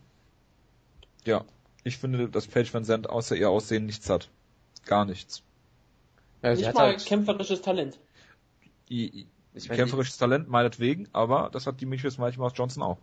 Ja, 1.26 1.45
ich 1.84 1.97
finde, 1.97 2.30
dass 2.30 2.47
Paige 2.47 2.74
Van 2.74 2.86
Zandt 2.86 3.09
außer 3.09 3.36
ihr 3.36 3.49
Aussehen 3.49 3.86
nichts 3.86 4.09
hat. 4.09 4.30
Gar 4.86 5.05
nichts. 5.05 5.43
Ja, 6.41 6.53
Nicht 6.53 6.74
mal 6.74 6.88
halt 6.88 7.05
kämpferisches 7.05 7.61
Talent. 7.61 7.99
Ich 8.89 9.28
mein, 9.69 9.78
kämpferisches 9.78 10.17
Talent 10.17 10.49
meinetwegen, 10.49 11.07
aber 11.13 11.49
das 11.51 11.67
hat 11.67 11.76
die 11.76 11.86
Demetrius 11.86 12.17
Mighty 12.17 12.38
Mouse 12.38 12.53
Johnson 12.55 12.84
auch. 12.84 12.97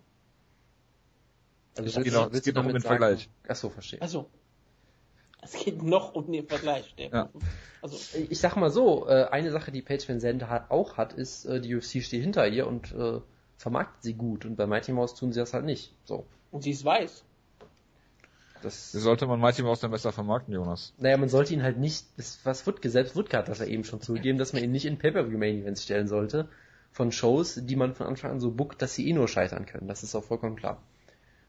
Also 1.76 2.00
es 2.00 2.04
geht, 2.04 2.12
noch, 2.12 2.32
es 2.32 2.42
geht 2.42 2.54
noch 2.54 2.64
um 2.64 2.72
den 2.72 2.82
sagen, 2.82 2.98
Vergleich. 2.98 3.28
Achso, 3.48 3.70
verstehe. 3.70 4.02
Achso. 4.02 4.28
Es 5.42 5.54
geht 5.54 5.82
noch 5.82 6.14
um 6.14 6.30
den 6.30 6.46
Vergleich. 6.46 6.94
Ja. 6.96 7.30
Also 7.80 7.98
ich 8.28 8.38
sag 8.38 8.56
mal 8.56 8.70
so, 8.70 9.08
äh, 9.08 9.28
eine 9.30 9.50
Sache, 9.50 9.72
die 9.72 9.80
Paige 9.80 10.06
Van 10.06 10.20
Zandt 10.20 10.46
hat, 10.48 10.70
auch 10.70 10.98
hat, 10.98 11.14
ist, 11.14 11.46
äh, 11.46 11.60
die 11.60 11.74
UFC 11.74 12.02
steht 12.02 12.22
hinter 12.22 12.46
ihr 12.46 12.66
und 12.66 12.92
äh, 12.92 13.20
vermarktet 13.56 14.02
sie 14.02 14.14
gut. 14.14 14.44
Und 14.44 14.56
bei 14.56 14.66
Mighty 14.66 14.92
Mouse 14.92 15.14
tun 15.14 15.32
sie 15.32 15.40
das 15.40 15.54
halt 15.54 15.64
nicht. 15.64 15.94
So. 16.04 16.26
Und 16.50 16.62
sie 16.62 16.72
ist 16.72 16.84
weiß. 16.84 17.24
Das 18.62 18.92
sollte 18.92 19.26
man 19.26 19.40
Mighty 19.40 19.62
Mouse 19.62 19.80
dann 19.80 19.90
besser 19.90 20.12
vermarkten, 20.12 20.54
Jonas. 20.54 20.92
Naja, 20.98 21.16
man 21.16 21.28
sollte 21.28 21.54
ihn 21.54 21.62
halt 21.62 21.78
nicht, 21.78 22.06
das, 22.16 22.40
was 22.44 22.66
Wutke, 22.66 22.90
selbst 22.90 23.16
Wutke 23.16 23.36
hat 23.36 23.48
das 23.48 23.58
ja 23.58 23.66
eben 23.66 23.84
schon 23.84 24.00
zugegeben, 24.00 24.38
dass 24.38 24.52
man 24.52 24.62
ihn 24.62 24.72
nicht 24.72 24.84
in 24.84 24.98
Pay-Per-View-Main-Events 24.98 25.82
stellen 25.82 26.08
sollte. 26.08 26.48
Von 26.92 27.12
Shows, 27.12 27.60
die 27.62 27.76
man 27.76 27.94
von 27.94 28.06
Anfang 28.06 28.32
an 28.32 28.40
so 28.40 28.50
bookt, 28.50 28.82
dass 28.82 28.94
sie 28.94 29.08
eh 29.08 29.12
nur 29.12 29.28
scheitern 29.28 29.66
können. 29.66 29.88
Das 29.88 30.02
ist 30.02 30.14
auch 30.14 30.24
vollkommen 30.24 30.56
klar. 30.56 30.82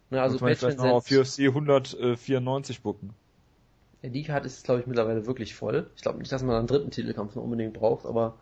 Na, 0.09 0.21
also 0.21 0.37
man 0.39 0.55
vielleicht 0.55 0.77
noch 0.77 0.85
auf 0.85 1.11
UFC 1.11 1.39
194 1.39 2.81
booken. 2.81 3.13
Ja, 4.01 4.09
die 4.09 4.23
Karte 4.23 4.47
ist, 4.47 4.63
glaube 4.63 4.81
ich, 4.81 4.87
mittlerweile 4.87 5.25
wirklich 5.25 5.55
voll. 5.55 5.89
Ich 5.95 6.01
glaube 6.01 6.19
nicht, 6.19 6.31
dass 6.31 6.43
man 6.43 6.55
einen 6.55 6.67
dritten 6.67 6.91
Titelkampf 6.91 7.35
noch 7.35 7.43
unbedingt 7.43 7.73
braucht, 7.73 8.05
aber... 8.05 8.37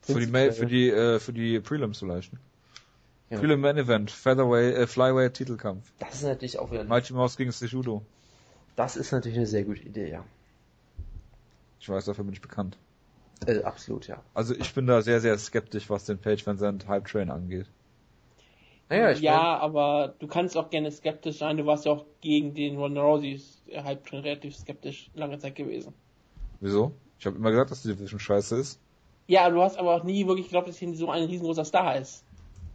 Für 0.00 0.20
die, 0.20 0.26
Mail, 0.26 0.52
für 0.52 0.66
die, 0.66 0.90
äh, 0.90 1.18
für 1.18 1.32
die 1.32 1.60
Prelims 1.60 1.98
vielleicht. 1.98 2.32
Ja. 3.34 3.40
Prelim 3.40 3.60
Main 3.60 3.76
Event, 3.76 4.10
Featherweight, 4.10 4.74
äh, 4.74 4.86
Flyweight 4.86 5.34
Titelkampf. 5.34 5.92
Das 5.98 6.14
ist 6.14 6.22
natürlich 6.22 6.58
auch 6.58 6.70
wieder... 6.70 6.84
Mighty 6.84 7.12
Mouse 7.12 7.36
gegen 7.36 7.50
Sejudo. 7.52 8.02
Das 8.76 8.96
ist 8.96 9.12
natürlich 9.12 9.38
eine 9.38 9.46
sehr 9.46 9.64
gute 9.64 9.82
Idee, 9.82 10.10
ja. 10.10 10.24
Ich 11.80 11.88
weiß, 11.88 12.06
dafür 12.06 12.24
bin 12.24 12.32
ich 12.32 12.40
bekannt. 12.40 12.78
Äh, 13.46 13.62
absolut, 13.62 14.06
ja. 14.06 14.22
Also 14.32 14.54
ich 14.54 14.72
bin 14.74 14.86
da 14.86 15.02
sehr, 15.02 15.20
sehr 15.20 15.36
skeptisch, 15.38 15.90
was 15.90 16.04
den 16.04 16.18
Page 16.18 16.46
Van 16.46 16.58
Zandt 16.58 16.88
Hype 16.88 17.06
Train 17.06 17.30
angeht. 17.30 17.66
Naja, 18.88 19.10
ich 19.10 19.20
ja, 19.20 19.36
mein... 19.36 19.60
aber 19.60 20.14
du 20.18 20.26
kannst 20.26 20.56
auch 20.56 20.70
gerne 20.70 20.90
skeptisch 20.90 21.38
sein. 21.38 21.56
Du 21.56 21.66
warst 21.66 21.84
ja 21.84 21.92
auch 21.92 22.04
gegen 22.20 22.54
den 22.54 22.76
Ron 22.76 22.96
Rosie's 22.96 23.62
Hype 23.72 24.06
Train 24.06 24.20
relativ 24.20 24.56
skeptisch 24.56 25.10
lange 25.14 25.38
Zeit 25.38 25.56
gewesen. 25.56 25.92
Wieso? 26.60 26.92
Ich 27.18 27.26
habe 27.26 27.36
immer 27.36 27.50
gesagt, 27.50 27.70
dass 27.70 27.82
die 27.82 27.88
Division 27.88 28.20
scheiße 28.20 28.56
ist. 28.56 28.80
Ja, 29.26 29.48
du 29.48 29.62
hast 29.62 29.78
aber 29.78 29.94
auch 29.94 30.04
nie 30.04 30.26
wirklich 30.26 30.46
geglaubt, 30.46 30.68
dass 30.68 30.76
hier 30.76 30.94
so 30.94 31.10
ein 31.10 31.24
riesengroßer 31.24 31.64
Star 31.64 31.96
ist. 31.96 32.24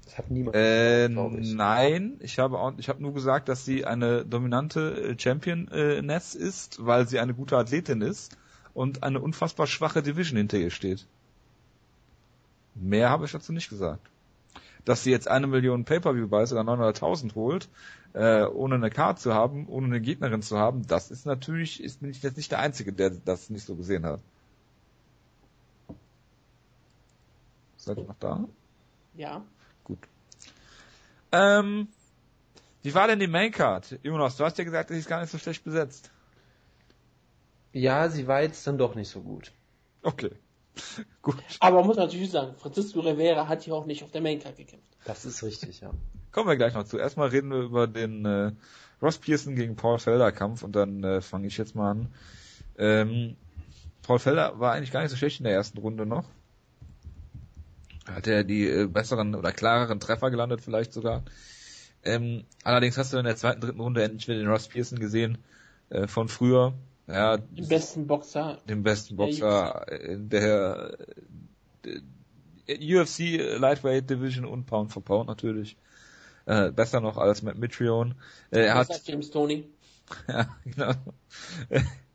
Das 0.10 0.18
hat 0.18 0.32
niemand. 0.32 0.56
Äh, 0.56 1.06
ich. 1.06 1.54
Nein, 1.54 2.18
ich 2.20 2.40
habe 2.40 2.58
auch, 2.58 2.74
ich 2.78 2.90
habe 2.90 3.00
nur 3.00 3.14
gesagt, 3.14 3.48
dass 3.48 3.64
sie 3.64 3.86
eine 3.86 4.26
dominante 4.26 5.12
äh, 5.12 5.20
Championess 5.20 6.34
ist, 6.34 6.84
weil 6.84 7.08
sie 7.08 7.20
eine 7.20 7.36
gute 7.36 7.56
Athletin 7.58 8.02
ist 8.02 8.36
und 8.74 9.04
eine 9.04 9.22
unfassbar 9.22 9.68
schwache 9.68 10.02
Division 10.02 10.38
hinter 10.38 10.58
ihr 10.58 10.72
steht. 10.72 11.06
Mehr 12.74 13.12
habe 13.12 13.26
ich 13.26 13.32
dazu 13.32 13.54
nicht 13.54 13.70
gesagt. 13.70 14.10
Dass 14.84 15.04
sie 15.04 15.12
jetzt 15.12 15.28
eine 15.28 15.46
Million 15.46 15.86
Pay-Per-View-Buys 15.86 16.54
oder 16.54 16.62
900.000 16.62 17.36
holt, 17.36 17.70
äh, 18.14 18.46
ohne 18.46 18.76
eine 18.76 18.90
Card 18.90 19.20
zu 19.20 19.36
haben, 19.36 19.68
ohne 19.68 19.86
eine 19.86 20.02
Gegnerin 20.02 20.42
zu 20.42 20.58
haben, 20.58 20.88
das 20.88 21.12
ist 21.12 21.28
natürlich, 21.28 21.84
ist 21.84 22.02
bin 22.02 22.10
ich 22.10 22.24
jetzt 22.24 22.38
nicht 22.38 22.52
der 22.52 22.60
Einzige, 22.60 22.94
der 22.94 23.12
das 23.12 23.52
nicht 23.52 23.66
so 23.66 23.76
gesehen 23.76 24.08
hat. 24.08 24.22
Seid 27.78 27.98
ihr 28.00 28.06
noch 28.06 28.16
da? 28.20 28.46
Ja. 29.14 29.44
Gut. 29.90 30.08
Ähm, 31.32 31.88
wie 32.84 32.94
war 32.94 33.08
denn 33.08 33.20
die 33.20 33.28
Maincard? 33.28 34.00
Jonas, 34.04 34.38
du 34.38 34.46
hast 34.46 34.58
ja 34.58 34.64
gesagt, 34.64 34.90
sie 34.90 34.98
ist 34.98 35.10
gar 35.10 35.20
nicht 35.20 35.32
so 35.32 35.40
schlecht 35.40 35.64
besetzt. 35.64 36.12
Ja, 37.74 38.08
sie 38.10 38.28
war 38.28 38.42
jetzt 38.42 38.66
dann 38.68 38.78
doch 38.78 38.96
nicht 38.96 39.10
so 39.10 39.22
gut. 39.22 39.52
Okay. 40.04 40.32
gut. 41.22 41.38
Aber 41.60 41.78
man 41.78 41.88
muss 41.88 41.98
natürlich 41.98 42.32
sagen, 42.32 42.56
Francisco 42.56 43.00
Rivera 43.00 43.48
hat 43.48 43.64
hier 43.64 43.74
auch 43.74 43.86
nicht 43.86 44.04
auf 44.04 44.12
der 44.12 44.22
Maincard 44.22 44.58
gekämpft. 44.58 44.88
Das 45.06 45.26
ist 45.26 45.44
richtig, 45.44 45.82
ja. 45.82 45.92
Kommen 46.32 46.48
wir 46.48 46.56
gleich 46.56 46.76
noch 46.76 46.86
zu. 46.86 47.00
Erstmal 47.00 47.30
reden 47.30 47.50
wir 47.50 47.62
über 47.62 47.88
den 47.88 48.26
äh, 48.26 48.52
Ross 49.02 49.18
Pearson 49.18 49.56
gegen 49.56 49.76
Paul 49.76 49.98
Felder 49.98 50.32
Kampf 50.32 50.62
und 50.62 50.76
dann 50.76 51.04
äh, 51.04 51.22
fange 51.22 51.48
ich 51.48 51.58
jetzt 51.58 51.74
mal 51.74 51.92
an. 51.92 52.14
Ähm, 52.78 53.36
Paul 54.04 54.20
Felder 54.20 54.60
war 54.60 54.74
eigentlich 54.74 54.92
gar 54.92 55.02
nicht 55.02 55.10
so 55.10 55.18
schlecht 55.18 55.40
in 55.40 55.46
der 55.46 55.54
ersten 55.54 55.80
Runde 55.80 56.06
noch 56.06 56.26
hat 58.10 58.28
er 58.28 58.44
die 58.44 58.68
äh, 58.68 58.88
besseren 58.88 59.36
oder 59.36 59.52
klareren 59.52 60.00
Treffer 60.00 60.32
gelandet 60.32 60.62
vielleicht 60.62 60.94
sogar. 60.94 61.24
Ähm, 62.04 62.46
allerdings 62.64 62.98
hast 62.98 63.14
du 63.14 63.18
in 63.18 63.26
der 63.26 63.36
zweiten, 63.36 63.62
dritten 63.62 63.80
Runde 63.80 64.04
endlich 64.04 64.28
wieder 64.28 64.40
den 64.40 64.48
Ross 64.48 64.68
Pearson 64.68 65.00
gesehen 65.00 65.38
äh, 65.90 66.08
von 66.08 66.30
früher. 66.30 66.74
Ja, 67.08 67.38
den 67.38 67.68
besten 67.68 68.08
Boxer. 68.08 68.60
Den 68.70 68.84
besten 68.84 69.16
Boxer 69.16 69.86
in 69.92 70.30
der, 70.30 70.98
der, 71.84 72.02
der 72.68 73.02
UFC 73.02 73.60
Lightweight 73.60 74.10
Division 74.10 74.46
und 74.46 74.66
Pound 74.66 74.94
for 74.94 75.04
Pound 75.04 75.28
natürlich. 75.28 75.76
Äh, 76.46 76.72
besser 76.72 77.02
noch 77.02 77.18
als 77.18 77.42
Matt 77.42 77.58
Mitrione. 77.58 78.16
Äh, 78.52 78.62
er 78.62 78.76
hat 78.76 79.02
James 79.06 79.32
Tony. 79.32 79.68
ja, 80.28 80.56
genau 80.64 80.94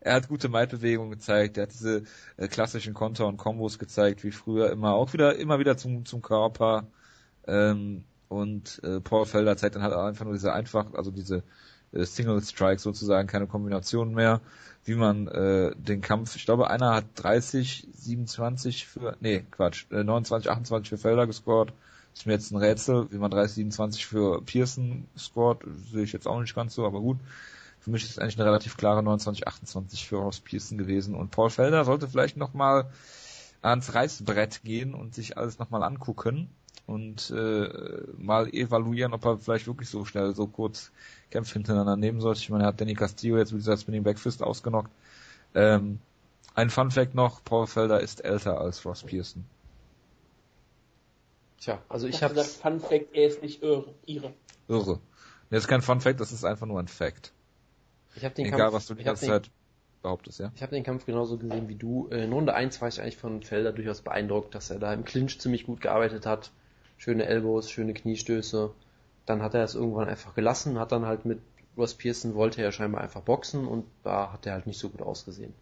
er 0.05 0.15
hat 0.15 0.29
gute 0.29 0.49
Maitbewegungen 0.49 1.11
gezeigt, 1.11 1.57
er 1.57 1.65
hat 1.65 1.73
diese 1.73 2.05
äh, 2.37 2.47
klassischen 2.47 2.95
Konter 2.95 3.27
und 3.27 3.39
Kombos 3.39 3.79
gezeigt, 3.79 4.23
wie 4.23 4.31
früher 4.31 4.71
immer, 4.71 4.93
auch 4.95 5.13
wieder, 5.15 5.37
immer 5.37 5.59
wieder 5.59 5.77
zum, 5.77 6.05
zum 6.05 6.23
Körper. 6.23 6.87
Ähm, 7.47 8.05
und 8.29 8.83
äh, 8.85 9.01
Paul 9.01 9.25
Felder 9.27 9.57
zeigt 9.57 9.77
dann 9.77 9.83
halt 9.83 9.95
einfach 9.95 10.25
nur 10.25 10.35
diese 10.35 10.53
einfach, 10.53 10.93
also 10.95 11.11
diese 11.11 11.43
äh, 11.93 12.05
Single 12.05 12.43
Strike 12.43 12.81
sozusagen, 12.81 13.29
keine 13.29 13.47
Kombination 13.47 14.15
mehr, 14.15 14.43
wie 14.85 14.95
man 14.95 15.27
äh, 15.29 15.75
den 15.75 16.03
Kampf, 16.03 16.37
ich 16.37 16.45
glaube, 16.45 16.69
einer 16.69 16.95
hat 16.95 17.07
30, 17.15 17.89
27 17.95 18.87
für, 18.87 19.17
nee, 19.21 19.45
Quatsch, 19.51 19.87
äh, 19.91 20.05
29, 20.05 20.51
28 20.51 20.91
für 20.91 20.99
Felder 20.99 21.27
gescored. 21.27 21.73
Ist 22.13 22.27
mir 22.27 22.35
jetzt 22.35 22.53
ein 22.53 22.59
Rätsel, 22.59 23.11
wie 23.11 23.19
man 23.19 23.31
30, 23.31 23.55
27 23.55 24.07
für 24.07 24.43
Pearson 24.43 25.09
scored, 25.17 25.65
sehe 25.91 26.05
ich 26.05 26.13
jetzt 26.13 26.29
auch 26.29 26.41
nicht 26.41 26.55
ganz 26.55 26.75
so, 26.75 26.85
aber 26.87 27.01
gut. 27.01 27.19
Für 27.85 27.91
mich 27.91 28.05
ist 28.05 28.13
es 28.13 28.19
eigentlich 28.19 28.39
eine 28.39 28.47
relativ 28.47 28.79
klare 28.79 29.01
29-28 29.01 30.07
für 30.07 30.17
Ross 30.17 30.41
Pearson 30.41 30.79
gewesen. 30.79 31.15
Und 31.15 31.31
Paul 31.31 31.51
Felder 31.51 31.85
sollte 31.85 32.09
vielleicht 32.09 32.39
nochmal 32.39 32.89
ans 33.61 33.95
Reißbrett 33.95 34.63
gehen 34.65 34.95
und 34.95 35.15
sich 35.15 35.37
alles 35.37 35.59
nochmal 35.59 35.83
angucken 35.83 36.49
und 36.87 37.31
äh, 37.31 37.69
mal 38.17 38.49
evaluieren, 38.55 39.13
ob 39.13 39.27
er 39.27 39.37
vielleicht 39.37 39.67
wirklich 39.67 39.91
so 39.91 40.07
schnell, 40.07 40.35
so 40.35 40.47
kurz 40.47 40.93
Kämpfe 41.31 41.53
hintereinander 41.53 41.97
nehmen 41.97 42.23
sollte. 42.23 42.41
Ich 42.41 42.49
meine, 42.49 42.65
er 42.65 42.69
hat 42.69 42.81
Danny 42.81 42.95
Castillo 42.95 43.37
jetzt 43.37 43.53
mit 43.53 43.61
dieser 43.61 43.77
Spinning 43.77 44.03
Backfist 44.03 44.43
ausgenockt. 44.43 44.91
Ähm, 45.55 45.99
ein 46.55 46.71
Fun 46.71 46.91
Fact 46.91 47.15
noch, 47.15 47.45
Paul 47.45 47.67
Felder 47.67 48.01
ist 48.01 48.25
älter 48.25 48.63
als 48.63 48.83
Ross 48.87 49.03
Pearson. 49.03 49.45
Tja, 51.61 51.83
also 51.91 52.07
ich, 52.07 52.15
ich 52.15 52.23
habe 52.23 52.33
das 52.33 52.57
Fun 52.57 52.81
Fact, 52.81 53.15
er 53.15 53.29
ist 53.29 53.43
nicht 53.43 53.63
irre. 53.63 53.93
Irre. 54.07 54.33
Irre. 54.69 55.01
Das 55.51 55.65
ist 55.65 55.69
kein 55.69 55.83
Fun 55.83 56.01
Fact, 56.01 56.19
das 56.21 56.33
ist 56.33 56.47
einfach 56.47 56.67
nur 56.67 56.81
ein 56.81 56.89
Fact. 56.89 57.35
Ich 58.17 58.25
habe 58.25 58.35
den 58.35 58.47
Egal, 58.47 58.61
Kampf, 58.61 58.75
was 58.75 58.87
du 58.87 58.95
die 58.95 59.05
ganze 59.05 59.27
Zeit 59.27 59.51
behauptest, 60.03 60.39
ja. 60.39 60.53
Ich 60.55 60.63
habe 60.63 60.75
den 60.75 60.85
Kampf 60.85 61.07
genauso 61.07 61.39
gesehen 61.39 61.69
wie 61.69 61.75
du. 61.75 62.09
In 62.09 62.33
Runde 62.33 62.55
1 62.55 62.81
war 62.81 62.89
ich 62.89 63.01
eigentlich 63.01 63.17
von 63.17 63.43
Felder 63.43 63.73
durchaus 63.73 64.03
beeindruckt, 64.03 64.55
dass 64.55 64.71
er 64.71 64.79
da 64.79 64.93
im 64.93 65.05
Clinch 65.05 65.41
ziemlich 65.41 65.67
gut 65.67 65.81
gearbeitet 65.81 66.27
hat. 66.27 66.51
Schöne 66.99 67.27
Elbows, 67.27 67.71
schöne 67.71 67.95
Kniestöße. 67.95 68.71
Dann 69.27 69.43
hat 69.43 69.55
er 69.55 69.65
es 69.65 69.75
irgendwann 69.75 70.09
einfach 70.09 70.35
gelassen, 70.35 70.79
hat 70.79 70.93
dann 70.93 71.07
halt 71.07 71.25
mit 71.25 71.41
Ross 71.77 71.95
Pearson 71.95 72.35
wollte 72.35 72.63
er 72.63 72.73
scheinbar 72.73 73.01
einfach 73.01 73.23
boxen 73.23 73.67
und 73.67 73.85
da 74.05 74.33
hat 74.33 74.47
er 74.47 74.53
halt 74.53 74.67
nicht 74.67 74.79
so 74.79 74.91
gut 74.91 75.03
ausgesehen. 75.03 75.55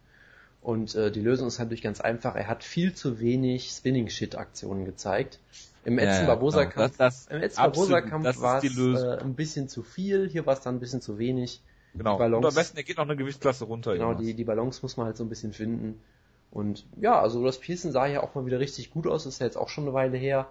Und 0.61 0.95
äh, 0.95 1.11
die 1.11 1.19
Lösung 1.19 1.47
ist 1.47 1.59
halt 1.59 1.71
durch 1.71 1.81
ganz 1.81 1.99
einfach. 1.99 2.35
Er 2.35 2.47
hat 2.47 2.63
viel 2.63 2.93
zu 2.93 3.19
wenig 3.19 3.69
Spinning-Shit-Aktionen 3.69 4.85
gezeigt. 4.85 5.39
Im 5.83 5.99
Edson 5.99 6.21
ja, 6.21 6.27
Barbosa 6.27 6.65
Kampf, 6.65 6.97
im 7.29 7.41
Edson 7.41 7.63
Barbosa 7.63 8.01
Kampf 8.01 8.39
war 8.39 8.63
es 8.63 8.77
äh, 8.77 9.17
ein 9.19 9.33
bisschen 9.33 9.67
zu 9.67 9.83
viel. 9.83 10.29
Hier 10.29 10.45
war 10.45 10.53
es 10.53 10.61
dann 10.61 10.75
ein 10.75 10.79
bisschen 10.79 11.01
zu 11.01 11.17
wenig. 11.17 11.61
Genau. 11.95 12.17
Balance, 12.17 12.37
und 12.37 12.45
am 12.45 12.55
besten, 12.55 12.77
er 12.77 12.83
geht 12.83 12.97
noch 12.97 13.03
eine 13.05 13.15
Gewichtsklasse 13.15 13.65
runter. 13.65 13.93
Genau, 13.93 14.13
die, 14.13 14.33
die 14.33 14.43
Balance 14.43 14.79
muss 14.81 14.97
man 14.97 15.05
halt 15.05 15.17
so 15.17 15.23
ein 15.23 15.29
bisschen 15.29 15.53
finden. 15.53 15.99
Und 16.51 16.85
ja, 16.99 17.19
also 17.19 17.41
Ross 17.41 17.59
Pearson 17.59 17.91
sah 17.91 18.05
ja 18.05 18.21
auch 18.21 18.35
mal 18.35 18.45
wieder 18.45 18.59
richtig 18.59 18.91
gut 18.91 19.07
aus, 19.07 19.25
ist 19.25 19.39
ja 19.39 19.45
jetzt 19.45 19.57
auch 19.57 19.69
schon 19.69 19.85
eine 19.85 19.93
Weile 19.93 20.17
her. 20.17 20.47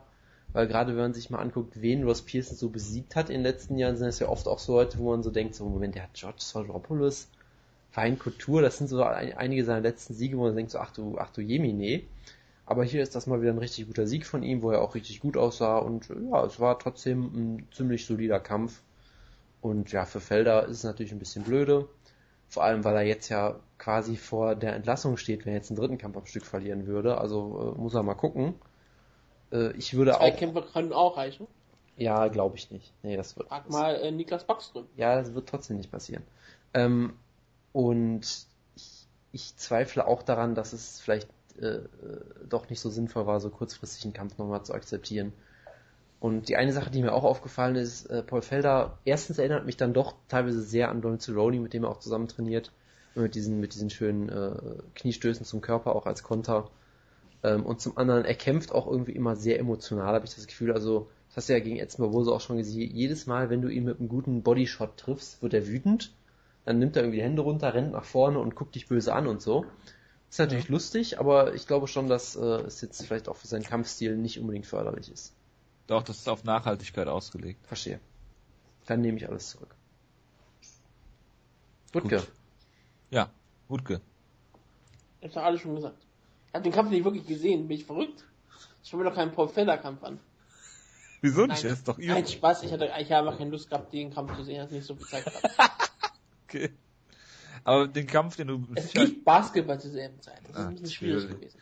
Weil 0.52 0.66
gerade 0.66 0.92
wenn 0.92 1.02
man 1.02 1.14
sich 1.14 1.30
mal 1.30 1.38
anguckt, 1.38 1.80
wen 1.80 2.04
Ross 2.04 2.22
Pearson 2.22 2.56
so 2.56 2.68
besiegt 2.68 3.16
hat 3.16 3.30
in 3.30 3.36
den 3.36 3.42
letzten 3.42 3.78
Jahren, 3.78 3.96
sind 3.96 4.08
es 4.08 4.18
ja 4.18 4.28
oft 4.28 4.46
auch 4.46 4.58
so 4.58 4.74
Leute, 4.74 4.98
wo 4.98 5.10
man 5.10 5.22
so 5.22 5.30
denkt, 5.30 5.54
so 5.54 5.64
Moment, 5.64 5.94
der 5.94 6.04
hat 6.04 6.14
George 6.14 6.40
Soropoulos, 6.40 7.28
Fein 7.90 8.18
Couture, 8.18 8.62
das 8.62 8.78
sind 8.78 8.88
so 8.88 9.02
einige 9.02 9.64
seiner 9.64 9.80
letzten 9.80 10.14
Siege, 10.14 10.36
wo 10.36 10.42
man 10.44 10.56
denkt 10.56 10.72
so, 10.72 10.78
ach 10.78 10.90
du, 10.92 11.16
ach 11.18 11.30
du 11.30 11.40
Jemine. 11.40 12.02
Aber 12.66 12.84
hier 12.84 13.02
ist 13.02 13.14
das 13.14 13.26
mal 13.26 13.40
wieder 13.40 13.52
ein 13.52 13.58
richtig 13.58 13.86
guter 13.86 14.06
Sieg 14.06 14.26
von 14.26 14.42
ihm, 14.42 14.62
wo 14.62 14.70
er 14.70 14.82
auch 14.82 14.94
richtig 14.94 15.20
gut 15.20 15.36
aussah 15.36 15.78
und 15.78 16.08
ja, 16.08 16.44
es 16.44 16.60
war 16.60 16.78
trotzdem 16.78 17.24
ein 17.24 17.68
ziemlich 17.72 18.06
solider 18.06 18.40
Kampf. 18.40 18.82
Und 19.62 19.92
ja, 19.92 20.04
für 20.04 20.20
Felder 20.20 20.66
ist 20.66 20.78
es 20.78 20.84
natürlich 20.84 21.12
ein 21.12 21.18
bisschen 21.18 21.44
blöde. 21.44 21.88
Vor 22.48 22.64
allem, 22.64 22.84
weil 22.84 22.96
er 22.96 23.02
jetzt 23.02 23.30
ja 23.30 23.58
quasi 23.78 24.16
vor 24.16 24.54
der 24.54 24.74
Entlassung 24.74 25.16
steht, 25.16 25.46
wenn 25.46 25.52
er 25.54 25.58
jetzt 25.58 25.70
einen 25.70 25.78
dritten 25.78 25.96
Kampf 25.96 26.16
am 26.18 26.26
Stück 26.26 26.44
verlieren 26.44 26.86
würde. 26.86 27.16
Also 27.16 27.74
äh, 27.76 27.80
muss 27.80 27.94
er 27.94 28.02
mal 28.02 28.14
gucken. 28.14 28.54
Äh, 29.52 29.72
ich 29.72 29.94
würde 29.94 30.12
Zwei 30.12 30.32
auch. 30.32 30.36
Kämpfe 30.36 30.62
können 30.62 30.92
auch 30.92 31.16
reichen. 31.16 31.46
Ja, 31.96 32.28
glaube 32.28 32.56
ich 32.56 32.70
nicht. 32.70 32.92
Nee, 33.02 33.16
das 33.16 33.36
wird. 33.36 33.48
Frag 33.48 33.70
mal 33.70 33.94
äh, 33.94 34.10
Niklas 34.10 34.44
Backström. 34.44 34.86
Ja, 34.96 35.16
das 35.16 35.32
wird 35.32 35.48
trotzdem 35.48 35.76
nicht 35.76 35.90
passieren. 35.90 36.24
Ähm, 36.74 37.14
und 37.72 38.46
ich, 38.74 39.06
ich 39.30 39.56
zweifle 39.56 40.06
auch 40.06 40.22
daran, 40.22 40.54
dass 40.54 40.72
es 40.72 41.00
vielleicht 41.00 41.28
äh, 41.60 41.80
doch 42.48 42.68
nicht 42.68 42.80
so 42.80 42.90
sinnvoll 42.90 43.26
war, 43.26 43.40
so 43.40 43.50
kurzfristig 43.50 44.04
einen 44.04 44.12
Kampf 44.12 44.38
nochmal 44.38 44.64
zu 44.64 44.74
akzeptieren. 44.74 45.32
Und 46.22 46.48
die 46.48 46.54
eine 46.54 46.72
Sache, 46.72 46.88
die 46.88 47.02
mir 47.02 47.14
auch 47.14 47.24
aufgefallen 47.24 47.74
ist, 47.74 48.06
äh, 48.06 48.22
Paul 48.22 48.42
Felder, 48.42 48.96
erstens 49.04 49.38
erinnert 49.38 49.66
mich 49.66 49.76
dann 49.76 49.92
doch 49.92 50.14
teilweise 50.28 50.62
sehr 50.62 50.88
an 50.88 51.02
Donald 51.02 51.20
Cerrone, 51.20 51.58
mit 51.58 51.72
dem 51.72 51.82
er 51.82 51.90
auch 51.90 51.98
zusammen 51.98 52.28
trainiert, 52.28 52.70
mit 53.16 53.34
diesen, 53.34 53.58
mit 53.58 53.74
diesen 53.74 53.90
schönen 53.90 54.28
äh, 54.28 54.52
Kniestößen 54.94 55.44
zum 55.44 55.60
Körper 55.60 55.96
auch 55.96 56.06
als 56.06 56.22
Konter. 56.22 56.70
Ähm, 57.42 57.66
und 57.66 57.80
zum 57.80 57.98
anderen, 57.98 58.24
er 58.24 58.36
kämpft 58.36 58.70
auch 58.70 58.86
irgendwie 58.86 59.16
immer 59.16 59.34
sehr 59.34 59.58
emotional, 59.58 60.14
habe 60.14 60.24
ich 60.24 60.32
das 60.36 60.46
Gefühl. 60.46 60.70
Also, 60.72 61.08
das 61.26 61.38
hast 61.38 61.48
du 61.48 61.54
ja 61.54 61.58
gegen 61.58 61.80
Edson 61.80 62.04
Barbosa 62.04 62.30
auch 62.30 62.40
schon 62.40 62.58
gesehen. 62.58 62.94
Jedes 62.94 63.26
Mal, 63.26 63.50
wenn 63.50 63.60
du 63.60 63.66
ihn 63.66 63.82
mit 63.82 63.98
einem 63.98 64.08
guten 64.08 64.44
Bodyshot 64.44 64.96
triffst, 64.96 65.42
wird 65.42 65.54
er 65.54 65.66
wütend. 65.66 66.12
Dann 66.64 66.78
nimmt 66.78 66.94
er 66.94 67.02
irgendwie 67.02 67.18
die 67.18 67.24
Hände 67.24 67.42
runter, 67.42 67.74
rennt 67.74 67.90
nach 67.90 68.04
vorne 68.04 68.38
und 68.38 68.54
guckt 68.54 68.76
dich 68.76 68.86
böse 68.86 69.12
an 69.12 69.26
und 69.26 69.42
so. 69.42 69.66
Ist 70.30 70.38
natürlich 70.38 70.66
ja. 70.66 70.72
lustig, 70.72 71.18
aber 71.18 71.52
ich 71.54 71.66
glaube 71.66 71.88
schon, 71.88 72.06
dass 72.06 72.36
äh, 72.36 72.60
es 72.64 72.80
jetzt 72.80 73.04
vielleicht 73.04 73.28
auch 73.28 73.34
für 73.34 73.48
seinen 73.48 73.64
Kampfstil 73.64 74.16
nicht 74.16 74.38
unbedingt 74.38 74.66
förderlich 74.66 75.10
ist. 75.10 75.34
Doch, 75.86 76.02
das 76.02 76.18
ist 76.18 76.28
auf 76.28 76.44
Nachhaltigkeit 76.44 77.08
ausgelegt. 77.08 77.66
Verstehe. 77.66 78.00
Dann 78.86 79.00
nehme 79.00 79.18
ich 79.18 79.28
alles 79.28 79.50
zurück. 79.50 79.74
Wutke. 81.92 82.16
Gut. 82.16 82.32
Ja, 83.10 83.30
Wutke. 83.68 84.00
Ich 85.20 85.26
hab's 85.26 85.34
doch 85.34 85.42
alles 85.42 85.60
schon 85.60 85.74
gesagt. 85.74 85.98
Ich 86.48 86.54
hab 86.54 86.62
den 86.62 86.72
Kampf 86.72 86.90
nicht 86.90 87.04
wirklich 87.04 87.26
gesehen. 87.26 87.68
Bin 87.68 87.78
ich 87.78 87.84
verrückt? 87.84 88.24
Ich 88.82 88.90
schaue 88.90 89.02
mir 89.02 89.10
doch 89.10 89.14
keinen 89.14 89.32
Paul 89.32 89.48
Feller 89.48 89.78
Kampf 89.78 90.02
an. 90.02 90.18
Wieso 91.20 91.46
nicht? 91.46 91.62
Nein, 91.62 91.72
ist 91.72 91.86
doch 91.86 91.98
ihr. 91.98 92.14
Kein 92.14 92.26
Spaß. 92.26 92.64
Ich 92.64 92.72
hatte, 92.72 92.90
ich 92.98 93.12
habe 93.12 93.36
keine 93.36 93.50
Lust 93.50 93.70
gehabt, 93.70 93.92
den 93.92 94.12
Kampf 94.12 94.36
zu 94.36 94.44
sehen. 94.44 94.60
Hat 94.60 94.72
nicht 94.72 94.84
so 94.84 94.96
viel 94.96 95.06
Zeit 95.06 95.24
gehabt. 95.24 95.92
okay. 96.48 96.70
Aber 97.64 97.86
den 97.86 98.06
Kampf, 98.08 98.36
den 98.36 98.48
du... 98.48 98.66
Es 98.74 98.92
gibt 98.92 99.24
Basketball 99.24 99.80
zur 99.80 99.92
selben 99.92 100.20
Zeit. 100.20 100.40
Das 100.42 100.50
ist 100.50 100.56
ah, 100.56 100.68
ein 100.68 100.74
bisschen 100.74 100.90
schwierig 100.90 101.28
gewesen. 101.28 101.58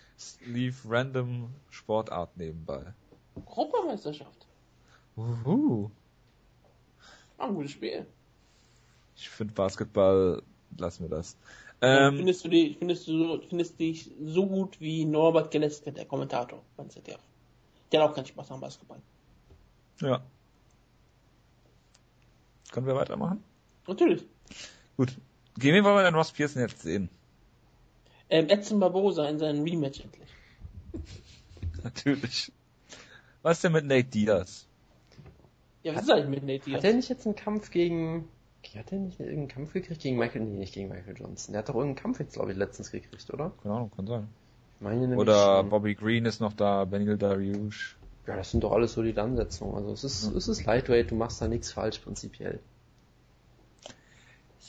Lief 0.46 0.86
random 0.88 1.50
Sportart 1.68 2.36
nebenbei. 2.38 2.94
Europameisterschaft. 3.34 4.46
Uhu. 5.16 5.90
War 7.36 7.48
ein 7.48 7.54
gutes 7.54 7.72
Spiel. 7.72 8.06
Ich 9.16 9.28
finde 9.28 9.54
Basketball, 9.54 10.42
lass 10.78 11.00
mir 11.00 11.08
das. 11.08 11.36
Ähm, 11.82 12.16
findest 12.16 12.44
du 12.44 12.48
die, 12.48 12.74
findest 12.78 13.08
du 13.08 13.18
so, 13.18 13.42
findest 13.48 13.80
dich 13.80 14.10
so 14.22 14.46
gut 14.46 14.80
wie 14.80 15.04
Norbert 15.04 15.50
Geleske, 15.50 15.92
der 15.92 16.04
Kommentator 16.04 16.62
beim 16.76 16.90
ZDF? 16.90 17.20
Der 17.90 18.02
hat 18.02 18.10
auch 18.10 18.14
keinen 18.14 18.26
Spaß 18.26 18.50
am 18.50 18.60
Basketball. 18.60 19.00
Ja. 20.00 20.22
Können 22.70 22.86
wir 22.86 22.94
weitermachen? 22.94 23.42
Natürlich. 23.86 24.24
Gut. 24.96 25.16
Gehen 25.58 25.74
wir 25.74 25.82
mal 25.82 26.04
den 26.04 26.14
Ross 26.14 26.32
Pearson 26.32 26.62
jetzt 26.62 26.82
sehen. 26.82 27.08
Ähm, 28.28 28.48
Edson 28.48 28.78
Barbosa 28.78 29.28
in 29.28 29.38
seinem 29.38 29.64
Rematch 29.64 30.00
endlich. 30.00 30.28
Natürlich. 31.82 32.52
Was 33.42 33.58
ist 33.58 33.64
denn 33.64 33.72
mit 33.72 33.86
Nate 33.86 34.04
Diaz? 34.04 34.66
Ja, 35.82 35.94
was 35.94 36.02
ist 36.02 36.10
eigentlich 36.10 36.28
mit 36.28 36.42
Nate 36.42 36.64
Diaz? 36.64 36.78
Hat 36.78 36.84
er 36.84 36.94
nicht 36.94 37.08
jetzt 37.08 37.26
einen 37.26 37.36
Kampf 37.36 37.70
gegen, 37.70 38.28
hat 38.76 38.92
er 38.92 38.98
nicht 38.98 39.18
irgendeinen 39.18 39.48
Kampf 39.48 39.72
gekriegt 39.72 40.02
gegen 40.02 40.18
Michael, 40.18 40.42
nee, 40.42 40.58
nicht 40.58 40.74
gegen 40.74 40.88
Michael 40.88 41.16
Johnson. 41.18 41.52
Der 41.52 41.60
hat 41.60 41.68
doch 41.68 41.74
irgendeinen 41.74 42.02
Kampf 42.02 42.20
jetzt, 42.20 42.34
glaube 42.34 42.52
ich, 42.52 42.58
letztens 42.58 42.90
gekriegt, 42.90 43.32
oder? 43.32 43.52
Keine 43.62 43.74
Ahnung, 43.74 43.90
kann 43.94 44.06
sein. 44.06 44.28
Ich 44.76 44.80
meine 44.82 45.16
oder 45.16 45.56
schon. 45.58 45.70
Bobby 45.70 45.94
Green 45.94 46.26
ist 46.26 46.40
noch 46.40 46.52
da, 46.52 46.84
Benil 46.84 47.16
Dariush. 47.16 47.96
Ja, 48.26 48.36
das 48.36 48.50
sind 48.50 48.62
doch 48.62 48.72
alles 48.72 48.92
so 48.92 49.02
die 49.02 49.16
Ansetzungen. 49.16 49.74
Also 49.74 49.92
es 49.92 50.04
ist, 50.04 50.30
ja. 50.30 50.36
es 50.36 50.48
ist 50.48 50.64
Lightweight, 50.64 51.10
du 51.10 51.14
machst 51.14 51.40
da 51.40 51.48
nichts 51.48 51.72
falsch 51.72 51.98
prinzipiell. 51.98 52.60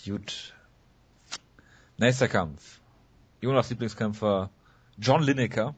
Gut. 0.05 0.55
Nächster 1.97 2.28
Kampf. 2.28 2.80
Jonas 3.41 3.69
Lieblingskämpfer 3.69 4.49
John 4.97 5.22
Lineker 5.22 5.76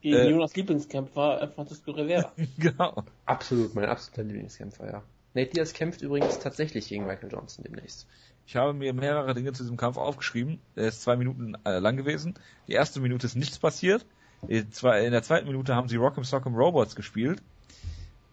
gegen 0.00 0.16
äh, 0.16 0.28
Jonas 0.28 0.54
Lieblingskämpfer 0.56 1.42
äh, 1.42 1.48
Francisco 1.48 1.92
Rivera. 1.92 2.32
genau. 2.58 3.04
Absolut, 3.24 3.74
mein 3.74 3.86
absoluter 3.86 4.24
Lieblingskämpfer, 4.24 4.90
ja. 4.90 5.02
Nate 5.34 5.50
Diaz 5.50 5.72
kämpft 5.72 6.02
übrigens 6.02 6.38
tatsächlich 6.38 6.88
gegen 6.88 7.06
Michael 7.06 7.30
Johnson 7.30 7.64
demnächst. 7.64 8.06
Ich 8.46 8.56
habe 8.56 8.72
mir 8.72 8.94
mehrere 8.94 9.34
Dinge 9.34 9.52
zu 9.52 9.64
diesem 9.64 9.76
Kampf 9.76 9.96
aufgeschrieben. 9.96 10.60
Er 10.76 10.86
ist 10.88 11.02
zwei 11.02 11.16
Minuten 11.16 11.56
äh, 11.64 11.78
lang 11.78 11.96
gewesen. 11.96 12.34
Die 12.68 12.72
erste 12.72 13.00
Minute 13.00 13.26
ist 13.26 13.34
nichts 13.34 13.58
passiert. 13.58 14.06
In 14.48 14.70
der 14.70 15.22
zweiten 15.22 15.46
Minute 15.46 15.74
haben 15.74 15.88
sie 15.88 15.96
Rock'em 15.96 16.24
Sock'em 16.24 16.54
Robots 16.54 16.94
gespielt. 16.94 17.42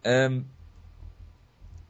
Ähm, 0.04 0.45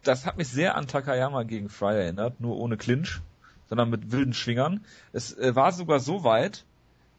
das 0.03 0.25
hat 0.25 0.37
mich 0.37 0.47
sehr 0.47 0.75
an 0.75 0.87
Takayama 0.87 1.43
gegen 1.43 1.69
Fry 1.69 1.95
erinnert, 1.95 2.39
nur 2.39 2.57
ohne 2.57 2.77
Clinch, 2.77 3.21
sondern 3.69 3.89
mit 3.89 4.11
wilden 4.11 4.33
Schwingern. 4.33 4.85
Es 5.11 5.37
äh, 5.37 5.55
war 5.55 5.71
sogar 5.71 5.99
so 5.99 6.23
weit, 6.23 6.63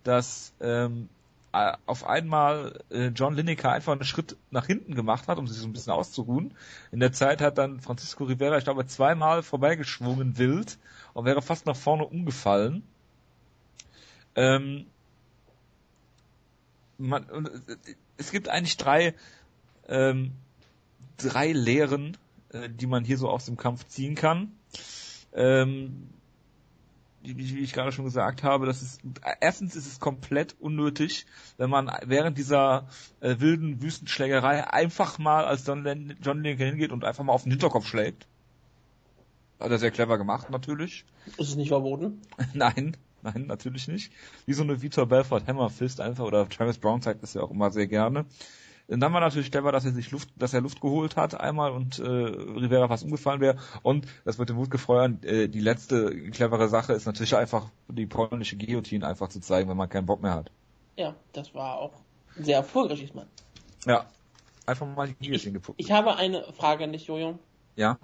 dass 0.04 0.52
ähm, 0.60 1.08
äh, 1.08 1.13
auf 1.86 2.04
einmal 2.04 2.80
äh, 2.90 3.08
John 3.08 3.34
Lineker 3.34 3.70
einfach 3.70 3.92
einen 3.92 4.04
Schritt 4.04 4.36
nach 4.50 4.66
hinten 4.66 4.94
gemacht 4.94 5.28
hat, 5.28 5.38
um 5.38 5.46
sich 5.46 5.58
so 5.58 5.66
ein 5.66 5.72
bisschen 5.72 5.92
auszuruhen. 5.92 6.54
In 6.90 7.00
der 7.00 7.12
Zeit 7.12 7.40
hat 7.40 7.58
dann 7.58 7.80
Francisco 7.80 8.24
Rivera, 8.24 8.58
ich 8.58 8.64
glaube, 8.64 8.86
zweimal 8.86 9.42
vorbeigeschwungen 9.42 10.36
wild 10.36 10.78
und 11.12 11.24
wäre 11.24 11.42
fast 11.42 11.66
nach 11.66 11.76
vorne 11.76 12.04
umgefallen. 12.06 12.82
Ähm, 14.34 14.86
man, 16.98 17.46
äh, 17.46 17.94
es 18.16 18.32
gibt 18.32 18.48
eigentlich 18.48 18.76
drei, 18.76 19.14
ähm, 19.88 20.32
drei 21.18 21.52
Lehren, 21.52 22.16
äh, 22.50 22.68
die 22.68 22.86
man 22.86 23.04
hier 23.04 23.18
so 23.18 23.28
aus 23.28 23.46
dem 23.46 23.56
Kampf 23.56 23.86
ziehen 23.86 24.16
kann. 24.16 24.52
Ähm, 25.32 26.08
wie 27.24 27.60
ich 27.60 27.72
gerade 27.72 27.92
schon 27.92 28.04
gesagt 28.04 28.42
habe, 28.42 28.66
das 28.66 28.82
ist 28.82 29.00
erstens 29.40 29.76
ist 29.76 29.86
es 29.86 30.00
komplett 30.00 30.54
unnötig, 30.60 31.26
wenn 31.56 31.70
man 31.70 31.90
während 32.04 32.38
dieser 32.38 32.88
äh, 33.20 33.36
wilden 33.38 33.82
Wüstenschlägerei 33.82 34.70
einfach 34.70 35.18
mal 35.18 35.44
als 35.44 35.66
John, 35.66 35.82
Len 35.82 36.16
John 36.22 36.42
Lincoln 36.42 36.70
hingeht 36.70 36.92
und 36.92 37.04
einfach 37.04 37.24
mal 37.24 37.32
auf 37.32 37.44
den 37.44 37.52
Hinterkopf 37.52 37.86
schlägt. 37.86 38.26
Hat 39.58 39.70
er 39.70 39.78
sehr 39.78 39.90
clever 39.90 40.18
gemacht, 40.18 40.50
natürlich. 40.50 41.04
Ist 41.38 41.48
es 41.48 41.56
nicht 41.56 41.68
verboten? 41.68 42.20
nein, 42.52 42.96
nein, 43.22 43.46
natürlich 43.46 43.88
nicht. 43.88 44.12
Wie 44.46 44.52
so 44.52 44.62
eine 44.62 44.82
Vitor 44.82 45.06
Belfort 45.06 45.46
Hammer 45.46 45.70
Fist 45.70 46.00
einfach 46.00 46.24
oder 46.24 46.48
Travis 46.48 46.78
Brown 46.78 47.00
zeigt 47.00 47.22
das 47.22 47.34
ja 47.34 47.42
auch 47.42 47.50
immer 47.50 47.70
sehr 47.70 47.86
gerne. 47.86 48.26
Und 48.86 49.00
dann 49.00 49.12
war 49.12 49.20
natürlich 49.20 49.50
clever, 49.50 49.72
dass 49.72 49.84
er 49.84 49.92
sich 49.92 50.10
Luft, 50.10 50.28
dass 50.36 50.52
er 50.52 50.60
Luft 50.60 50.80
geholt 50.80 51.16
hat 51.16 51.40
einmal 51.40 51.72
und 51.72 51.98
äh, 51.98 52.02
Rivera 52.02 52.88
fast 52.88 53.04
umgefallen 53.04 53.40
wäre. 53.40 53.56
Und 53.82 54.06
das 54.24 54.38
wird 54.38 54.50
dem 54.50 54.56
Mut 54.56 54.70
gefeuern. 54.70 55.22
Äh, 55.22 55.48
die 55.48 55.60
letzte 55.60 56.30
clevere 56.30 56.68
Sache 56.68 56.92
ist 56.92 57.06
natürlich 57.06 57.34
einfach 57.34 57.70
die 57.88 58.06
polnische 58.06 58.56
Guillotine 58.56 59.06
einfach 59.06 59.28
zu 59.28 59.40
zeigen, 59.40 59.70
wenn 59.70 59.76
man 59.76 59.88
keinen 59.88 60.06
Bock 60.06 60.20
mehr 60.20 60.34
hat. 60.34 60.50
Ja, 60.96 61.14
das 61.32 61.54
war 61.54 61.78
auch 61.78 61.92
sehr 62.36 62.58
erfolgreich 62.58 63.00
diesmal. 63.00 63.26
Ja, 63.86 64.06
einfach 64.66 64.86
mal 64.86 65.08
die 65.08 65.14
Guillotine 65.14 65.54
gepuckt. 65.54 65.80
Ich 65.80 65.90
habe 65.90 66.16
eine 66.16 66.52
Frage 66.52 66.84
an 66.84 66.92
dich, 66.92 67.06
Jojo. 67.06 67.38
Ja. 67.76 67.98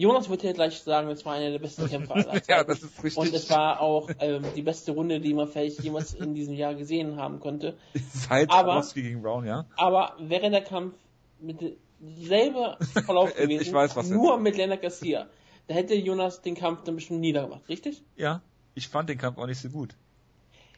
Jonas 0.00 0.30
wird 0.30 0.42
ja 0.42 0.52
gleich 0.52 0.80
sagen, 0.80 1.10
es 1.10 1.26
war 1.26 1.34
einer 1.34 1.50
der 1.50 1.58
besten 1.58 1.86
Kämpfer 1.86 2.14
aller 2.14 2.24
Zeiten. 2.32 2.46
ja, 2.48 2.64
das 2.64 2.82
ist 2.82 3.04
richtig. 3.04 3.18
Und 3.18 3.34
es 3.34 3.50
war 3.50 3.80
auch 3.80 4.08
ähm, 4.18 4.42
die 4.56 4.62
beste 4.62 4.92
Runde, 4.92 5.20
die 5.20 5.34
man 5.34 5.46
vielleicht 5.46 5.82
jemals 5.82 6.14
in 6.14 6.32
diesem 6.32 6.54
Jahr 6.54 6.74
gesehen 6.74 7.16
haben 7.16 7.38
konnte. 7.38 7.76
Seit 8.10 8.50
aber, 8.50 8.82
gegen 8.94 9.20
Brown, 9.20 9.44
ja. 9.44 9.66
Aber 9.76 10.14
wäre 10.18 10.48
der 10.50 10.62
Kampf 10.62 10.94
mit 11.38 11.76
selber 12.00 12.78
Verlauf 13.04 13.34
gewesen, 13.36 13.60
ich 13.60 13.72
weiß, 13.74 13.94
was 13.94 14.08
nur 14.08 14.32
jetzt. 14.32 14.42
mit 14.42 14.56
Leonard 14.56 14.80
Garcia, 14.80 15.26
da 15.68 15.74
hätte 15.74 15.94
Jonas 15.94 16.40
den 16.40 16.54
Kampf 16.54 16.82
dann 16.84 16.94
bestimmt 16.94 17.20
niedergemacht, 17.20 17.68
richtig? 17.68 18.02
Ja, 18.16 18.40
ich 18.74 18.88
fand 18.88 19.10
den 19.10 19.18
Kampf 19.18 19.36
auch 19.36 19.46
nicht 19.46 19.60
so 19.60 19.68
gut. 19.68 19.94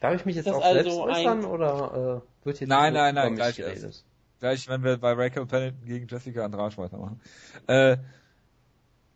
Darf 0.01 0.17
ich 0.17 0.25
mich 0.25 0.35
jetzt 0.35 0.49
das 0.49 0.57
auch 0.57 0.65
also 0.65 0.83
selbst 0.83 0.99
äußern 0.99 1.45
oder 1.45 2.23
äh, 2.43 2.45
wird 2.45 2.59
jetzt 2.59 2.69
Nein, 2.69 2.93
nein, 2.93 3.15
nein, 3.15 3.37
gleich 3.37 3.61
erst. 3.61 4.05
Gleich, 4.41 4.67
wenn 4.67 4.83
wir 4.83 4.97
bei 4.97 5.13
Rachel 5.13 5.47
Pennington 5.47 5.87
gegen 5.87 6.09
Jessica 6.09 6.45
Andrade 6.45 6.77
weitermachen. 6.77 7.21
Äh, 7.69 7.99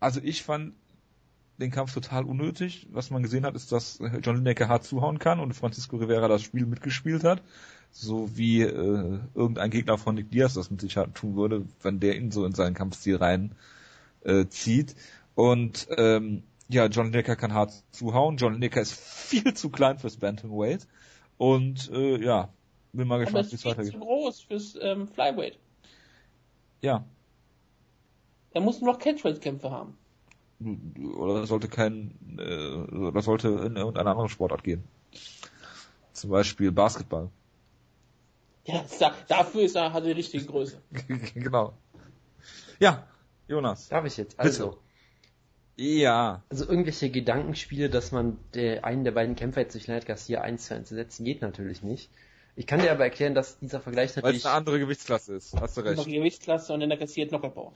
also 0.06 0.20
ich 0.22 0.44
fand 0.44 0.74
den 1.58 1.72
Kampf 1.72 1.92
total 1.92 2.22
unnötig. 2.26 2.86
Was 2.92 3.10
man 3.10 3.24
gesehen 3.24 3.44
hat, 3.44 3.56
ist, 3.56 3.72
dass 3.72 3.98
John 4.22 4.36
Lineker 4.36 4.68
hart 4.68 4.84
zuhauen 4.84 5.18
kann 5.18 5.40
und 5.40 5.52
Francisco 5.52 5.96
Rivera 5.96 6.28
das 6.28 6.42
Spiel 6.42 6.64
mitgespielt 6.64 7.24
hat. 7.24 7.42
So 7.90 8.36
wie 8.36 8.62
äh, 8.62 9.18
irgendein 9.34 9.70
Gegner 9.70 9.98
von 9.98 10.14
Nick 10.14 10.30
Diaz 10.30 10.54
das 10.54 10.70
mit 10.70 10.80
Sicherheit 10.80 11.16
tun 11.16 11.34
würde, 11.34 11.64
wenn 11.82 11.98
der 11.98 12.14
ihn 12.14 12.30
so 12.30 12.44
in 12.44 12.54
seinen 12.54 12.74
Kampfstil 12.74 13.16
rein 13.16 13.56
äh, 14.22 14.46
zieht. 14.46 14.94
Und 15.34 15.88
ähm, 15.96 16.44
ja, 16.68 16.86
John 16.86 17.06
Lineker 17.06 17.34
kann 17.34 17.52
hart 17.52 17.72
zuhauen. 17.90 18.36
John 18.36 18.52
Lineker 18.52 18.80
ist 18.80 18.92
viel 18.92 19.54
zu 19.54 19.70
klein 19.70 19.98
fürs 19.98 20.18
Bantamweight. 20.18 20.86
Und 21.36 21.90
äh, 21.90 22.24
ja, 22.24 22.50
bin 22.92 23.08
mal 23.08 23.18
gespannt, 23.18 23.50
wie 23.50 23.56
es 23.56 23.64
weitergeht. 23.64 23.92
zu 23.92 23.98
groß 23.98 24.40
fürs 24.42 24.78
ähm, 24.80 25.08
Flyweight. 25.08 25.58
Ja, 26.80 27.04
er 28.56 28.62
muss 28.62 28.80
nur 28.80 28.90
noch 28.90 28.98
Catchphrase-Kämpfe 28.98 29.70
haben. 29.70 29.98
Oder 31.18 31.46
sollte 31.46 31.68
kein, 31.68 32.14
äh, 32.38 32.94
oder 32.96 33.20
sollte 33.20 33.48
in 33.48 33.76
irgendeine 33.76 34.10
andere 34.10 34.30
Sportart 34.30 34.64
gehen. 34.64 34.82
Zum 36.14 36.30
Beispiel 36.30 36.72
Basketball. 36.72 37.28
Ja, 38.64 38.82
da, 38.98 39.14
dafür 39.28 39.60
ist 39.60 39.76
er, 39.76 39.92
hat 39.92 40.02
er 40.04 40.06
die 40.06 40.12
richtige 40.12 40.46
Größe. 40.46 40.80
genau. 41.34 41.74
Ja, 42.80 43.06
Jonas. 43.46 43.88
Darf 43.88 44.06
ich 44.06 44.16
jetzt? 44.16 44.40
Also, 44.40 44.78
Ja. 45.76 46.42
also 46.48 46.66
irgendwelche 46.66 47.10
Gedankenspiele, 47.10 47.90
dass 47.90 48.10
man 48.10 48.38
der, 48.54 48.86
einen 48.86 49.04
der 49.04 49.12
beiden 49.12 49.36
Kämpfer 49.36 49.60
jetzt 49.60 49.74
durch 49.74 49.86
Leonard 49.86 50.06
Garcia 50.06 50.40
eins 50.40 50.66
zu 50.66 50.74
eins 50.74 50.88
setzen, 50.88 51.26
geht 51.26 51.42
natürlich 51.42 51.82
nicht. 51.82 52.10
Ich 52.56 52.66
kann 52.66 52.80
dir 52.80 52.90
aber 52.90 53.04
erklären, 53.04 53.34
dass 53.34 53.58
dieser 53.58 53.80
Vergleich 53.82 54.16
Weil 54.16 54.22
natürlich... 54.22 54.38
es 54.40 54.46
eine 54.46 54.54
andere 54.54 54.78
Gewichtsklasse 54.78 55.34
ist. 55.34 55.54
Hast 55.60 55.76
du 55.76 55.82
Noch 55.82 55.90
recht. 55.90 56.06
die 56.06 56.12
Gewichtsklasse 56.14 56.72
und 56.72 56.80
dann 56.80 56.88
der 56.88 56.98
kassiert 56.98 57.28
Knockerbauer. 57.28 57.74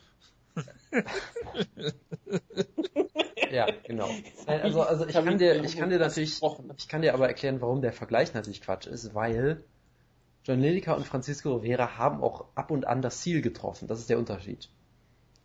Ja, 3.51 3.67
genau. 3.87 4.09
Also, 4.47 4.83
also 4.83 5.07
ich 5.07 5.13
kann 5.15 5.39
dir, 5.39 5.63
ich 5.65 5.77
kann 5.77 5.91
dir 5.91 5.99
natürlich, 5.99 6.41
ich 6.77 6.89
kann 6.89 7.03
dir 7.03 7.15
aber 7.15 7.27
erklären, 7.29 7.61
warum 7.61 7.83
der 7.83 7.93
Vergleich 7.93 8.33
natürlich 8.35 8.61
Quatsch 8.61 8.87
ist, 8.87 9.15
weil 9.15 9.65
John 10.45 10.61
Lineker 10.61 10.97
und 10.97 11.07
Francisco 11.07 11.57
Rivera 11.57 11.99
haben 11.99 12.23
auch 12.23 12.47
ab 12.55 12.71
und 12.71 12.87
an 12.87 13.03
das 13.03 13.21
Ziel 13.21 13.43
getroffen. 13.43 13.89
Das 13.89 13.99
ist 13.99 14.09
der 14.09 14.19
Unterschied. 14.19 14.69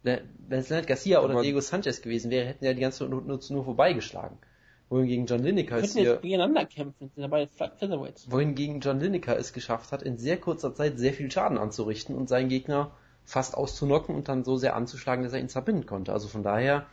Le- 0.03 0.21
Wenn 0.47 0.59
es 0.59 0.69
Leonard 0.69 0.87
Garcia 0.87 1.21
oder 1.21 1.41
Diego 1.41 1.59
Sanchez 1.61 2.01
gewesen 2.01 2.31
wäre, 2.31 2.45
hätten 2.47 2.63
ja 2.65 2.73
die 2.73 2.81
ganze 2.81 2.99
Zeit 2.99 3.09
nur, 3.09 3.63
vorbeigeschlagen. 3.63 4.37
Wohingegen 4.89 5.25
John 5.25 5.41
Lineker 5.41 5.77
es 5.77 5.93
könnten 5.93 5.99
hier, 5.99 6.17
gegeneinander 6.17 6.65
kämpfen, 6.65 7.09
sind 7.15 7.23
dabei 7.23 7.47
Featherweights. 7.47 8.29
wohingegen 8.31 8.81
John 8.81 8.99
Lineker 8.99 9.35
es 9.37 9.51
geschafft 9.51 9.91
hat, 9.91 10.03
in 10.03 10.17
sehr 10.19 10.37
kurzer 10.37 10.75
Zeit 10.75 10.99
sehr 10.99 11.13
viel 11.13 11.31
Schaden 11.31 11.57
anzurichten 11.57 12.15
und 12.15 12.29
seinen 12.29 12.49
Gegner 12.49 12.95
fast 13.25 13.55
auszunocken 13.55 14.15
und 14.15 14.27
dann 14.27 14.43
so 14.43 14.57
sehr 14.57 14.75
anzuschlagen, 14.75 15.23
dass 15.23 15.33
er 15.33 15.39
ihn 15.39 15.49
zerbinden 15.49 15.85
konnte. 15.85 16.13
Also 16.13 16.27
von 16.27 16.43
daher, 16.43 16.85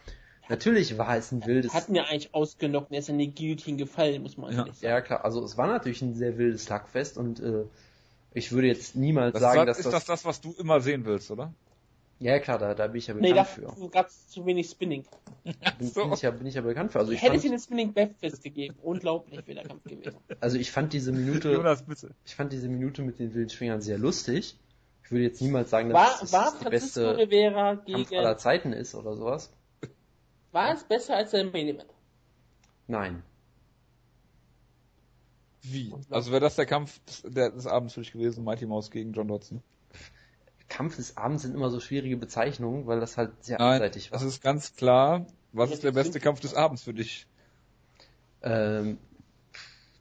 natürlich 0.48 0.96
war 0.98 1.16
es 1.16 1.30
ein 1.32 1.44
wildes, 1.46 1.72
Hatten 1.74 1.94
ja 1.94 2.04
eigentlich 2.04 2.34
ausgenockt 2.34 2.90
er 2.92 2.98
ist 3.00 3.08
in 3.08 3.18
die 3.18 3.34
Guillotine 3.34 3.76
gefallen, 3.76 4.22
muss 4.22 4.36
man 4.36 4.52
Ja. 4.52 4.60
ehrlich 4.60 4.74
sagen. 4.76 4.86
Ja, 4.92 5.00
klar. 5.00 5.24
Also 5.24 5.44
es 5.44 5.56
war 5.56 5.66
natürlich 5.66 6.02
ein 6.02 6.14
sehr 6.14 6.38
wildes 6.38 6.64
Slugfest 6.64 7.18
und 7.18 7.40
äh, 7.40 7.64
ich 8.34 8.50
würde 8.52 8.68
jetzt 8.68 8.96
niemals 8.96 9.34
Das 9.34 9.42
sagen, 9.42 9.56
sagt, 9.56 9.68
dass 9.68 9.78
ist 9.78 9.84
das... 9.86 9.92
das 9.92 10.04
das, 10.06 10.24
was 10.24 10.40
du 10.40 10.52
immer 10.58 10.80
sehen 10.80 11.04
willst, 11.04 11.30
oder? 11.30 11.52
Ja, 12.18 12.38
klar, 12.38 12.56
da, 12.58 12.72
da 12.74 12.86
bin 12.86 12.96
ich 12.98 13.08
ja 13.08 13.14
Nee, 13.14 13.32
bekannt 13.32 13.48
da 13.66 13.74
für. 13.74 13.88
gab 13.90 14.06
es 14.06 14.28
zu 14.28 14.46
wenig 14.46 14.68
Spinning. 14.68 15.04
Bin, 15.78 15.88
so. 15.88 16.04
bin, 16.04 16.12
ich 16.12 16.22
ja, 16.22 16.30
bin 16.30 16.46
ich 16.46 16.54
ja 16.54 16.60
bekannt 16.60 16.92
für. 16.92 17.00
Also 17.00 17.10
Ich 17.10 17.16
ich 17.18 17.22
hätte 17.24 17.32
fand, 17.32 17.44
ich 17.44 17.50
den 17.50 17.58
Spinning 17.58 17.92
Backfist 17.92 18.42
gegeben. 18.44 18.76
Unglaublich 18.80 19.44
wäre 19.46 19.60
der 19.60 19.64
Kampf 19.68 19.82
gewesen. 19.82 20.16
also 20.40 20.56
ich 20.56 20.70
fand 20.70 20.92
diese 20.92 21.10
Minute, 21.12 21.50
Jonas, 21.52 21.82
bitte. 21.84 22.10
ich 22.24 22.36
fand 22.36 22.52
diese 22.52 22.68
Minute 22.68 23.02
mit 23.02 23.18
den 23.18 23.34
wilden 23.34 23.50
Schwingern 23.50 23.80
sehr 23.82 23.98
lustig. 23.98 24.56
Ich 25.12 25.14
würde 25.14 25.24
jetzt 25.26 25.42
niemals 25.42 25.68
sagen, 25.68 25.90
dass 25.90 25.94
War, 25.98 26.22
es 26.22 26.32
war 26.32 26.52
die 26.52 26.64
Francisco 26.64 27.00
beste 27.00 27.18
Rivera 27.18 27.74
Kampf 27.76 27.84
gegen, 27.84 28.16
aller 28.16 28.38
Zeiten 28.38 28.72
ist 28.72 28.94
oder 28.94 29.14
sowas. 29.14 29.52
war 30.52 30.72
es 30.72 30.84
besser 30.84 31.16
als 31.16 31.32
der 31.32 31.44
Main 31.44 31.68
Event? 31.68 31.90
Nein. 32.86 33.22
Wie? 35.60 35.92
Also 36.08 36.30
wäre 36.30 36.40
das 36.40 36.56
der 36.56 36.64
Kampf 36.64 36.98
des, 37.04 37.22
der, 37.26 37.50
des 37.50 37.66
Abends 37.66 37.92
für 37.92 38.00
dich 38.00 38.12
gewesen, 38.12 38.42
Mighty 38.42 38.64
Mouse 38.64 38.90
gegen 38.90 39.12
John 39.12 39.28
Dodson? 39.28 39.62
Kampf 40.70 40.96
des 40.96 41.18
Abends 41.18 41.42
sind 41.42 41.54
immer 41.54 41.68
so 41.68 41.78
schwierige 41.78 42.16
Bezeichnungen, 42.16 42.86
weil 42.86 42.98
das 42.98 43.18
halt 43.18 43.32
sehr 43.44 43.58
Nein, 43.58 43.72
einseitig 43.82 44.10
war. 44.12 44.18
das 44.18 44.26
ist 44.26 44.42
ganz 44.42 44.74
klar. 44.76 45.26
Was 45.52 45.68
Ja, 45.68 45.74
ist 45.74 45.84
der 45.84 45.92
das 45.92 46.04
beste 46.04 46.20
Kampf 46.20 46.40
des 46.40 46.54
Abends 46.54 46.84
für 46.84 46.94
dich? 46.94 47.26
Ähm, 48.42 48.96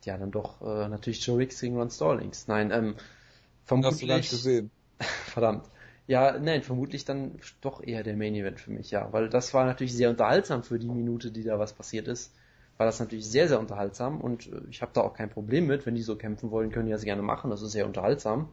ja, 0.05 0.17
dann 0.17 0.31
doch 0.31 0.61
äh, 0.61 0.87
natürlich 0.87 1.25
Joe 1.27 1.37
Wicks 1.37 1.59
gegen 1.59 1.75
Ron 1.75 1.89
Stallings. 1.89 2.47
Nein, 2.47 2.71
ähm, 2.71 2.95
Hast 2.95 3.71
du 3.71 3.81
gar 3.81 3.89
nicht 3.91 3.99
vermutlich... 3.99 4.29
gesehen. 4.29 4.71
Verdammt. 5.25 5.65
Ja, 6.07 6.37
nein, 6.39 6.63
vermutlich 6.63 7.05
dann 7.05 7.39
doch 7.61 7.83
eher 7.83 8.03
der 8.03 8.15
Main 8.17 8.35
Event 8.35 8.59
für 8.59 8.71
mich, 8.71 8.91
ja. 8.91 9.11
Weil 9.13 9.29
das 9.29 9.53
war 9.53 9.65
natürlich 9.65 9.93
sehr 9.93 10.09
unterhaltsam 10.09 10.63
für 10.63 10.79
die 10.79 10.89
Minute, 10.89 11.31
die 11.31 11.43
da 11.43 11.59
was 11.59 11.73
passiert 11.73 12.07
ist. 12.07 12.33
War 12.77 12.85
das 12.85 12.99
natürlich 12.99 13.29
sehr, 13.29 13.47
sehr 13.47 13.59
unterhaltsam 13.59 14.19
und 14.21 14.47
äh, 14.47 14.61
ich 14.69 14.81
habe 14.81 14.91
da 14.93 15.01
auch 15.01 15.13
kein 15.13 15.29
Problem 15.29 15.67
mit. 15.67 15.85
Wenn 15.85 15.95
die 15.95 16.01
so 16.01 16.15
kämpfen 16.15 16.51
wollen, 16.51 16.71
können 16.71 16.87
die 16.87 16.91
das 16.91 17.03
gerne 17.03 17.21
machen. 17.21 17.49
Das 17.51 17.61
ist 17.61 17.71
sehr 17.71 17.85
unterhaltsam. 17.85 18.49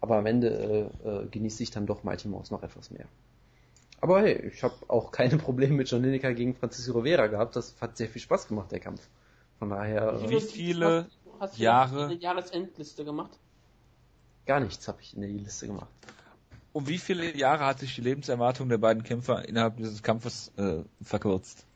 Aber 0.00 0.18
am 0.18 0.26
Ende 0.26 0.90
äh, 1.04 1.08
äh, 1.08 1.28
genieße 1.28 1.62
ich 1.62 1.70
dann 1.70 1.86
doch 1.86 2.04
Mighty 2.04 2.28
Mouse 2.28 2.50
noch 2.52 2.62
etwas 2.62 2.90
mehr. 2.90 3.06
Aber 4.00 4.22
hey, 4.22 4.48
ich 4.52 4.62
habe 4.64 4.74
auch 4.88 5.12
keine 5.12 5.38
Probleme 5.38 5.74
mit 5.76 5.90
John 5.90 6.02
Lineker 6.02 6.34
gegen 6.34 6.54
Francisco 6.54 6.98
Rivera 6.98 7.28
gehabt. 7.28 7.56
Das 7.56 7.76
hat 7.80 7.96
sehr 7.96 8.08
viel 8.08 8.22
Spaß 8.22 8.48
gemacht, 8.48 8.72
der 8.72 8.80
Kampf. 8.80 9.08
Von 9.58 9.70
daher 9.70 10.12
Wie 10.12 10.38
äh, 10.38 10.40
viele 10.40 11.10
hast, 11.40 11.60
hast 11.64 11.94
du 11.96 12.02
Jahre- 12.02 12.04
eine 12.04 12.14
Jahresendliste 12.14 13.04
gemacht? 13.04 13.40
Gar 14.46 14.60
nichts 14.60 14.88
habe 14.88 15.00
ich 15.00 15.14
in 15.14 15.22
der 15.22 15.30
Liste 15.30 15.66
gemacht. 15.66 15.88
Um 16.72 16.88
wie 16.88 16.98
viele 16.98 17.36
Jahre 17.36 17.66
hat 17.66 17.80
sich 17.80 17.94
die 17.94 18.00
Lebenserwartung 18.00 18.68
der 18.68 18.78
beiden 18.78 19.02
Kämpfer 19.02 19.46
innerhalb 19.46 19.76
dieses 19.76 20.02
Kampfes 20.02 20.52
äh, 20.56 20.82
verkürzt? 21.02 21.66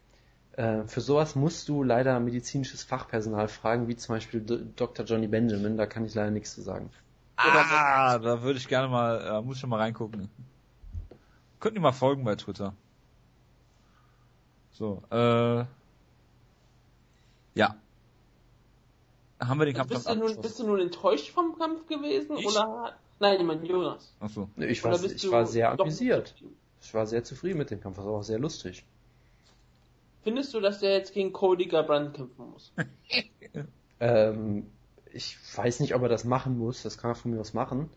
Äh, 0.52 0.84
für 0.84 1.02
sowas 1.02 1.34
musst 1.34 1.68
du 1.68 1.82
leider 1.82 2.18
medizinisches 2.18 2.82
Fachpersonal 2.82 3.48
fragen, 3.48 3.88
wie 3.88 3.96
zum 3.96 4.14
Beispiel 4.14 4.40
D 4.40 4.60
Dr. 4.74 5.04
Johnny 5.04 5.26
Benjamin, 5.26 5.76
da 5.76 5.86
kann 5.86 6.06
ich 6.06 6.14
leider 6.14 6.30
nichts 6.30 6.54
zu 6.54 6.62
sagen. 6.62 6.90
Ah, 7.36 8.18
da 8.18 8.42
würde 8.42 8.58
ich 8.58 8.66
gerne 8.66 8.88
mal, 8.88 9.20
äh, 9.20 9.42
muss 9.42 9.56
ich 9.56 9.60
schon 9.60 9.68
mal 9.68 9.80
reingucken. 9.80 10.30
Könnten 11.60 11.74
die 11.74 11.82
mal 11.82 11.92
folgen 11.92 12.24
bei 12.24 12.36
Twitter. 12.36 12.72
So, 14.72 15.02
äh, 15.10 15.64
ja. 17.54 17.76
Haben 19.40 19.60
wir 19.60 19.66
den 19.66 19.74
Kampf 19.74 19.92
Also 19.92 20.08
bist, 20.08 20.20
du 20.20 20.26
nun, 20.34 20.42
bist 20.42 20.58
du 20.58 20.66
nun 20.66 20.80
enttäuscht 20.80 21.30
vom 21.30 21.58
Kampf 21.58 21.86
gewesen? 21.86 22.36
Ich? 22.38 22.46
Oder 22.46 22.96
nein, 23.20 23.40
ich 23.40 23.46
meine 23.46 23.64
Jonas. 23.66 24.14
Achso. 24.20 24.48
Ich 24.56 24.82
war, 24.82 25.02
ich 25.02 25.30
war 25.30 25.46
sehr 25.46 25.70
amüsiert. 25.72 26.34
Ich 26.80 26.94
war 26.94 27.06
sehr 27.06 27.24
zufrieden 27.24 27.58
mit 27.58 27.70
dem 27.70 27.80
Kampf, 27.80 27.96
das 27.96 28.06
war 28.06 28.12
auch 28.12 28.22
sehr 28.22 28.38
lustig. 28.38 28.84
Findest 30.22 30.54
du, 30.54 30.60
dass 30.60 30.80
der 30.80 30.92
jetzt 30.94 31.12
gegen 31.12 31.32
Cody 31.32 31.66
Garbrandt 31.66 32.14
kämpfen 32.14 32.50
muss? 32.50 32.72
Ähm, 33.98 34.66
ich 35.10 35.38
weiß 35.56 35.80
nicht, 35.80 35.94
ob 35.94 36.02
er 36.02 36.10
das 36.10 36.24
machen 36.24 36.58
muss, 36.58 36.82
das 36.82 36.98
kann 36.98 37.12
er 37.12 37.14
von 37.14 37.30
mir 37.30 37.40
aus 37.40 37.54
machen. 37.54 37.88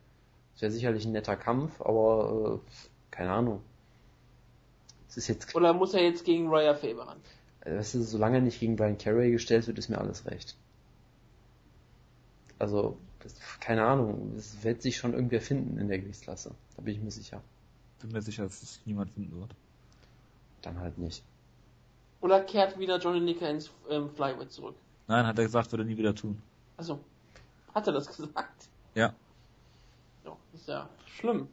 Das 0.53 0.61
wäre 0.61 0.71
sicherlich 0.71 1.05
ein 1.05 1.11
netter 1.11 1.35
Kampf, 1.35 1.81
aber 1.81 2.61
äh, 2.65 2.71
keine 3.11 3.31
Ahnung. 3.31 3.61
Es 5.09 5.17
ist 5.17 5.27
jetzt, 5.27 5.53
Oder 5.55 5.73
muss 5.73 5.93
er 5.93 6.03
jetzt 6.03 6.23
gegen 6.23 6.47
Raya 6.49 6.73
Faber 6.73 7.07
ran? 7.07 7.17
äh, 7.65 7.75
weißt 7.77 7.95
du, 7.95 8.03
solange 8.03 8.37
er 8.37 8.41
nicht 8.41 8.59
gegen 8.61 8.77
Brian 8.77 8.97
Carey 8.97 9.31
gestellt 9.31 9.67
wird, 9.67 9.77
ist 9.77 9.89
mir 9.89 9.97
alles 9.97 10.25
recht. 10.25 10.55
Also, 12.59 12.97
das, 13.21 13.35
keine 13.59 13.85
Ahnung, 13.85 14.33
es 14.37 14.63
wird 14.63 14.81
sich 14.81 14.97
schon 14.97 15.13
irgendwer 15.13 15.41
finden 15.41 15.77
in 15.77 15.87
der 15.87 15.99
Gewichtsklasse. 15.99 16.51
Da 16.75 16.81
bin 16.81 16.93
ich 16.95 17.01
mir 17.01 17.11
sicher. 17.11 17.41
Bin 18.01 18.11
mir 18.11 18.21
sicher, 18.21 18.43
dass 18.43 18.61
es 18.61 18.81
niemand 18.85 19.11
finden 19.11 19.39
wird. 19.39 19.55
Dann 20.61 20.79
halt 20.79 20.97
nicht. 20.97 21.23
Oder 22.21 22.41
kehrt 22.41 22.77
wieder 22.77 22.99
Johnny 22.99 23.19
Licker 23.19 23.49
ins 23.49 23.71
ähm, 23.89 24.09
Flyweight 24.09 24.51
zurück? 24.51 24.75
Nein, 25.07 25.25
hat 25.25 25.37
er 25.37 25.45
gesagt, 25.45 25.71
würde 25.71 25.83
er 25.83 25.87
nie 25.87 25.97
wieder 25.97 26.13
tun. 26.13 26.41
Also, 26.77 26.99
hat 27.73 27.87
er 27.87 27.93
das 27.93 28.07
gesagt? 28.15 28.67
Ja. 28.93 29.13
Ja, 30.25 30.37
ist 30.53 30.67
ja 30.67 30.89
schlimm. 31.05 31.47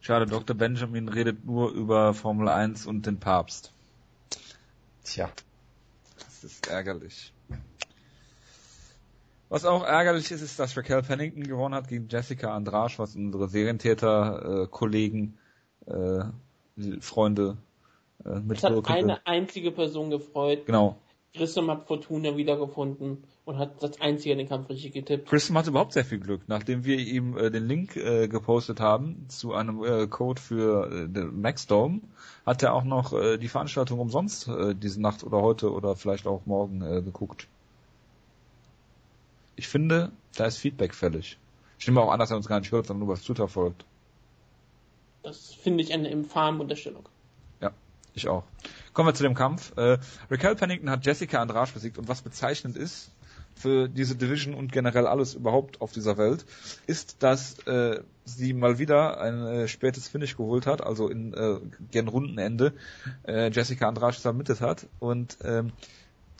Schade, 0.00 0.26
Dr. 0.26 0.54
Benjamin 0.56 1.08
redet 1.08 1.44
nur 1.44 1.72
über 1.72 2.14
Formel 2.14 2.48
1 2.48 2.86
und 2.86 3.06
den 3.06 3.18
Papst. 3.18 3.72
Tja. 5.02 5.28
Das 6.20 6.44
ist 6.44 6.68
ärgerlich. 6.68 7.32
Was 9.48 9.64
auch 9.64 9.84
ärgerlich 9.84 10.30
ist, 10.30 10.42
ist, 10.42 10.58
dass 10.58 10.76
Raquel 10.76 11.02
Pennington 11.02 11.44
gewonnen 11.44 11.74
hat 11.74 11.88
gegen 11.88 12.08
Jessica 12.08 12.54
Andrade, 12.54 12.94
was 12.96 13.14
unsere 13.14 13.48
Serientäter-Kollegen, 13.48 15.38
äh, 15.86 16.24
Freunde 17.00 17.56
äh, 18.24 18.40
Es 18.52 18.64
hat 18.64 18.88
eine 18.88 19.26
einzige 19.26 19.70
Person 19.70 20.10
gefreut. 20.10 20.66
Genau. 20.66 20.96
Grissom 21.36 21.70
hat 21.70 21.86
Fortuna 21.86 22.36
wiedergefunden 22.36 23.24
und 23.44 23.58
hat 23.58 23.82
das 23.82 24.00
einzige 24.00 24.36
den 24.36 24.48
Kampf 24.48 24.68
richtig 24.70 24.92
getippt. 24.92 25.28
Christian 25.28 25.56
hatte 25.56 25.70
überhaupt 25.70 25.92
sehr 25.92 26.04
viel 26.04 26.18
Glück. 26.18 26.42
Nachdem 26.46 26.84
wir 26.84 26.98
ihm 26.98 27.36
äh, 27.36 27.50
den 27.50 27.66
Link 27.66 27.96
äh, 27.96 28.26
gepostet 28.26 28.80
haben 28.80 29.26
zu 29.28 29.52
einem 29.52 29.84
äh, 29.84 30.06
Code 30.06 30.40
für 30.40 30.90
äh, 30.90 31.24
Maxdome, 31.24 32.00
hat 32.44 32.62
er 32.62 32.74
auch 32.74 32.84
noch 32.84 33.12
äh, 33.12 33.36
die 33.38 33.48
Veranstaltung 33.48 34.00
umsonst 34.00 34.48
äh, 34.48 34.74
diese 34.74 35.00
Nacht 35.00 35.24
oder 35.24 35.42
heute 35.42 35.72
oder 35.72 35.94
vielleicht 35.94 36.26
auch 36.26 36.46
morgen 36.46 36.82
äh, 36.82 37.02
geguckt. 37.02 37.48
Ich 39.56 39.68
finde, 39.68 40.12
da 40.36 40.44
ist 40.44 40.58
Feedback 40.58 40.94
fällig. 40.94 41.38
Ich 41.78 41.86
nehme 41.86 42.00
auch 42.00 42.10
an, 42.10 42.18
dass 42.18 42.30
er 42.30 42.36
uns 42.36 42.46
gar 42.46 42.60
nicht 42.60 42.72
hört, 42.72 42.86
sondern 42.86 43.06
nur 43.06 43.14
bei 43.14 43.20
Twitter 43.20 43.48
folgt. 43.48 43.84
Das 45.22 45.54
finde 45.54 45.82
ich 45.82 45.92
eine 45.92 46.08
infame 46.08 46.60
Unterstellung. 46.60 47.08
Ja, 47.60 47.72
ich 48.14 48.28
auch. 48.28 48.44
Kommen 48.92 49.08
wir 49.08 49.14
zu 49.14 49.24
dem 49.24 49.34
Kampf. 49.34 49.76
Äh, 49.76 49.98
Raquel 50.30 50.54
Pennington 50.54 50.90
hat 50.90 51.04
Jessica 51.04 51.40
Andrade 51.40 51.72
besiegt 51.72 51.98
und 51.98 52.08
was 52.08 52.22
bezeichnend 52.22 52.76
ist 52.76 53.10
für 53.56 53.88
diese 53.88 54.16
Division 54.16 54.54
und 54.54 54.70
generell 54.70 55.06
alles 55.06 55.34
überhaupt 55.34 55.80
auf 55.80 55.92
dieser 55.92 56.18
Welt, 56.18 56.44
ist, 56.86 57.22
dass 57.22 57.58
äh, 57.66 58.00
sie 58.24 58.52
mal 58.52 58.78
wieder 58.78 59.20
ein 59.20 59.46
äh, 59.46 59.68
spätes 59.68 60.08
Finish 60.08 60.36
geholt 60.36 60.66
hat, 60.66 60.82
also 60.82 61.08
in 61.08 61.32
äh, 61.32 61.58
gen 61.90 62.08
Rundenende 62.08 62.74
äh, 63.26 63.50
Jessica 63.50 63.88
Andrade 63.88 64.18
submitted 64.18 64.60
hat 64.60 64.86
und 65.00 65.38
ähm, 65.42 65.72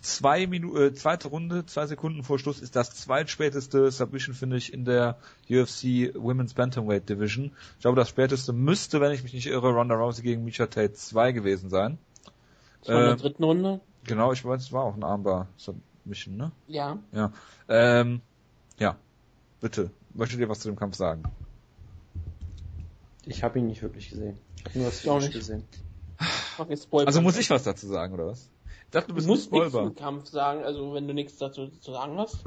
zwei 0.06 0.46
Minuten, 0.46 0.76
äh, 0.76 0.92
zweite 0.94 1.28
Runde, 1.28 1.66
zwei 1.66 1.86
Sekunden 1.86 2.22
vor 2.22 2.38
Schluss 2.38 2.60
ist 2.60 2.76
das 2.76 2.90
zweitspäteste 2.90 3.90
Submission 3.90 4.34
Finish 4.34 4.70
in 4.70 4.84
der 4.84 5.16
UFC 5.50 6.12
Women's 6.14 6.54
Bantamweight 6.54 7.08
Division. 7.08 7.52
Ich 7.76 7.80
glaube, 7.82 7.96
das 7.96 8.08
späteste 8.08 8.52
müsste, 8.52 9.00
wenn 9.00 9.12
ich 9.12 9.22
mich 9.22 9.32
nicht 9.34 9.46
irre, 9.46 9.70
Ronda 9.72 9.94
Rousey 9.94 10.22
gegen 10.22 10.44
Misha 10.44 10.66
Tate 10.66 10.92
2 10.94 11.32
gewesen 11.32 11.70
sein. 11.70 11.98
Das 12.80 12.88
war 12.88 12.96
in 12.96 13.02
Äh, 13.02 13.06
der 13.08 13.16
dritten 13.16 13.44
Runde. 13.44 13.80
Genau, 14.04 14.32
ich 14.32 14.44
weiß, 14.44 14.62
es 14.62 14.72
war 14.72 14.84
auch 14.84 14.94
ein 14.94 15.02
Armbar 15.04 15.48
Submission, 15.56 16.36
ne? 16.36 16.52
Ja. 16.68 16.98
Ja. 17.12 17.32
Ähm, 17.68 18.20
ja. 18.78 18.96
bitte, 19.60 19.90
möchtet 20.14 20.38
ihr 20.40 20.48
was 20.48 20.60
zu 20.60 20.68
dem 20.68 20.76
Kampf 20.76 20.96
sagen? 20.96 21.24
Ich 23.24 23.42
habe 23.42 23.58
ihn 23.58 23.66
nicht 23.66 23.82
wirklich 23.82 24.08
gesehen. 24.10 24.38
Ich 24.58 24.64
habe 24.66 24.78
nur 24.78 24.86
das 24.88 24.98
Ich 24.98 25.10
Finish 25.10 25.24
nicht. 25.24 25.32
gesehen. 25.34 25.64
Also 26.92 27.20
muss 27.20 27.36
ich 27.36 27.50
was 27.50 27.64
dazu 27.64 27.86
sagen, 27.88 28.14
oder 28.14 28.28
was? 28.28 28.48
Ich 28.86 28.90
dachte, 28.92 29.08
du 29.08 29.12
Du 29.12 29.16
bist 29.16 29.28
musst 29.28 29.52
nichts 29.52 29.72
zum 29.72 29.94
Kampf 29.94 30.26
sagen, 30.26 30.64
also 30.64 30.94
wenn 30.94 31.06
du 31.06 31.14
nichts 31.14 31.36
dazu 31.38 31.68
zu 31.68 31.92
sagen 31.92 32.18
hast. 32.18 32.44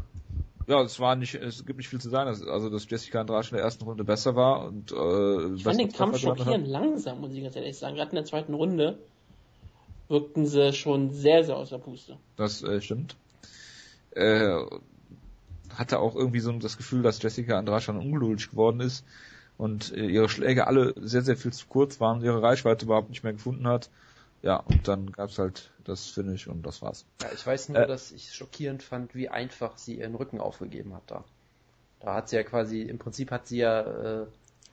Ja, 0.67 0.81
es 0.83 0.99
war 0.99 1.15
nicht, 1.15 1.33
es 1.33 1.65
gibt 1.65 1.77
nicht 1.77 1.89
viel 1.89 1.99
zu 1.99 2.09
sagen. 2.09 2.29
Also, 2.29 2.69
dass 2.69 2.87
Jessica 2.87 3.21
Andrade 3.21 3.47
in 3.49 3.55
der 3.55 3.63
ersten 3.63 3.83
Runde 3.83 4.03
besser 4.03 4.35
war 4.35 4.67
und 4.67 4.91
äh, 4.91 5.55
Ich 5.55 5.63
fand 5.63 5.79
den 5.79 5.91
Kampf 5.91 6.19
schockierend 6.19 6.67
langsam, 6.67 7.21
muss 7.21 7.31
ich 7.31 7.41
ganz 7.41 7.55
ehrlich 7.55 7.77
sagen. 7.77 7.95
Gerade 7.95 8.11
in 8.11 8.17
der 8.17 8.25
zweiten 8.25 8.53
Runde 8.53 8.99
wirkten 10.09 10.45
sie 10.45 10.73
schon 10.73 11.11
sehr, 11.11 11.43
sehr 11.43 11.57
aus 11.57 11.69
der 11.69 11.79
Puste. 11.79 12.17
Das 12.35 12.61
äh, 12.61 12.81
stimmt. 12.81 13.15
Äh, 14.11 14.59
hatte 15.75 15.99
auch 15.99 16.15
irgendwie 16.15 16.39
so 16.39 16.51
das 16.53 16.77
Gefühl, 16.77 17.01
dass 17.01 17.21
Jessica 17.21 17.57
Andrade 17.57 17.81
schon 17.81 17.97
ungeduldig 17.97 18.51
geworden 18.51 18.79
ist 18.79 19.05
und 19.57 19.91
äh, 19.93 20.05
ihre 20.05 20.29
Schläge 20.29 20.67
alle 20.67 20.93
sehr, 20.97 21.21
sehr 21.21 21.35
viel 21.35 21.51
zu 21.51 21.65
kurz 21.67 21.99
waren, 21.99 22.23
ihre 22.23 22.41
Reichweite 22.41 22.85
überhaupt 22.85 23.09
nicht 23.09 23.23
mehr 23.23 23.33
gefunden 23.33 23.67
hat. 23.67 23.89
Ja, 24.41 24.57
und 24.57 24.87
dann 24.87 25.11
gab's 25.11 25.37
halt 25.37 25.71
das 25.83 26.07
Finish 26.07 26.47
und 26.47 26.65
das 26.65 26.81
war's. 26.81 27.05
Ja, 27.21 27.27
ich 27.33 27.45
weiß 27.45 27.69
nur, 27.69 27.79
Äh. 27.79 27.87
dass 27.87 28.11
ich 28.11 28.33
schockierend 28.33 28.83
fand, 28.83 29.15
wie 29.15 29.29
einfach 29.29 29.77
sie 29.77 29.95
ihren 29.99 30.15
Rücken 30.15 30.39
aufgegeben 30.39 30.93
hat 30.93 31.03
da. 31.07 31.23
Da 31.99 32.15
hat 32.15 32.29
sie 32.29 32.37
ja 32.37 32.43
quasi, 32.43 32.81
im 32.81 32.97
Prinzip 32.97 33.31
hat 33.31 33.47
sie 33.47 33.57
ja 33.57 33.81
äh, 33.81 34.25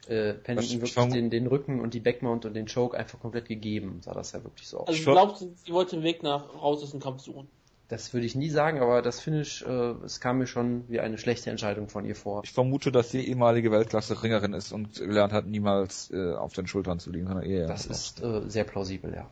äh, 0.09 0.35
Pennington 0.35 0.81
wirklich 0.81 0.95
den, 1.13 1.31
den 1.31 1.47
Rücken 1.49 1.81
und 1.81 1.95
die 1.95 2.01
Backmount 2.01 2.45
und 2.45 2.55
den 2.55 2.67
Choke 2.73 2.97
einfach 2.97 3.19
komplett 3.19 3.49
gegeben, 3.49 4.01
sah 4.03 4.15
das 4.15 4.31
ja 4.33 4.45
wirklich 4.45 4.69
so 4.69 4.79
aus. 4.79 4.89
Also 4.89 4.99
Ich 4.99 5.05
du 5.05 5.11
glaubst, 5.11 5.45
sie 5.65 5.73
wollte 5.73 5.97
den 5.97 6.05
Weg 6.05 6.23
nach 6.23 6.55
raus 6.55 6.83
aus 6.85 6.93
dem 6.93 7.01
Kampf 7.01 7.23
suchen. 7.23 7.49
Das 7.89 8.13
würde 8.13 8.27
ich 8.27 8.35
nie 8.35 8.51
sagen, 8.51 8.81
aber 8.81 9.01
das 9.01 9.21
Finish, 9.21 9.63
äh, 9.63 9.95
es 10.05 10.21
kam 10.21 10.39
mir 10.39 10.47
schon 10.49 10.89
wie 10.89 10.99
eine 10.99 11.19
schlechte 11.19 11.51
Entscheidung 11.51 11.89
von 11.89 12.05
ihr 12.05 12.17
vor. 12.17 12.43
Ich 12.45 12.53
vermute, 12.53 12.91
dass 12.91 13.11
sie 13.11 13.25
ehemalige 13.27 13.71
Weltklasse-Ringerin 13.71 14.55
ist 14.55 14.73
und 14.73 14.95
gelernt 14.95 15.33
hat, 15.33 15.47
niemals 15.47 16.11
äh, 16.13 16.35
auf 16.35 16.53
den 16.53 16.67
Schultern 16.67 16.99
zu 16.99 17.11
liegen, 17.11 17.27
sondern 17.27 17.45
eher. 17.45 17.67
Das 17.69 17.87
ist 17.87 18.23
äh, 18.23 18.43
sehr 18.49 18.65
plausibel, 18.65 19.13
ja. 19.15 19.29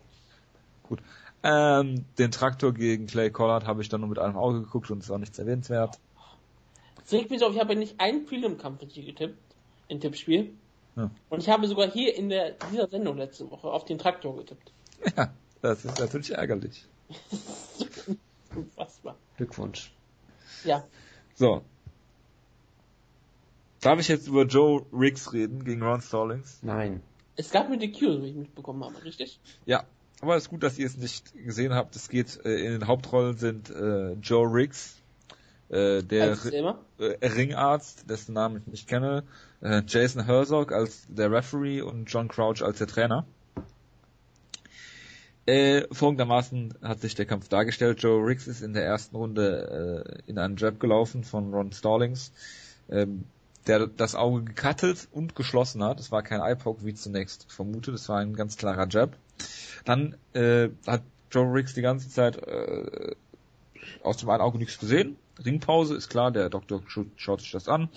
Ähm, 1.43 2.06
den 2.19 2.31
Traktor 2.31 2.73
gegen 2.73 3.06
Clay 3.06 3.31
Collard 3.31 3.66
habe 3.66 3.82
ich 3.82 3.90
dann 3.90 4.01
nur 4.01 4.09
mit 4.09 4.19
einem 4.19 4.36
Auge 4.36 4.62
geguckt 4.62 4.90
und 4.90 5.02
es 5.02 5.11
war 5.11 5.19
nichts 5.19 5.39
erwähnenswert. 5.39 5.98
Es 7.05 7.12
regt 7.12 7.31
mich 7.31 7.40
so 7.40 7.47
auf, 7.47 7.55
ich 7.55 7.61
habe 7.61 7.77
nicht 7.77 8.01
einen 8.01 8.24
Prelim-Kampf 8.24 8.81
richtig 8.81 9.05
getippt, 9.05 9.36
in 9.89 10.01
Tippspiel. 10.01 10.55
Ja. 10.97 11.11
Und 11.28 11.40
ich 11.43 11.51
habe 11.51 11.69
sogar 11.69 11.90
hier 11.90 12.16
in 12.16 12.31
der, 12.31 12.52
dieser 12.73 12.89
Sendung 12.89 13.19
letzte 13.19 13.51
Woche 13.51 13.69
auf 13.69 13.85
den 13.85 13.98
Traktor 13.98 14.36
getippt. 14.36 14.73
Ja, 15.16 15.35
das 15.61 15.85
ist 15.85 15.98
natürlich 15.98 16.31
ärgerlich. 16.32 16.86
Unfassbar. 18.55 19.16
Glückwunsch. 19.36 19.93
Ja, 20.65 20.85
So. 21.35 21.62
Darf 23.81 24.01
ich 24.01 24.09
jetzt 24.09 24.28
über 24.28 24.47
Joe 24.47 24.86
Riggs 24.94 25.35
reden 25.35 25.62
gegen 25.62 25.82
Ron 25.82 26.01
Stallings? 26.01 26.61
Nein. 26.62 27.02
es 27.36 27.51
gab 27.51 27.66
eine 27.66 27.77
DQ, 27.77 27.98
so 28.01 28.23
wie 28.23 28.28
ich 28.28 28.35
mitbekommen 28.35 28.82
habe, 28.82 29.05
richtig? 29.05 29.39
Ja, 29.66 29.85
aber 30.20 30.36
es 30.36 30.44
ist 30.44 30.50
gut, 30.50 30.62
dass 30.62 30.78
ihr 30.78 30.86
es 30.86 30.96
nicht 30.96 31.32
gesehen 31.34 31.74
habt. 31.74 31.96
Es 31.96 32.08
geht, 32.08 32.44
äh, 32.44 32.54
in 32.64 32.72
den 32.72 32.86
Hauptrollen 32.86 33.36
sind 33.36 33.70
äh, 33.70 34.12
Joe 34.14 34.46
Riggs, 34.46 34.96
äh, 35.68 36.02
der 36.02 36.36
äh, 36.98 37.26
Ringarzt, 37.26 38.08
dessen 38.08 38.34
Namen 38.34 38.58
ich 38.58 38.66
nicht 38.66 38.88
kenne, 38.88 39.24
äh, 39.60 39.82
Jason 39.86 40.24
Herzog 40.24 40.72
als 40.72 41.06
der 41.08 41.30
Referee 41.30 41.80
und 41.80 42.06
John 42.06 42.28
Crouch 42.28 42.62
als 42.62 42.78
der 42.78 42.86
Trainer. 42.86 43.26
Äh, 45.46 45.82
folgendermaßen 45.92 46.74
hat 46.82 47.00
sich 47.00 47.14
der 47.14 47.26
Kampf 47.26 47.48
dargestellt. 47.48 48.02
Joe 48.02 48.26
Riggs 48.26 48.46
ist 48.46 48.62
in 48.62 48.72
der 48.72 48.84
ersten 48.84 49.14
Runde 49.16 50.24
äh, 50.26 50.30
in 50.30 50.38
einen 50.38 50.56
Jab 50.56 50.80
gelaufen 50.80 51.22
von 51.22 51.52
Ron 51.52 51.72
Stallings, 51.72 52.32
ähm, 52.88 53.24
der 53.66 53.86
das 53.86 54.14
Auge 54.14 54.44
gecuttet 54.44 55.08
und 55.12 55.34
geschlossen 55.34 55.84
hat. 55.84 56.00
Es 56.00 56.10
war 56.10 56.22
kein 56.22 56.40
Eye-Poke, 56.40 56.84
wie 56.86 56.94
zunächst 56.94 57.52
vermutet. 57.52 57.94
Es 57.94 58.08
war 58.08 58.20
ein 58.20 58.34
ganz 58.34 58.56
klarer 58.56 58.88
Jab. 58.88 59.16
Dann 59.85 60.16
äh, 60.32 60.69
hat 60.86 61.02
Joe 61.31 61.52
Riggs 61.52 61.74
die 61.74 61.82
ganze 61.82 62.09
Zeit 62.09 62.36
äh, 62.36 63.15
aus 64.02 64.16
dem 64.19 64.31
einen 64.31 64.40
Auge 64.40 64.59
nichts 64.59 64.78
gesehen. 64.78 65.16
Ringpause 65.44 65.97
ist 65.97 66.09
klar, 66.09 66.31
der 66.31 66.48
Doktor 66.48 66.82
schaut 67.16 67.40
sich 67.40 67.51
das 67.51 67.69
an. 67.69 67.89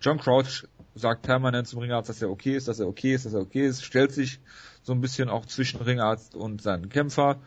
John 0.00 0.18
Crouch 0.18 0.66
sagt 0.94 1.22
permanent 1.22 1.68
zum 1.68 1.80
Ringarzt, 1.80 2.08
dass 2.08 2.22
er 2.22 2.30
okay 2.30 2.56
ist, 2.56 2.68
dass 2.68 2.80
er 2.80 2.88
okay 2.88 3.14
ist, 3.14 3.26
dass 3.26 3.34
er 3.34 3.40
okay 3.40 3.66
ist, 3.66 3.84
stellt 3.84 4.12
sich 4.12 4.40
so 4.82 4.92
ein 4.92 5.00
bisschen 5.00 5.28
auch 5.28 5.44
zwischen 5.44 5.80
Ringarzt 5.80 6.34
und 6.34 6.62
seinen 6.62 6.88
Kämpfer. 6.88 7.38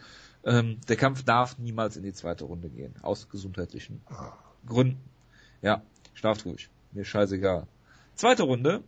Ähm, 0.44 0.80
der 0.88 0.96
Kampf 0.96 1.24
darf 1.24 1.58
niemals 1.58 1.98
in 1.98 2.04
die 2.04 2.14
zweite 2.14 2.46
Runde 2.46 2.70
gehen, 2.70 2.94
aus 3.02 3.28
gesundheitlichen 3.28 4.02
Gründen. 4.66 5.02
Ja, 5.62 5.82
schlaft 6.14 6.46
ruhig, 6.46 6.70
mir 6.92 7.06
scheißegal. 7.06 7.68
Zweite 8.16 8.44
Runde, 8.44 8.84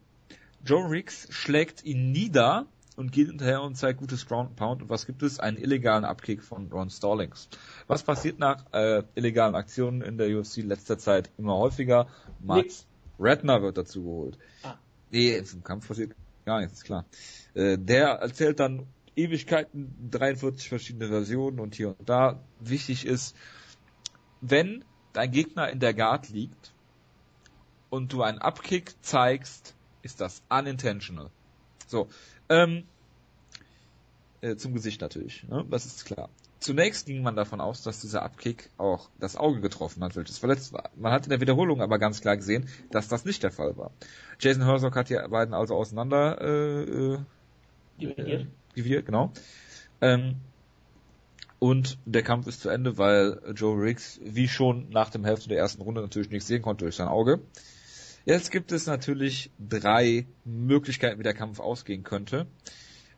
Joe 0.64 0.90
Riggs 0.90 1.28
schlägt 1.32 1.84
ihn 1.84 2.12
nieder 2.12 2.68
und 2.95 3.11
geht 3.11 3.27
hinterher 3.27 3.61
und 3.61 3.76
zeigt 3.76 3.99
gutes 3.99 4.27
Ground 4.27 4.49
and 4.49 4.55
Pound. 4.57 4.81
Und 4.81 4.89
was 4.89 5.05
gibt 5.05 5.23
es? 5.23 5.39
Einen 5.39 5.57
illegalen 5.57 6.03
Abkick 6.03 6.43
von 6.43 6.72
Ron 6.72 6.89
Stallings. 6.89 7.49
Was 7.88 8.03
passiert 8.03 8.39
nach 8.39 8.65
äh, 8.73 9.03
illegalen 9.15 9.55
Aktionen 9.55 10.01
in 10.01 10.18
der 10.18 10.38
UFC 10.38 10.57
letzter 10.57 10.97
Zeit 10.97 11.30
immer 11.38 11.57
häufiger? 11.57 12.07
Nix. 12.41 12.85
Redner 13.19 13.61
wird 13.61 13.77
dazu 13.77 14.03
geholt. 14.03 14.38
Ah. 14.63 14.76
Nee, 15.11 15.38
im 15.38 15.63
Kampf 15.63 15.88
passiert 15.88 16.15
gar 16.45 16.59
nichts, 16.59 16.80
ist 16.80 16.84
klar. 16.85 17.05
Äh, 17.53 17.77
der 17.77 18.07
erzählt 18.09 18.59
dann 18.59 18.88
Ewigkeiten, 19.15 20.09
43 20.09 20.69
verschiedene 20.69 21.07
Versionen 21.07 21.59
und 21.59 21.76
hier 21.76 21.89
und 21.89 22.09
da. 22.09 22.39
Wichtig 22.59 23.05
ist, 23.05 23.35
wenn 24.39 24.84
dein 25.13 25.31
Gegner 25.31 25.69
in 25.69 25.80
der 25.80 25.93
Guard 25.93 26.30
liegt 26.30 26.73
und 27.89 28.13
du 28.13 28.23
einen 28.23 28.39
Abkick 28.39 28.95
zeigst, 29.01 29.76
ist 30.01 30.22
das 30.22 30.41
unintentional. 30.49 31.30
So, 31.91 32.07
ähm, 32.49 32.85
äh, 34.39 34.55
zum 34.55 34.73
Gesicht 34.73 35.01
natürlich, 35.01 35.43
ne? 35.47 35.65
das 35.69 35.85
ist 35.85 36.05
klar. 36.05 36.30
Zunächst 36.59 37.05
ging 37.07 37.22
man 37.22 37.35
davon 37.35 37.59
aus, 37.59 37.81
dass 37.84 38.01
dieser 38.01 38.22
Abkick 38.22 38.69
auch 38.77 39.09
das 39.19 39.35
Auge 39.35 39.61
getroffen 39.61 40.03
hat, 40.03 40.15
welches 40.15 40.38
verletzt 40.38 40.73
war. 40.73 40.89
Man 40.95 41.11
hat 41.11 41.26
in 41.26 41.31
der 41.31 41.41
Wiederholung 41.41 41.81
aber 41.81 41.99
ganz 41.99 42.22
klar 42.22 42.38
gesehen, 42.38 42.69
dass 42.91 43.07
das 43.07 43.26
nicht 43.26 43.43
der 43.43 43.51
Fall 43.51 43.76
war. 43.77 43.91
Jason 44.39 44.63
Herzog 44.63 44.95
hat 44.95 45.09
die 45.09 45.18
beiden 45.30 45.53
also 45.53 45.76
auseinander 45.76 46.39
äh, 46.39 46.84
äh, 46.84 47.19
Dividiert. 47.99 48.47
dividiert, 48.76 49.05
genau. 49.05 49.31
Ähm, 50.01 50.35
und 51.59 51.97
der 52.05 52.23
Kampf 52.23 52.47
ist 52.47 52.61
zu 52.61 52.69
Ende, 52.69 52.97
weil 52.97 53.41
Joe 53.55 53.80
Riggs, 53.80 54.19
wie 54.23 54.47
schon 54.47 54.89
nach 54.89 55.09
dem 55.09 55.26
Hälfte 55.26 55.49
der 55.49 55.57
ersten 55.57 55.81
Runde, 55.81 56.01
natürlich 56.01 56.30
nichts 56.30 56.47
sehen 56.47 56.61
konnte 56.61 56.85
durch 56.85 56.95
sein 56.95 57.07
Auge. 57.07 57.41
Jetzt 58.26 58.52
gibt 58.52 58.72
es 58.72 58.85
natürlich 58.85 59.49
drei 59.57 60.27
Möglichkeiten, 60.45 61.19
wie 61.19 61.23
der 61.23 61.34
Kampf 61.34 61.60
ausgehen 61.60 62.03
könnte. 62.03 62.45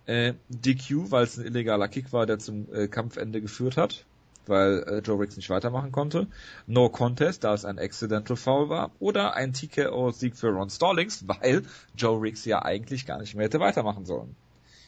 Äh, 0.05 0.33
DQ, 0.49 1.11
weil 1.11 1.23
es 1.23 1.37
ein 1.37 1.45
illegaler 1.45 1.87
Kick 1.87 2.13
war, 2.13 2.25
der 2.25 2.39
zum 2.39 2.73
äh, 2.73 2.87
Kampfende 2.87 3.41
geführt 3.41 3.77
hat, 3.77 4.05
weil 4.47 4.83
äh, 4.83 4.97
Joe 4.99 5.19
Riggs 5.19 5.37
nicht 5.37 5.49
weitermachen 5.49 5.91
konnte. 5.91 6.27
No 6.67 6.89
Contest, 6.89 7.43
da 7.43 7.53
es 7.53 7.65
ein 7.65 7.79
Accidental 7.79 8.35
Foul 8.35 8.69
war. 8.69 8.91
Oder 8.99 9.35
ein 9.35 9.53
TKO-Sieg 9.53 10.35
für 10.35 10.49
Ron 10.49 10.69
Stallings, 10.69 11.25
weil 11.27 11.63
Joe 11.97 12.21
Riggs 12.21 12.45
ja 12.45 12.61
eigentlich 12.63 13.05
gar 13.05 13.19
nicht 13.19 13.35
mehr 13.35 13.45
hätte 13.45 13.59
weitermachen 13.59 14.05
sollen. 14.05 14.35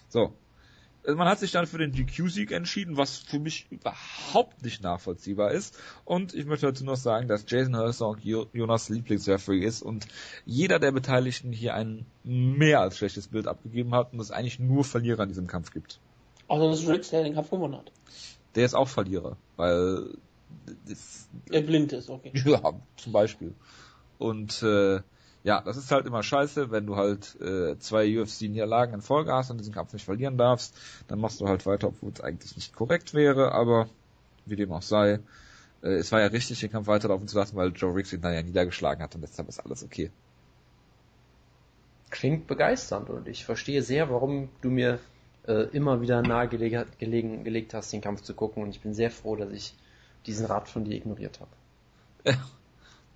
So. 0.09 0.33
Also 1.06 1.18
Man 1.18 1.27
hat 1.27 1.40
sich 1.40 1.52
dann 1.52 1.68
für 1.68 1.77
den 1.77 1.91
DQ-Sieg 1.91 2.52
entschieden, 2.52 2.98
was 2.98 3.18
für 3.18 3.38
mich 3.40 3.68
überhaupt 3.69 4.64
nicht 4.64 4.82
nachvollziehbar 4.82 5.52
ist. 5.52 5.77
Und 6.03 6.34
ich 6.34 6.45
möchte 6.45 6.65
dazu 6.65 6.84
noch 6.84 6.95
sagen, 6.95 7.27
dass 7.27 7.45
Jason 7.48 7.76
Herzog 7.76 8.19
Jo- 8.23 8.48
Jonas 8.53 8.90
Lieblingsreferee 8.90 9.64
ist 9.64 9.82
und 9.84 10.07
jeder 10.45 10.80
der 10.80 10.91
Beteiligten 10.91 11.52
hier 11.52 11.76
ein 11.76 12.06
mehr 12.23 12.80
als 12.82 12.98
schlechtes 12.98 13.27
Bild 13.27 13.48
abgegeben 13.48 13.94
hat 13.94 14.14
und 14.14 14.19
es 14.19 14.32
eigentlich 14.32 14.60
nur 14.60 14.84
Verlierer 14.84 15.23
in 15.23 15.30
diesem 15.30 15.48
Kampf 15.48 15.72
gibt. 15.72 15.99
Außer 16.48 16.69
dass 16.69 16.88
Riggs, 16.88 17.10
der 17.10 17.23
den 17.23 17.34
Kampf 17.36 17.49
gewonnen 17.52 17.76
hat. 17.76 17.91
Der 18.56 18.65
ist 18.65 18.73
auch 18.73 18.88
Verlierer, 18.88 19.38
weil 19.57 20.10
das, 20.88 21.27
Der 21.52 21.61
blind 21.61 21.94
ist, 21.94 22.10
okay. 22.10 22.32
ja, 22.45 22.73
zum 22.98 23.11
Beispiel. 23.11 23.53
Und 24.18 24.64
äh, 24.64 25.02
ja, 25.45 25.61
das 25.61 25.77
ist 25.77 25.91
halt 25.91 26.07
immer 26.07 26.23
scheiße, 26.23 26.72
wenn 26.72 26.88
du 26.88 26.95
halt 26.95 27.39
äh, 27.39 27.77
zwei 27.77 28.19
UFC-Niederlagen 28.19 28.95
in 28.95 29.01
Folge 29.01 29.31
hast 29.31 29.51
und 29.51 29.59
diesen 29.59 29.76
Kampf 29.76 29.93
nicht 29.93 30.03
verlieren 30.03 30.39
darfst, 30.39 30.76
dann 31.07 31.19
machst 31.19 31.39
du 31.39 31.47
halt 31.47 31.67
weiter, 31.67 31.89
obwohl 31.89 32.11
es 32.11 32.19
eigentlich 32.19 32.55
nicht 32.55 32.76
korrekt 32.76 33.13
wäre, 33.13 33.51
aber 33.51 33.88
wie 34.47 34.55
dem 34.55 34.72
auch 34.72 34.81
sei, 34.81 35.19
äh, 35.84 35.89
es 35.89 36.11
war 36.11 36.19
ja 36.19 36.27
richtig, 36.27 36.61
den 36.61 36.72
Kampf 36.72 36.88
weiterlaufen 36.88 37.27
zu 37.27 37.38
lassen, 37.38 37.55
weil 37.55 37.72
Joe 37.73 37.93
Riggs 37.93 38.11
ihn 38.11 38.22
dann 38.22 38.34
ja 38.34 38.41
niedergeschlagen 38.41 39.03
hat 39.03 39.13
und 39.13 39.22
deshalb 39.22 39.47
ist 39.47 39.59
alles 39.59 39.84
okay. 39.84 40.09
Klingt 42.09 42.47
begeisternd 42.47 43.11
und 43.11 43.27
ich 43.27 43.45
verstehe 43.45 43.84
sehr, 43.84 44.09
warum 44.09 44.49
du 44.61 44.72
mir 44.72 44.97
äh, 45.47 45.67
immer 45.73 46.01
wieder 46.01 46.23
nahegelegen 46.23 46.85
gelegen, 46.97 47.43
gelegt 47.43 47.76
hast, 47.76 47.93
den 47.93 48.01
Kampf 48.01 48.22
zu 48.22 48.34
gucken 48.34 48.63
und 48.63 48.72
ich 48.72 48.81
bin 48.81 48.95
sehr 48.95 49.11
froh, 49.11 49.35
dass 49.35 49.51
ich 49.51 49.76
diesen 50.26 50.47
Rat 50.47 50.69
von 50.69 50.85
dir 50.85 50.95
ignoriert 50.95 51.39
habe. 51.39 52.35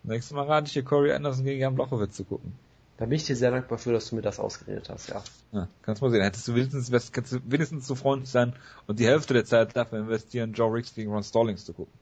Nächstes 0.03 0.33
Mal 0.35 0.45
rate 0.45 0.67
ich 0.67 0.73
dir 0.73 0.83
Corey 0.83 1.11
Anderson 1.11 1.43
gegen 1.43 1.59
Jan 1.59 1.75
Blachowitz 1.75 2.15
zu 2.15 2.23
gucken. 2.23 2.53
Da 2.97 3.05
bin 3.05 3.15
ich 3.15 3.23
dir 3.23 3.35
sehr 3.35 3.51
dankbar 3.51 3.77
für, 3.77 3.93
dass 3.93 4.09
du 4.09 4.15
mir 4.15 4.21
das 4.21 4.39
ausgeredet 4.39 4.89
hast, 4.89 5.09
ja. 5.09 5.23
Ja, 5.53 5.67
kannst 5.83 6.01
mal 6.01 6.11
sehen. 6.11 6.21
Hättest 6.21 6.47
du 6.47 6.55
wenigstens, 6.55 7.11
kannst 7.13 7.31
du 7.31 7.39
wenigstens 7.45 7.87
so 7.87 7.95
freundlich 7.95 8.29
sein 8.29 8.53
und 8.87 8.99
die 8.99 9.07
Hälfte 9.07 9.33
der 9.33 9.45
Zeit 9.45 9.75
dafür 9.75 9.99
investieren, 9.99 10.51
Joe 10.51 10.73
Riggs 10.73 10.93
gegen 10.93 11.11
Ron 11.11 11.23
Stallings 11.23 11.63
zu 11.63 11.73
gucken. 11.73 11.93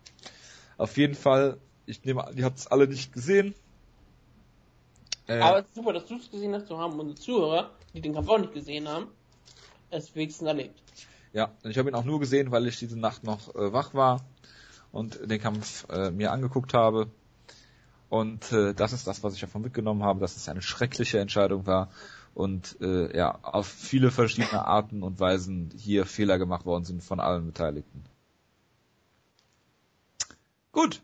Auf 0.78 0.98
jeden 0.98 1.14
Fall, 1.14 1.58
ich 1.86 2.04
nehme 2.04 2.26
an, 2.26 2.36
ihr 2.36 2.46
habt 2.46 2.58
es 2.58 2.68
alle 2.68 2.88
nicht 2.88 3.14
gesehen. 3.14 3.54
Äh, 5.28 5.40
Aber 5.40 5.60
es 5.60 5.66
ist 5.66 5.76
super, 5.76 5.94
dass 5.94 6.08
du 6.08 6.16
es 6.16 6.32
gesehen 6.32 6.56
hast. 6.56 6.68
So 6.68 6.80
haben 6.80 7.00
unsere 7.00 7.20
Zuhörer, 7.20 7.72
die 7.94 8.02
den 8.02 8.14
Kampf 8.14 8.30
auch 8.30 8.40
nicht 8.40 8.54
gesehen 8.54 8.88
haben, 8.88 9.08
es 9.92 10.16
wenigstens 10.16 10.48
erlebt. 10.48 10.82
Ja, 11.34 11.52
ich 11.64 11.78
habe 11.78 11.90
ihn 11.90 11.96
auch 11.96 12.06
nur 12.06 12.20
gesehen, 12.20 12.52
weil 12.52 12.66
ich 12.68 12.80
diese 12.80 12.98
Nacht 12.98 13.24
noch 13.24 13.54
äh, 13.54 13.72
wach 13.72 13.94
war 13.94 14.26
und 14.92 15.30
den 15.30 15.40
Kampf 15.40 15.86
äh, 15.90 16.10
mir 16.10 16.32
angeguckt 16.32 16.74
habe. 16.74 17.12
Und 18.10 18.52
äh, 18.52 18.74
das 18.74 18.94
ist 18.94 19.06
das, 19.08 19.24
was 19.24 19.34
ich 19.34 19.42
davon 19.42 19.62
mitgenommen 19.62 20.04
habe, 20.04 20.20
dass 20.20 20.38
es 20.38 20.48
eine 20.48 20.62
schreckliche 20.62 21.20
Entscheidung 21.20 21.66
war 21.66 21.90
und 22.34 22.78
äh, 22.82 23.16
ja 23.18 23.40
auf 23.42 23.68
viele 23.68 24.12
verschiedene 24.12 24.66
Arten 24.66 25.04
und 25.04 25.20
Weisen 25.20 25.72
hier 25.76 26.06
Fehler 26.06 26.38
gemacht 26.38 26.66
worden 26.66 26.86
sind 26.86 27.04
von 27.04 27.20
allen 27.20 27.48
Beteiligten. 27.48 28.04
Gut, 30.72 31.02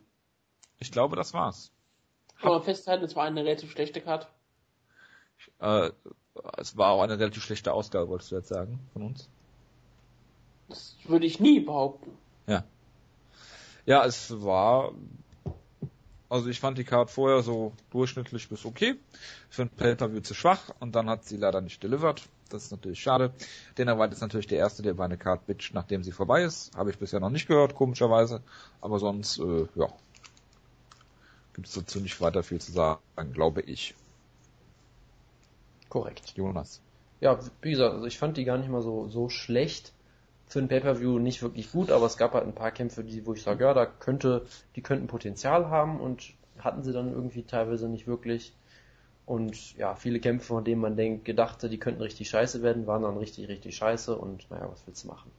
ich 0.79 0.91
glaube, 0.91 1.15
das 1.15 1.33
war's. 1.33 1.71
Kann 2.39 2.51
man 2.51 2.61
festhalten, 2.61 3.03
es 3.03 3.15
war 3.15 3.25
eine 3.25 3.43
relativ 3.43 3.71
schlechte 3.71 3.99
Karte. 3.99 4.27
Äh, 5.59 5.91
es 6.57 6.77
war 6.77 6.91
auch 6.91 7.01
eine 7.01 7.19
relativ 7.19 7.43
schlechte 7.43 7.73
Ausgabe, 7.73 8.09
wolltest 8.09 8.31
du 8.31 8.35
jetzt 8.35 8.49
sagen, 8.49 8.79
von 8.93 9.03
uns? 9.03 9.29
Das 10.69 10.95
würde 11.05 11.25
ich 11.25 11.39
nie 11.39 11.59
behaupten. 11.59 12.11
Ja. 12.47 12.63
Ja, 13.85 14.05
es 14.05 14.41
war 14.43 14.93
also 16.33 16.49
ich 16.49 16.59
fand 16.59 16.79
die 16.79 16.83
Card 16.83 17.11
vorher 17.11 17.43
so 17.43 17.73
durchschnittlich 17.91 18.49
bis 18.49 18.65
okay. 18.65 18.95
Für 19.49 19.61
ein 19.61 19.69
Pay-Per-View 19.69 20.21
zu 20.21 20.33
schwach 20.33 20.71
und 20.79 20.95
dann 20.95 21.07
hat 21.07 21.25
sie 21.25 21.37
leider 21.37 21.61
nicht 21.61 21.83
delivered. 21.83 22.23
Das 22.49 22.63
ist 22.63 22.71
natürlich 22.71 22.99
schade. 22.99 23.31
Dana 23.75 23.99
White 23.99 24.13
ist 24.13 24.21
natürlich 24.21 24.47
der 24.47 24.57
Erste, 24.57 24.81
der 24.81 24.93
über 24.93 25.05
eine 25.05 25.17
Card 25.17 25.45
bitcht, 25.45 25.75
nachdem 25.75 26.03
sie 26.03 26.11
vorbei 26.11 26.43
ist. 26.43 26.75
Habe 26.75 26.89
ich 26.89 26.97
bisher 26.97 27.19
noch 27.19 27.29
nicht 27.29 27.47
gehört, 27.47 27.75
komischerweise. 27.75 28.41
Aber 28.81 28.97
sonst, 28.97 29.37
äh, 29.37 29.67
ja, 29.75 29.87
gibt 31.53 31.67
es 31.67 31.75
dazu 31.75 31.99
nicht 31.99 32.19
weiter 32.19 32.41
viel 32.41 32.59
zu 32.59 32.71
sagen, 32.71 32.99
glaube 33.31 33.61
ich. 33.61 33.93
Korrekt. 35.87 36.33
Jonas. 36.35 36.81
Ja, 37.21 37.37
wie 37.61 37.71
gesagt, 37.71 37.93
also 37.93 38.07
ich 38.07 38.17
fand 38.17 38.37
die 38.37 38.43
gar 38.43 38.57
nicht 38.57 38.69
mal 38.69 38.81
so, 38.81 39.07
so 39.07 39.29
schlecht 39.29 39.93
für 40.53 40.59
ein 40.59 40.67
Pay-Per-View 40.67 41.17
nicht 41.17 41.41
wirklich 41.41 41.71
gut, 41.71 41.89
aber 41.89 42.05
es 42.05 42.15
gab 42.15 42.33
halt 42.33 42.45
ein 42.45 42.53
paar 42.53 42.71
Kämpfe, 42.71 43.03
die, 43.03 43.25
wo 43.25 43.33
ich 43.33 43.41
sage, 43.41 43.63
ja, 43.63 43.73
da 43.73 43.87
könnte, 43.87 44.45
die 44.75 44.81
könnten 44.81 45.07
Potenzial 45.07 45.69
haben 45.69 45.99
und 45.99 46.33
hatten 46.59 46.83
sie 46.83 46.93
dann 46.93 47.11
irgendwie 47.11 47.41
teilweise 47.41 47.89
nicht 47.89 48.05
wirklich. 48.05 48.53
Und 49.25 49.75
ja, 49.77 49.95
viele 49.95 50.19
Kämpfe, 50.19 50.45
von 50.45 50.63
denen 50.63 50.79
man 50.79 50.95
denkt, 50.95 51.25
gedachte, 51.25 51.69
die 51.69 51.79
könnten 51.79 52.03
richtig 52.03 52.29
scheiße 52.29 52.61
werden, 52.61 52.85
waren 52.85 53.01
dann 53.01 53.17
richtig, 53.17 53.47
richtig 53.47 53.75
scheiße 53.75 54.15
und 54.15 54.49
naja, 54.51 54.69
was 54.69 54.83
willst 54.85 55.03
du 55.03 55.07
machen? 55.07 55.31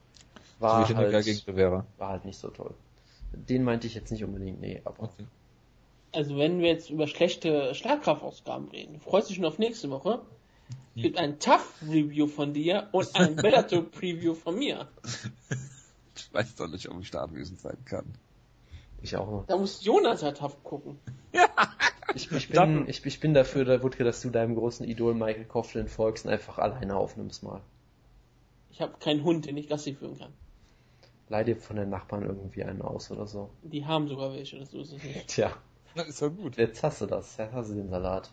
War, 0.59 0.85
so 0.85 0.97
halt, 0.97 1.25
gegen 1.25 1.57
war 1.99 2.09
halt 2.09 2.25
nicht 2.25 2.39
so 2.39 2.49
toll. 2.49 2.75
Den 3.33 3.63
meinte 3.63 3.87
ich 3.87 3.95
jetzt 3.95 4.11
nicht 4.11 4.25
unbedingt, 4.25 4.61
nee, 4.61 4.81
aber. 4.85 5.05
Okay. 5.05 5.25
Also 6.13 6.37
wenn 6.39 6.59
wir 6.59 6.69
jetzt 6.69 6.91
über 6.91 7.07
schlechte 7.07 7.75
Schlagkraftausgaben 7.75 8.69
reden, 8.69 8.99
freust 8.99 9.29
du 9.29 9.31
dich 9.31 9.37
schon 9.37 9.45
auf 9.45 9.59
nächste 9.59 9.91
Woche? 9.91 10.23
Gibt 10.95 11.19
ein 11.19 11.39
Tough-Review 11.39 12.27
von 12.27 12.53
dir 12.53 12.89
und 12.93 13.15
ein 13.15 13.37
Bellator-Preview 13.37 14.35
von 14.35 14.59
mir. 14.59 14.89
Ich 16.17 16.33
weiß 16.33 16.55
doch 16.57 16.69
nicht, 16.69 16.89
ob 16.89 17.01
ich 17.01 17.11
da 17.11 17.23
anwesend 17.23 17.61
sein 17.61 17.79
kann. 17.85 18.05
Ich 19.03 19.17
auch 19.17 19.31
noch. 19.31 19.47
Da 19.47 19.57
muss 19.57 19.85
Jonas 19.85 20.23
ja 20.23 20.33
Tough 20.33 20.63
gucken. 20.65 20.99
Ja. 21.33 21.49
Ich, 22.15 22.31
ich, 22.33 22.49
bin, 22.51 22.89
ich, 22.89 23.05
ich 23.05 23.21
bin 23.21 23.35
dafür, 23.35 23.83
Wutke, 23.83 24.05
dass 24.05 24.23
du 24.23 24.31
deinem 24.31 24.55
großen 24.55 24.87
Idol 24.87 25.15
Michael 25.15 25.45
Coughlin 25.45 25.89
folgst 25.89 26.25
und 26.25 26.33
einfach 26.33 26.59
alleine 26.59 26.97
aufnimmst 26.97 27.43
mal. 27.43 27.61
Ich 28.71 28.81
habe 28.81 28.95
keinen 28.99 29.23
Hund, 29.23 29.47
den 29.47 29.57
ich 29.57 29.69
Gassi 29.69 29.95
führen 29.95 30.19
kann. 30.19 30.33
Leih 31.29 31.45
dir 31.45 31.57
von 31.57 31.77
den 31.77 31.91
Nachbarn 31.91 32.23
irgendwie 32.25 32.65
einen 32.65 32.83
aus 32.83 33.11
oder 33.11 33.27
so. 33.27 33.51
Die 33.63 33.87
haben 33.87 34.09
sogar 34.09 34.33
welche, 34.33 34.59
das 34.59 34.73
ist 34.75 34.93
es 34.93 35.03
nicht. 35.03 35.29
Tja. 35.29 35.53
Das 35.95 36.09
ist 36.09 36.23
doch 36.23 36.31
gut. 36.31 36.57
Jetzt 36.57 36.83
hast 36.83 37.01
du 37.01 37.07
das, 37.07 37.37
jetzt 37.37 37.53
hast 37.53 37.71
du 37.71 37.75
den 37.75 37.89
Salat 37.89 38.33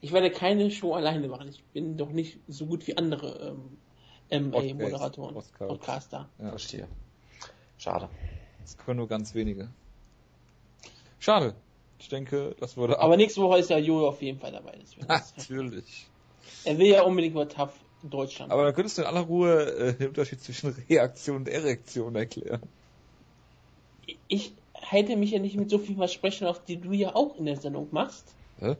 ich 0.00 0.12
werde 0.12 0.30
keine 0.30 0.70
Show 0.70 0.94
alleine 0.94 1.28
machen. 1.28 1.48
Ich 1.48 1.62
bin 1.64 1.96
doch 1.96 2.10
nicht 2.10 2.38
so 2.46 2.66
gut 2.66 2.86
wie 2.86 2.96
andere 2.96 3.56
ähm, 4.30 4.50
MA-Moderatoren, 4.50 5.34
Podcaster. 5.58 6.28
Ja. 6.38 6.50
Verstehe. 6.50 6.88
Schade. 7.78 8.08
Das 8.60 8.76
können 8.76 8.98
nur 8.98 9.08
ganz 9.08 9.34
wenige. 9.34 9.70
Schade. 11.18 11.54
Ich 11.98 12.08
denke, 12.08 12.54
das 12.60 12.76
wurde. 12.76 13.00
Aber 13.00 13.16
nächste 13.16 13.40
Woche 13.40 13.58
ist 13.58 13.70
ja 13.70 13.78
Jojo 13.78 14.08
auf 14.08 14.22
jeden 14.22 14.38
Fall 14.38 14.52
dabei. 14.52 14.78
Natürlich. 15.08 16.06
Er 16.64 16.78
will 16.78 16.86
ja 16.86 17.02
unbedingt 17.02 17.34
über 17.34 17.48
TAF 17.48 17.72
Deutschland. 18.02 18.52
Aber 18.52 18.64
dann 18.64 18.74
könntest 18.74 18.98
du 18.98 19.02
in 19.02 19.08
aller 19.08 19.22
Ruhe 19.22 19.72
äh, 19.72 19.94
den 19.94 20.08
Unterschied 20.08 20.40
zwischen 20.40 20.70
Reaktion 20.88 21.38
und 21.38 21.48
Erektion 21.48 22.14
erklären. 22.14 22.62
Ich 24.28 24.52
hätte 24.72 25.16
mich 25.16 25.32
ja 25.32 25.40
nicht 25.40 25.56
mit 25.56 25.70
so 25.70 25.78
viel 25.78 25.96
Versprechen, 25.96 26.46
auf 26.46 26.64
die 26.64 26.76
du 26.76 26.92
ja 26.92 27.14
auch 27.16 27.36
in 27.36 27.46
der 27.46 27.56
Sendung 27.56 27.88
machst. 27.90 28.34
Hä? 28.60 28.76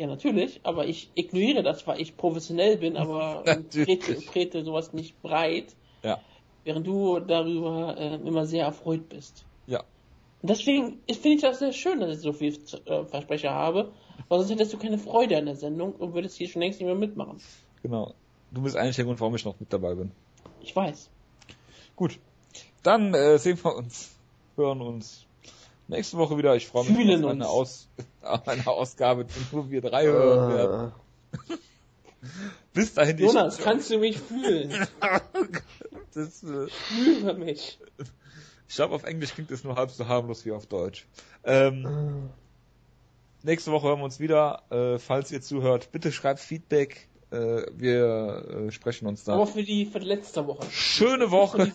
Ja, 0.00 0.06
natürlich, 0.06 0.60
aber 0.62 0.86
ich 0.86 1.10
ignoriere 1.14 1.62
das, 1.62 1.86
weil 1.86 2.00
ich 2.00 2.16
professionell 2.16 2.78
bin, 2.78 2.96
aber 2.96 3.44
trete, 3.70 4.16
trete 4.24 4.64
sowas 4.64 4.94
nicht 4.94 5.20
breit. 5.20 5.76
Ja. 6.02 6.22
Während 6.64 6.86
du 6.86 7.20
darüber 7.20 7.98
äh, 7.98 8.14
immer 8.14 8.46
sehr 8.46 8.64
erfreut 8.64 9.10
bist. 9.10 9.44
Ja. 9.66 9.80
Und 10.40 10.48
deswegen 10.48 11.00
finde 11.06 11.36
ich 11.36 11.42
das 11.42 11.58
sehr 11.58 11.74
schön, 11.74 12.00
dass 12.00 12.16
ich 12.16 12.20
so 12.20 12.32
viel 12.32 12.58
äh, 12.86 13.04
Versprecher 13.04 13.50
habe, 13.50 13.92
weil 14.30 14.38
sonst 14.38 14.52
hättest 14.52 14.72
du 14.72 14.78
keine 14.78 14.96
Freude 14.96 15.36
an 15.36 15.44
der 15.44 15.56
Sendung 15.56 15.92
und 15.92 16.14
würdest 16.14 16.38
hier 16.38 16.48
schon 16.48 16.62
längst 16.62 16.80
nicht 16.80 16.86
mehr 16.86 16.96
mitmachen. 16.96 17.38
Genau. 17.82 18.14
Du 18.52 18.62
bist 18.62 18.78
eigentlich 18.78 18.96
der 18.96 19.04
Grund, 19.04 19.20
warum 19.20 19.34
ich 19.34 19.44
noch 19.44 19.60
mit 19.60 19.70
dabei 19.70 19.94
bin. 19.96 20.12
Ich 20.62 20.74
weiß. 20.74 21.10
Gut. 21.94 22.18
Dann 22.82 23.12
äh, 23.12 23.36
sehen 23.36 23.62
wir 23.62 23.76
uns, 23.76 24.16
hören 24.56 24.80
uns 24.80 25.26
nächste 25.90 26.16
Woche 26.16 26.38
wieder. 26.38 26.56
Ich 26.56 26.66
freue 26.66 26.84
mich 26.84 26.96
Fühlen 26.96 27.24
auf 27.24 27.30
eine, 27.30 27.48
Aus, 27.48 27.88
eine 28.46 28.66
Ausgabe, 28.66 29.26
wo 29.50 29.68
wir 29.68 29.80
drei 29.82 30.06
hören 30.06 30.54
werden. 30.54 30.92
Bis 32.72 32.94
dahin. 32.94 33.18
Jonas, 33.18 33.58
ich, 33.58 33.64
kannst 33.64 33.90
du 33.90 33.98
mich 33.98 34.18
fühlen? 34.18 34.70
das, 36.14 36.42
äh, 36.42 36.68
Fühle 36.68 37.34
mich. 37.34 37.78
Ich 38.68 38.76
glaube, 38.76 38.94
auf 38.94 39.04
Englisch 39.04 39.34
klingt 39.34 39.50
es 39.50 39.64
nur 39.64 39.76
halb 39.76 39.90
so 39.90 40.06
harmlos 40.06 40.44
wie 40.44 40.52
auf 40.52 40.66
Deutsch. 40.66 41.06
Ähm, 41.44 42.30
nächste 43.42 43.72
Woche 43.72 43.88
hören 43.88 43.98
wir 43.98 44.04
uns 44.04 44.20
wieder. 44.20 44.62
Äh, 44.70 44.98
falls 44.98 45.32
ihr 45.32 45.40
zuhört, 45.40 45.90
bitte 45.92 46.12
schreibt 46.12 46.40
Feedback. 46.40 47.08
Äh, 47.30 47.62
wir 47.72 48.66
äh, 48.68 48.70
sprechen 48.70 49.06
uns 49.06 49.24
da. 49.24 49.34
Aber 49.34 49.46
für 49.46 49.62
die, 49.62 49.86
für 49.86 50.00
die 50.00 50.06
letzte 50.06 50.46
Woche. 50.46 50.66
Schöne 50.70 51.30
Woche. 51.30 51.72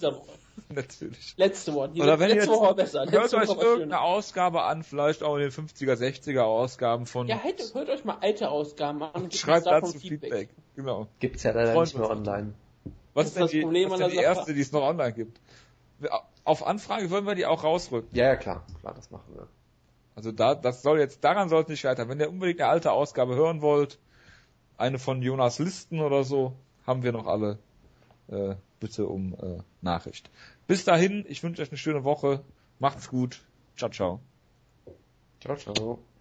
Woche. 0.58 0.66
Natürlich. 0.74 1.34
Letzte 1.38 1.74
Woche. 1.74 1.90
Die 1.90 2.02
Oder 2.02 2.20
wenn 2.20 2.30
letzte 2.30 2.52
ihr 2.52 2.56
Woche 2.56 2.76
besser. 2.76 3.06
Hört 3.10 3.34
euch 3.34 3.50
irgendeine 3.50 4.02
Ausgabe 4.02 4.64
an, 4.64 4.84
vielleicht 4.84 5.24
auch 5.24 5.36
in 5.36 5.42
den 5.42 5.52
50er, 5.52 5.94
60er 5.94 6.42
Ausgaben 6.42 7.06
von. 7.06 7.28
Ja, 7.28 7.42
hört, 7.42 7.74
hört 7.74 7.90
euch 7.90 8.06
mal 8.06 8.18
alte 8.22 8.50
Ausgaben 8.50 9.04
an 9.04 9.24
und 9.24 9.34
schreibt 9.34 9.66
dazu 9.66 9.98
Feedback. 10.00 10.32
Feedback. 10.32 10.50
Genau. 10.76 11.08
Gibt's 11.20 11.44
ja 11.44 11.52
leider 11.52 11.74
Freund 11.74 11.88
nicht 11.88 12.00
mehr 12.00 12.10
online. 12.10 12.54
Was 13.14 13.28
ist, 13.28 13.38
denn 13.38 13.48
die, 13.48 13.62
Problem 13.62 13.90
was 13.90 14.00
ist 14.00 14.06
denn 14.08 14.12
die 14.12 14.24
erste, 14.24 14.54
die 14.54 14.62
es 14.62 14.72
noch 14.72 14.82
online 14.82 15.14
gibt? 15.14 15.40
Auf 16.44 16.68
Anfrage 16.68 17.10
wollen 17.10 17.26
wir 17.26 17.36
die 17.36 17.46
auch 17.46 17.64
rausrücken. 17.64 18.10
Ja, 18.14 18.26
ja, 18.26 18.36
klar. 18.36 18.66
Klar, 18.82 18.94
das 18.94 19.10
machen 19.10 19.34
wir. 19.34 19.48
Also 20.16 20.32
da, 20.32 20.56
das 20.56 20.82
soll 20.82 21.00
jetzt, 21.00 21.24
daran 21.24 21.50
sollte 21.50 21.72
nicht 21.72 21.82
scheitern. 21.82 22.10
Wenn 22.10 22.20
ihr 22.20 22.30
unbedingt 22.30 22.62
eine 22.62 22.70
alte 22.70 22.92
Ausgabe 22.92 23.36
hören 23.36 23.62
wollt, 23.62 24.00
eine 24.78 25.00
von 25.00 25.22
Jonas 25.22 25.60
Listen 25.60 26.02
oder 26.02 26.24
so, 26.24 26.54
haben 26.86 27.04
wir 27.04 27.12
noch 27.12 27.28
alle. 27.28 27.58
Äh, 28.28 28.56
bitte 28.86 29.08
um 29.08 29.34
äh, 29.34 29.64
Nachricht. 29.82 30.30
Bis 30.68 30.86
dahin, 30.86 31.26
ich 31.28 31.42
wünsche 31.42 31.64
euch 31.64 31.72
eine 31.72 31.78
schöne 31.80 32.04
Woche. 32.04 32.46
Macht's 32.78 33.10
gut. 33.10 33.42
Ciao, 33.76 33.90
ciao. 33.90 34.20
Ciao, 35.40 35.56
ciao. 35.56 36.15